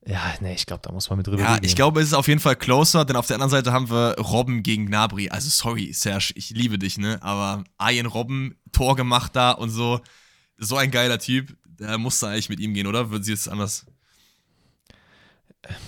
Ja, 0.10 0.34
nee, 0.42 0.54
ich 0.54 0.66
glaube, 0.66 0.82
da 0.84 0.92
muss 0.92 1.10
man 1.10 1.18
mit 1.18 1.28
drüber 1.28 1.42
Ja, 1.42 1.56
gehen. 1.56 1.66
ich 1.66 1.76
glaube, 1.76 2.02
es 2.02 2.08
ist 2.08 2.14
auf 2.14 2.28
jeden 2.28 2.40
Fall 2.40 2.56
closer, 2.56 3.06
denn 3.06 3.16
auf 3.16 3.28
der 3.28 3.36
anderen 3.36 3.52
Seite 3.52 3.72
haben 3.72 3.90
wir 3.90 4.16
Robben 4.20 4.64
gegen 4.64 4.88
Gnabry. 4.88 5.30
Also 5.30 5.50
sorry, 5.50 5.94
Serge, 5.94 6.34
ich 6.36 6.50
liebe 6.50 6.80
dich, 6.80 6.98
ne? 6.98 7.20
Aber 7.22 7.64
Arjen 7.78 8.08
Robben, 8.08 8.56
Tor 8.72 8.96
gemacht 8.96 9.36
da 9.36 9.52
und 9.52 9.70
so. 9.70 10.02
So 10.58 10.78
ein 10.78 10.92
geiler 10.92 11.20
Typ. 11.20 11.56
Da 11.78 11.96
eigentlich 11.96 12.50
mit 12.50 12.60
ihm 12.60 12.74
gehen, 12.74 12.88
oder? 12.88 13.12
Würden 13.12 13.24
Sie 13.24 13.32
es 13.34 13.48
anders? 13.48 13.86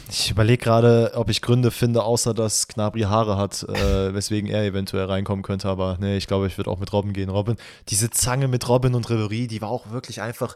Ich 0.10 0.30
überlege 0.30 0.64
gerade, 0.64 1.14
ob 1.16 1.30
ich 1.30 1.42
Gründe 1.42 1.72
finde, 1.72 2.04
außer 2.04 2.34
dass 2.34 2.68
Knabri 2.68 3.02
Haare 3.02 3.38
hat, 3.38 3.64
äh, 3.64 4.14
weswegen 4.14 4.50
er 4.50 4.64
eventuell 4.64 5.06
reinkommen 5.06 5.44
könnte. 5.44 5.68
Aber 5.68 5.98
nee, 6.00 6.18
ich 6.18 6.28
glaube, 6.28 6.48
ich 6.48 6.58
würde 6.58 6.70
auch 6.70 6.80
mit 6.80 6.94
Robin 6.94 7.14
gehen. 7.14 7.30
Robin, 7.30 7.56
diese 7.90 8.12
Zange 8.12 8.48
mit 8.48 8.68
Robin 8.68 8.94
und 8.94 9.10
Ribery, 9.10 9.48
die 9.48 9.62
war 9.62 9.70
auch 9.70 9.90
wirklich 9.92 10.22
einfach, 10.22 10.56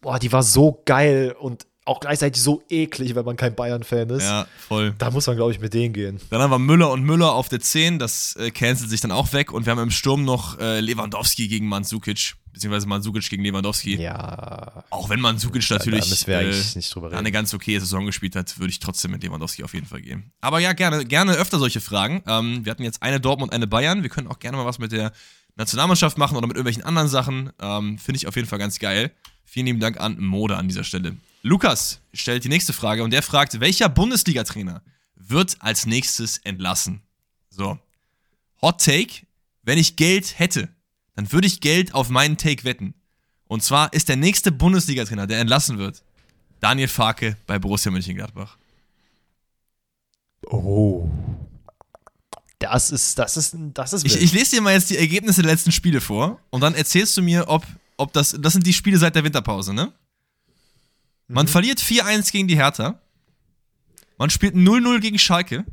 boah, 0.00 0.18
die 0.18 0.32
war 0.32 0.42
so 0.42 0.82
geil 0.84 1.34
und 1.38 1.66
auch 1.88 2.00
gleichzeitig 2.00 2.42
so 2.42 2.62
eklig, 2.68 3.14
wenn 3.14 3.24
man 3.24 3.36
kein 3.36 3.54
Bayern-Fan 3.54 4.10
ist. 4.10 4.24
Ja, 4.24 4.46
voll. 4.68 4.94
Da 4.98 5.10
muss 5.10 5.26
man, 5.26 5.36
glaube 5.36 5.52
ich, 5.52 5.60
mit 5.60 5.72
denen 5.72 5.94
gehen. 5.94 6.20
Dann 6.30 6.42
haben 6.42 6.50
wir 6.50 6.58
Müller 6.58 6.90
und 6.90 7.02
Müller 7.02 7.32
auf 7.32 7.48
der 7.48 7.60
10, 7.60 7.98
das 7.98 8.36
äh, 8.36 8.50
cancelt 8.50 8.90
sich 8.90 9.00
dann 9.00 9.10
auch 9.10 9.32
weg. 9.32 9.52
Und 9.52 9.66
wir 9.66 9.70
haben 9.70 9.82
im 9.82 9.90
Sturm 9.90 10.24
noch 10.24 10.58
äh, 10.58 10.80
Lewandowski 10.80 11.48
gegen 11.48 11.66
Mandzukic, 11.66 12.34
beziehungsweise 12.52 12.86
Mandzukic 12.86 13.28
gegen 13.30 13.42
Lewandowski. 13.42 13.96
Ja, 13.96 14.84
Auch 14.90 15.08
wenn 15.08 15.20
Mandzukic 15.20 15.66
da 15.68 15.76
natürlich 15.76 16.28
äh, 16.28 16.44
nicht 16.74 16.94
drüber 16.94 17.10
eine 17.16 17.32
ganz 17.32 17.54
okay 17.54 17.78
Saison 17.78 18.04
gespielt 18.04 18.36
hat, 18.36 18.58
würde 18.58 18.70
ich 18.70 18.80
trotzdem 18.80 19.12
mit 19.12 19.22
Lewandowski 19.22 19.64
auf 19.64 19.72
jeden 19.72 19.86
Fall 19.86 20.02
gehen. 20.02 20.30
Aber 20.42 20.58
ja, 20.58 20.74
gerne, 20.74 21.06
gerne 21.06 21.32
öfter 21.32 21.58
solche 21.58 21.80
Fragen. 21.80 22.22
Ähm, 22.26 22.64
wir 22.64 22.70
hatten 22.70 22.84
jetzt 22.84 23.02
eine 23.02 23.18
Dortmund 23.18 23.50
und 23.52 23.56
eine 23.56 23.66
Bayern. 23.66 24.02
Wir 24.02 24.10
können 24.10 24.28
auch 24.28 24.38
gerne 24.38 24.58
mal 24.58 24.66
was 24.66 24.78
mit 24.78 24.92
der 24.92 25.12
Nationalmannschaft 25.56 26.18
machen 26.18 26.36
oder 26.36 26.46
mit 26.46 26.56
irgendwelchen 26.56 26.84
anderen 26.84 27.08
Sachen. 27.08 27.50
Ähm, 27.60 27.98
Finde 27.98 28.18
ich 28.18 28.26
auf 28.26 28.36
jeden 28.36 28.46
Fall 28.46 28.58
ganz 28.58 28.78
geil. 28.78 29.10
Vielen 29.46 29.64
lieben 29.64 29.80
Dank 29.80 29.98
an 29.98 30.20
Mode 30.20 30.56
an 30.56 30.68
dieser 30.68 30.84
Stelle. 30.84 31.16
Lukas 31.48 32.00
stellt 32.12 32.44
die 32.44 32.50
nächste 32.50 32.74
Frage 32.74 33.02
und 33.02 33.10
der 33.10 33.22
fragt, 33.22 33.58
welcher 33.58 33.88
Bundesliga-Trainer 33.88 34.82
wird 35.16 35.56
als 35.60 35.86
nächstes 35.86 36.38
entlassen? 36.38 37.00
So. 37.48 37.78
Hot 38.60 38.84
Take, 38.84 39.26
wenn 39.62 39.78
ich 39.78 39.96
Geld 39.96 40.38
hätte, 40.38 40.68
dann 41.14 41.32
würde 41.32 41.46
ich 41.46 41.60
Geld 41.60 41.94
auf 41.94 42.10
meinen 42.10 42.36
Take 42.36 42.64
wetten. 42.64 42.94
Und 43.46 43.62
zwar 43.62 43.92
ist 43.94 44.10
der 44.10 44.16
nächste 44.16 44.52
Bundesliga-Trainer, 44.52 45.26
der 45.26 45.40
entlassen 45.40 45.78
wird, 45.78 46.02
Daniel 46.60 46.88
Farke 46.88 47.38
bei 47.46 47.58
Borussia 47.58 47.90
Mönchengladbach. 47.90 48.58
Oh. 50.48 51.08
Das 52.58 52.90
ist, 52.90 53.18
das 53.18 53.38
ist, 53.38 53.56
das 53.72 53.94
ist 53.94 54.04
Ich, 54.04 54.20
ich 54.20 54.32
lese 54.32 54.56
dir 54.56 54.62
mal 54.62 54.74
jetzt 54.74 54.90
die 54.90 54.98
Ergebnisse 54.98 55.40
der 55.40 55.52
letzten 55.52 55.72
Spiele 55.72 56.02
vor 56.02 56.40
und 56.50 56.60
dann 56.60 56.74
erzählst 56.74 57.16
du 57.16 57.22
mir, 57.22 57.48
ob, 57.48 57.64
ob 57.96 58.12
das, 58.12 58.36
das 58.38 58.52
sind 58.52 58.66
die 58.66 58.74
Spiele 58.74 58.98
seit 58.98 59.14
der 59.14 59.24
Winterpause, 59.24 59.72
ne? 59.72 59.94
Man 61.28 61.46
Mhm. 61.46 61.50
verliert 61.50 61.80
4-1 61.80 62.32
gegen 62.32 62.48
die 62.48 62.56
Hertha. 62.56 63.00
Man 64.18 64.30
spielt 64.30 64.54
0-0 64.54 65.00
gegen 65.00 65.18
Schalke. 65.18 65.64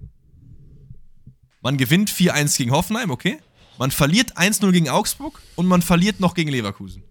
Man 1.61 1.77
gewinnt 1.77 2.09
4-1 2.09 2.57
gegen 2.57 2.71
Hoffenheim, 2.71 3.09
okay? 3.09 3.39
Man 3.79 3.91
verliert 3.91 4.37
1-0 4.37 4.71
gegen 4.71 4.89
Augsburg 4.89 5.41
und 5.55 5.65
man 5.65 5.81
verliert 5.81 6.19
noch 6.19 6.33
gegen 6.35 6.51
Leverkusen. 6.51 7.03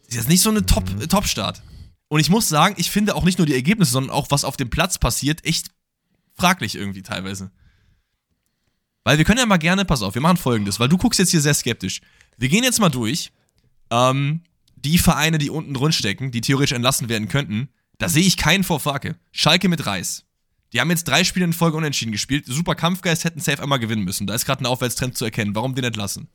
Das 0.00 0.08
ist 0.08 0.14
jetzt 0.16 0.28
nicht 0.28 0.40
so 0.42 0.50
eine 0.50 0.66
Top- 0.66 0.90
Mhm. 0.90 1.08
Top-Start. 1.08 1.62
und 2.08 2.20
ich 2.20 2.28
muss 2.30 2.48
sagen, 2.48 2.74
ich 2.78 2.90
finde 2.90 3.14
auch 3.16 3.24
nicht 3.24 3.38
nur 3.38 3.46
die 3.46 3.54
Ergebnisse, 3.54 3.92
sondern 3.92 4.10
auch 4.12 4.30
was 4.30 4.44
auf 4.44 4.56
dem 4.56 4.70
Platz 4.70 4.98
passiert, 4.98 5.44
echt 5.44 5.70
fraglich 6.36 6.74
irgendwie 6.76 7.02
teilweise. 7.02 7.50
Weil 9.04 9.18
wir 9.18 9.24
können 9.24 9.38
ja 9.40 9.46
mal 9.46 9.56
gerne, 9.56 9.84
pass 9.84 10.02
auf, 10.02 10.14
wir 10.14 10.22
machen 10.22 10.36
folgendes, 10.36 10.78
weil 10.80 10.88
du 10.88 10.96
guckst 10.96 11.18
jetzt 11.18 11.30
hier 11.30 11.40
sehr 11.40 11.54
skeptisch. 11.54 12.00
Wir 12.36 12.48
gehen 12.48 12.62
jetzt 12.64 12.78
mal 12.80 12.88
durch. 12.88 13.32
Ähm, 13.90 14.42
die 14.84 14.98
Vereine, 14.98 15.38
die 15.38 15.50
unten 15.50 15.74
drin 15.74 15.92
stecken, 15.92 16.30
die 16.30 16.40
theoretisch 16.40 16.72
entlassen 16.72 17.08
werden 17.08 17.28
könnten, 17.28 17.68
da 17.98 18.08
sehe 18.08 18.24
ich 18.24 18.36
keinen 18.36 18.64
vor 18.64 18.80
Farke. 18.80 19.16
Schalke 19.32 19.68
mit 19.68 19.86
Reis. 19.86 20.24
Die 20.72 20.80
haben 20.80 20.90
jetzt 20.90 21.04
drei 21.04 21.22
Spiele 21.24 21.44
in 21.44 21.52
Folge 21.52 21.76
unentschieden 21.76 22.12
gespielt. 22.12 22.46
Super 22.46 22.74
Kampfgeist 22.74 23.24
hätten 23.24 23.40
safe 23.40 23.62
einmal 23.62 23.78
gewinnen 23.78 24.02
müssen. 24.02 24.26
Da 24.26 24.34
ist 24.34 24.44
gerade 24.44 24.62
ein 24.62 24.66
Aufwärtstrend 24.66 25.16
zu 25.16 25.24
erkennen. 25.24 25.54
Warum 25.54 25.74
den 25.74 25.84
entlassen? 25.84 26.28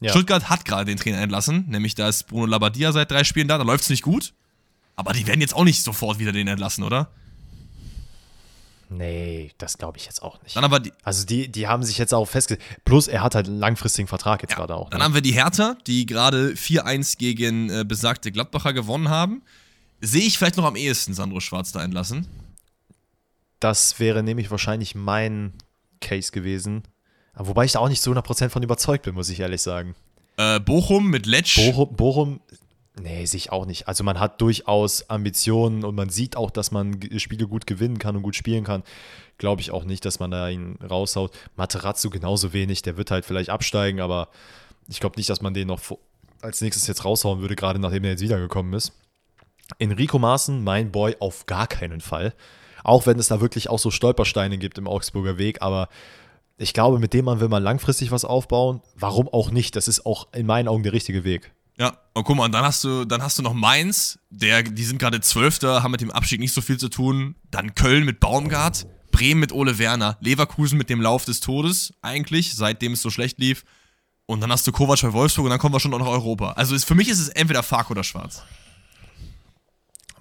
Ja. 0.00 0.10
Stuttgart 0.10 0.48
hat 0.50 0.64
gerade 0.64 0.86
den 0.86 0.96
Trainer 0.96 1.20
entlassen, 1.20 1.66
nämlich 1.68 1.94
da 1.94 2.08
ist 2.08 2.26
Bruno 2.26 2.46
Labbadia 2.46 2.90
seit 2.92 3.10
drei 3.10 3.22
Spielen 3.22 3.48
da, 3.48 3.58
da 3.58 3.64
läuft 3.64 3.84
es 3.84 3.90
nicht 3.90 4.02
gut. 4.02 4.32
Aber 4.96 5.12
die 5.12 5.26
werden 5.26 5.40
jetzt 5.40 5.54
auch 5.54 5.64
nicht 5.64 5.82
sofort 5.82 6.18
wieder 6.18 6.32
den 6.32 6.48
entlassen, 6.48 6.82
oder? 6.82 7.12
Nee, 8.92 9.52
das 9.58 9.78
glaube 9.78 9.98
ich 9.98 10.06
jetzt 10.06 10.20
auch 10.20 10.42
nicht. 10.42 10.56
Dann 10.56 10.64
aber 10.64 10.80
die, 10.80 10.92
Also 11.04 11.24
die, 11.24 11.46
die 11.50 11.68
haben 11.68 11.84
sich 11.84 11.96
jetzt 11.96 12.12
auch 12.12 12.24
festgelegt. 12.26 12.64
Plus 12.84 13.06
er 13.06 13.22
hat 13.22 13.36
halt 13.36 13.46
einen 13.46 13.58
langfristigen 13.60 14.08
Vertrag 14.08 14.42
jetzt 14.42 14.56
gerade 14.56 14.74
auch. 14.74 14.90
Dann 14.90 14.98
Ne? 14.98 15.04
haben 15.04 15.14
wir 15.14 15.20
die 15.20 15.32
Hertha, 15.32 15.76
die 15.86 16.06
gerade 16.06 16.50
4-1 16.54 17.16
gegen 17.16 17.70
äh, 17.70 17.84
besagte 17.86 18.32
Gladbacher 18.32 18.72
gewonnen 18.72 19.08
haben. 19.08 19.42
Sehe 20.00 20.22
ich 20.22 20.36
vielleicht 20.38 20.56
noch 20.56 20.64
am 20.64 20.74
ehesten 20.76 21.14
Sandro 21.14 21.38
Schwarz 21.40 21.70
da 21.72 21.84
entlassen. 21.84 22.26
Das 23.60 24.00
wäre 24.00 24.22
nämlich 24.22 24.50
wahrscheinlich 24.50 24.94
mein 24.94 25.52
Case 26.00 26.32
gewesen. 26.32 26.82
Aber 27.34 27.48
Wobei 27.48 27.64
ich 27.66 27.72
da 27.72 27.78
auch 27.78 27.88
nicht 27.88 28.02
zu 28.02 28.10
100% 28.12 28.48
von 28.48 28.62
überzeugt 28.62 29.04
bin, 29.04 29.14
muss 29.14 29.28
ich 29.28 29.38
ehrlich 29.40 29.62
sagen. 29.62 29.94
Äh, 30.36 30.58
Bochum 30.60 31.08
mit 31.10 31.26
Letsch. 31.26 31.56
Bochum, 31.56 31.94
Bochum, 31.94 32.40
nee, 33.00 33.24
sehe 33.24 33.38
ich 33.38 33.52
auch 33.52 33.66
nicht. 33.66 33.88
Also 33.88 34.04
man 34.04 34.20
hat 34.20 34.40
durchaus 34.40 35.08
Ambitionen 35.10 35.84
und 35.84 35.94
man 35.94 36.10
sieht 36.10 36.36
auch, 36.36 36.50
dass 36.50 36.70
man 36.70 37.00
Spiele 37.18 37.46
gut 37.46 37.66
gewinnen 37.66 37.98
kann 37.98 38.16
und 38.16 38.22
gut 38.22 38.36
spielen 38.36 38.64
kann. 38.64 38.82
Glaube 39.38 39.60
ich 39.60 39.70
auch 39.70 39.84
nicht, 39.84 40.04
dass 40.04 40.20
man 40.20 40.30
da 40.30 40.48
ihn 40.48 40.76
raushaut. 40.82 41.32
Materazzo 41.56 42.10
genauso 42.10 42.52
wenig, 42.52 42.82
der 42.82 42.96
wird 42.96 43.10
halt 43.10 43.24
vielleicht 43.24 43.50
absteigen, 43.50 44.00
aber 44.00 44.28
ich 44.88 45.00
glaube 45.00 45.16
nicht, 45.16 45.30
dass 45.30 45.40
man 45.40 45.54
den 45.54 45.68
noch 45.68 45.80
als 46.42 46.60
nächstes 46.60 46.86
jetzt 46.86 47.04
raushauen 47.04 47.40
würde, 47.40 47.56
gerade 47.56 47.78
nachdem 47.78 48.04
er 48.04 48.10
jetzt 48.10 48.22
wiedergekommen 48.22 48.72
ist. 48.72 48.92
Enrico 49.78 50.18
Maaßen, 50.18 50.62
mein 50.62 50.90
Boy, 50.90 51.16
auf 51.20 51.46
gar 51.46 51.66
keinen 51.66 52.00
Fall. 52.00 52.34
Auch 52.82 53.06
wenn 53.06 53.18
es 53.18 53.28
da 53.28 53.40
wirklich 53.40 53.68
auch 53.68 53.78
so 53.78 53.90
Stolpersteine 53.90 54.58
gibt 54.58 54.78
im 54.78 54.88
Augsburger 54.88 55.38
Weg, 55.38 55.62
aber 55.62 55.88
ich 56.56 56.74
glaube, 56.74 56.98
mit 56.98 57.14
dem 57.14 57.24
man 57.24 57.40
will 57.40 57.48
man 57.48 57.62
langfristig 57.62 58.10
was 58.10 58.24
aufbauen. 58.24 58.82
Warum 58.94 59.28
auch 59.28 59.50
nicht? 59.50 59.76
Das 59.76 59.88
ist 59.88 60.04
auch 60.04 60.28
in 60.34 60.46
meinen 60.46 60.68
Augen 60.68 60.82
der 60.82 60.92
richtige 60.92 61.24
Weg. 61.24 61.52
Ja, 61.80 61.96
und 62.12 62.24
guck 62.24 62.36
mal, 62.36 62.46
dann 62.50 62.62
hast 62.62 62.84
du, 62.84 63.06
dann 63.06 63.22
hast 63.22 63.38
du 63.38 63.42
noch 63.42 63.54
Mainz, 63.54 64.18
der, 64.28 64.62
die 64.62 64.84
sind 64.84 64.98
gerade 64.98 65.22
Zwölfter, 65.22 65.82
haben 65.82 65.92
mit 65.92 66.02
dem 66.02 66.10
Abstieg 66.10 66.38
nicht 66.38 66.52
so 66.52 66.60
viel 66.60 66.76
zu 66.76 66.90
tun. 66.90 67.36
Dann 67.50 67.74
Köln 67.74 68.04
mit 68.04 68.20
Baumgart, 68.20 68.86
Bremen 69.10 69.40
mit 69.40 69.50
Ole 69.50 69.78
Werner, 69.78 70.18
Leverkusen 70.20 70.76
mit 70.76 70.90
dem 70.90 71.00
Lauf 71.00 71.24
des 71.24 71.40
Todes, 71.40 71.94
eigentlich, 72.02 72.54
seitdem 72.54 72.92
es 72.92 73.00
so 73.00 73.08
schlecht 73.08 73.38
lief. 73.38 73.64
Und 74.26 74.42
dann 74.42 74.52
hast 74.52 74.66
du 74.66 74.72
Kovac 74.72 75.00
bei 75.00 75.14
Wolfsburg 75.14 75.46
und 75.46 75.50
dann 75.52 75.58
kommen 75.58 75.74
wir 75.74 75.80
schon 75.80 75.92
nach 75.92 76.06
Europa. 76.06 76.52
Also 76.52 76.74
ist, 76.74 76.84
für 76.84 76.94
mich 76.94 77.08
ist 77.08 77.18
es 77.18 77.30
entweder 77.30 77.62
Fark 77.62 77.90
oder 77.90 78.04
Schwarz. 78.04 78.42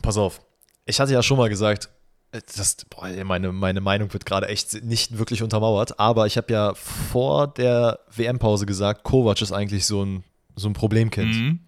Pass 0.01 0.15
auf. 0.15 0.39
Ich 0.85 1.01
hatte 1.01 1.11
ja 1.11 1.21
schon 1.21 1.37
mal 1.37 1.49
gesagt, 1.49 1.89
äh, 2.31 2.39
das, 2.55 2.77
boah, 2.89 3.09
meine, 3.25 3.51
meine 3.51 3.81
Meinung 3.81 4.13
wird 4.13 4.25
gerade 4.25 4.47
echt 4.47 4.81
nicht 4.85 5.17
wirklich 5.17 5.43
untermauert, 5.43 5.99
aber 5.99 6.25
ich 6.25 6.37
habe 6.37 6.53
ja 6.53 6.73
vor 6.73 7.47
der 7.47 7.99
WM-Pause 8.15 8.65
gesagt, 8.65 9.03
Kovac 9.03 9.41
ist 9.41 9.51
eigentlich 9.51 9.85
so 9.85 10.05
ein, 10.05 10.23
so 10.59 10.69
ein 10.69 10.73
Problemkind. 10.73 11.33
Mhm. 11.35 11.59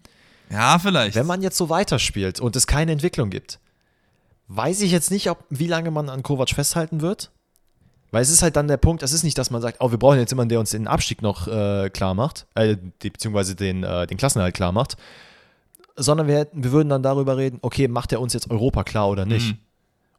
Ja, 0.50 0.78
vielleicht. 0.78 1.14
Wenn 1.16 1.26
man 1.26 1.42
jetzt 1.42 1.56
so 1.56 1.68
weiterspielt 1.68 2.40
und 2.40 2.54
es 2.56 2.66
keine 2.66 2.92
Entwicklung 2.92 3.30
gibt, 3.30 3.58
weiß 4.48 4.82
ich 4.82 4.92
jetzt 4.92 5.10
nicht, 5.10 5.30
ob, 5.30 5.44
wie 5.50 5.66
lange 5.66 5.90
man 5.90 6.08
an 6.10 6.22
Kovac 6.22 6.50
festhalten 6.50 7.00
wird. 7.00 7.30
Weil 8.10 8.20
es 8.22 8.28
ist 8.28 8.42
halt 8.42 8.56
dann 8.56 8.68
der 8.68 8.76
Punkt, 8.76 9.02
es 9.02 9.12
ist 9.14 9.22
nicht, 9.22 9.38
dass 9.38 9.50
man 9.50 9.62
sagt, 9.62 9.78
oh, 9.80 9.90
wir 9.90 9.98
brauchen 9.98 10.18
jetzt 10.18 10.30
jemanden, 10.30 10.50
der 10.50 10.60
uns 10.60 10.70
den 10.72 10.86
Abstieg 10.86 11.22
noch 11.22 11.48
äh, 11.48 11.88
klar 11.88 12.12
macht, 12.12 12.46
äh, 12.54 12.76
die, 13.02 13.08
beziehungsweise 13.08 13.54
den, 13.56 13.82
äh, 13.84 14.06
den 14.06 14.18
Klassenerhalt 14.18 14.54
klar 14.54 14.70
macht, 14.72 14.98
sondern 15.96 16.26
wir, 16.26 16.36
hätten- 16.40 16.62
wir 16.62 16.72
würden 16.72 16.90
dann 16.90 17.02
darüber 17.02 17.38
reden, 17.38 17.58
okay, 17.62 17.88
macht 17.88 18.12
er 18.12 18.20
uns 18.20 18.34
jetzt 18.34 18.50
Europa 18.50 18.84
klar 18.84 19.08
oder 19.08 19.24
nicht? 19.24 19.52
Mhm. 19.52 19.58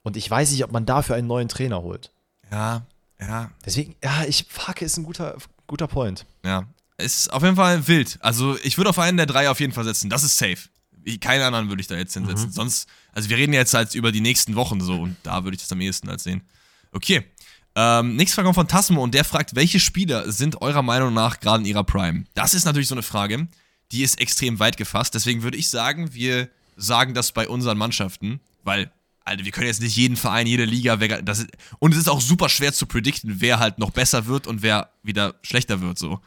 Und 0.02 0.18
ich 0.18 0.30
weiß 0.30 0.52
nicht, 0.52 0.64
ob 0.64 0.72
man 0.72 0.88
dafür 0.88 1.16
einen 1.16 1.28
neuen 1.28 1.48
Trainer 1.50 1.84
holt. 1.84 2.12
ja, 2.52 2.82
ja, 3.22 3.52
Deswegen, 3.64 3.96
ja, 4.04 4.24
ich, 4.28 4.48
fuck, 4.50 4.82
ist 4.82 4.98
ein 4.98 5.04
guter, 5.04 5.38
guter 5.68 5.88
Point. 5.88 6.26
ja. 6.44 6.64
Ist 6.98 7.32
auf 7.34 7.44
jeden 7.44 7.56
Fall 7.56 7.88
wild. 7.88 8.18
Also 8.22 8.58
ich 8.64 8.78
würde 8.78 8.90
auf 8.92 9.00
einen 9.00 9.18
der 9.18 9.26
drei 9.26 9.50
auf 9.50 9.60
jeden 9.60 9.74
Fall 9.74 9.84
setzen. 9.84 10.10
Das 10.10 10.24
ist 10.24 10.38
safe. 10.38 10.58
Ich- 11.04 11.20
Keinen 11.20 11.42
anderen 11.42 11.70
würde 11.70 11.82
ich 11.82 11.88
da 11.88 11.96
jetzt 11.96 12.14
hinsetzen. 12.14 12.52
Sonst, 12.52 12.88
also 13.12 13.30
wir 13.30 13.38
reden 13.38 13.54
jetzt 13.54 13.74
halt 13.74 13.94
über 13.96 14.12
die 14.12 14.22
nächsten 14.22 14.56
Wochen 14.56 14.80
so 14.80 15.02
und 15.02 15.16
da 15.24 15.44
würde 15.44 15.56
ich 15.56 15.62
das 15.62 15.72
am 15.72 15.82
ehesten 15.82 16.08
halt 16.10 16.22
sehen. 16.22 16.42
Okay. 16.92 17.24
Ähm, 17.76 18.16
nächste 18.16 18.36
Frage 18.36 18.46
kommt 18.46 18.56
von 18.56 18.68
Tasmo 18.68 19.02
und 19.04 19.16
der 19.16 19.24
fragt, 19.26 19.56
welche 19.56 19.80
Spieler 19.80 20.32
sind 20.32 20.62
eurer 20.62 20.84
Meinung 20.84 21.14
nach 21.14 21.40
gerade 21.40 21.64
in 21.64 21.66
ihrer 21.68 21.84
Prime? 21.84 22.26
Das 22.36 22.54
ist 22.54 22.66
natürlich 22.66 22.88
so 22.88 22.94
eine 22.96 23.02
Frage, 23.02 23.48
die 23.92 24.04
ist 24.04 24.22
extrem 24.22 24.60
weit 24.60 24.78
gefasst. 24.78 25.16
Deswegen 25.16 25.42
würde 25.42 25.58
ich 25.58 25.70
sagen, 25.70 26.14
wir 26.14 26.50
sagen 26.78 27.16
das 27.16 27.32
bei 27.32 27.48
unseren 27.50 27.80
Mannschaften, 27.80 28.40
weil, 28.64 28.92
Alter, 29.26 29.44
wir 29.44 29.52
können 29.52 29.66
jetzt 29.68 29.82
nicht 29.82 29.96
jeden 29.96 30.18
Verein, 30.18 30.46
jede 30.46 30.66
Liga, 30.66 30.96
das 31.24 31.40
ist, 31.40 31.50
und 31.80 31.94
es 31.94 31.98
ist 31.98 32.10
auch 32.10 32.22
super 32.22 32.48
schwer 32.48 32.74
zu 32.74 32.86
predikten, 32.86 33.42
wer 33.42 33.58
halt 33.58 33.80
noch 33.80 33.90
besser 33.90 34.28
wird 34.28 34.46
und 34.46 34.62
wer 34.62 34.92
wieder 35.02 35.36
schlechter 35.42 35.82
wird, 35.82 35.98
so. 35.98 36.20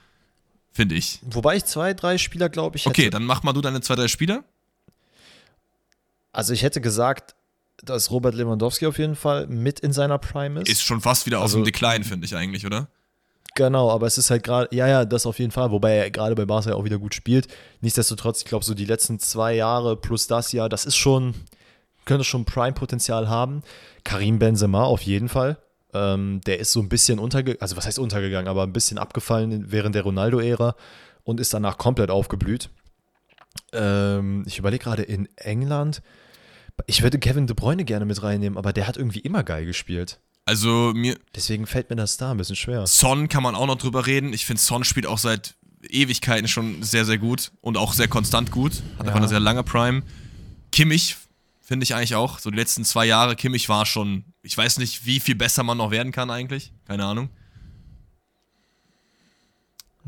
Finde 0.77 0.95
ich. 0.95 1.21
Wobei 1.23 1.57
ich 1.57 1.65
zwei, 1.65 1.95
drei 1.95 2.19
Spieler, 2.19 2.51
glaube 2.51 2.77
ich, 2.77 2.85
hätte. 2.85 2.91
Okay, 2.91 3.09
dann 3.09 3.25
mach 3.25 3.43
mal 3.43 3.55
du 3.55 3.63
deine 3.63 3.81
zwei, 3.81 3.95
drei 3.95 4.09
Spieler. 4.09 4.45
Also 6.33 6.53
ich 6.53 6.63
hätte 6.63 6.83
gesagt, 6.83 7.35
dass 7.83 8.11
Robert 8.11 8.35
Lewandowski 8.35 8.85
auf 8.87 8.99
jeden 8.99 9.17
Fall 9.17 9.47
mit 9.47 9.81
in 9.81 9.95
seiner 9.95 10.19
Prime 10.19 10.61
ist. 10.61 10.69
Ist 10.69 10.83
schon 10.83 11.01
fast 11.01 11.25
wieder 11.25 11.39
aus 11.39 11.45
Also- 11.45 11.59
dem 11.61 11.65
Decline, 11.65 12.05
finde 12.05 12.27
ich 12.27 12.37
eigentlich, 12.37 12.67
oder? 12.67 12.89
Genau, 13.55 13.91
aber 13.91 14.07
es 14.07 14.19
ist 14.19 14.29
halt 14.29 14.43
gerade, 14.43 14.69
ja, 14.77 14.87
ja, 14.87 15.07
das 15.07 15.25
auf 15.25 15.39
jeden 15.39 15.51
Fall, 15.51 15.71
wobei 15.71 15.93
er 15.97 16.11
gerade 16.11 16.35
bei 16.35 16.45
Barca 16.45 16.69
ja 16.69 16.77
auch 16.77 16.85
wieder 16.85 16.99
gut 16.99 17.15
spielt. 17.15 17.49
Nichtsdestotrotz, 17.81 18.41
ich 18.41 18.45
glaube, 18.45 18.67
so 18.67 18.75
die 18.75 18.85
letzten 18.85 19.19
zwei 19.19 19.55
Jahre 19.55 19.97
plus 19.97 20.27
das 20.27 20.53
Jahr, 20.53 20.69
das 20.69 20.85
ist 20.85 20.97
schon, 20.97 21.33
könnte 22.05 22.25
schon 22.25 22.45
Prime-Potenzial 22.45 23.31
haben. 23.31 23.63
Karim 24.05 24.39
Benzema 24.39 24.85
auf 24.85 25.01
jeden 25.01 25.31
Fall. 25.31 25.57
Ähm, 26.15 26.41
der 26.47 26.59
ist 26.61 26.73
so 26.73 26.81
ein 26.81 26.89
bisschen 26.89 27.19
untergegangen, 27.19 27.61
also 27.63 27.77
was 27.77 27.87
heißt 27.87 27.99
untergegangen, 27.99 28.49
aber 28.49 28.65
ein 28.65 28.73
bisschen 28.73 28.99
abgefallen 28.99 29.71
während 29.71 29.95
der 29.95 30.03
Ronaldo-Ära 30.03 30.77
und 31.25 31.41
ist 31.41 31.55
danach 31.55 31.79
komplett 31.79 32.11
aufgeblüht. 32.11 32.69
Ähm, 33.73 34.45
ich 34.47 34.59
überlege 34.59 34.85
gerade 34.85 35.03
in 35.03 35.29
England, 35.37 36.03
ich 36.87 37.03
würde 37.03 37.19
Kevin 37.19 37.47
De 37.47 37.55
Bruyne 37.57 37.85
gerne 37.85 38.05
mit 38.05 38.23
reinnehmen, 38.23 38.59
aber 38.59 38.73
der 38.73 38.87
hat 38.87 38.97
irgendwie 38.97 39.21
immer 39.21 39.43
geil 39.45 39.65
gespielt. 39.65 40.21
Also 40.45 40.93
mir, 40.95 41.17
Deswegen 41.35 41.67
fällt 41.67 41.91
mir 41.91 41.97
das 41.97 42.19
da 42.19 42.31
ein 42.31 42.37
bisschen 42.37 42.57
schwer. 42.57 42.87
Son 42.87 43.29
kann 43.29 43.43
man 43.43 43.55
auch 43.55 43.67
noch 43.67 43.79
drüber 43.79 44.07
reden. 44.07 44.33
Ich 44.33 44.47
finde, 44.47 44.61
Son 44.63 44.85
spielt 44.85 45.07
auch 45.07 45.19
seit 45.19 45.55
Ewigkeiten 45.89 46.47
schon 46.49 46.83
sehr, 46.83 47.05
sehr 47.05 47.19
gut 47.19 47.51
und 47.61 47.77
auch 47.77 47.93
sehr 47.95 48.09
konstant 48.09 48.51
gut. 48.51 48.73
Hat 48.73 48.83
Ja. 48.83 49.01
einfach 49.07 49.17
eine 49.17 49.29
sehr 49.29 49.41
lange 49.41 49.63
Prime. 49.65 50.03
Kimmich 50.71 51.17
finde 51.67 51.83
ich 51.83 51.95
eigentlich 51.97 52.15
auch. 52.15 52.39
So 52.39 52.51
die 52.51 52.57
letzten 52.57 52.85
zwei 52.85 53.07
Jahre, 53.07 53.35
Kimmich 53.35 53.69
war 53.69 53.87
schon, 53.87 54.25
ich 54.43 54.57
weiß 54.57 54.79
nicht, 54.79 55.05
wie 55.05 55.19
viel 55.19 55.35
besser 55.35 55.65
man 55.65 55.77
noch 55.77 55.91
werden 55.91 56.13
kann 56.13 56.31
eigentlich. 56.31 56.73
Keine 56.87 57.05
Ahnung. 57.05 57.29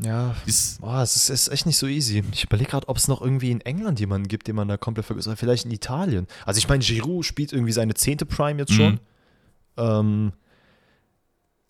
Ja, 0.01 0.37
Ist, 0.45 0.79
Boah, 0.79 1.01
es 1.01 1.17
ist, 1.17 1.29
ist 1.29 1.49
echt 1.49 1.65
nicht 1.65 1.77
so 1.77 1.85
easy. 1.85 2.23
Ich 2.31 2.45
überlege 2.45 2.69
gerade, 2.69 2.87
ob 2.87 2.95
es 2.95 3.09
noch 3.09 3.21
irgendwie 3.21 3.51
in 3.51 3.59
England 3.59 3.99
jemanden 3.99 4.29
gibt, 4.29 4.47
den 4.47 4.55
man 4.55 4.69
da 4.69 4.77
komplett 4.77 5.05
vergisst. 5.05 5.27
Oder 5.27 5.35
vielleicht 5.35 5.65
in 5.65 5.71
Italien. 5.71 6.27
Also 6.45 6.59
ich 6.59 6.69
meine, 6.69 6.81
Giroud 6.81 7.25
spielt 7.25 7.51
irgendwie 7.51 7.73
seine 7.73 7.93
zehnte 7.93 8.25
Prime 8.25 8.59
jetzt 8.59 8.71
schon. 8.71 8.93
Mhm. 8.93 8.99
Ähm, 9.75 10.33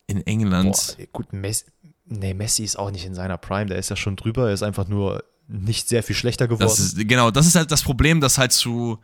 in 0.06 0.24
England. 0.24 0.96
boah, 0.96 1.06
gut, 1.12 1.32
Messi, 1.32 1.64
nee, 2.06 2.32
Messi 2.32 2.62
ist 2.62 2.78
auch 2.78 2.92
nicht 2.92 3.04
in 3.04 3.16
seiner 3.16 3.38
Prime. 3.38 3.66
Der 3.66 3.78
ist 3.78 3.90
ja 3.90 3.96
schon 3.96 4.14
drüber. 4.14 4.46
Er 4.46 4.54
ist 4.54 4.62
einfach 4.62 4.86
nur 4.86 5.24
nicht 5.48 5.88
sehr 5.88 6.04
viel 6.04 6.14
schlechter 6.14 6.46
geworden. 6.46 6.68
Das 6.68 6.78
ist, 6.78 7.08
genau, 7.08 7.32
das 7.32 7.48
ist 7.48 7.56
halt 7.56 7.72
das 7.72 7.82
Problem, 7.82 8.20
das 8.20 8.38
halt 8.38 8.52
zu, 8.52 9.00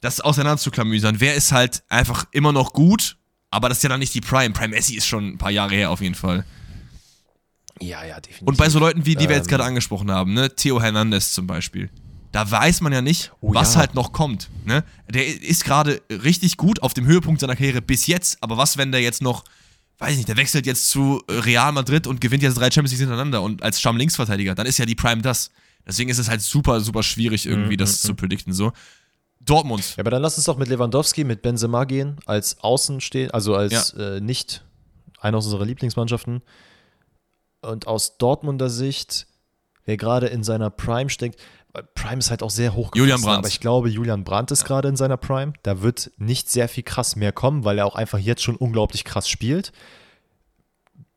das 0.00 0.20
auseinander 0.20 0.58
zu 0.58 0.70
klamüsern. 0.70 1.20
Wer 1.20 1.34
ist 1.34 1.52
halt 1.52 1.82
einfach 1.88 2.26
immer 2.32 2.52
noch 2.52 2.72
gut, 2.72 3.16
aber 3.50 3.68
das 3.68 3.78
ist 3.78 3.82
ja 3.82 3.88
dann 3.88 4.00
nicht 4.00 4.14
die 4.14 4.20
Prime. 4.20 4.50
Prime 4.52 4.68
Messi 4.74 4.94
ist 4.94 5.06
schon 5.06 5.26
ein 5.28 5.38
paar 5.38 5.50
Jahre 5.50 5.74
her 5.74 5.90
auf 5.90 6.00
jeden 6.00 6.14
Fall. 6.14 6.44
ja, 7.80 8.04
ja, 8.04 8.20
definitiv. 8.20 8.46
Und 8.48 8.56
bei 8.56 8.68
so 8.68 8.78
Leuten, 8.78 9.04
wie 9.06 9.14
die 9.16 9.28
wir 9.28 9.36
jetzt 9.36 9.46
Ähm. 9.46 9.50
gerade 9.50 9.64
angesprochen 9.64 10.10
haben, 10.10 10.32
ne, 10.34 10.54
Theo 10.54 10.80
Hernandez 10.80 11.32
zum 11.32 11.46
Beispiel, 11.46 11.90
da 12.32 12.50
weiß 12.50 12.80
man 12.80 12.92
ja 12.92 13.02
nicht, 13.02 13.32
Oh 13.40 13.54
was 13.54 13.74
ja. 13.74 13.80
halt 13.80 13.94
noch 13.94 14.12
kommt. 14.12 14.50
Ne? 14.64 14.84
Der 15.08 15.26
ist 15.26 15.64
gerade 15.64 16.02
richtig 16.10 16.56
gut 16.56 16.82
auf 16.82 16.92
dem 16.94 17.06
Höhepunkt 17.06 17.40
seiner 17.40 17.56
Karriere 17.56 17.80
bis 17.82 18.06
jetzt, 18.06 18.42
aber 18.42 18.56
was, 18.58 18.76
wenn 18.76 18.92
der 18.92 19.00
jetzt 19.00 19.22
noch, 19.22 19.44
weiß 19.98 20.10
ich 20.12 20.16
nicht, 20.18 20.28
der 20.28 20.36
wechselt 20.36 20.66
jetzt 20.66 20.90
zu 20.90 21.22
Real 21.30 21.72
Madrid 21.72 22.06
und 22.06 22.20
gewinnt 22.20 22.42
jetzt 22.42 22.56
drei 22.58 22.70
Champions 22.70 22.92
League 22.92 23.00
hintereinander 23.00 23.40
und 23.42 23.62
als 23.62 23.80
Stamm-Linksverteidiger, 23.80 24.54
dann 24.54 24.66
ist 24.66 24.78
ja 24.78 24.84
die 24.86 24.94
Prime 24.94 25.22
das. 25.22 25.50
Deswegen 25.86 26.10
ist 26.10 26.18
es 26.18 26.28
halt 26.28 26.42
super, 26.42 26.80
super 26.80 27.02
schwierig, 27.02 27.46
irgendwie 27.46 27.74
Mhm, 27.74 27.78
das 27.78 28.02
zu 28.02 28.14
predikten. 28.14 28.52
So. 28.52 28.72
Dortmund. 29.40 29.96
Ja, 29.96 30.02
aber 30.02 30.10
dann 30.10 30.22
lass 30.22 30.36
uns 30.36 30.46
doch 30.46 30.56
mit 30.56 30.68
Lewandowski, 30.68 31.24
mit 31.24 31.42
Benzema 31.42 31.84
gehen, 31.84 32.16
als 32.26 32.60
Außen 32.60 33.00
stehen, 33.00 33.30
also 33.30 33.54
als 33.54 33.92
äh, 33.94 34.20
nicht 34.20 34.64
einer 35.20 35.38
aus 35.38 35.44
unserer 35.46 35.64
Lieblingsmannschaften. 35.64 36.42
Und 37.62 37.86
aus 37.86 38.18
Dortmunder 38.18 38.70
Sicht, 38.70 39.26
wer 39.84 39.96
gerade 39.96 40.26
in 40.26 40.44
seiner 40.44 40.70
Prime 40.70 41.10
steckt, 41.10 41.40
weil 41.72 41.84
Prime 41.94 42.18
ist 42.18 42.30
halt 42.30 42.42
auch 42.42 42.50
sehr 42.50 42.74
hoch 42.74 42.90
Julian 42.94 43.20
Brandt. 43.20 43.38
Aber 43.38 43.48
ich 43.48 43.60
glaube, 43.60 43.88
Julian 43.88 44.24
Brandt 44.24 44.50
ist 44.50 44.64
gerade 44.64 44.88
in 44.88 44.96
seiner 44.96 45.16
Prime. 45.16 45.52
Da 45.62 45.82
wird 45.82 46.10
nicht 46.16 46.50
sehr 46.50 46.68
viel 46.68 46.82
krass 46.82 47.16
mehr 47.16 47.32
kommen, 47.32 47.64
weil 47.64 47.78
er 47.78 47.86
auch 47.86 47.96
einfach 47.96 48.18
jetzt 48.18 48.42
schon 48.42 48.56
unglaublich 48.56 49.04
krass 49.04 49.28
spielt. 49.28 49.72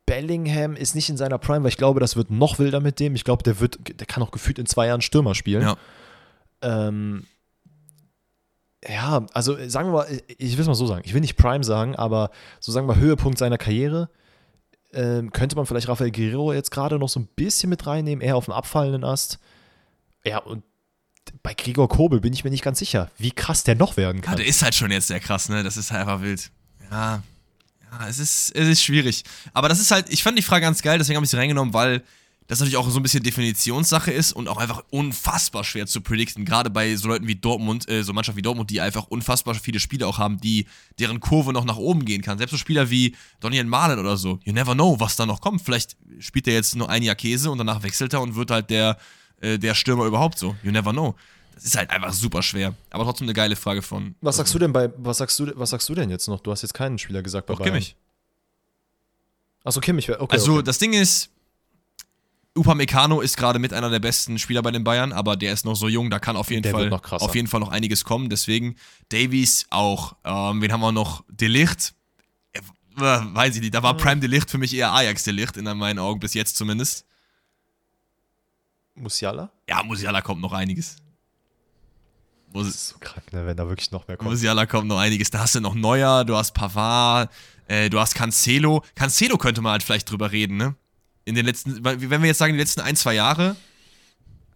Bellingham 0.04 0.74
ist 0.74 0.94
nicht 0.94 1.08
in 1.08 1.16
seiner 1.16 1.38
Prime, 1.38 1.62
weil 1.62 1.70
ich 1.70 1.76
glaube, 1.76 2.00
das 2.00 2.16
wird 2.16 2.30
noch 2.30 2.58
wilder 2.58 2.80
mit 2.80 3.00
dem. 3.00 3.14
Ich 3.14 3.24
glaube, 3.24 3.42
der 3.42 3.60
wird, 3.60 3.78
der 4.00 4.06
kann 4.06 4.22
auch 4.22 4.32
gefühlt 4.32 4.58
in 4.58 4.66
zwei 4.66 4.88
Jahren 4.88 5.00
Stürmer 5.00 5.34
spielen. 5.34 5.62
Ja. 5.62 5.76
Ähm, 6.62 7.26
ja, 8.88 9.26
also 9.34 9.56
äh, 9.56 9.68
sagen 9.68 9.88
wir 9.88 9.92
mal, 9.92 10.20
ich 10.38 10.52
will 10.54 10.60
es 10.62 10.66
mal 10.66 10.74
so 10.74 10.86
sagen, 10.86 11.02
ich 11.04 11.14
will 11.14 11.20
nicht 11.20 11.36
Prime 11.36 11.64
sagen, 11.64 11.96
aber 11.96 12.30
so 12.60 12.72
sagen 12.72 12.86
wir 12.86 12.94
mal 12.94 13.00
Höhepunkt 13.00 13.38
seiner 13.38 13.58
Karriere, 13.58 14.08
ähm, 14.92 15.32
könnte 15.32 15.56
man 15.56 15.66
vielleicht 15.66 15.88
Rafael 15.88 16.10
Guerrero 16.10 16.52
jetzt 16.52 16.70
gerade 16.70 16.98
noch 16.98 17.08
so 17.08 17.20
ein 17.20 17.28
bisschen 17.36 17.70
mit 17.70 17.86
reinnehmen, 17.86 18.22
eher 18.22 18.36
auf 18.36 18.46
dem 18.46 18.54
abfallenden 18.54 19.04
Ast. 19.04 19.38
Ja, 20.24 20.38
und 20.38 20.64
bei 21.42 21.54
Gregor 21.54 21.88
Kobel 21.88 22.20
bin 22.20 22.32
ich 22.32 22.42
mir 22.44 22.50
nicht 22.50 22.64
ganz 22.64 22.78
sicher, 22.80 23.10
wie 23.18 23.30
krass 23.30 23.62
der 23.62 23.76
noch 23.76 23.96
werden 23.96 24.16
Ja, 24.18 24.22
kann. 24.22 24.36
der 24.36 24.46
ist 24.46 24.62
halt 24.62 24.74
schon 24.74 24.90
jetzt 24.90 25.06
sehr 25.08 25.20
krass, 25.20 25.48
ne? 25.48 25.62
Das 25.62 25.76
ist 25.76 25.92
halt 25.92 26.00
einfach 26.02 26.22
wild. 26.22 26.50
Ja. 26.90 27.22
Ja, 27.92 28.08
es 28.08 28.18
ist, 28.18 28.54
es 28.54 28.68
ist 28.68 28.82
schwierig. 28.82 29.24
Aber 29.52 29.68
das 29.68 29.80
ist 29.80 29.90
halt, 29.90 30.08
ich 30.10 30.22
fand 30.22 30.38
die 30.38 30.42
Frage 30.42 30.62
ganz 30.62 30.80
geil, 30.82 30.98
deswegen 30.98 31.16
habe 31.16 31.24
ich 31.24 31.30
sie 31.30 31.36
reingenommen, 31.36 31.74
weil 31.74 32.02
das 32.50 32.58
natürlich 32.58 32.78
auch 32.78 32.90
so 32.90 32.98
ein 32.98 33.02
bisschen 33.04 33.22
Definitionssache 33.22 34.10
ist 34.10 34.32
und 34.32 34.48
auch 34.48 34.56
einfach 34.56 34.82
unfassbar 34.90 35.62
schwer 35.62 35.86
zu 35.86 36.00
predikten. 36.00 36.44
Gerade 36.44 36.68
bei 36.68 36.96
so 36.96 37.06
Leuten 37.06 37.28
wie 37.28 37.36
Dortmund, 37.36 37.88
äh, 37.88 38.02
so 38.02 38.12
Mannschaften 38.12 38.38
wie 38.38 38.42
Dortmund, 38.42 38.70
die 38.70 38.80
einfach 38.80 39.06
unfassbar 39.06 39.54
viele 39.54 39.78
Spiele 39.78 40.04
auch 40.04 40.18
haben, 40.18 40.40
die 40.40 40.66
deren 40.98 41.20
Kurve 41.20 41.52
noch 41.52 41.64
nach 41.64 41.76
oben 41.76 42.04
gehen 42.04 42.22
kann. 42.22 42.38
Selbst 42.38 42.50
so 42.50 42.56
Spieler 42.56 42.90
wie 42.90 43.14
Donian 43.38 43.68
Malen 43.68 44.00
oder 44.00 44.16
so. 44.16 44.40
You 44.42 44.52
never 44.52 44.74
know, 44.74 44.98
was 44.98 45.14
da 45.14 45.26
noch 45.26 45.40
kommt. 45.40 45.62
Vielleicht 45.62 45.96
spielt 46.18 46.48
er 46.48 46.54
jetzt 46.54 46.74
nur 46.74 46.90
ein 46.90 47.04
Jahr 47.04 47.14
Käse 47.14 47.52
und 47.52 47.58
danach 47.58 47.84
wechselt 47.84 48.14
er 48.14 48.20
und 48.20 48.34
wird 48.34 48.50
halt 48.50 48.68
der 48.68 48.98
äh, 49.40 49.56
der 49.56 49.76
Stürmer 49.76 50.06
überhaupt 50.06 50.36
so. 50.36 50.56
You 50.64 50.72
never 50.72 50.90
know. 50.90 51.14
Das 51.54 51.64
ist 51.66 51.76
halt 51.76 51.90
einfach 51.90 52.12
super 52.12 52.42
schwer. 52.42 52.74
Aber 52.90 53.04
trotzdem 53.04 53.26
eine 53.26 53.34
geile 53.34 53.54
Frage 53.54 53.80
von. 53.80 54.16
Was 54.22 54.38
sagst 54.38 54.52
du 54.52 54.58
denn 54.58 54.72
bei, 54.72 54.90
was 54.96 55.18
sagst 55.18 55.38
du, 55.38 55.52
was 55.54 55.70
sagst 55.70 55.88
du 55.88 55.94
denn 55.94 56.10
jetzt 56.10 56.26
noch? 56.26 56.40
Du 56.40 56.50
hast 56.50 56.62
jetzt 56.62 56.74
keinen 56.74 56.98
Spieler 56.98 57.22
gesagt 57.22 57.46
bei 57.46 57.54
Doch, 57.54 57.62
Kimmich. 57.62 57.94
Achso, 59.62 59.80
Kimmich, 59.80 60.10
okay. 60.10 60.26
Also, 60.30 60.54
okay. 60.54 60.62
das 60.64 60.78
Ding 60.78 60.94
ist, 60.94 61.30
Upamecano 62.60 63.22
ist 63.22 63.38
gerade 63.38 63.58
mit 63.58 63.72
einer 63.72 63.88
der 63.88 64.00
besten 64.00 64.38
Spieler 64.38 64.60
bei 64.60 64.70
den 64.70 64.84
Bayern, 64.84 65.12
aber 65.12 65.36
der 65.36 65.52
ist 65.54 65.64
noch 65.64 65.74
so 65.74 65.88
jung, 65.88 66.10
da 66.10 66.18
kann 66.18 66.36
auf 66.36 66.50
jeden, 66.50 66.62
Der 66.62 66.72
Fall, 66.72 66.92
auf 66.92 67.34
jeden 67.34 67.48
Fall 67.48 67.60
noch 67.60 67.70
einiges 67.70 68.04
kommen. 68.04 68.28
Deswegen 68.28 68.76
Davies 69.08 69.66
auch. 69.70 70.16
Ähm, 70.24 70.60
wen 70.60 70.70
haben 70.70 70.80
wir 70.80 70.92
noch? 70.92 71.24
Delicht. 71.28 71.94
Äh, 72.52 72.60
weiß 72.96 73.54
ich 73.54 73.62
nicht, 73.62 73.74
da 73.74 73.82
war 73.82 73.96
Prime 73.96 74.20
Delicht 74.20 74.50
für 74.50 74.58
mich 74.58 74.74
eher 74.74 74.92
Ajax 74.92 75.24
Delicht, 75.24 75.56
in 75.56 75.64
meinen 75.64 75.98
Augen, 75.98 76.20
bis 76.20 76.34
jetzt 76.34 76.56
zumindest. 76.56 77.06
Musiala? 78.94 79.50
Ja, 79.66 79.82
Musiala 79.82 80.20
kommt 80.20 80.42
noch 80.42 80.52
einiges. 80.52 80.96
Das 82.52 82.54
Mus 82.54 82.68
ist 82.68 82.88
so 82.88 82.98
krank, 82.98 83.32
ne, 83.32 83.46
wenn 83.46 83.56
da 83.56 83.66
wirklich 83.68 83.90
noch 83.90 84.06
mehr 84.06 84.18
kommt. 84.18 84.28
Musiala 84.28 84.66
kommt 84.66 84.88
noch 84.88 84.98
einiges. 84.98 85.30
Da 85.30 85.38
hast 85.38 85.54
du 85.54 85.60
noch 85.60 85.74
Neuer, 85.74 86.24
du 86.24 86.36
hast 86.36 86.52
Pavard, 86.52 87.32
äh, 87.68 87.88
du 87.88 87.98
hast 87.98 88.14
Cancelo. 88.14 88.84
Cancelo 88.94 89.38
könnte 89.38 89.62
man 89.62 89.72
halt 89.72 89.82
vielleicht 89.82 90.10
drüber 90.10 90.30
reden, 90.32 90.58
ne? 90.58 90.74
In 91.30 91.36
den 91.36 91.46
letzten, 91.46 91.84
wenn 91.84 92.10
wir 92.22 92.26
jetzt 92.26 92.38
sagen, 92.38 92.52
die 92.54 92.58
letzten 92.58 92.80
ein, 92.80 92.96
zwei 92.96 93.14
Jahre, 93.14 93.54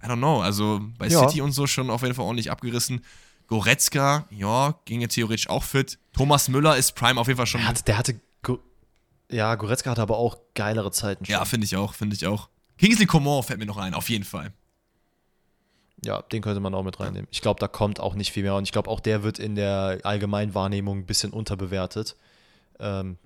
I 0.02 0.06
don't 0.06 0.16
know, 0.18 0.40
also 0.42 0.80
bei 0.98 1.06
Ja. 1.06 1.20
City 1.20 1.40
und 1.40 1.52
so 1.52 1.66
schon 1.66 1.88
auf 1.88 2.02
jeden 2.02 2.14
Fall 2.14 2.24
ordentlich 2.24 2.50
abgerissen. 2.50 3.04
Goretzka, 3.46 4.26
ja, 4.30 4.74
ginge 4.84 5.06
theoretisch 5.08 5.48
auch 5.48 5.62
fit. 5.62 5.98
Thomas 6.12 6.48
Müller 6.48 6.76
ist 6.76 6.92
Prime 6.96 7.20
auf 7.20 7.26
jeden 7.28 7.36
Fall 7.36 7.46
schon. 7.46 7.60
Der 7.60 7.68
hatte, 7.68 7.84
der 7.84 7.98
hatte 7.98 8.20
Go- 8.42 8.58
ja, 9.30 9.54
Goretzka 9.54 9.90
hatte 9.90 10.02
aber 10.02 10.16
auch 10.18 10.36
geilere 10.54 10.90
Zeiten 10.90 11.24
schon. 11.24 11.32
ja, 11.32 11.44
finde 11.44 11.64
ich 11.64 11.76
auch, 11.76 11.94
finde 11.94 12.16
ich 12.16 12.26
auch. 12.26 12.48
Kingsley 12.78 13.06
Coman 13.06 13.42
fällt 13.42 13.58
mir 13.60 13.66
noch 13.66 13.76
ein, 13.76 13.94
auf 13.94 14.08
jeden 14.10 14.24
Fall. 14.24 14.52
Ja, 16.04 16.22
den 16.22 16.42
könnte 16.42 16.60
man 16.60 16.74
auch 16.74 16.82
mit 16.82 16.98
reinnehmen. 17.00 17.28
Ich 17.30 17.40
glaube, 17.40 17.60
da 17.60 17.68
kommt 17.68 18.00
auch 18.00 18.14
nicht 18.14 18.32
viel 18.32 18.42
mehr. 18.42 18.56
Und 18.56 18.64
ich 18.64 18.72
glaube, 18.72 18.90
auch 18.90 19.00
der 19.00 19.22
wird 19.22 19.38
in 19.38 19.54
der 19.54 20.00
Allgemeinwahrnehmung 20.02 20.98
ein 20.98 21.06
bisschen 21.06 21.32
unterbewertet. 21.32 22.16
Ähm, 22.78 23.16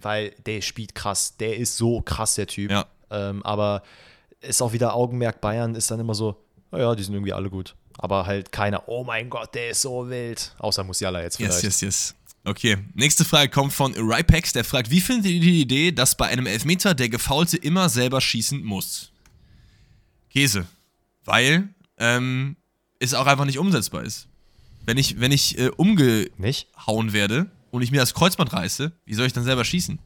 weil 0.00 0.30
der 0.46 0.60
spielt 0.60 0.94
krass. 0.94 1.36
Der 1.36 1.56
ist 1.56 1.76
so 1.76 2.00
krass, 2.00 2.34
der 2.34 2.46
Typ. 2.46 2.70
Ja. 2.70 2.86
Ähm, 3.10 3.42
aber 3.44 3.82
ist 4.40 4.62
auch 4.62 4.72
wieder 4.72 4.94
Augenmerk 4.94 5.40
Bayern, 5.40 5.74
ist 5.74 5.90
dann 5.90 6.00
immer 6.00 6.14
so, 6.14 6.36
naja, 6.70 6.94
die 6.94 7.02
sind 7.02 7.14
irgendwie 7.14 7.32
alle 7.32 7.50
gut. 7.50 7.74
Aber 7.98 8.26
halt 8.26 8.52
keiner, 8.52 8.88
oh 8.88 9.02
mein 9.02 9.28
Gott, 9.28 9.54
der 9.54 9.70
ist 9.70 9.82
so 9.82 10.08
wild. 10.08 10.54
Außer 10.58 10.84
Musiala 10.84 11.22
jetzt 11.22 11.36
vielleicht. 11.36 11.62
Yes, 11.62 11.80
yes, 11.80 12.14
yes. 12.14 12.14
Okay, 12.44 12.78
nächste 12.94 13.24
Frage 13.24 13.50
kommt 13.50 13.72
von 13.72 13.94
Rypex, 13.94 14.52
der 14.52 14.64
fragt, 14.64 14.90
wie 14.90 15.00
findet 15.00 15.30
ihr 15.30 15.40
die 15.40 15.60
Idee, 15.60 15.92
dass 15.92 16.16
bei 16.16 16.26
einem 16.28 16.46
Elfmeter 16.46 16.94
der 16.94 17.08
Gefaulte 17.08 17.56
immer 17.56 17.88
selber 17.88 18.20
schießen 18.20 18.64
muss? 18.64 19.10
Käse. 20.30 20.66
Weil 21.24 21.68
ähm, 21.98 22.56
es 23.00 23.14
auch 23.14 23.26
einfach 23.26 23.44
nicht 23.44 23.58
umsetzbar 23.58 24.04
ist. 24.04 24.28
Wenn 24.86 24.96
ich, 24.96 25.20
wenn 25.20 25.32
ich 25.32 25.58
äh, 25.58 25.68
umgehauen 25.68 27.12
werde 27.12 27.50
und 27.70 27.82
ich 27.82 27.90
mir 27.90 27.98
das 27.98 28.14
Kreuzband 28.14 28.52
reiße, 28.52 28.92
wie 29.04 29.14
soll 29.14 29.26
ich 29.26 29.32
dann 29.32 29.44
selber 29.44 29.64
schießen? 29.64 29.98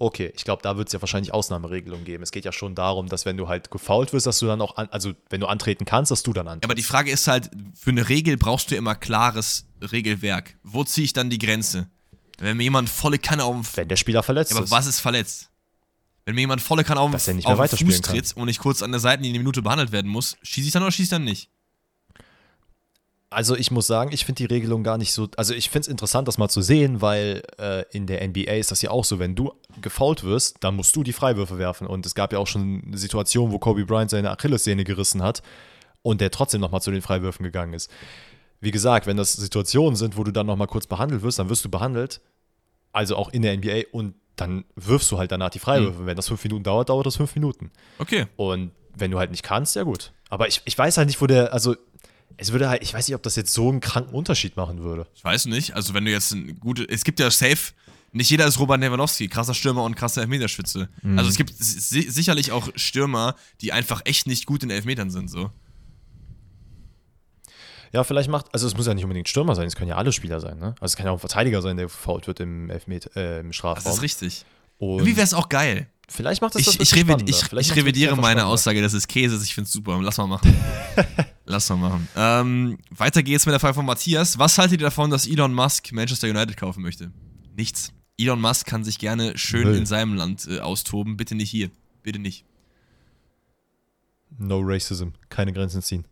Okay, 0.00 0.32
ich 0.36 0.44
glaube, 0.44 0.62
da 0.62 0.76
wird 0.76 0.88
es 0.88 0.92
ja 0.92 1.02
wahrscheinlich 1.02 1.34
Ausnahmeregelungen 1.34 2.04
geben. 2.04 2.22
Es 2.22 2.30
geht 2.30 2.44
ja 2.44 2.52
schon 2.52 2.76
darum, 2.76 3.08
dass 3.08 3.24
wenn 3.24 3.36
du 3.36 3.48
halt 3.48 3.72
gefault 3.72 4.12
wirst, 4.12 4.26
dass 4.26 4.38
du 4.38 4.46
dann 4.46 4.60
auch, 4.60 4.76
an, 4.76 4.88
also 4.92 5.12
wenn 5.28 5.40
du 5.40 5.48
antreten 5.48 5.84
kannst, 5.84 6.12
dass 6.12 6.22
du 6.22 6.32
dann 6.32 6.46
antrittst. 6.46 6.64
Aber 6.66 6.76
die 6.76 6.84
Frage 6.84 7.10
ist 7.10 7.26
halt, 7.26 7.50
für 7.74 7.90
eine 7.90 8.08
Regel 8.08 8.36
brauchst 8.36 8.70
du 8.70 8.76
immer 8.76 8.94
klares 8.94 9.66
Regelwerk. 9.90 10.56
Wo 10.62 10.84
ziehe 10.84 11.04
ich 11.04 11.14
dann 11.14 11.30
die 11.30 11.38
Grenze? 11.38 11.88
Wenn 12.38 12.56
mir 12.56 12.62
jemand 12.62 12.88
volle 12.88 13.18
Kanne 13.18 13.42
auf 13.42 13.72
den 13.72 13.76
wenn 13.76 13.88
der 13.88 13.96
Spieler 13.96 14.22
verletzt 14.22 14.52
Ja, 14.52 14.58
aber 14.58 14.66
ist. 14.66 14.70
was 14.70 14.86
ist 14.86 15.00
verletzt? 15.00 15.50
Wenn 16.24 16.36
mir 16.36 16.42
jemand 16.42 16.62
volle 16.62 16.84
Kanne 16.84 17.00
auf, 17.00 17.10
Dass 17.10 17.26
er 17.26 17.34
nicht 17.34 17.46
auf 17.46 17.58
mehr 17.58 17.66
den 17.66 17.86
Fuß 17.88 18.00
tritt 18.02 18.36
und 18.36 18.46
ich 18.46 18.60
kurz 18.60 18.82
an 18.82 18.92
der 18.92 19.00
Seite 19.00 19.24
in 19.24 19.30
eine 19.30 19.38
Minute 19.38 19.62
behandelt 19.62 19.90
werden 19.90 20.10
muss, 20.10 20.36
schieße 20.42 20.68
ich 20.68 20.72
dann 20.72 20.84
oder 20.84 20.92
schieße 20.92 21.02
ich 21.04 21.08
dann 21.08 21.24
nicht? 21.24 21.50
Also 23.30 23.56
ich 23.56 23.70
muss 23.70 23.86
sagen, 23.86 24.10
ich 24.12 24.24
finde 24.24 24.46
die 24.46 24.54
Regelung 24.54 24.82
gar 24.82 24.96
nicht 24.96 25.12
so. 25.12 25.28
Also 25.36 25.52
ich 25.52 25.68
finde 25.68 25.82
es 25.82 25.88
interessant, 25.88 26.28
das 26.28 26.38
mal 26.38 26.48
zu 26.48 26.62
sehen, 26.62 27.02
weil 27.02 27.42
äh, 27.58 27.84
in 27.90 28.06
der 28.06 28.26
NBA 28.26 28.52
ist 28.52 28.70
das 28.70 28.80
ja 28.80 28.90
auch 28.90 29.04
so, 29.04 29.18
wenn 29.18 29.34
du 29.34 29.52
gefault 29.82 30.24
wirst, 30.24 30.56
dann 30.60 30.76
musst 30.76 30.96
du 30.96 31.02
die 31.02 31.12
Freiwürfe 31.12 31.58
werfen. 31.58 31.86
Und 31.86 32.06
es 32.06 32.14
gab 32.14 32.32
ja 32.32 32.38
auch 32.38 32.46
schon 32.46 32.82
eine 32.86 32.96
Situation, 32.96 33.52
wo 33.52 33.58
Kobe 33.58 33.84
Bryant 33.84 34.10
seine 34.10 34.30
Achillessehne 34.30 34.84
gerissen 34.84 35.22
hat 35.22 35.42
und 36.02 36.22
der 36.22 36.30
trotzdem 36.30 36.62
nochmal 36.62 36.80
zu 36.80 36.90
den 36.90 37.02
Freiwürfen 37.02 37.44
gegangen 37.44 37.74
ist. 37.74 37.90
Wie 38.60 38.70
gesagt, 38.70 39.06
wenn 39.06 39.18
das 39.18 39.34
Situationen 39.34 39.96
sind, 39.96 40.16
wo 40.16 40.24
du 40.24 40.32
dann 40.32 40.46
nochmal 40.46 40.66
kurz 40.66 40.86
behandelt 40.86 41.22
wirst, 41.22 41.38
dann 41.38 41.50
wirst 41.50 41.64
du 41.64 41.68
behandelt, 41.68 42.20
also 42.92 43.14
auch 43.14 43.28
in 43.28 43.42
der 43.42 43.56
NBA, 43.56 43.82
und 43.92 44.14
dann 44.36 44.64
wirfst 44.74 45.10
du 45.12 45.18
halt 45.18 45.32
danach 45.32 45.50
die 45.50 45.58
Freiwürfe. 45.58 46.06
Wenn 46.06 46.16
das 46.16 46.28
fünf 46.28 46.42
Minuten 46.44 46.64
dauert, 46.64 46.88
dauert 46.88 47.06
das 47.06 47.16
fünf 47.16 47.34
Minuten. 47.34 47.70
Okay. 47.98 48.26
Und 48.36 48.72
wenn 48.94 49.10
du 49.10 49.18
halt 49.18 49.30
nicht 49.30 49.42
kannst, 49.42 49.76
ja 49.76 49.82
gut. 49.82 50.12
Aber 50.28 50.48
ich, 50.48 50.62
ich 50.64 50.76
weiß 50.76 50.96
halt 50.96 51.08
nicht, 51.08 51.20
wo 51.20 51.26
der, 51.26 51.52
also 51.52 51.76
es 52.38 52.52
würde 52.52 52.68
halt, 52.70 52.82
ich 52.82 52.94
weiß 52.94 53.06
nicht, 53.08 53.14
ob 53.14 53.22
das 53.22 53.36
jetzt 53.36 53.52
so 53.52 53.68
einen 53.68 53.80
kranken 53.80 54.14
Unterschied 54.14 54.56
machen 54.56 54.78
würde. 54.82 55.06
Ich 55.14 55.22
weiß 55.24 55.46
nicht. 55.46 55.74
Also, 55.74 55.92
wenn 55.92 56.04
du 56.06 56.10
jetzt 56.10 56.32
ein 56.32 56.58
gute. 56.58 56.88
Es 56.88 57.04
gibt 57.04 57.20
ja 57.20 57.30
safe. 57.30 57.72
Nicht 58.10 58.30
jeder 58.30 58.46
ist 58.46 58.58
Robert 58.58 58.80
Lewandowski, 58.80 59.28
krasser 59.28 59.52
Stürmer 59.52 59.82
und 59.84 59.94
krasser 59.94 60.22
Elfmeterschütze. 60.22 60.88
Mhm. 61.02 61.18
Also 61.18 61.28
es 61.28 61.36
gibt 61.36 61.52
si 61.54 62.00
sicherlich 62.10 62.52
auch 62.52 62.70
Stürmer, 62.74 63.34
die 63.60 63.70
einfach 63.72 64.00
echt 64.06 64.26
nicht 64.26 64.46
gut 64.46 64.62
in 64.62 64.70
Elfmetern 64.70 65.10
sind. 65.10 65.28
So. 65.28 65.50
Ja, 67.92 68.04
vielleicht 68.04 68.30
macht, 68.30 68.46
also 68.54 68.66
es 68.66 68.74
muss 68.76 68.86
ja 68.86 68.94
nicht 68.94 69.04
unbedingt 69.04 69.28
Stürmer 69.28 69.54
sein, 69.54 69.66
es 69.66 69.76
können 69.76 69.88
ja 69.90 69.96
alle 69.96 70.12
Spieler 70.12 70.40
sein, 70.40 70.58
ne? 70.58 70.74
Also 70.80 70.92
es 70.92 70.96
kann 70.96 71.04
ja 71.06 71.12
auch 71.12 71.16
ein 71.16 71.20
Verteidiger 71.20 71.60
sein, 71.60 71.76
der 71.76 71.86
gefault 71.86 72.26
wird 72.26 72.40
im 72.40 72.70
Elfmeter, 72.70 73.14
äh, 73.16 73.40
im 73.40 73.48
Das 73.48 73.56
Strafraum. 73.56 73.92
ist 73.92 74.02
richtig. 74.02 74.44
Und 74.78 74.98
Irgendwie 74.98 75.16
wäre 75.16 75.24
es 75.24 75.34
auch 75.34 75.48
geil. 75.48 75.88
vielleicht 76.08 76.40
macht 76.40 76.54
das 76.54 76.64
das 76.64 76.74
Ich, 76.74 76.80
ich, 76.80 76.92
ich, 76.92 77.00
ich 77.00 77.52
macht's 77.52 77.76
revidiere 77.76 78.16
meine 78.16 78.46
Aussage, 78.46 78.80
das 78.80 78.94
ist 78.94 79.08
Käse. 79.08 79.38
Ich 79.42 79.54
finde 79.54 79.66
es 79.66 79.72
super. 79.72 80.00
Lass 80.00 80.16
mal 80.18 80.26
machen. 80.26 80.54
Lass 81.44 81.68
mal 81.70 81.76
machen. 81.76 82.08
Ähm, 82.16 82.78
weiter 82.90 83.22
geht's 83.22 83.46
mit 83.46 83.52
der 83.52 83.60
Frage 83.60 83.74
von 83.74 83.86
Matthias. 83.86 84.38
Was 84.38 84.58
haltet 84.58 84.80
ihr 84.80 84.86
davon, 84.86 85.10
dass 85.10 85.26
Elon 85.26 85.52
Musk 85.52 85.92
Manchester 85.92 86.28
United 86.28 86.56
kaufen 86.56 86.82
möchte? 86.82 87.10
Nichts. 87.56 87.92
Elon 88.18 88.40
Musk 88.40 88.66
kann 88.66 88.84
sich 88.84 88.98
gerne 88.98 89.36
schön 89.36 89.64
Müll. 89.64 89.76
in 89.76 89.86
seinem 89.86 90.14
Land 90.14 90.46
äh, 90.48 90.60
austoben. 90.60 91.16
Bitte 91.16 91.34
nicht 91.34 91.50
hier. 91.50 91.70
Bitte 92.02 92.18
nicht. 92.18 92.44
No 94.38 94.60
Racism, 94.62 95.08
keine 95.30 95.52
Grenzen 95.52 95.82
ziehen. 95.82 96.04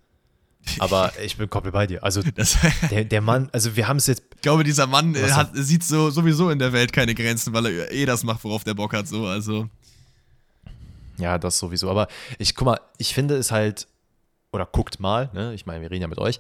Aber 0.79 1.13
ich 1.23 1.37
bin 1.37 1.49
komplett 1.49 1.73
bei 1.73 1.87
dir. 1.87 2.03
Also 2.03 2.23
Das, 2.35 2.57
der, 2.91 3.05
der 3.05 3.21
Mann, 3.21 3.49
also 3.53 3.77
wir 3.77 3.89
haben 3.89 3.97
es 3.97 4.07
jetzt, 4.07 4.23
ich 4.35 4.43
glaube, 4.43 4.65
dieser 4.65 4.87
Mann 4.87 5.15
äh, 5.15 5.31
hat, 5.31 5.51
sieht 5.55 5.83
so 5.83 6.11
sowieso 6.11 6.51
in 6.51 6.59
der 6.59 6.73
Welt 6.73 6.93
keine 6.93 7.15
Grenzen, 7.15 7.53
weil 7.53 7.67
er 7.67 7.93
eh 7.93 8.07
das 8.07 8.25
macht, 8.25 8.45
worauf 8.45 8.65
der 8.65 8.75
Bock 8.75 8.93
hat. 8.93 9.09
So, 9.09 9.27
also. 9.27 9.69
ja, 11.19 11.39
das 11.39 11.59
sowieso. 11.59 11.91
Aber 11.91 12.09
ich, 12.39 12.55
guck 12.55 12.67
mal, 12.67 12.81
ich 12.99 13.15
finde 13.15 13.37
es 13.37 13.51
halt, 13.51 13.87
oder 14.53 14.67
guckt 14.67 15.01
mal, 15.01 15.31
ne? 15.33 15.55
Ich 15.55 15.67
meine, 15.67 15.83
wir 15.83 15.91
reden 15.91 16.03
ja 16.03 16.09
mit 16.09 16.19
euch. 16.19 16.39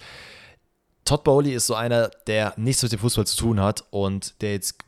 Todd 1.04 1.22
Bowley 1.24 1.54
ist 1.54 1.66
so 1.66 1.74
einer, 1.74 2.10
der 2.26 2.52
nichts 2.56 2.82
mit 2.82 2.92
dem 2.92 2.98
Fußball 2.98 3.26
zu 3.26 3.36
tun 3.36 3.60
hat 3.60 3.84
und 3.90 4.40
der 4.42 4.52
jetzt 4.52 4.78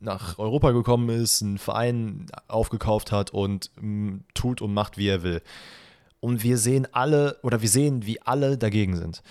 nach 0.00 0.38
Europa 0.38 0.72
gekommen 0.72 1.08
ist, 1.10 1.42
einen 1.42 1.58
Verein 1.58 2.26
aufgekauft 2.48 3.12
hat 3.12 3.30
und 3.30 3.70
mm, 3.80 4.18
tut 4.34 4.62
und 4.62 4.74
macht, 4.74 4.98
wie 4.98 5.08
er 5.08 5.22
will. 5.22 5.42
Und 6.20 6.42
wir 6.42 6.58
sehen 6.58 6.86
alle, 6.92 7.38
oder 7.42 7.62
wir 7.62 7.68
sehen, 7.68 8.06
wie 8.06 8.20
alle 8.22 8.58
dagegen 8.58 8.96
sind. 8.96 9.22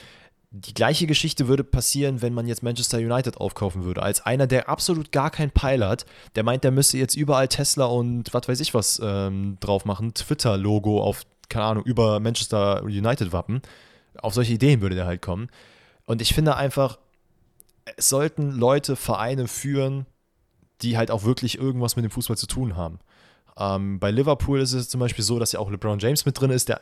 Die 0.51 0.73
gleiche 0.73 1.05
Geschichte 1.05 1.47
würde 1.47 1.63
passieren, 1.63 2.23
wenn 2.23 2.33
man 2.33 2.47
jetzt 2.47 2.63
Manchester 2.63 2.97
United 2.97 3.37
aufkaufen 3.37 3.83
würde. 3.83 4.01
Als 4.01 4.25
einer, 4.25 4.47
der 4.47 4.67
absolut 4.67 5.11
gar 5.11 5.29
keinen 5.29 5.51
Peil 5.51 5.85
hat, 5.85 6.07
der 6.35 6.43
meint, 6.43 6.63
der 6.63 6.71
müsste 6.71 6.97
jetzt 6.97 7.15
überall 7.15 7.47
Tesla 7.47 7.85
und 7.85 8.33
was 8.33 8.47
weiß 8.47 8.59
ich 8.59 8.73
was 8.73 8.99
ähm, 9.03 9.57
drauf 9.59 9.85
machen, 9.85 10.15
Twitter-Logo 10.15 11.03
auf, 11.03 11.23
keine 11.49 11.65
Ahnung, 11.65 11.83
über 11.83 12.19
Manchester 12.19 12.81
United-Wappen. 12.83 13.61
Auf 14.17 14.33
solche 14.33 14.53
Ideen 14.53 14.81
würde 14.81 14.95
der 14.95 15.05
halt 15.05 15.21
kommen. 15.21 15.49
Und 16.05 16.23
ich 16.23 16.33
finde 16.33 16.55
einfach, 16.55 16.97
es 17.97 18.09
sollten 18.09 18.51
Leute 18.51 18.95
Vereine 18.95 19.47
führen, 19.47 20.07
die 20.81 20.97
halt 20.97 21.11
auch 21.11 21.23
wirklich 21.23 21.59
irgendwas 21.59 21.95
mit 21.95 22.05
dem 22.05 22.11
Fußball 22.11 22.37
zu 22.37 22.47
tun 22.47 22.75
haben. 22.75 22.99
Ähm, 23.59 23.99
bei 23.99 24.09
Liverpool 24.09 24.61
ist 24.61 24.73
es 24.73 24.89
zum 24.89 25.01
Beispiel 25.01 25.23
so, 25.23 25.37
dass 25.37 25.51
ja 25.51 25.59
auch 25.59 25.69
LeBron 25.69 25.99
James 25.99 26.25
mit 26.25 26.39
drin 26.39 26.49
ist, 26.49 26.69
der, 26.69 26.81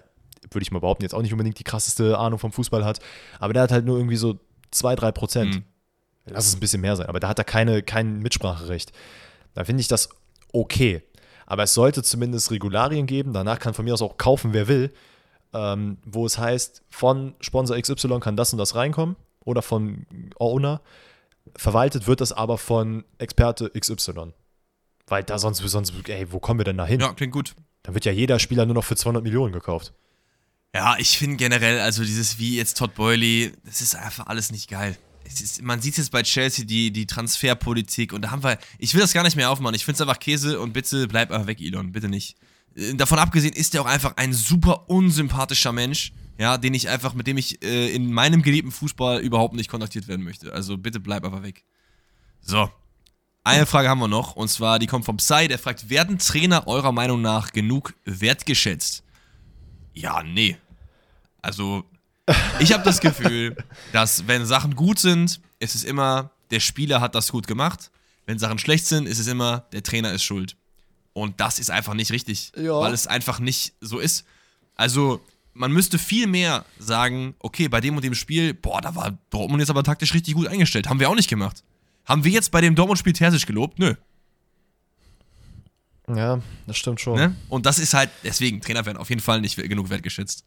würde 0.51 0.61
ich 0.61 0.71
mal 0.71 0.79
behaupten, 0.79 1.03
jetzt 1.03 1.13
auch 1.13 1.21
nicht 1.23 1.33
unbedingt 1.33 1.59
die 1.59 1.63
krasseste 1.63 2.17
Ahnung 2.17 2.37
vom 2.37 2.51
Fußball 2.51 2.85
hat, 2.85 2.99
aber 3.39 3.53
der 3.53 3.63
hat 3.63 3.71
halt 3.71 3.85
nur 3.85 3.97
irgendwie 3.97 4.15
so 4.15 4.39
2, 4.71 4.95
3 4.95 5.11
Prozent. 5.11 5.55
Mhm. 5.55 5.63
Lass 6.29 6.47
es 6.47 6.55
ein 6.55 6.59
bisschen 6.59 6.81
mehr 6.81 6.95
sein, 6.97 7.07
aber 7.07 7.21
da 7.21 7.29
hat 7.29 7.39
er 7.39 7.45
keine, 7.45 7.81
kein 7.81 8.19
Mitspracherecht. 8.19 8.91
Da 9.53 9.63
finde 9.63 9.79
ich 9.81 9.87
das 9.87 10.09
okay. 10.51 11.01
Aber 11.45 11.63
es 11.63 11.73
sollte 11.73 12.03
zumindest 12.03 12.51
Regularien 12.51 13.07
geben, 13.07 13.31
danach 13.31 13.59
kann 13.59 13.73
von 13.73 13.85
mir 13.85 13.93
aus 13.93 14.01
auch 14.01 14.17
kaufen, 14.17 14.51
wer 14.51 14.67
will, 14.67 14.93
ähm, 15.53 15.97
wo 16.05 16.25
es 16.25 16.37
heißt, 16.37 16.83
von 16.89 17.33
Sponsor 17.39 17.79
XY 17.79 18.19
kann 18.19 18.35
das 18.35 18.51
und 18.51 18.59
das 18.59 18.75
reinkommen 18.75 19.15
oder 19.45 19.61
von 19.61 20.05
Owner. 20.37 20.81
Verwaltet 21.55 22.07
wird 22.07 22.19
das 22.19 22.33
aber 22.33 22.57
von 22.57 23.05
Experte 23.17 23.69
XY. 23.69 24.33
Weil 25.07 25.23
da 25.23 25.39
sonst, 25.39 25.59
sonst, 25.59 25.93
ey, 26.07 26.31
wo 26.31 26.39
kommen 26.39 26.59
wir 26.59 26.65
denn 26.65 26.77
da 26.77 26.85
hin? 26.85 26.99
Ja, 26.99 27.13
klingt 27.13 27.33
gut. 27.33 27.55
Dann 27.83 27.93
wird 27.93 28.05
ja 28.05 28.11
jeder 28.11 28.39
Spieler 28.39 28.65
nur 28.65 28.75
noch 28.75 28.83
für 28.83 28.95
200 28.95 29.23
Millionen 29.23 29.53
gekauft. 29.53 29.93
Ja, 30.75 30.97
ich 30.99 31.17
finde 31.17 31.37
generell, 31.37 31.79
also 31.79 32.03
dieses 32.03 32.37
wie 32.39 32.57
jetzt 32.57 32.77
Todd 32.77 32.93
Boyley, 32.93 33.53
das 33.63 33.81
ist 33.81 33.95
einfach 33.95 34.27
alles 34.27 34.51
nicht 34.51 34.69
geil. 34.69 34.97
Es 35.23 35.41
ist, 35.41 35.61
man 35.61 35.81
sieht 35.81 35.97
jetzt 35.97 36.11
bei 36.11 36.23
Chelsea 36.23 36.65
die, 36.65 36.91
die 36.91 37.05
Transferpolitik 37.05 38.13
und 38.13 38.21
da 38.21 38.31
haben 38.31 38.43
wir, 38.43 38.57
ich 38.77 38.93
will 38.93 39.01
das 39.01 39.13
gar 39.13 39.23
nicht 39.23 39.35
mehr 39.35 39.49
aufmachen. 39.49 39.75
Ich 39.75 39.85
finde 39.85 39.95
es 39.95 40.01
einfach 40.01 40.19
Käse 40.19 40.59
und 40.59 40.73
bitte 40.73 41.07
bleib 41.07 41.31
einfach 41.31 41.47
weg, 41.47 41.61
Elon, 41.61 41.91
bitte 41.93 42.09
nicht. 42.09 42.37
Äh, 42.75 42.93
davon 42.95 43.19
abgesehen 43.19 43.53
ist 43.53 43.73
er 43.75 43.81
auch 43.81 43.85
einfach 43.85 44.17
ein 44.17 44.33
super 44.33 44.89
unsympathischer 44.89 45.71
Mensch, 45.71 46.13
ja, 46.37 46.57
den 46.57 46.73
ich 46.73 46.89
einfach, 46.89 47.13
mit 47.13 47.27
dem 47.27 47.37
ich 47.37 47.63
äh, 47.63 47.89
in 47.93 48.11
meinem 48.11 48.41
geliebten 48.41 48.71
Fußball 48.71 49.21
überhaupt 49.21 49.55
nicht 49.55 49.69
kontaktiert 49.69 50.07
werden 50.07 50.23
möchte. 50.23 50.53
Also 50.53 50.77
bitte 50.77 50.99
bleib 50.99 51.23
einfach 51.25 51.43
weg. 51.43 51.63
So. 52.41 52.69
Eine 53.47 53.65
Frage 53.65 53.87
haben 53.87 53.99
wir 53.99 54.09
noch, 54.09 54.35
und 54.35 54.49
zwar, 54.49 54.77
die 54.77 54.87
kommt 54.87 55.05
vom 55.05 55.15
Psy, 55.15 55.47
der 55.47 55.57
fragt, 55.57 55.89
werden 55.89 56.19
Trainer 56.19 56.67
eurer 56.67 56.91
Meinung 56.91 57.21
nach 57.21 57.53
genug 57.53 57.93
wertgeschätzt? 58.03 59.03
Ja, 59.93 60.21
nee. 60.21 60.57
Also, 61.41 61.85
ich 62.59 62.73
habe 62.73 62.83
das 62.83 62.99
Gefühl, 62.99 63.55
dass 63.93 64.27
wenn 64.27 64.45
Sachen 64.45 64.75
gut 64.75 64.99
sind, 64.99 65.39
ist 65.59 65.75
es 65.75 65.85
immer, 65.85 66.31
der 66.51 66.59
Spieler 66.59 66.99
hat 66.99 67.15
das 67.15 67.31
gut 67.31 67.47
gemacht. 67.47 67.89
Wenn 68.25 68.37
Sachen 68.37 68.59
schlecht 68.59 68.85
sind, 68.85 69.07
ist 69.07 69.17
es 69.17 69.27
immer, 69.27 69.65
der 69.71 69.81
Trainer 69.81 70.11
ist 70.11 70.23
schuld. 70.23 70.57
Und 71.13 71.39
das 71.39 71.57
ist 71.57 71.71
einfach 71.71 71.93
nicht 71.93 72.11
richtig, 72.11 72.51
ja. 72.57 72.77
weil 72.81 72.93
es 72.93 73.07
einfach 73.07 73.39
nicht 73.39 73.75
so 73.79 73.99
ist. 73.99 74.25
Also, 74.75 75.21
man 75.53 75.71
müsste 75.71 75.97
viel 75.97 76.27
mehr 76.27 76.65
sagen, 76.79 77.33
okay, 77.39 77.69
bei 77.69 77.79
dem 77.79 77.95
und 77.95 78.03
dem 78.03 78.13
Spiel, 78.13 78.53
boah, 78.53 78.81
da 78.81 78.93
war 78.93 79.17
Dortmund 79.29 79.61
jetzt 79.61 79.69
aber 79.69 79.83
taktisch 79.83 80.13
richtig 80.13 80.33
gut 80.33 80.47
eingestellt. 80.47 80.89
Haben 80.89 80.99
wir 80.99 81.09
auch 81.09 81.15
nicht 81.15 81.29
gemacht. 81.29 81.63
Haben 82.07 82.23
wir 82.23 82.31
jetzt 82.31 82.51
bei 82.51 82.61
dem 82.61 82.73
Dortmund-Spiel 82.73 83.13
Terzic 83.13 83.45
gelobt? 83.45 83.79
Nö. 83.79 83.93
Ja, 86.07 86.39
das 86.65 86.77
stimmt 86.77 87.01
schon. 87.01 87.15
Ne? 87.15 87.35
Und 87.49 87.65
das 87.65 87.79
ist 87.79 87.93
halt, 87.93 88.09
deswegen, 88.23 88.61
Trainer 88.61 88.85
werden 88.85 88.97
auf 88.97 89.09
jeden 89.09 89.21
Fall 89.21 89.41
nicht 89.41 89.57
genug 89.57 89.89
wertgeschätzt. 89.89 90.45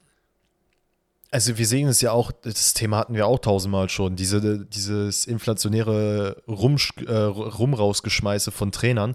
Also 1.31 1.59
wir 1.59 1.66
sehen 1.66 1.87
es 1.87 2.01
ja 2.01 2.12
auch, 2.12 2.32
das 2.32 2.73
Thema 2.73 2.97
hatten 2.97 3.15
wir 3.15 3.27
auch 3.27 3.39
tausendmal 3.39 3.89
schon, 3.91 4.16
diese, 4.16 4.65
dieses 4.65 5.27
inflationäre 5.27 6.43
Rum, 6.49 6.77
äh, 7.07 7.12
Rumrausgeschmeiße 7.12 8.51
von 8.51 8.73
Trainern. 8.73 9.15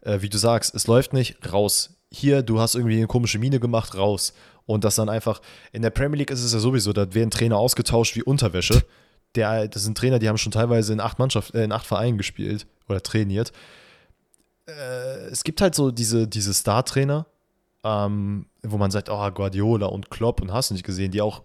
Äh, 0.00 0.22
wie 0.22 0.30
du 0.30 0.38
sagst, 0.38 0.74
es 0.74 0.86
läuft 0.86 1.12
nicht, 1.12 1.36
raus. 1.52 1.94
Hier, 2.10 2.42
du 2.42 2.58
hast 2.58 2.74
irgendwie 2.74 2.96
eine 2.96 3.06
komische 3.06 3.38
Miene 3.38 3.60
gemacht, 3.60 3.94
raus. 3.96 4.32
Und 4.64 4.84
das 4.84 4.94
dann 4.94 5.10
einfach, 5.10 5.42
in 5.72 5.82
der 5.82 5.90
Premier 5.90 6.18
League 6.18 6.30
ist 6.30 6.42
es 6.42 6.52
ja 6.54 6.58
sowieso, 6.58 6.92
da 6.94 7.12
werden 7.14 7.30
Trainer 7.30 7.58
ausgetauscht 7.58 8.16
wie 8.16 8.22
Unterwäsche. 8.22 8.82
Der, 9.34 9.68
das 9.68 9.84
sind 9.84 9.96
Trainer, 9.96 10.18
die 10.18 10.28
haben 10.28 10.38
schon 10.38 10.52
teilweise 10.52 10.92
in 10.92 11.00
acht 11.00 11.18
Mannschaft, 11.18 11.54
äh, 11.54 11.64
in 11.64 11.72
acht 11.72 11.86
Vereinen 11.86 12.18
gespielt 12.18 12.66
oder 12.88 13.02
trainiert. 13.02 13.52
Äh, 14.66 15.26
es 15.30 15.44
gibt 15.44 15.60
halt 15.60 15.74
so 15.74 15.90
diese, 15.90 16.28
diese 16.28 16.52
Star-Trainer, 16.52 17.26
ähm, 17.84 18.46
wo 18.62 18.76
man 18.76 18.90
sagt, 18.90 19.08
oh, 19.10 19.30
Guardiola 19.30 19.86
und 19.86 20.10
Klopp 20.10 20.40
und 20.40 20.52
hast 20.52 20.70
du 20.70 20.74
nicht 20.74 20.84
gesehen, 20.84 21.10
die 21.10 21.22
auch 21.22 21.42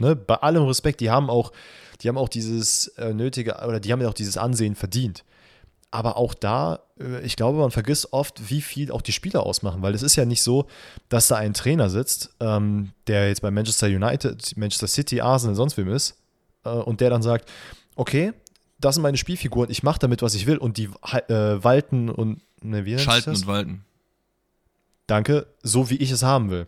ne, 0.00 0.16
bei 0.16 0.36
allem 0.36 0.64
Respekt, 0.64 1.00
die 1.00 1.10
haben 1.10 1.30
auch, 1.30 1.52
die 2.00 2.08
haben 2.08 2.18
auch 2.18 2.28
dieses 2.28 2.88
äh, 2.98 3.12
nötige, 3.12 3.56
oder 3.66 3.80
die 3.80 3.92
haben 3.92 4.00
ja 4.00 4.08
auch 4.08 4.14
dieses 4.14 4.36
Ansehen 4.36 4.74
verdient. 4.74 5.24
Aber 5.92 6.16
auch 6.16 6.34
da, 6.34 6.80
äh, 7.00 7.20
ich 7.22 7.36
glaube, 7.36 7.58
man 7.58 7.70
vergisst 7.70 8.12
oft, 8.12 8.50
wie 8.50 8.60
viel 8.60 8.92
auch 8.92 9.02
die 9.02 9.12
Spieler 9.12 9.44
ausmachen, 9.44 9.82
weil 9.82 9.94
es 9.94 10.02
ist 10.02 10.16
ja 10.16 10.24
nicht 10.24 10.42
so, 10.42 10.66
dass 11.08 11.28
da 11.28 11.36
ein 11.36 11.54
Trainer 11.54 11.90
sitzt, 11.90 12.30
ähm, 12.40 12.92
der 13.06 13.28
jetzt 13.28 13.42
bei 13.42 13.50
Manchester 13.50 13.86
United, 13.86 14.56
Manchester 14.56 14.86
City, 14.86 15.20
Arsenal, 15.20 15.56
sonst 15.56 15.76
wem 15.76 15.88
ist, 15.88 16.16
äh, 16.64 16.70
und 16.70 17.00
der 17.00 17.10
dann 17.10 17.22
sagt, 17.22 17.50
okay, 17.96 18.32
das 18.78 18.94
sind 18.94 19.02
meine 19.02 19.16
Spielfiguren, 19.16 19.70
ich 19.70 19.82
mache 19.82 19.98
damit, 19.98 20.22
was 20.22 20.34
ich 20.34 20.46
will, 20.46 20.56
und 20.56 20.78
die 20.78 20.88
äh, 21.28 21.62
walten 21.62 22.08
und 22.08 22.40
ne, 22.62 22.84
wie 22.84 22.98
Schalten 22.98 23.30
und 23.30 23.46
walten. 23.46 23.84
Danke, 25.06 25.46
so 25.62 25.90
wie 25.90 25.96
ich 25.96 26.10
es 26.10 26.22
haben 26.22 26.50
will. 26.50 26.66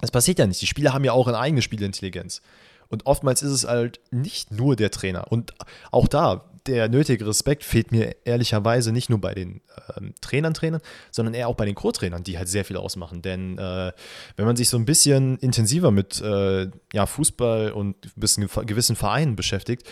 Das 0.00 0.10
passiert 0.10 0.38
ja 0.38 0.46
nicht. 0.46 0.60
Die 0.60 0.66
Spieler 0.66 0.92
haben 0.92 1.04
ja 1.04 1.12
auch 1.12 1.28
eine 1.28 1.38
eigene 1.38 1.62
Spielintelligenz. 1.62 2.42
Und 2.88 3.06
oftmals 3.06 3.42
ist 3.42 3.50
es 3.50 3.66
halt 3.66 4.00
nicht 4.10 4.50
nur 4.50 4.76
der 4.76 4.90
Trainer. 4.90 5.30
Und 5.30 5.54
auch 5.90 6.08
da, 6.08 6.44
der 6.66 6.88
nötige 6.88 7.26
Respekt 7.26 7.64
fehlt 7.64 7.92
mir 7.92 8.16
ehrlicherweise 8.24 8.92
nicht 8.92 9.10
nur 9.10 9.20
bei 9.20 9.34
den 9.34 9.60
ähm, 9.96 10.14
Trainern, 10.20 10.54
Trainern, 10.54 10.80
sondern 11.10 11.34
eher 11.34 11.48
auch 11.48 11.54
bei 11.54 11.64
den 11.64 11.74
Co-Trainern, 11.74 12.24
die 12.24 12.38
halt 12.38 12.48
sehr 12.48 12.64
viel 12.64 12.76
ausmachen. 12.76 13.22
Denn 13.22 13.58
äh, 13.58 13.92
wenn 14.36 14.46
man 14.46 14.56
sich 14.56 14.68
so 14.68 14.76
ein 14.76 14.84
bisschen 14.84 15.38
intensiver 15.38 15.90
mit 15.90 16.20
äh, 16.20 16.68
ja, 16.92 17.06
Fußball 17.06 17.72
und 17.72 17.96
bisschen 18.16 18.48
gewissen 18.66 18.96
Vereinen 18.96 19.36
beschäftigt, 19.36 19.86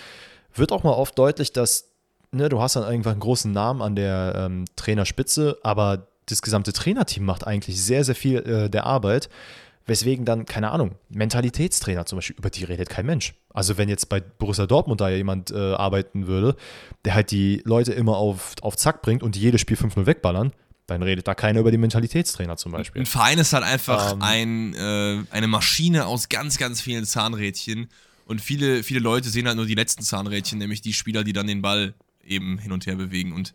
wird 0.55 0.72
auch 0.72 0.82
mal 0.82 0.92
oft 0.92 1.18
deutlich, 1.18 1.52
dass 1.52 1.90
ne, 2.30 2.48
du 2.48 2.60
hast 2.60 2.76
dann 2.76 2.84
irgendwann 2.84 3.12
einen 3.12 3.20
großen 3.20 3.52
Namen 3.52 3.82
an 3.82 3.96
der 3.96 4.34
ähm, 4.36 4.64
Trainerspitze, 4.76 5.59
aber 5.62 6.09
das 6.26 6.42
gesamte 6.42 6.72
Trainerteam 6.72 7.24
macht 7.24 7.46
eigentlich 7.46 7.82
sehr, 7.82 8.05
sehr 8.05 8.14
viel 8.14 8.38
äh, 8.38 8.70
der 8.70 8.84
Arbeit. 8.84 9.28
Weswegen 9.86 10.24
dann, 10.24 10.47
keine 10.47 10.70
Ahnung, 10.70 10.93
Mentalitätstrainer 11.11 12.06
zum 12.06 12.16
Beispiel, 12.16 12.36
über 12.39 12.48
die 12.48 12.65
redet 12.65 12.89
kein 12.89 13.05
Mensch. 13.05 13.35
Also 13.51 13.77
wenn 13.77 13.89
jetzt 13.89 14.09
bei 14.09 14.20
Borussia 14.20 14.66
Dortmund 14.66 15.01
da 15.01 15.11
jemand 15.11 15.51
äh, 15.51 15.74
arbeiten 15.74 16.27
würde, 16.27 16.56
der 17.05 17.15
halt 17.15 17.31
die 17.31 17.61
Leute 17.65 17.93
immer 17.93 18.16
auf, 18.16 18.55
auf 18.62 18.77
Zack 18.77 19.02
bringt 19.02 19.23
und 19.23 19.35
die 19.35 19.40
jedes 19.40 19.61
Spiel 19.61 19.77
5-0 19.77 20.06
wegballern, 20.06 20.52
dann 20.86 21.02
redet 21.02 21.28
da 21.28 21.35
keiner 21.35 21.61
über 21.61 21.70
die 21.70 21.78
Mentalitätstrainer 21.78 22.56
zum 22.56 22.73
Beispiel. 22.73 23.02
Ein 23.02 23.06
Verein 23.06 23.39
ist 23.39 23.52
halt 23.52 23.65
einfach 23.65 24.12
ähm, 24.12 24.23
ein, 24.23 24.74
äh, 24.74 25.24
eine 25.31 25.47
Maschine 25.47 26.06
aus 26.06 26.28
ganz, 26.28 26.59
ganz 26.59 26.81
vielen 26.81 27.05
Zahnrädchen. 27.05 27.89
Und 28.27 28.40
viele, 28.40 28.82
viele 28.82 29.01
Leute 29.01 29.28
sehen 29.28 29.47
halt 29.47 29.56
nur 29.56 29.66
die 29.66 29.74
letzten 29.74 30.02
Zahnrädchen, 30.02 30.59
nämlich 30.59 30.81
die 30.81 30.93
Spieler, 30.94 31.24
die 31.24 31.32
dann 31.32 31.47
den 31.47 31.62
Ball 31.62 31.94
eben 32.27 32.59
hin 32.59 32.73
und 32.73 32.86
her 32.86 32.97
bewegen. 32.97 33.32
Und 33.32 33.55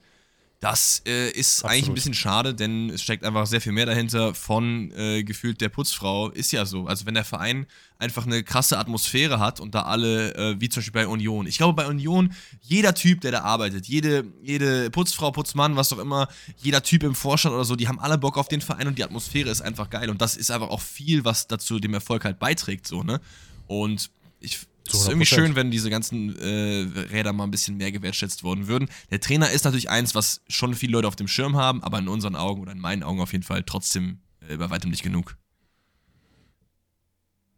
das 0.59 1.01
äh, 1.05 1.29
ist 1.29 1.63
Absolut. 1.63 1.71
eigentlich 1.71 1.87
ein 1.87 1.93
bisschen 1.93 2.13
schade, 2.13 2.53
denn 2.53 2.89
es 2.89 3.01
steckt 3.01 3.23
einfach 3.23 3.47
sehr 3.47 3.61
viel 3.61 3.71
mehr 3.71 3.85
dahinter 3.85 4.33
von 4.33 4.91
äh, 4.91 5.23
gefühlt 5.23 5.61
der 5.61 5.69
Putzfrau. 5.69 6.29
Ist 6.29 6.51
ja 6.51 6.65
so. 6.65 6.85
Also 6.85 7.05
wenn 7.05 7.13
der 7.13 7.23
Verein 7.23 7.65
einfach 7.97 8.25
eine 8.25 8.43
krasse 8.43 8.77
Atmosphäre 8.77 9.39
hat 9.39 9.61
und 9.61 9.73
da 9.73 9.83
alle, 9.83 10.35
äh, 10.35 10.59
wie 10.59 10.67
zum 10.67 10.81
Beispiel 10.81 10.93
bei 10.93 11.07
Union. 11.07 11.47
Ich 11.47 11.57
glaube, 11.57 11.73
bei 11.73 11.87
Union, 11.87 12.33
jeder 12.61 12.93
Typ, 12.93 13.21
der 13.21 13.31
da 13.31 13.41
arbeitet, 13.41 13.87
jede, 13.87 14.25
jede 14.43 14.89
Putzfrau, 14.89 15.31
Putzmann, 15.31 15.77
was 15.77 15.93
auch 15.93 15.97
immer, 15.99 16.27
jeder 16.57 16.83
Typ 16.83 17.03
im 17.03 17.15
Vorstand 17.15 17.55
oder 17.55 17.63
so, 17.63 17.77
die 17.77 17.87
haben 17.87 17.99
alle 17.99 18.17
Bock 18.17 18.37
auf 18.37 18.49
den 18.49 18.59
Verein 18.59 18.87
und 18.87 18.97
die 18.97 19.03
Atmosphäre 19.05 19.49
ist 19.49 19.61
einfach 19.61 19.89
geil. 19.89 20.09
Und 20.09 20.21
das 20.21 20.35
ist 20.35 20.51
einfach 20.51 20.69
auch 20.69 20.81
viel, 20.81 21.23
was 21.23 21.47
dazu 21.47 21.79
dem 21.79 21.93
Erfolg 21.93 22.25
halt 22.25 22.37
beiträgt, 22.37 22.85
so, 22.85 23.03
ne? 23.03 23.21
Und 23.67 24.09
ich 24.41 24.59
es 24.93 25.01
ist 25.01 25.07
irgendwie 25.07 25.25
schön, 25.25 25.55
wenn 25.55 25.71
diese 25.71 25.89
ganzen 25.89 26.37
äh, 26.37 26.87
Räder 27.11 27.33
mal 27.33 27.43
ein 27.43 27.51
bisschen 27.51 27.77
mehr 27.77 27.91
gewertschätzt 27.91 28.43
worden 28.43 28.67
würden. 28.67 28.89
Der 29.11 29.19
Trainer 29.19 29.51
ist 29.51 29.65
natürlich 29.65 29.89
eins, 29.89 30.15
was 30.15 30.41
schon 30.47 30.73
viele 30.73 30.93
Leute 30.93 31.07
auf 31.07 31.15
dem 31.15 31.27
Schirm 31.27 31.55
haben, 31.55 31.83
aber 31.83 31.99
in 31.99 32.07
unseren 32.07 32.35
Augen 32.35 32.61
oder 32.61 32.71
in 32.71 32.79
meinen 32.79 33.03
Augen 33.03 33.21
auf 33.21 33.31
jeden 33.31 33.43
Fall 33.43 33.63
trotzdem 33.63 34.19
äh, 34.47 34.57
bei 34.57 34.69
weitem 34.69 34.89
nicht 34.89 35.03
genug. 35.03 35.37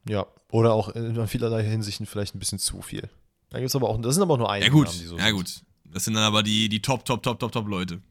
Ja, 0.08 0.26
oder 0.50 0.74
auch 0.74 0.90
in 0.90 1.28
vielerlei 1.28 1.64
Hinsichten 1.64 2.06
vielleicht 2.06 2.36
ein 2.36 2.40
bisschen 2.40 2.60
zu 2.60 2.82
viel. 2.82 3.10
Da 3.50 3.60
gibt's 3.60 3.76
aber 3.76 3.90
auch, 3.90 4.02
das 4.02 4.16
sind 4.16 4.24
aber 4.24 4.34
auch 4.34 4.40
nur 4.40 4.52
einige. 4.52 4.68
Ja 4.68 4.74
gut, 4.74 4.88
Namen, 4.88 5.08
so 5.08 5.18
ja 5.18 5.26
sind. 5.26 5.36
gut. 5.36 5.62
Das 5.86 6.06
sind 6.06 6.14
dann 6.14 6.24
aber 6.24 6.42
die, 6.42 6.70
die 6.70 6.82
Top, 6.82 7.06
Top, 7.06 7.22
Top, 7.22 7.40
Top, 7.40 7.52
Top 7.52 7.68
Leute. 7.68 8.02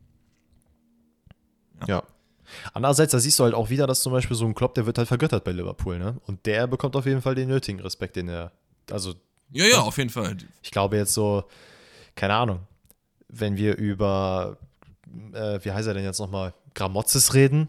Ja. 1.80 1.86
ja. 1.88 2.02
Andererseits, 2.74 3.12
da 3.12 3.18
siehst 3.18 3.38
du 3.38 3.44
halt 3.44 3.54
auch 3.54 3.70
wieder, 3.70 3.86
dass 3.86 4.02
zum 4.02 4.12
Beispiel 4.12 4.36
so 4.36 4.44
ein 4.44 4.54
Klopp, 4.54 4.74
der 4.74 4.86
wird 4.86 4.98
halt 4.98 5.08
vergöttert 5.08 5.44
bei 5.44 5.52
Liverpool, 5.52 5.98
ne? 5.98 6.20
Und 6.26 6.44
der 6.46 6.66
bekommt 6.66 6.96
auf 6.96 7.06
jeden 7.06 7.22
Fall 7.22 7.34
den 7.34 7.48
nötigen 7.48 7.80
Respekt, 7.80 8.16
den 8.16 8.28
er 8.28 8.52
also. 8.92 9.14
Ja, 9.52 9.64
ja, 9.64 9.80
auf 9.80 9.98
jeden 9.98 10.10
Fall. 10.10 10.36
Ich 10.62 10.70
glaube 10.70 10.96
jetzt 10.96 11.12
so, 11.12 11.44
keine 12.14 12.34
Ahnung, 12.34 12.60
wenn 13.28 13.56
wir 13.56 13.76
über, 13.76 14.58
äh, 15.32 15.58
wie 15.62 15.72
heißt 15.72 15.88
er 15.88 15.94
denn 15.94 16.04
jetzt 16.04 16.20
nochmal, 16.20 16.54
Gramotzes 16.74 17.34
reden, 17.34 17.68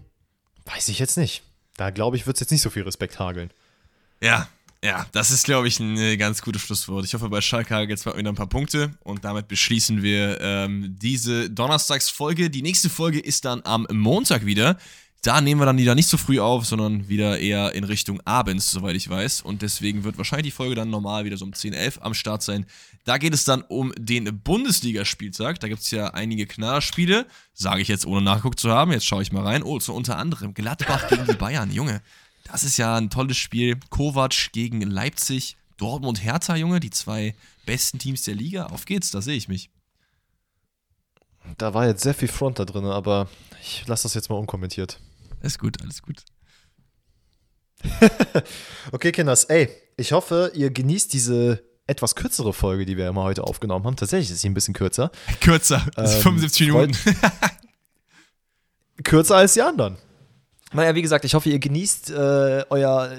weiß 0.65 0.89
ich 0.89 0.99
jetzt 0.99 1.18
nicht. 1.18 1.41
Da 1.77 1.89
glaube 1.89 2.18
ich, 2.18 2.27
wird 2.27 2.38
es 2.38 2.41
jetzt 2.41 2.52
nicht 2.52 2.61
so 2.61 2.69
viel 2.69 2.84
Respekt 2.84 3.18
hageln. 3.19 3.52
Ja, 4.22 4.48
ja, 4.84 5.06
das 5.11 5.30
ist, 5.30 5.45
glaube 5.45 5.68
ich, 5.68 5.80
ein 5.80 5.95
äh, 5.98 6.18
ganz 6.18 6.41
gutes 6.41 6.64
Schlusswort. 6.64 7.06
Ich 7.06 7.14
hoffe, 7.14 7.30
bei 7.30 7.39
Schalke 7.41 7.76
hagelt 7.76 7.99
es 7.99 8.06
wieder 8.06 8.30
ein 8.30 8.35
paar 8.35 8.48
Punkte 8.48 8.91
und 9.03 9.23
damit 9.23 9.48
beschließen 9.48 10.02
wir 10.02 10.41
ähm, 10.41 10.95
diese 10.99 11.52
Donnerstagsfolge. 11.52 12.49
Die 12.49 12.64
nächste 12.64 12.89
Folge 12.89 13.19
ist 13.19 13.45
dann 13.45 13.61
am 13.64 13.85
Montag 13.91 14.45
wieder. 14.45 14.77
Da 15.23 15.39
nehmen 15.39 15.61
wir 15.61 15.65
dann 15.68 15.77
wieder 15.77 15.93
nicht 15.93 16.07
so 16.07 16.18
früh 16.18 16.39
auf, 16.39 16.65
sondern 16.65 17.07
wieder 17.07 17.38
eher 17.38 17.76
in 17.76 17.84
Richtung 17.84 18.19
abends, 18.22 18.72
soweit 18.72 18.95
ich 18.95 19.07
weiß. 19.07 19.43
Und 19.43 19.61
deswegen 19.61 20.03
wird 20.03 20.18
wahrscheinlich 20.18 20.48
die 20.48 20.56
Folge 20.56 20.73
dann 20.73 20.89
normal 20.89 21.26
wieder 21.26 21.38
so 21.38 21.45
um 21.45 21.53
10, 21.53 21.73
11 21.73 21.99
am 22.02 22.15
Start 22.15 22.41
sein. 22.41 22.65
Da 23.06 23.19
geht 23.19 23.34
es 23.35 23.43
dann 23.43 23.61
um 23.61 23.93
den 23.95 24.41
Bundesligaspieltag. 24.41 25.60
Da 25.60 25.68
gibt 25.68 25.81
es 25.81 25.91
ja 25.91 26.07
einige 26.07 26.48
Knallerspiele, 26.48 27.27
sage 27.53 27.81
ich 27.81 27.88
jetzt 27.88 28.07
ohne 28.07 28.23
nachgeguckt 28.23 28.60
zu 28.60 28.72
haben. 28.72 28.91
Jetzt 28.91 29.06
schaue 29.06 29.22
ich 29.22 29.31
mal 29.31 29.43
rein. 29.43 29.61
Oh, 29.61 29.80
so 29.80 29.93
unter 29.93 30.18
anderem 30.18 30.56
Gladbach 30.56 31.07
gegen 31.07 31.27
die 31.27 31.35
Bayern, 31.35 31.72
Junge. 31.73 32.02
Das 32.45 32.64
ist 32.64 32.77
ja 32.77 32.95
ein 32.95 33.11
tolles 33.11 33.38
Spiel. 33.38 33.80
Kovac 33.91 34.52
gegen 34.53 34.81
Leipzig, 34.81 35.56
Dortmund 35.77 36.23
Hertha, 36.23 36.56
Junge, 36.56 36.80
die 36.80 36.89
zwei 36.89 37.35
besten 37.68 37.99
Teams 37.99 38.23
der 38.23 38.34
Liga. 38.34 38.65
Auf 38.68 38.85
geht's, 38.85 39.11
da 39.11 39.22
sehe 39.22 39.38
ich 39.38 39.48
mich. 39.48 39.69
Da 41.60 41.76
war 41.76 41.85
jetzt 41.85 42.02
sehr 42.02 42.15
viel 42.15 42.27
Front 42.27 42.57
da 42.57 42.65
drin, 42.65 42.85
aber 42.85 43.27
ich 43.61 43.85
lasse 43.85 44.03
das 44.03 44.15
jetzt 44.15 44.30
mal 44.30 44.38
unkommentiert. 44.38 44.99
Alles 45.41 45.57
gut, 45.57 45.81
alles 45.81 46.01
gut. 46.01 46.23
okay, 48.91 49.11
Kinders, 49.11 49.45
ey, 49.45 49.69
ich 49.97 50.11
hoffe, 50.11 50.51
ihr 50.53 50.69
genießt 50.69 51.11
diese 51.13 51.63
etwas 51.88 52.15
kürzere 52.15 52.53
Folge, 52.53 52.85
die 52.85 52.95
wir 52.95 53.07
immer 53.07 53.23
heute 53.23 53.43
aufgenommen 53.43 53.85
haben. 53.85 53.95
Tatsächlich 53.95 54.31
ist 54.31 54.41
sie 54.41 54.49
ein 54.49 54.53
bisschen 54.53 54.73
kürzer. 54.73 55.11
Kürzer, 55.41 55.85
das 55.95 56.15
ähm, 56.15 56.22
75 56.22 56.68
Minuten. 56.68 56.97
kürzer 59.03 59.38
als 59.38 59.53
die 59.53 59.61
anderen. 59.61 59.97
Naja, 60.73 60.95
wie 60.95 61.01
gesagt, 61.01 61.26
ich 61.26 61.34
hoffe, 61.34 61.49
ihr 61.49 61.59
genießt 61.59 62.11
äh, 62.11 62.63
euer 62.69 63.11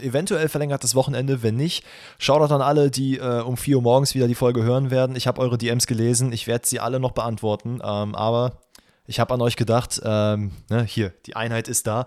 eventuell 0.00 0.48
verlängertes 0.48 0.96
Wochenende. 0.96 1.42
Wenn 1.44 1.54
nicht, 1.54 1.84
schaut 2.18 2.40
doch 2.40 2.50
an 2.50 2.62
alle, 2.62 2.90
die 2.90 3.18
äh, 3.18 3.42
um 3.42 3.56
4 3.56 3.76
Uhr 3.76 3.82
morgens 3.82 4.16
wieder 4.16 4.26
die 4.26 4.34
Folge 4.34 4.64
hören 4.64 4.90
werden. 4.90 5.14
Ich 5.14 5.28
habe 5.28 5.40
eure 5.40 5.56
DMs 5.56 5.86
gelesen. 5.86 6.32
Ich 6.32 6.48
werde 6.48 6.66
sie 6.66 6.80
alle 6.80 6.98
noch 6.98 7.12
beantworten. 7.12 7.80
Ähm, 7.84 8.16
aber 8.16 8.60
Ich 9.06 9.20
habe 9.20 9.32
an 9.34 9.40
euch 9.40 9.56
gedacht, 9.56 10.00
ähm, 10.04 10.52
ne, 10.68 10.84
hier, 10.84 11.12
die 11.26 11.36
Einheit 11.36 11.68
ist 11.68 11.86
da. 11.86 12.06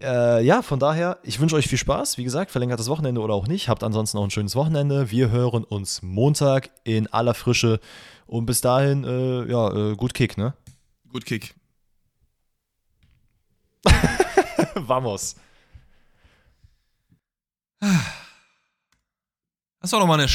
Äh, 0.00 0.44
ja, 0.44 0.62
von 0.62 0.78
daher, 0.78 1.18
ich 1.22 1.40
wünsche 1.40 1.56
euch 1.56 1.66
viel 1.66 1.78
Spaß. 1.78 2.18
Wie 2.18 2.24
gesagt, 2.24 2.50
verlängertes 2.50 2.88
Wochenende 2.88 3.20
oder 3.20 3.34
auch 3.34 3.46
nicht. 3.46 3.68
Habt 3.68 3.82
ansonsten 3.82 4.18
auch 4.18 4.24
ein 4.24 4.30
schönes 4.30 4.54
Wochenende. 4.54 5.10
Wir 5.10 5.30
hören 5.30 5.64
uns 5.64 6.02
Montag 6.02 6.70
in 6.84 7.06
aller 7.12 7.34
Frische. 7.34 7.80
Und 8.26 8.46
bis 8.46 8.60
dahin, 8.60 9.04
äh, 9.04 9.50
ja, 9.50 9.72
äh, 9.72 9.96
gut 9.96 10.14
Kick, 10.14 10.36
ne? 10.38 10.54
Gut 11.10 11.24
Kick. 11.24 11.54
Vamos. 14.74 15.36
Das 19.80 19.92
war 19.92 20.00
doch 20.00 20.06
mal 20.06 20.18
eine 20.18 20.28